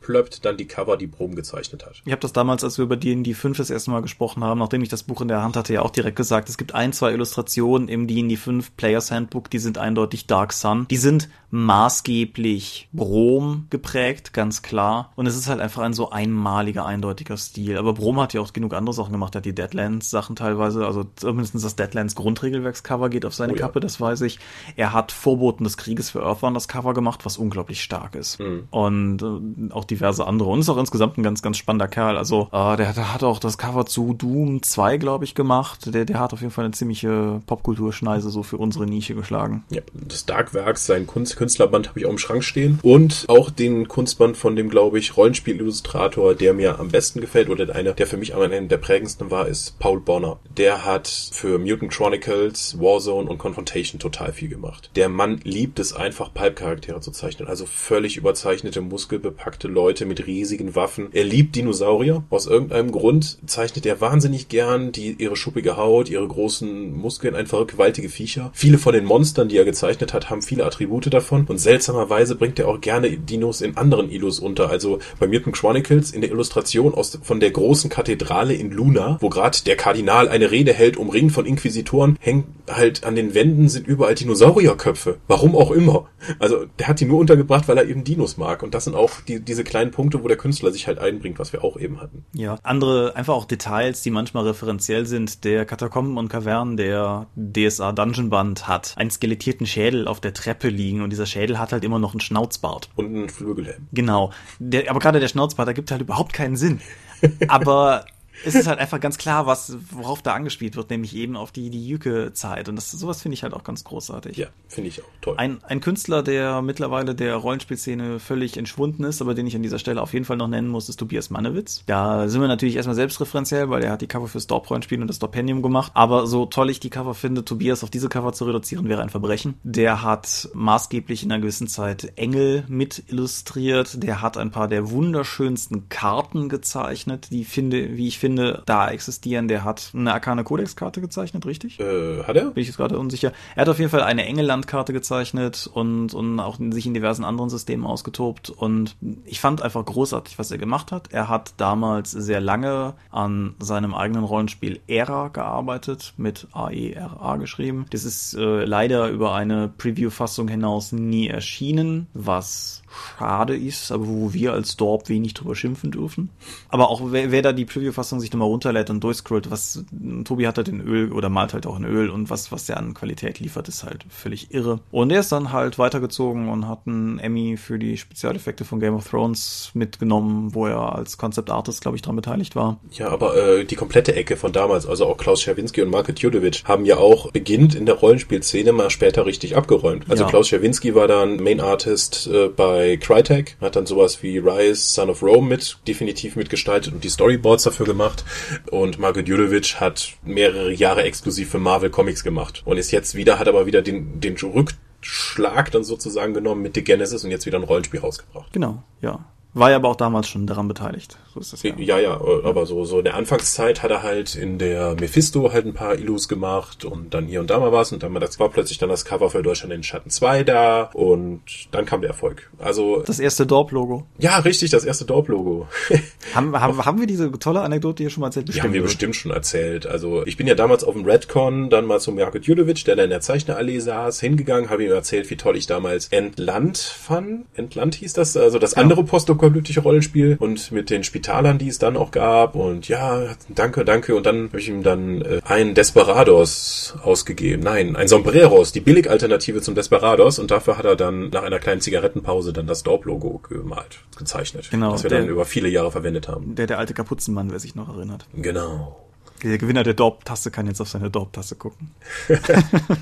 aufplöppt, 0.00 0.44
dann 0.44 0.56
die 0.56 0.66
Cover, 0.66 0.96
die 0.96 1.06
Brom 1.06 1.34
gezeichnet 1.34 1.84
hat. 1.84 2.02
Ich 2.04 2.12
habe 2.12 2.20
das 2.20 2.32
damals, 2.32 2.64
als 2.64 2.78
wir 2.78 2.84
über 2.84 2.96
D&D 2.96 3.34
5 3.34 3.56
das 3.56 3.70
erste 3.70 3.90
Mal 3.90 4.02
gesprochen 4.02 4.42
haben, 4.42 4.58
nachdem 4.58 4.82
ich 4.82 4.88
das 4.88 5.02
Buch 5.02 5.20
in 5.20 5.28
der 5.28 5.42
Hand 5.42 5.56
hatte, 5.56 5.74
ja 5.74 5.82
auch 5.82 5.90
direkt 5.90 6.16
gesagt, 6.16 6.48
es 6.48 6.56
gibt 6.56 6.74
ein, 6.74 6.92
zwei 6.92 7.12
Illustrationen 7.12 7.88
im 7.88 8.06
D&D 8.06 8.36
5 8.36 8.76
Players 8.76 9.10
Handbook, 9.10 9.50
die 9.50 9.58
sind 9.58 9.78
eindeutig 9.78 10.26
Dark 10.26 10.52
Sun. 10.52 10.86
Die 10.90 10.96
sind 10.96 11.28
maßgeblich 11.50 12.88
Brom 12.92 13.66
geprägt, 13.70 14.32
ganz 14.32 14.62
klar. 14.62 15.12
Und 15.16 15.26
es 15.26 15.36
ist 15.36 15.48
halt 15.48 15.60
einfach 15.60 15.82
ein 15.82 15.92
so 15.92 16.10
einmaliger, 16.10 16.86
eindeutiger 16.86 17.36
Stil. 17.36 17.76
Aber 17.76 17.92
Brom 17.92 18.20
hat 18.20 18.34
ja 18.34 18.40
auch 18.40 18.52
genug 18.52 18.72
andere 18.72 18.94
Sachen 18.94 19.12
gemacht. 19.12 19.34
Er 19.34 19.38
hat 19.38 19.44
die 19.44 19.54
Deadlands-Sachen 19.54 20.36
teilweise, 20.36 20.86
also 20.86 21.04
zumindest 21.16 21.54
das 21.56 21.76
Deadlands 21.76 22.14
Grundregelwerkscover 22.14 23.08
geht 23.10 23.24
auf 23.24 23.34
seine 23.34 23.52
Oh 23.52 23.56
ja. 23.56 23.62
Kappe, 23.62 23.80
das 23.80 24.00
weiß 24.00 24.20
ich. 24.22 24.38
Er 24.76 24.92
hat 24.92 25.10
Vorboten 25.10 25.64
des 25.64 25.76
Krieges 25.76 26.10
für 26.10 26.22
Earthbound 26.22 26.56
das 26.56 26.68
Cover 26.68 26.94
gemacht, 26.94 27.24
was 27.24 27.36
unglaublich 27.36 27.82
stark 27.82 28.14
ist. 28.14 28.38
Mhm. 28.38 28.68
Und 28.70 29.22
äh, 29.22 29.72
auch 29.72 29.84
diverse 29.90 30.26
andere. 30.26 30.48
Und 30.48 30.60
ist 30.60 30.68
auch 30.68 30.78
insgesamt 30.78 31.18
ein 31.18 31.22
ganz, 31.22 31.42
ganz 31.42 31.58
spannender 31.58 31.88
Kerl. 31.88 32.16
Also, 32.16 32.48
äh, 32.52 32.76
der, 32.76 32.92
der 32.92 33.12
hat 33.14 33.22
auch 33.22 33.38
das 33.38 33.58
Cover 33.58 33.86
zu 33.86 34.14
Doom 34.14 34.62
2, 34.62 34.96
glaube 34.96 35.24
ich, 35.24 35.34
gemacht. 35.34 35.94
Der, 35.94 36.04
der 36.04 36.18
hat 36.18 36.32
auf 36.32 36.40
jeden 36.40 36.52
Fall 36.52 36.64
eine 36.64 36.74
ziemliche 36.74 37.40
Popkulturschneise 37.46 38.30
so 38.30 38.42
für 38.42 38.56
unsere 38.56 38.86
Nische 38.86 39.14
geschlagen. 39.14 39.64
Ja, 39.70 39.82
das 39.92 40.26
Darkwerks, 40.26 40.86
sein 40.86 41.06
Kunst 41.06 41.36
Künstlerband 41.36 41.88
habe 41.88 42.00
ich 42.00 42.06
auch 42.06 42.10
im 42.10 42.18
Schrank 42.18 42.44
stehen. 42.44 42.78
Und 42.82 43.24
auch 43.28 43.50
den 43.50 43.88
Kunstband 43.88 44.36
von 44.36 44.56
dem, 44.56 44.68
glaube 44.68 44.98
ich, 44.98 45.16
Rollenspielillustrator, 45.16 46.34
der 46.34 46.54
mir 46.54 46.78
am 46.78 46.88
besten 46.88 47.20
gefällt 47.20 47.48
oder 47.48 47.74
einer, 47.74 47.92
der 47.92 48.06
für 48.06 48.16
mich 48.16 48.34
einer 48.34 48.60
der 48.60 48.78
prägendsten 48.78 49.30
war, 49.30 49.46
ist 49.46 49.78
Paul 49.78 50.00
Bonner. 50.00 50.38
Der 50.56 50.84
hat 50.84 51.08
für 51.08 51.58
Mutant 51.58 51.92
Chronicles, 51.92 52.78
Warzone 52.78 53.28
und 53.28 53.38
Confrontation 53.38 53.98
total 53.98 54.32
viel 54.32 54.48
gemacht. 54.48 54.90
Der 54.96 55.08
Mann 55.08 55.40
liebt 55.44 55.78
es 55.78 55.92
einfach, 55.92 56.32
Pulp-Charaktere 56.32 57.00
zu 57.00 57.10
zeichnen. 57.10 57.48
Also 57.48 57.66
völlig 57.66 58.16
überzeichnete, 58.16 58.80
muskelbepackte 58.80 59.68
Leute 59.68 59.79
mit 60.06 60.26
riesigen 60.26 60.74
Waffen. 60.74 61.08
Er 61.12 61.24
liebt 61.24 61.56
Dinosaurier. 61.56 62.22
Aus 62.30 62.46
irgendeinem 62.46 62.92
Grund 62.92 63.38
zeichnet 63.46 63.86
er 63.86 64.00
wahnsinnig 64.00 64.48
gern 64.48 64.92
die, 64.92 65.16
ihre 65.18 65.36
schuppige 65.36 65.76
Haut, 65.76 66.08
ihre 66.08 66.26
großen 66.26 66.96
Muskeln, 66.96 67.34
einfach 67.34 67.66
gewaltige 67.66 68.08
Viecher. 68.08 68.50
Viele 68.54 68.78
von 68.78 68.92
den 68.92 69.04
Monstern, 69.04 69.48
die 69.48 69.56
er 69.56 69.64
gezeichnet 69.64 70.12
hat, 70.12 70.30
haben 70.30 70.42
viele 70.42 70.64
Attribute 70.64 71.12
davon. 71.12 71.46
Und 71.46 71.58
seltsamerweise 71.58 72.36
bringt 72.36 72.58
er 72.58 72.68
auch 72.68 72.80
gerne 72.80 73.10
Dinos 73.10 73.60
in 73.60 73.76
anderen 73.76 74.10
Illus 74.10 74.38
unter. 74.38 74.70
Also 74.70 74.98
bei 75.18 75.26
Mutant 75.26 75.56
Chronicles 75.56 76.12
in 76.12 76.20
der 76.20 76.30
Illustration 76.30 76.94
aus, 76.94 77.18
von 77.22 77.40
der 77.40 77.50
großen 77.50 77.90
Kathedrale 77.90 78.54
in 78.54 78.70
Luna, 78.70 79.18
wo 79.20 79.28
gerade 79.28 79.58
der 79.66 79.76
Kardinal 79.76 80.28
eine 80.28 80.50
Rede 80.50 80.72
hält, 80.72 80.96
umringt 80.96 81.32
von 81.32 81.46
Inquisitoren, 81.46 82.16
hängt 82.20 82.46
halt 82.68 83.04
an 83.04 83.16
den 83.16 83.34
Wänden 83.34 83.68
sind 83.68 83.86
überall 83.86 84.14
Dinosaurierköpfe. 84.14 85.18
Warum 85.26 85.56
auch 85.56 85.70
immer. 85.70 86.08
Also 86.38 86.66
der 86.78 86.88
hat 86.88 87.00
die 87.00 87.06
nur 87.06 87.18
untergebracht, 87.18 87.66
weil 87.68 87.78
er 87.78 87.88
eben 87.88 88.04
Dinos 88.04 88.36
mag. 88.36 88.62
Und 88.62 88.74
das 88.74 88.84
sind 88.84 88.94
auch 88.94 89.10
die, 89.26 89.40
diese 89.40 89.64
kleinen 89.70 89.90
Punkte, 89.90 90.22
wo 90.22 90.28
der 90.28 90.36
Künstler 90.36 90.70
sich 90.70 90.86
halt 90.86 90.98
einbringt, 90.98 91.38
was 91.38 91.52
wir 91.52 91.64
auch 91.64 91.78
eben 91.78 92.00
hatten. 92.00 92.24
Ja, 92.34 92.58
andere, 92.62 93.16
einfach 93.16 93.34
auch 93.34 93.46
Details, 93.46 94.02
die 94.02 94.10
manchmal 94.10 94.46
referenziell 94.46 95.06
sind. 95.06 95.44
Der 95.44 95.64
Katakomben 95.64 96.18
und 96.18 96.28
Kavernen 96.28 96.76
der 96.76 97.26
DSA 97.36 97.92
Dungeon 97.92 98.28
Band 98.28 98.68
hat 98.68 98.94
einen 98.96 99.10
skelettierten 99.10 99.66
Schädel 99.66 100.06
auf 100.06 100.20
der 100.20 100.34
Treppe 100.34 100.68
liegen 100.68 101.00
und 101.00 101.10
dieser 101.10 101.26
Schädel 101.26 101.58
hat 101.58 101.72
halt 101.72 101.84
immer 101.84 101.98
noch 101.98 102.12
einen 102.12 102.20
Schnauzbart. 102.20 102.90
Und 102.96 103.06
einen 103.06 103.28
Flügelhelm. 103.28 103.88
Genau. 103.92 104.30
Der, 104.58 104.90
aber 104.90 105.00
gerade 105.00 105.20
der 105.20 105.28
Schnauzbart, 105.28 105.68
da 105.68 105.72
gibt 105.72 105.90
halt 105.90 106.02
überhaupt 106.02 106.32
keinen 106.32 106.56
Sinn. 106.56 106.80
Aber 107.48 108.04
es 108.44 108.54
ist 108.54 108.66
halt 108.66 108.78
einfach 108.78 109.00
ganz 109.00 109.18
klar, 109.18 109.46
was, 109.46 109.76
worauf 109.90 110.22
da 110.22 110.34
angespielt 110.34 110.76
wird, 110.76 110.90
nämlich 110.90 111.14
eben 111.14 111.36
auf 111.36 111.52
die, 111.52 111.70
die 111.70 111.86
Jücke-Zeit. 111.86 112.68
Und 112.68 112.76
das, 112.76 112.90
sowas 112.90 113.22
finde 113.22 113.34
ich 113.34 113.42
halt 113.42 113.54
auch 113.54 113.64
ganz 113.64 113.84
großartig. 113.84 114.36
Ja, 114.36 114.48
finde 114.68 114.88
ich 114.88 115.02
auch 115.02 115.08
toll. 115.20 115.34
Ein, 115.36 115.62
ein 115.64 115.80
Künstler, 115.80 116.22
der 116.22 116.62
mittlerweile 116.62 117.14
der 117.14 117.36
Rollenspielszene 117.36 118.18
völlig 118.18 118.56
entschwunden 118.56 119.04
ist, 119.04 119.20
aber 119.20 119.34
den 119.34 119.46
ich 119.46 119.56
an 119.56 119.62
dieser 119.62 119.78
Stelle 119.78 120.00
auf 120.00 120.12
jeden 120.12 120.24
Fall 120.24 120.36
noch 120.36 120.48
nennen 120.48 120.68
muss, 120.68 120.88
ist 120.88 120.96
Tobias 120.96 121.30
Mannewitz. 121.30 121.82
Da 121.86 122.28
sind 122.28 122.40
wir 122.40 122.48
natürlich 122.48 122.76
erstmal 122.76 122.96
selbstreferenziell, 122.96 123.70
weil 123.70 123.82
er 123.82 123.92
hat 123.92 124.00
die 124.00 124.06
Cover 124.06 124.28
fürs 124.28 124.46
Dorp-Rollenspiel 124.46 125.00
und 125.00 125.08
das 125.08 125.18
Dorpendium 125.18 125.62
gemacht. 125.62 125.92
Aber 125.94 126.26
so 126.26 126.46
toll 126.46 126.70
ich 126.70 126.80
die 126.80 126.90
Cover 126.90 127.14
finde, 127.14 127.44
Tobias 127.44 127.84
auf 127.84 127.90
diese 127.90 128.08
Cover 128.08 128.32
zu 128.32 128.44
reduzieren, 128.44 128.88
wäre 128.88 129.02
ein 129.02 129.10
Verbrechen. 129.10 129.54
Der 129.62 130.02
hat 130.02 130.48
maßgeblich 130.54 131.22
in 131.22 131.32
einer 131.32 131.40
gewissen 131.40 131.68
Zeit 131.68 132.12
Engel 132.16 132.64
mit 132.68 133.04
illustriert. 133.08 134.02
Der 134.02 134.22
hat 134.22 134.36
ein 134.36 134.50
paar 134.50 134.68
der 134.68 134.90
wunderschönsten 134.90 135.88
Karten 135.88 136.48
gezeichnet, 136.48 137.28
die 137.30 137.44
finde, 137.44 137.96
wie 137.96 138.08
ich 138.08 138.18
finde, 138.18 138.29
finde, 138.30 138.62
da 138.66 138.88
existieren. 138.90 139.48
Der 139.48 139.64
hat 139.64 139.90
eine 139.94 140.12
Arcane 140.12 140.44
Codex-Karte 140.44 141.00
gezeichnet, 141.00 141.46
richtig? 141.46 141.80
Äh, 141.80 142.22
hat 142.22 142.36
er? 142.36 142.50
Bin 142.50 142.62
ich 142.62 142.68
jetzt 142.68 142.76
gerade 142.76 142.98
unsicher. 142.98 143.32
Er 143.56 143.62
hat 143.62 143.68
auf 143.68 143.78
jeden 143.78 143.90
Fall 143.90 144.02
eine 144.02 144.24
Engelland-Karte 144.24 144.92
gezeichnet 144.92 145.68
und, 145.72 146.14
und 146.14 146.38
auch 146.38 146.58
sich 146.70 146.86
in 146.86 146.94
diversen 146.94 147.24
anderen 147.24 147.50
Systemen 147.50 147.86
ausgetobt. 147.86 148.50
Und 148.50 148.96
ich 149.24 149.40
fand 149.40 149.62
einfach 149.62 149.84
großartig, 149.84 150.38
was 150.38 150.50
er 150.50 150.58
gemacht 150.58 150.92
hat. 150.92 151.12
Er 151.12 151.28
hat 151.28 151.54
damals 151.56 152.12
sehr 152.12 152.40
lange 152.40 152.94
an 153.10 153.54
seinem 153.58 153.94
eigenen 153.94 154.24
Rollenspiel 154.24 154.80
Era 154.86 155.28
gearbeitet, 155.28 156.14
mit 156.16 156.46
A-E-R-A 156.52 157.36
geschrieben. 157.36 157.86
Das 157.90 158.04
ist 158.04 158.34
äh, 158.34 158.64
leider 158.64 159.08
über 159.08 159.34
eine 159.34 159.68
Preview-Fassung 159.68 160.48
hinaus 160.48 160.92
nie 160.92 161.28
erschienen, 161.28 162.06
was 162.14 162.82
schade 162.90 163.56
ist, 163.56 163.92
aber 163.92 164.06
wo 164.06 164.32
wir 164.32 164.52
als 164.52 164.76
Dorp 164.76 165.08
wenig 165.08 165.34
drüber 165.34 165.54
schimpfen 165.54 165.90
dürfen. 165.90 166.30
Aber 166.68 166.90
auch 166.90 167.00
wer, 167.06 167.30
wer 167.30 167.42
da 167.42 167.52
die 167.52 167.64
Preview-Fassung 167.64 168.20
sich 168.20 168.32
nochmal 168.32 168.48
runterlädt 168.48 168.90
und 168.90 169.02
durchscrollt, 169.02 169.50
was 169.50 169.84
Tobi 170.24 170.46
hat 170.46 170.56
halt 170.56 170.68
in 170.68 170.80
Öl 170.80 171.12
oder 171.12 171.28
malt 171.28 171.54
halt 171.54 171.66
auch 171.66 171.78
in 171.78 171.84
Öl 171.84 172.10
und 172.10 172.30
was, 172.30 172.50
was 172.52 172.66
der 172.66 172.78
an 172.78 172.94
Qualität 172.94 173.38
liefert, 173.38 173.68
ist 173.68 173.84
halt 173.84 174.04
völlig 174.08 174.52
irre. 174.52 174.80
Und 174.90 175.10
er 175.12 175.20
ist 175.20 175.32
dann 175.32 175.52
halt 175.52 175.78
weitergezogen 175.78 176.48
und 176.48 176.68
hat 176.68 176.80
einen 176.86 177.18
Emmy 177.18 177.56
für 177.56 177.78
die 177.78 177.96
Spezialeffekte 177.96 178.64
von 178.64 178.80
Game 178.80 178.94
of 178.94 179.08
Thrones 179.08 179.70
mitgenommen, 179.74 180.54
wo 180.54 180.66
er 180.66 180.96
als 180.96 181.18
Concept 181.18 181.50
Artist, 181.50 181.80
glaube 181.82 181.96
ich, 181.96 182.02
dran 182.02 182.16
beteiligt 182.16 182.56
war. 182.56 182.80
Ja, 182.92 183.08
aber 183.08 183.36
äh, 183.36 183.64
die 183.64 183.76
komplette 183.76 184.14
Ecke 184.14 184.36
von 184.36 184.52
damals, 184.52 184.86
also 184.86 185.06
auch 185.06 185.16
Klaus 185.16 185.42
Schawinski 185.42 185.82
und 185.82 185.90
Marke 185.90 186.14
Tjudovic, 186.14 186.62
haben 186.64 186.84
ja 186.84 186.96
auch 186.96 187.30
beginnt 187.30 187.74
in 187.74 187.86
der 187.86 187.96
Rollenspielszene 187.96 188.72
mal 188.72 188.90
später 188.90 189.26
richtig 189.26 189.56
abgeräumt. 189.56 190.06
Also 190.08 190.24
ja. 190.24 190.28
Klaus 190.28 190.48
Schawinski 190.48 190.94
war 190.94 191.08
dann 191.08 191.36
Main 191.36 191.60
Artist 191.60 192.28
äh, 192.32 192.48
bei 192.48 192.79
Crytek, 192.98 193.56
hat 193.60 193.76
dann 193.76 193.86
sowas 193.86 194.22
wie 194.22 194.38
Rise, 194.38 194.80
Son 194.80 195.10
of 195.10 195.22
Rome 195.22 195.48
mit, 195.48 195.78
definitiv 195.86 196.36
mitgestaltet 196.36 196.92
und 196.92 197.04
die 197.04 197.08
Storyboards 197.08 197.64
dafür 197.64 197.86
gemacht. 197.86 198.24
Und 198.70 198.98
Marko 198.98 199.22
Djurovic 199.22 199.80
hat 199.80 200.14
mehrere 200.22 200.72
Jahre 200.72 201.02
exklusiv 201.02 201.50
für 201.50 201.58
Marvel 201.58 201.90
Comics 201.90 202.24
gemacht 202.24 202.62
und 202.64 202.76
ist 202.76 202.90
jetzt 202.90 203.14
wieder, 203.14 203.38
hat 203.38 203.48
aber 203.48 203.66
wieder 203.66 203.82
den, 203.82 204.20
den 204.20 204.36
Rückschlag 204.36 205.70
dann 205.70 205.84
sozusagen 205.84 206.34
genommen 206.34 206.62
mit 206.62 206.74
The 206.74 206.84
Genesis 206.84 207.24
und 207.24 207.30
jetzt 207.30 207.46
wieder 207.46 207.58
ein 207.58 207.64
Rollenspiel 207.64 208.00
rausgebracht. 208.00 208.52
Genau, 208.52 208.82
ja. 209.00 209.24
War 209.52 209.70
ja 209.70 209.76
aber 209.76 209.88
auch 209.88 209.96
damals 209.96 210.28
schon 210.28 210.46
daran 210.46 210.68
beteiligt. 210.68 211.18
So 211.34 211.40
ist 211.40 211.52
das 211.52 211.62
ja. 211.62 211.74
Ja, 211.76 211.98
ja, 211.98 212.20
aber 212.44 212.66
so, 212.66 212.84
so 212.84 212.98
in 212.98 213.04
der 213.04 213.14
Anfangszeit 213.14 213.82
hat 213.82 213.90
er 213.90 214.02
halt 214.02 214.36
in 214.36 214.58
der 214.58 214.94
Mephisto 215.00 215.52
halt 215.52 215.66
ein 215.66 215.74
paar 215.74 215.96
Illus 215.96 216.28
gemacht 216.28 216.84
und 216.84 217.14
dann 217.14 217.26
hier 217.26 217.40
und 217.40 217.50
da 217.50 217.58
mal 217.58 217.72
was 217.72 217.92
und 217.92 218.02
dann 218.02 218.12
war 218.14 218.20
das 218.20 218.38
war 218.38 218.48
plötzlich 218.48 218.78
dann 218.78 218.88
das 218.88 219.04
Cover 219.04 219.30
für 219.30 219.42
Deutschland 219.42 219.72
in 219.72 219.82
Schatten 219.82 220.10
2 220.10 220.44
da 220.44 220.90
und 220.94 221.42
dann 221.72 221.84
kam 221.84 222.00
der 222.00 222.10
Erfolg. 222.10 222.50
Also. 222.58 223.02
Das 223.04 223.18
erste 223.18 223.44
Dorp-Logo. 223.44 224.06
Ja, 224.18 224.38
richtig, 224.38 224.70
das 224.70 224.84
erste 224.84 225.04
Dorp-Logo. 225.04 225.66
haben, 226.34 226.58
haben, 226.60 226.84
haben 226.84 227.00
wir 227.00 227.06
diese 227.08 227.32
tolle 227.32 227.60
Anekdote 227.60 228.04
hier 228.04 228.10
schon 228.10 228.20
mal 228.20 228.28
erzählt? 228.28 228.46
Bestimmt 228.46 228.62
die 228.62 228.68
haben 228.68 228.74
wir 228.74 228.82
wird. 228.82 228.90
bestimmt 228.90 229.16
schon 229.16 229.32
erzählt. 229.32 229.86
Also, 229.86 230.24
ich 230.26 230.36
bin 230.36 230.46
ja 230.46 230.54
damals 230.54 230.84
auf 230.84 230.94
dem 230.94 231.04
Redcon 231.04 231.70
dann 231.70 231.86
mal 231.86 231.98
zum 231.98 232.18
Jakob 232.18 232.44
Judovic, 232.44 232.84
der 232.84 232.96
da 232.96 233.04
in 233.04 233.10
der 233.10 233.20
Zeichnerallee 233.20 233.80
saß, 233.80 234.20
hingegangen, 234.20 234.70
habe 234.70 234.84
ihm 234.84 234.92
erzählt, 234.92 235.28
wie 235.30 235.36
toll 235.36 235.56
ich 235.56 235.66
damals 235.66 236.08
Entland 236.08 236.78
fand. 236.78 237.46
Entland 237.54 237.96
hieß 237.96 238.12
das, 238.12 238.36
also 238.36 238.58
das 238.58 238.72
ja. 238.72 238.78
andere 238.78 239.04
postapokalyptische 239.40 239.80
Rollenspiel 239.80 240.36
und 240.38 240.70
mit 240.70 240.90
den 240.90 241.02
Spitalern, 241.02 241.58
die 241.58 241.68
es 241.68 241.78
dann 241.78 241.96
auch 241.96 242.10
gab 242.10 242.54
und 242.54 242.88
ja, 242.88 243.34
danke, 243.48 243.84
danke 243.84 244.14
und 244.14 244.26
dann 244.26 244.48
habe 244.48 244.60
ich 244.60 244.68
ihm 244.68 244.82
dann 244.82 245.22
äh, 245.22 245.40
ein 245.44 245.74
Desperados 245.74 246.94
ausgegeben. 247.02 247.62
Nein, 247.62 247.96
ein 247.96 248.08
Sombreros, 248.08 248.72
die 248.72 248.80
Billig-Alternative 248.80 249.62
zum 249.62 249.74
Desperados 249.74 250.38
und 250.38 250.50
dafür 250.50 250.76
hat 250.76 250.84
er 250.84 250.96
dann 250.96 251.30
nach 251.30 251.42
einer 251.42 251.58
kleinen 251.58 251.80
Zigarettenpause 251.80 252.52
dann 252.52 252.66
das 252.66 252.82
Dorp-Logo 252.82 253.40
gemalt, 253.48 254.00
gezeichnet. 254.16 254.68
Genau. 254.70 254.92
Das 254.92 255.02
wir 255.02 255.10
der, 255.10 255.20
dann 255.20 255.28
über 255.28 255.44
viele 255.44 255.68
Jahre 255.68 255.90
verwendet 255.90 256.28
haben. 256.28 256.54
Der, 256.54 256.66
der 256.66 256.78
alte 256.78 256.94
Kapuzenmann, 256.94 257.50
wer 257.50 257.58
sich 257.58 257.74
noch 257.74 257.94
erinnert. 257.94 258.26
Genau. 258.34 259.06
Der 259.42 259.56
Gewinner 259.56 259.84
der 259.84 259.94
Dorp-Tasse 259.94 260.50
kann 260.50 260.66
jetzt 260.66 260.80
auf 260.82 260.88
seine 260.88 261.10
Dorp-Tasse 261.10 261.56
gucken. 261.56 261.92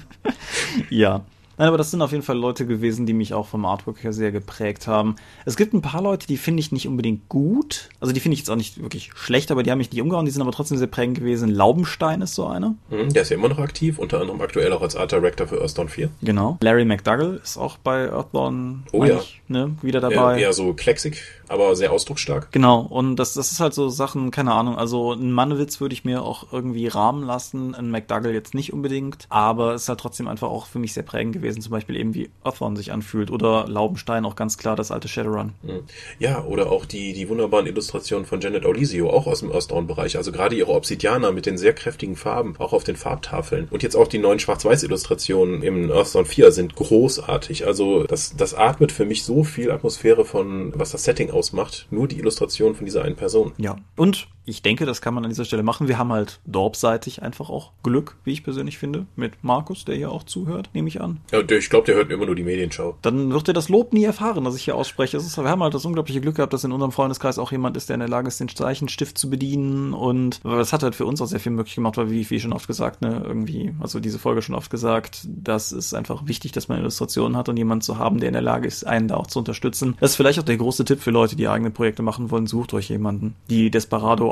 ja. 0.91 1.25
Nein, 1.59 1.69
aber 1.69 1.77
das 1.77 1.91
sind 1.91 2.03
auf 2.03 2.13
jeden 2.13 2.23
Fall 2.23 2.39
Leute 2.39 2.67
gewesen, 2.67 3.05
die 3.05 3.13
mich 3.13 3.35
auch 3.35 3.47
vom 3.47 3.65
Artwork 3.65 4.05
her 4.05 4.13
sehr 4.13 4.31
geprägt 4.31 4.87
haben. 4.87 5.17
Es 5.45 5.57
gibt 5.57 5.75
ein 5.75 5.83
paar 5.83 6.01
Leute, 6.01 6.29
die 6.29 6.37
finde 6.37 6.61
ich 6.61 6.71
nicht 6.71 6.87
unbedingt 6.87 7.29
gut. 7.29 7.89
Also 7.99 8.13
die 8.13 8.21
finde 8.21 8.35
ich 8.35 8.41
jetzt 8.41 8.51
auch 8.51 8.57
nicht 8.57 8.81
wirklich 8.81 9.11
schlecht, 9.17 9.51
aber 9.51 9.65
die 9.65 9.73
haben 9.73 9.79
mich 9.79 9.91
nicht 9.91 10.01
umgehauen. 10.01 10.25
Die 10.25 10.31
sind 10.31 10.41
aber 10.41 10.53
trotzdem 10.53 10.79
sehr 10.79 10.87
prägend 10.87 11.19
gewesen. 11.19 11.51
Laubenstein 11.51 12.23
ist 12.23 12.37
so 12.37 12.47
einer. 12.47 12.77
Mhm, 12.91 13.13
der 13.13 13.23
ist 13.23 13.31
ja 13.31 13.37
immer 13.37 13.49
noch 13.49 13.59
aktiv, 13.59 13.99
unter 13.99 14.21
anderem 14.21 14.41
aktuell 14.41 14.73
auch 14.73 14.83
als 14.83 14.95
Art 14.95 15.11
Director 15.11 15.49
für 15.49 15.61
Earthdawn 15.61 15.89
4. 15.89 16.11
Genau. 16.23 16.59
Larry 16.61 16.85
McDougall 16.85 17.41
ist 17.43 17.59
auch 17.59 17.77
bei 17.77 18.09
Earthdawn 18.09 18.85
oh, 18.93 19.05
ja. 19.05 19.21
ne, 19.49 19.77
wieder 19.83 20.01
dabei. 20.01 20.35
Eher, 20.35 20.49
eher 20.49 20.53
so 20.53 20.75
klecksig, 20.75 21.23
aber 21.49 21.75
sehr 21.75 21.91
ausdrucksstark. 21.91 22.53
Genau. 22.53 22.83
Und 22.83 23.17
das, 23.17 23.35
das 23.35 23.51
ist 23.51 23.59
halt 23.59 23.75
so 23.75 23.89
Sachen, 23.89 24.31
keine 24.31 24.53
Ahnung. 24.53 24.79
Also 24.79 25.13
ein 25.13 25.33
Mannewitz 25.33 25.81
würde 25.81 25.93
ich 25.93 26.05
mir 26.05 26.23
auch 26.23 26.53
irgendwie 26.53 26.87
rahmen 26.87 27.25
lassen. 27.25 27.75
Ein 27.75 27.91
McDougall 27.91 28.33
jetzt 28.33 28.55
nicht 28.55 28.73
unbedingt. 28.73 29.27
Aber 29.29 29.75
es 29.75 29.83
ist 29.83 29.89
halt 29.89 29.99
trotzdem 29.99 30.29
einfach 30.29 30.49
auch 30.49 30.67
für 30.67 30.79
mich 30.79 30.95
sehr 30.95 31.03
prägend 31.03 31.33
gewesen. 31.33 31.48
Zum 31.57 31.71
Beispiel 31.71 31.97
eben 31.97 32.15
wie 32.15 32.31
Earthbound 32.45 32.77
sich 32.77 32.93
anfühlt 32.93 33.31
oder 33.31 33.67
Laubenstein 33.69 34.25
auch 34.25 34.37
ganz 34.37 34.59
klar 34.59 34.77
das 34.77 34.91
alte 34.91 35.09
Shadowrun. 35.09 35.53
Hm. 35.65 35.83
Ja, 36.19 36.45
oder 36.45 36.71
auch 36.71 36.85
die, 36.85 37.13
die 37.13 37.29
wunderbaren 37.29 37.67
Illustrationen 37.67 38.27
von 38.27 38.41
Janet 38.41 38.65
Olisio, 38.65 39.11
auch 39.11 39.27
aus 39.27 39.41
dem 39.41 39.53
Earthbound-Bereich. 39.53 40.17
Also 40.17 40.33
gerade 40.33 40.57
ihre 40.57 40.73
Obsidianer 40.73 41.33
mit 41.33 41.47
den 41.47 41.59
sehr 41.59 41.73
kräftigen 41.73 42.17
Farben, 42.17 42.55
auch 42.59 42.73
auf 42.73 42.85
den 42.85 42.97
Farbtafeln. 42.97 43.69
Und 43.71 43.83
jetzt 43.83 43.97
auch 43.97 44.09
die 44.09 44.19
neuen 44.19 44.39
Schwarz-Weiß-Illustrationen 44.39 45.63
im 45.63 45.91
Earthbound 45.91 46.29
4 46.29 46.53
sind 46.53 46.75
großartig. 46.75 47.67
Also 47.67 48.05
das, 48.05 48.37
das 48.37 48.55
atmet 48.55 48.93
für 48.93 49.05
mich 49.05 49.25
so 49.25 49.45
viel 49.45 49.71
Atmosphäre 49.71 50.25
von, 50.25 50.73
was 50.77 50.93
das 50.93 51.05
Setting 51.05 51.31
ausmacht. 51.31 51.87
Nur 51.91 52.09
die 52.09 52.19
Illustration 52.19 52.75
von 52.75 52.85
dieser 52.85 53.03
einen 53.03 53.17
Person. 53.17 53.53
Ja. 53.59 53.77
Und 53.97 54.29
ich 54.49 54.63
denke, 54.63 54.87
das 54.87 55.01
kann 55.01 55.15
man 55.15 55.25
an 55.25 55.31
dieser 55.31 55.45
Stelle 55.45 55.63
machen. 55.63 55.89
Wir 55.89 55.99
haben 55.99 56.13
halt 56.13 56.41
Dorp-seitig 56.47 57.23
einfach 57.23 57.51
auch 57.51 57.73
Glück, 57.83 58.17
wie 58.25 58.33
ich 58.33 58.45
persönlich 58.45 58.79
finde, 58.79 59.07
mit 59.17 59.33
Markus, 59.43 59.85
der 59.85 59.97
hier 59.97 60.11
auch 60.11 60.25
zuhört, 60.25 60.71
nehme 60.73 60.89
ich 60.89 61.01
an. 61.01 61.21
Ja, 61.33 61.41
ich 61.41 61.71
glaube, 61.71 61.87
der 61.87 61.97
hört 61.97 62.11
immer 62.11 62.27
nur 62.27 62.35
die 62.35 62.43
Medienschau. 62.43 62.97
Dann 63.03 63.33
wird 63.33 63.49
er 63.49 63.55
das 63.55 63.69
Lob 63.69 63.93
nie 63.93 64.05
erfahren, 64.05 64.45
das 64.45 64.57
ich 64.57 64.65
hier 64.65 64.77
ausspreche. 64.77 65.17
Ist, 65.17 65.37
wir 65.37 65.49
haben 65.49 65.63
halt 65.63 65.75
das 65.75 65.85
unglaubliche 65.85 66.21
Glück 66.21 66.37
gehabt, 66.37 66.53
dass 66.53 66.65
in 66.65 66.73
unserem 66.73 66.93
Freundeskreis 66.93 67.39
auch 67.39 67.53
jemand 67.53 67.77
ist, 67.77 67.89
der 67.89 67.95
in 67.95 68.01
der 68.01 68.09
Lage 68.09 68.29
ist, 68.29 68.41
den 68.41 68.49
Zeichenstift 68.49 69.19
zu 69.19 69.31
bedienen. 69.31 69.93
Und 69.93 70.41
das 70.45 70.73
hat 70.73 70.83
halt 70.83 70.95
für 70.95 71.07
uns 71.07 71.21
auch 71.21 71.27
sehr 71.27 71.41
viel 71.41 71.53
möglich 71.53 71.75
gemacht, 71.75 71.97
weil, 71.97 72.11
wie, 72.11 72.29
wie 72.29 72.41
schon 72.41 72.53
oft 72.53 72.67
gesagt, 72.67 73.03
ne, 73.03 73.23
irgendwie, 73.25 73.75
also 73.81 74.01
diese 74.01 74.19
Folge 74.19 74.43
schon 74.43 74.55
oft 74.55 74.71
gesagt, 74.71 75.27
das 75.27 75.73
ist 75.73 75.95
einfach 75.95 76.27
wichtig, 76.27 76.53
dass 76.53 76.69
man 76.69 76.79
Illustrationen 76.79 77.37
hat 77.37 77.49
und 77.49 77.57
jemand 77.57 77.85
zu 77.85 77.99
haben, 77.99 78.21
der 78.21 78.29
in 78.29 78.35
der 78.35 78.43
Lage 78.43 78.67
ist, 78.67 78.87
einen 78.87 79.09
da 79.09 79.17
auch 79.17 79.27
zu 79.27 79.39
unterstützen. 79.39 79.97
Das 80.01 80.11
ist 80.11 80.17
vielleicht 80.17 80.39
auch 80.39 80.45
der 80.45 80.57
große 80.57 80.85
Tipp 80.85 81.01
für 81.01 81.11
Leute, 81.11 81.37
die 81.37 81.49
eigene 81.49 81.71
Projekte 81.71 82.03
machen 82.03 82.31
wollen. 82.31 82.47
Sucht 82.47 82.75
euch 82.75 82.89
jemanden. 82.89 83.35
Die 83.51 83.71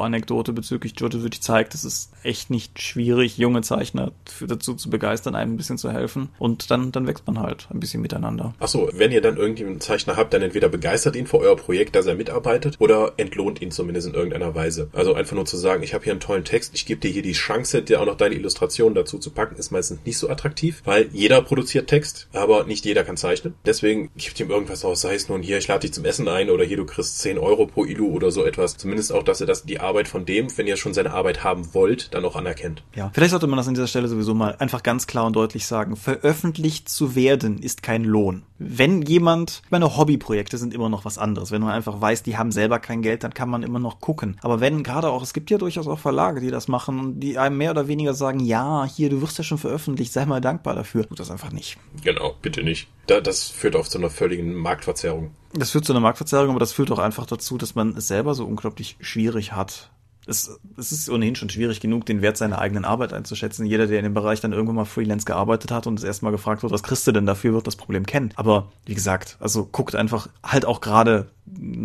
Desperado-Anekdote 0.06 0.52
bezüglich 0.52 0.94
wirklich 1.00 1.42
zeigt, 1.42 1.74
es 1.74 1.84
ist 1.84 2.12
echt 2.22 2.50
nicht 2.50 2.80
schwierig, 2.80 3.38
junge 3.38 3.62
Zeichner 3.62 4.12
für, 4.24 4.46
dazu 4.46 4.74
zu 4.74 4.90
begeistern, 4.90 5.34
einem 5.34 5.54
ein 5.54 5.56
bisschen 5.56 5.78
zu 5.78 5.90
helfen. 5.92 6.28
Und 6.38 6.70
dann, 6.70 6.92
dann 6.92 7.06
wächst 7.06 7.26
man 7.26 7.40
halt 7.40 7.68
ein 7.72 7.80
bisschen 7.80 8.02
miteinander. 8.02 8.54
Achso, 8.58 8.88
wenn 8.92 9.12
ihr 9.12 9.20
dann 9.20 9.36
irgendeinen 9.36 9.80
Zeichner 9.80 10.16
habt, 10.16 10.32
dann 10.32 10.42
entweder 10.42 10.68
begeistert 10.68 11.16
ihn 11.16 11.26
für 11.26 11.38
euer 11.38 11.56
Projekt, 11.56 11.94
dass 11.94 12.06
er 12.06 12.14
mitarbeitet, 12.14 12.76
oder 12.78 13.12
entlohnt 13.16 13.60
ihn 13.60 13.70
zumindest 13.70 14.08
in 14.08 14.14
irgendeiner 14.14 14.54
Weise. 14.54 14.88
Also 14.92 15.14
einfach 15.14 15.36
nur 15.36 15.46
zu 15.46 15.56
sagen, 15.56 15.82
ich 15.82 15.94
habe 15.94 16.04
hier 16.04 16.12
einen 16.12 16.20
tollen 16.20 16.44
Text, 16.44 16.74
ich 16.74 16.86
gebe 16.86 17.00
dir 17.00 17.10
hier 17.10 17.22
die 17.22 17.32
Chance, 17.32 17.82
dir 17.82 18.00
auch 18.00 18.06
noch 18.06 18.16
deine 18.16 18.34
Illustrationen 18.34 18.94
dazu 18.94 19.18
zu 19.18 19.30
packen, 19.30 19.56
ist 19.56 19.70
meistens 19.70 20.00
nicht 20.04 20.18
so 20.18 20.28
attraktiv, 20.28 20.82
weil 20.84 21.08
jeder 21.12 21.42
produziert 21.42 21.88
Text, 21.88 22.28
aber 22.32 22.64
nicht 22.64 22.84
jeder 22.84 23.04
kann 23.04 23.16
zeichnen. 23.16 23.54
Deswegen 23.64 24.10
gibt 24.16 24.38
ihm 24.40 24.50
irgendwas 24.50 24.84
aus, 24.84 25.00
sei 25.00 25.14
es 25.14 25.28
nun 25.28 25.42
hier, 25.42 25.58
ich 25.58 25.68
lade 25.68 25.80
dich 25.80 25.92
zum 25.92 26.04
Essen 26.04 26.28
ein 26.28 26.50
oder 26.50 26.64
hier, 26.64 26.76
du 26.76 26.86
kriegst 26.86 27.18
10 27.20 27.38
Euro 27.38 27.66
pro 27.66 27.84
Ilu 27.84 28.12
oder 28.12 28.30
so 28.30 28.44
etwas. 28.44 28.76
Zumindest 28.76 29.12
auch, 29.12 29.22
dass 29.22 29.40
er 29.40 29.46
das, 29.46 29.64
die 29.64 29.80
Arbeit 29.80 29.95
von 30.04 30.26
dem, 30.26 30.56
wenn 30.56 30.66
ihr 30.66 30.76
schon 30.76 30.94
seine 30.94 31.12
Arbeit 31.12 31.42
haben 31.42 31.74
wollt, 31.74 32.14
dann 32.14 32.24
auch 32.24 32.36
anerkennt. 32.36 32.82
Ja, 32.94 33.10
vielleicht 33.12 33.30
sollte 33.30 33.46
man 33.46 33.56
das 33.56 33.68
an 33.68 33.74
dieser 33.74 33.86
Stelle 33.86 34.08
sowieso 34.08 34.34
mal 34.34 34.56
einfach 34.58 34.82
ganz 34.82 35.06
klar 35.06 35.26
und 35.26 35.34
deutlich 35.34 35.66
sagen. 35.66 35.96
Veröffentlicht 35.96 36.88
zu 36.88 37.14
werden 37.14 37.58
ist 37.58 37.82
kein 37.82 38.04
Lohn. 38.04 38.42
Wenn 38.58 39.02
jemand, 39.02 39.62
meine 39.70 39.96
Hobbyprojekte 39.96 40.58
sind 40.58 40.72
immer 40.72 40.88
noch 40.88 41.04
was 41.04 41.18
anderes. 41.18 41.50
Wenn 41.50 41.62
man 41.62 41.72
einfach 41.72 42.00
weiß, 42.00 42.22
die 42.22 42.36
haben 42.36 42.52
selber 42.52 42.78
kein 42.78 43.02
Geld, 43.02 43.24
dann 43.24 43.34
kann 43.34 43.50
man 43.50 43.62
immer 43.62 43.78
noch 43.78 44.00
gucken. 44.00 44.38
Aber 44.42 44.60
wenn 44.60 44.82
gerade 44.82 45.08
auch, 45.08 45.22
es 45.22 45.32
gibt 45.32 45.50
ja 45.50 45.58
durchaus 45.58 45.88
auch 45.88 45.98
Verlage, 45.98 46.40
die 46.40 46.50
das 46.50 46.68
machen 46.68 46.98
und 46.98 47.20
die 47.20 47.38
einem 47.38 47.58
mehr 47.58 47.70
oder 47.70 47.88
weniger 47.88 48.14
sagen, 48.14 48.40
ja, 48.40 48.84
hier, 48.84 49.10
du 49.10 49.20
wirst 49.22 49.38
ja 49.38 49.44
schon 49.44 49.58
veröffentlicht, 49.58 50.12
sei 50.12 50.26
mal 50.26 50.40
dankbar 50.40 50.74
dafür. 50.74 51.06
Tut 51.06 51.20
das 51.20 51.30
einfach 51.30 51.52
nicht. 51.52 51.76
Genau, 52.02 52.34
bitte 52.40 52.62
nicht. 52.62 52.88
Da, 53.06 53.20
das 53.20 53.48
führt 53.48 53.76
oft 53.76 53.90
zu 53.90 53.98
einer 53.98 54.10
völligen 54.10 54.54
Marktverzerrung. 54.54 55.30
Das 55.52 55.70
führt 55.70 55.84
zu 55.84 55.92
einer 55.92 56.00
Marktverzerrung, 56.00 56.50
aber 56.50 56.60
das 56.60 56.72
führt 56.72 56.90
auch 56.90 56.98
einfach 56.98 57.26
dazu, 57.26 57.56
dass 57.56 57.74
man 57.74 57.96
es 57.96 58.08
selber 58.08 58.34
so 58.34 58.44
unglaublich 58.44 58.96
schwierig 59.00 59.52
hat, 59.52 59.90
es, 60.26 60.58
es 60.76 60.92
ist 60.92 61.08
ohnehin 61.08 61.36
schon 61.36 61.48
schwierig 61.50 61.80
genug, 61.80 62.04
den 62.04 62.20
Wert 62.20 62.36
seiner 62.36 62.58
eigenen 62.58 62.84
Arbeit 62.84 63.12
einzuschätzen. 63.12 63.64
Jeder, 63.64 63.86
der 63.86 63.98
in 63.98 64.04
dem 64.04 64.14
Bereich 64.14 64.40
dann 64.40 64.52
irgendwann 64.52 64.76
mal 64.76 64.84
Freelance 64.84 65.24
gearbeitet 65.24 65.70
hat 65.70 65.86
und 65.86 65.96
das 65.96 66.04
erste 66.04 66.24
Mal 66.24 66.32
gefragt 66.32 66.62
wird, 66.62 66.72
was 66.72 66.82
kriegst 66.82 67.06
du 67.06 67.12
denn 67.12 67.26
dafür, 67.26 67.54
wird 67.54 67.66
das 67.66 67.76
Problem 67.76 68.06
kennen. 68.06 68.32
Aber 68.34 68.72
wie 68.84 68.94
gesagt, 68.94 69.36
also 69.40 69.64
guckt 69.64 69.94
einfach 69.94 70.28
halt 70.42 70.64
auch 70.64 70.80
gerade 70.80 71.28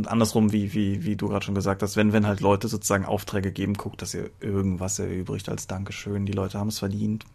andersrum, 0.08 0.52
wie, 0.52 0.74
wie, 0.74 1.06
wie 1.06 1.16
du 1.16 1.28
gerade 1.28 1.46
schon 1.46 1.56
gesagt 1.56 1.84
hast, 1.84 1.96
wenn, 1.96 2.14
wenn 2.14 2.26
halt 2.26 2.42
Leute 2.42 2.68
sozusagen 2.68 3.06
Aufträge 3.06 3.52
geben, 3.52 3.76
guckt, 3.76 4.02
dass 4.02 4.14
ihr 4.14 4.32
irgendwas 4.40 4.98
erübrigt 4.98 5.48
als 5.48 5.68
Dankeschön. 5.68 6.26
Die 6.26 6.34
Leute 6.34 6.58
haben 6.58 6.70
es 6.70 6.80
verdient. 6.80 7.26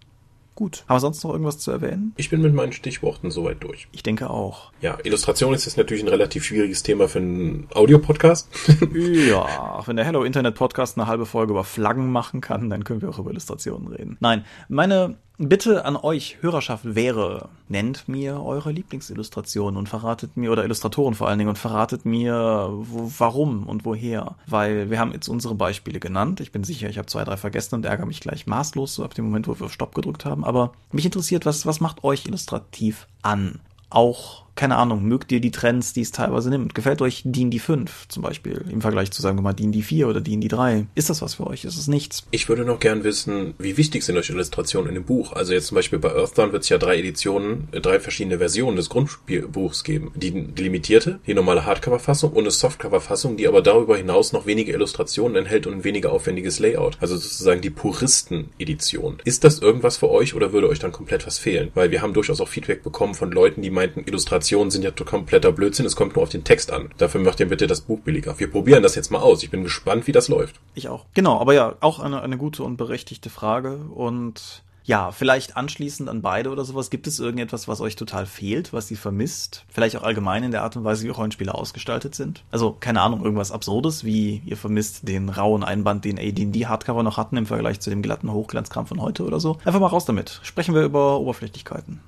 Gut. 0.56 0.84
Haben 0.88 0.96
wir 0.96 1.00
sonst 1.00 1.22
noch 1.22 1.32
irgendwas 1.32 1.58
zu 1.58 1.70
erwähnen? 1.70 2.14
Ich 2.16 2.30
bin 2.30 2.40
mit 2.40 2.54
meinen 2.54 2.72
Stichworten 2.72 3.30
soweit 3.30 3.62
durch. 3.62 3.88
Ich 3.92 4.02
denke 4.02 4.30
auch. 4.30 4.72
Ja, 4.80 4.96
Illustration 5.04 5.52
ist 5.52 5.66
jetzt 5.66 5.76
natürlich 5.76 6.02
ein 6.02 6.08
relativ 6.08 6.44
schwieriges 6.44 6.82
Thema 6.82 7.08
für 7.08 7.18
einen 7.18 7.68
Audiopodcast. 7.74 8.48
ja, 9.28 9.82
wenn 9.86 9.96
der 9.96 10.06
Hello 10.06 10.24
Internet 10.24 10.54
Podcast 10.54 10.96
eine 10.96 11.06
halbe 11.06 11.26
Folge 11.26 11.52
über 11.52 11.62
Flaggen 11.62 12.10
machen 12.10 12.40
kann, 12.40 12.70
dann 12.70 12.84
können 12.84 13.02
wir 13.02 13.10
auch 13.10 13.18
über 13.18 13.32
Illustrationen 13.32 13.88
reden. 13.88 14.16
Nein, 14.20 14.46
meine 14.70 15.18
Bitte 15.38 15.84
an 15.84 15.96
euch, 15.96 16.38
Hörerschaft, 16.40 16.94
wäre, 16.94 17.50
nennt 17.68 18.08
mir 18.08 18.42
eure 18.42 18.72
Lieblingsillustrationen 18.72 19.76
und 19.76 19.86
verratet 19.86 20.34
mir, 20.38 20.50
oder 20.50 20.64
Illustratoren 20.64 21.14
vor 21.14 21.28
allen 21.28 21.38
Dingen, 21.38 21.50
und 21.50 21.58
verratet 21.58 22.06
mir, 22.06 22.70
wo, 22.72 23.12
warum 23.18 23.66
und 23.66 23.84
woher. 23.84 24.36
Weil 24.46 24.88
wir 24.88 24.98
haben 24.98 25.12
jetzt 25.12 25.28
unsere 25.28 25.54
Beispiele 25.54 26.00
genannt. 26.00 26.40
Ich 26.40 26.52
bin 26.52 26.64
sicher, 26.64 26.88
ich 26.88 26.96
habe 26.96 27.06
zwei, 27.06 27.22
drei 27.24 27.36
vergessen 27.36 27.74
und 27.74 27.84
ärgere 27.84 28.06
mich 28.06 28.20
gleich 28.20 28.46
maßlos, 28.46 28.94
so 28.94 29.04
ab 29.04 29.12
dem 29.12 29.26
Moment, 29.26 29.46
wo 29.46 29.58
wir 29.58 29.66
auf 29.66 29.72
Stopp 29.74 29.94
gedrückt 29.94 30.24
haben. 30.24 30.42
Aber 30.42 30.72
mich 30.90 31.04
interessiert, 31.04 31.44
was, 31.44 31.66
was 31.66 31.80
macht 31.80 32.02
euch 32.02 32.24
illustrativ 32.24 33.06
an? 33.20 33.60
Auch 33.90 34.45
keine 34.56 34.76
Ahnung, 34.76 35.04
mögt 35.04 35.30
ihr 35.30 35.40
die 35.40 35.50
Trends, 35.50 35.92
die 35.92 36.00
es 36.00 36.10
teilweise 36.10 36.48
nimmt? 36.48 36.74
Gefällt 36.74 37.02
euch 37.02 37.22
D&D 37.24 37.58
5 37.58 38.08
zum 38.08 38.22
Beispiel 38.22 38.64
im 38.70 38.80
Vergleich 38.80 39.10
zu, 39.10 39.20
sagen 39.20 39.36
wir 39.36 39.42
mal, 39.42 39.52
D&D 39.52 39.82
4 39.82 40.08
oder 40.08 40.22
D&D 40.22 40.48
3? 40.48 40.86
Ist 40.94 41.10
das 41.10 41.20
was 41.20 41.34
für 41.34 41.46
euch? 41.46 41.64
Ist 41.64 41.76
es 41.76 41.88
nichts? 41.88 42.26
Ich 42.30 42.48
würde 42.48 42.64
noch 42.64 42.80
gern 42.80 43.04
wissen, 43.04 43.54
wie 43.58 43.76
wichtig 43.76 44.02
sind 44.02 44.16
euch 44.16 44.30
Illustrationen 44.30 44.88
in 44.88 44.94
dem 44.94 45.04
Buch? 45.04 45.34
Also 45.34 45.52
jetzt 45.52 45.66
zum 45.66 45.76
Beispiel 45.76 45.98
bei 45.98 46.10
Earthdawn 46.10 46.52
wird 46.52 46.62
es 46.62 46.70
ja 46.70 46.78
drei 46.78 46.98
Editionen, 46.98 47.68
äh, 47.72 47.80
drei 47.80 48.00
verschiedene 48.00 48.38
Versionen 48.38 48.76
des 48.76 48.88
Grundspielbuchs 48.88 49.84
geben. 49.84 50.10
Die, 50.14 50.30
die 50.30 50.62
limitierte, 50.62 51.20
die 51.26 51.34
normale 51.34 51.66
Hardcover-Fassung 51.66 52.32
und 52.32 52.44
eine 52.44 52.50
Softcover-Fassung, 52.50 53.36
die 53.36 53.46
aber 53.46 53.60
darüber 53.60 53.98
hinaus 53.98 54.32
noch 54.32 54.46
weniger 54.46 54.72
Illustrationen 54.72 55.36
enthält 55.36 55.66
und 55.66 55.74
ein 55.74 55.84
weniger 55.84 56.12
aufwendiges 56.12 56.58
Layout. 56.60 56.96
Also 57.00 57.16
sozusagen 57.16 57.60
die 57.60 57.70
Puristen-Edition. 57.70 59.18
Ist 59.24 59.44
das 59.44 59.58
irgendwas 59.58 59.98
für 59.98 60.10
euch 60.10 60.34
oder 60.34 60.52
würde 60.52 60.70
euch 60.70 60.78
dann 60.78 60.92
komplett 60.92 61.26
was 61.26 61.38
fehlen? 61.38 61.70
Weil 61.74 61.90
wir 61.90 62.00
haben 62.00 62.14
durchaus 62.14 62.40
auch 62.40 62.48
Feedback 62.48 62.82
bekommen 62.82 63.14
von 63.14 63.30
Leuten, 63.30 63.60
die 63.60 63.70
meinten, 63.70 64.00
Illustrationen 64.06 64.45
Illustrationen 64.46 64.70
sind 64.70 64.84
ja 64.84 64.90
kompletter 64.92 65.50
Blödsinn, 65.50 65.86
es 65.86 65.96
kommt 65.96 66.14
nur 66.14 66.22
auf 66.22 66.28
den 66.28 66.44
Text 66.44 66.72
an. 66.72 66.90
Dafür 66.98 67.20
macht 67.20 67.40
ihr 67.40 67.48
bitte 67.48 67.66
das 67.66 67.80
Buch 67.80 68.00
billiger. 68.00 68.38
Wir 68.38 68.50
probieren 68.50 68.82
das 68.82 68.94
jetzt 68.94 69.10
mal 69.10 69.18
aus. 69.18 69.42
Ich 69.42 69.50
bin 69.50 69.64
gespannt, 69.64 70.06
wie 70.06 70.12
das 70.12 70.28
läuft. 70.28 70.56
Ich 70.74 70.88
auch. 70.88 71.04
Genau, 71.14 71.40
aber 71.40 71.54
ja, 71.54 71.74
auch 71.80 71.98
eine, 71.98 72.22
eine 72.22 72.38
gute 72.38 72.62
und 72.62 72.76
berechtigte 72.76 73.28
Frage 73.28 73.76
und 73.76 74.62
ja, 74.86 75.10
vielleicht 75.10 75.56
anschließend 75.56 76.08
an 76.08 76.22
beide 76.22 76.50
oder 76.50 76.64
sowas. 76.64 76.90
Gibt 76.90 77.08
es 77.08 77.18
irgendetwas, 77.18 77.66
was 77.66 77.80
euch 77.80 77.96
total 77.96 78.24
fehlt, 78.24 78.72
was 78.72 78.88
ihr 78.90 78.96
vermisst? 78.96 79.64
Vielleicht 79.68 79.96
auch 79.96 80.04
allgemein 80.04 80.44
in 80.44 80.52
der 80.52 80.62
Art 80.62 80.76
und 80.76 80.84
Weise, 80.84 81.02
wie 81.04 81.08
Rollenspiele 81.08 81.52
ausgestaltet 81.52 82.14
sind? 82.14 82.44
Also, 82.52 82.76
keine 82.78 83.00
Ahnung, 83.00 83.24
irgendwas 83.24 83.50
Absurdes, 83.50 84.04
wie 84.04 84.42
ihr 84.46 84.56
vermisst 84.56 85.08
den 85.08 85.28
rauen 85.28 85.64
Einband, 85.64 86.04
den 86.04 86.20
AD&D 86.20 86.66
Hardcover 86.66 87.02
noch 87.02 87.16
hatten 87.16 87.36
im 87.36 87.46
Vergleich 87.46 87.80
zu 87.80 87.90
dem 87.90 88.00
glatten 88.00 88.32
Hochglanzkram 88.32 88.86
von 88.86 89.02
heute 89.02 89.24
oder 89.24 89.40
so. 89.40 89.58
Einfach 89.64 89.80
mal 89.80 89.88
raus 89.88 90.04
damit. 90.04 90.38
Sprechen 90.44 90.72
wir 90.72 90.82
über 90.82 91.18
Oberflächlichkeiten. 91.18 92.00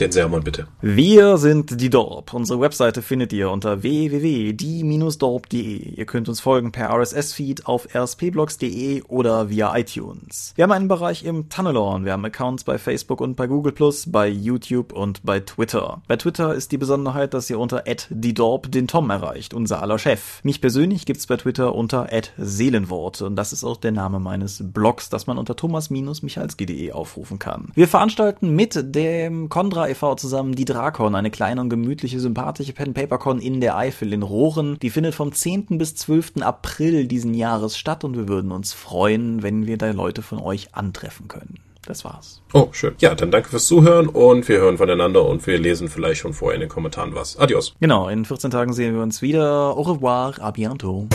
Den 0.00 0.12
Sermon 0.12 0.44
bitte. 0.44 0.68
Wir 0.80 1.36
sind 1.36 1.80
die 1.80 1.90
Dorp. 1.90 2.32
Unsere 2.32 2.60
Webseite 2.60 3.02
findet 3.02 3.32
ihr 3.32 3.50
unter 3.50 3.82
www.die-dorp.de. 3.82 5.94
Ihr 5.96 6.06
könnt 6.06 6.28
uns 6.28 6.40
folgen 6.40 6.70
per 6.70 6.90
RSS-Feed 6.90 7.66
auf 7.66 7.92
rspblogs.de 7.92 9.02
oder 9.02 9.50
via 9.50 9.76
iTunes. 9.76 10.52
Wir 10.54 10.62
haben 10.62 10.72
einen 10.72 10.88
Bereich 10.88 11.24
im 11.24 11.48
Tunnelor 11.48 11.87
Followern. 11.88 12.04
Wir 12.04 12.12
haben 12.12 12.24
Accounts 12.24 12.64
bei 12.64 12.76
Facebook 12.76 13.20
und 13.20 13.34
bei 13.34 13.46
Google 13.46 13.74
bei 14.06 14.28
YouTube 14.28 14.92
und 14.92 15.22
bei 15.24 15.40
Twitter. 15.40 16.02
Bei 16.06 16.16
Twitter 16.16 16.54
ist 16.54 16.72
die 16.72 16.78
Besonderheit, 16.78 17.32
dass 17.32 17.48
ihr 17.48 17.58
unter 17.58 17.84
@diedorp 18.10 18.70
den 18.70 18.88
Tom 18.88 19.08
erreicht, 19.10 19.54
unser 19.54 19.82
aller 19.82 19.98
Chef. 19.98 20.42
Mich 20.42 20.60
persönlich 20.60 21.06
gibt's 21.06 21.26
bei 21.26 21.36
Twitter 21.36 21.74
unter 21.74 22.08
@seelenworte 22.36 23.24
und 23.24 23.36
das 23.36 23.52
ist 23.52 23.64
auch 23.64 23.76
der 23.76 23.92
Name 23.92 24.20
meines 24.20 24.62
Blogs, 24.62 25.08
das 25.08 25.26
man 25.26 25.38
unter 25.38 25.56
thomas-michalski.de 25.56 26.92
aufrufen 26.92 27.38
kann. 27.38 27.72
Wir 27.74 27.88
veranstalten 27.88 28.54
mit 28.54 28.94
dem 28.94 29.48
Condra 29.48 29.88
e.V. 29.88 30.16
zusammen 30.16 30.54
die 30.54 30.64
Drakon, 30.64 31.14
eine 31.14 31.30
kleine 31.30 31.60
und 31.60 31.70
gemütliche, 31.70 32.20
sympathische 32.20 32.72
Pen 32.72 32.94
Paper 32.94 33.18
Con 33.18 33.40
in 33.40 33.60
der 33.60 33.76
Eifel 33.76 34.12
in 34.12 34.22
Rohren. 34.22 34.78
Die 34.80 34.90
findet 34.90 35.14
vom 35.14 35.32
10. 35.32 35.78
bis 35.78 35.94
12. 35.94 36.42
April 36.42 37.06
diesen 37.06 37.34
Jahres 37.34 37.78
statt 37.78 38.04
und 38.04 38.16
wir 38.16 38.28
würden 38.28 38.52
uns 38.52 38.72
freuen, 38.72 39.42
wenn 39.42 39.66
wir 39.66 39.78
da 39.78 39.90
Leute 39.90 40.22
von 40.22 40.38
euch 40.38 40.74
antreffen 40.74 41.28
können. 41.28 41.58
Das 41.88 42.04
war's. 42.04 42.42
Oh, 42.52 42.68
schön. 42.72 42.94
Ja, 42.98 43.14
dann 43.14 43.30
danke 43.30 43.48
fürs 43.48 43.66
Zuhören 43.66 44.08
und 44.08 44.46
wir 44.46 44.58
hören 44.58 44.76
voneinander 44.76 45.24
und 45.24 45.46
wir 45.46 45.58
lesen 45.58 45.88
vielleicht 45.88 46.20
schon 46.20 46.34
vorher 46.34 46.56
in 46.56 46.60
den 46.60 46.68
Kommentaren 46.68 47.14
was. 47.14 47.38
Adios. 47.38 47.74
Genau, 47.80 48.10
in 48.10 48.26
14 48.26 48.50
Tagen 48.50 48.74
sehen 48.74 48.94
wir 48.94 49.02
uns 49.02 49.22
wieder. 49.22 49.74
Au 49.74 49.80
revoir, 49.80 50.38
a 50.38 50.50
bientôt. 50.50 51.06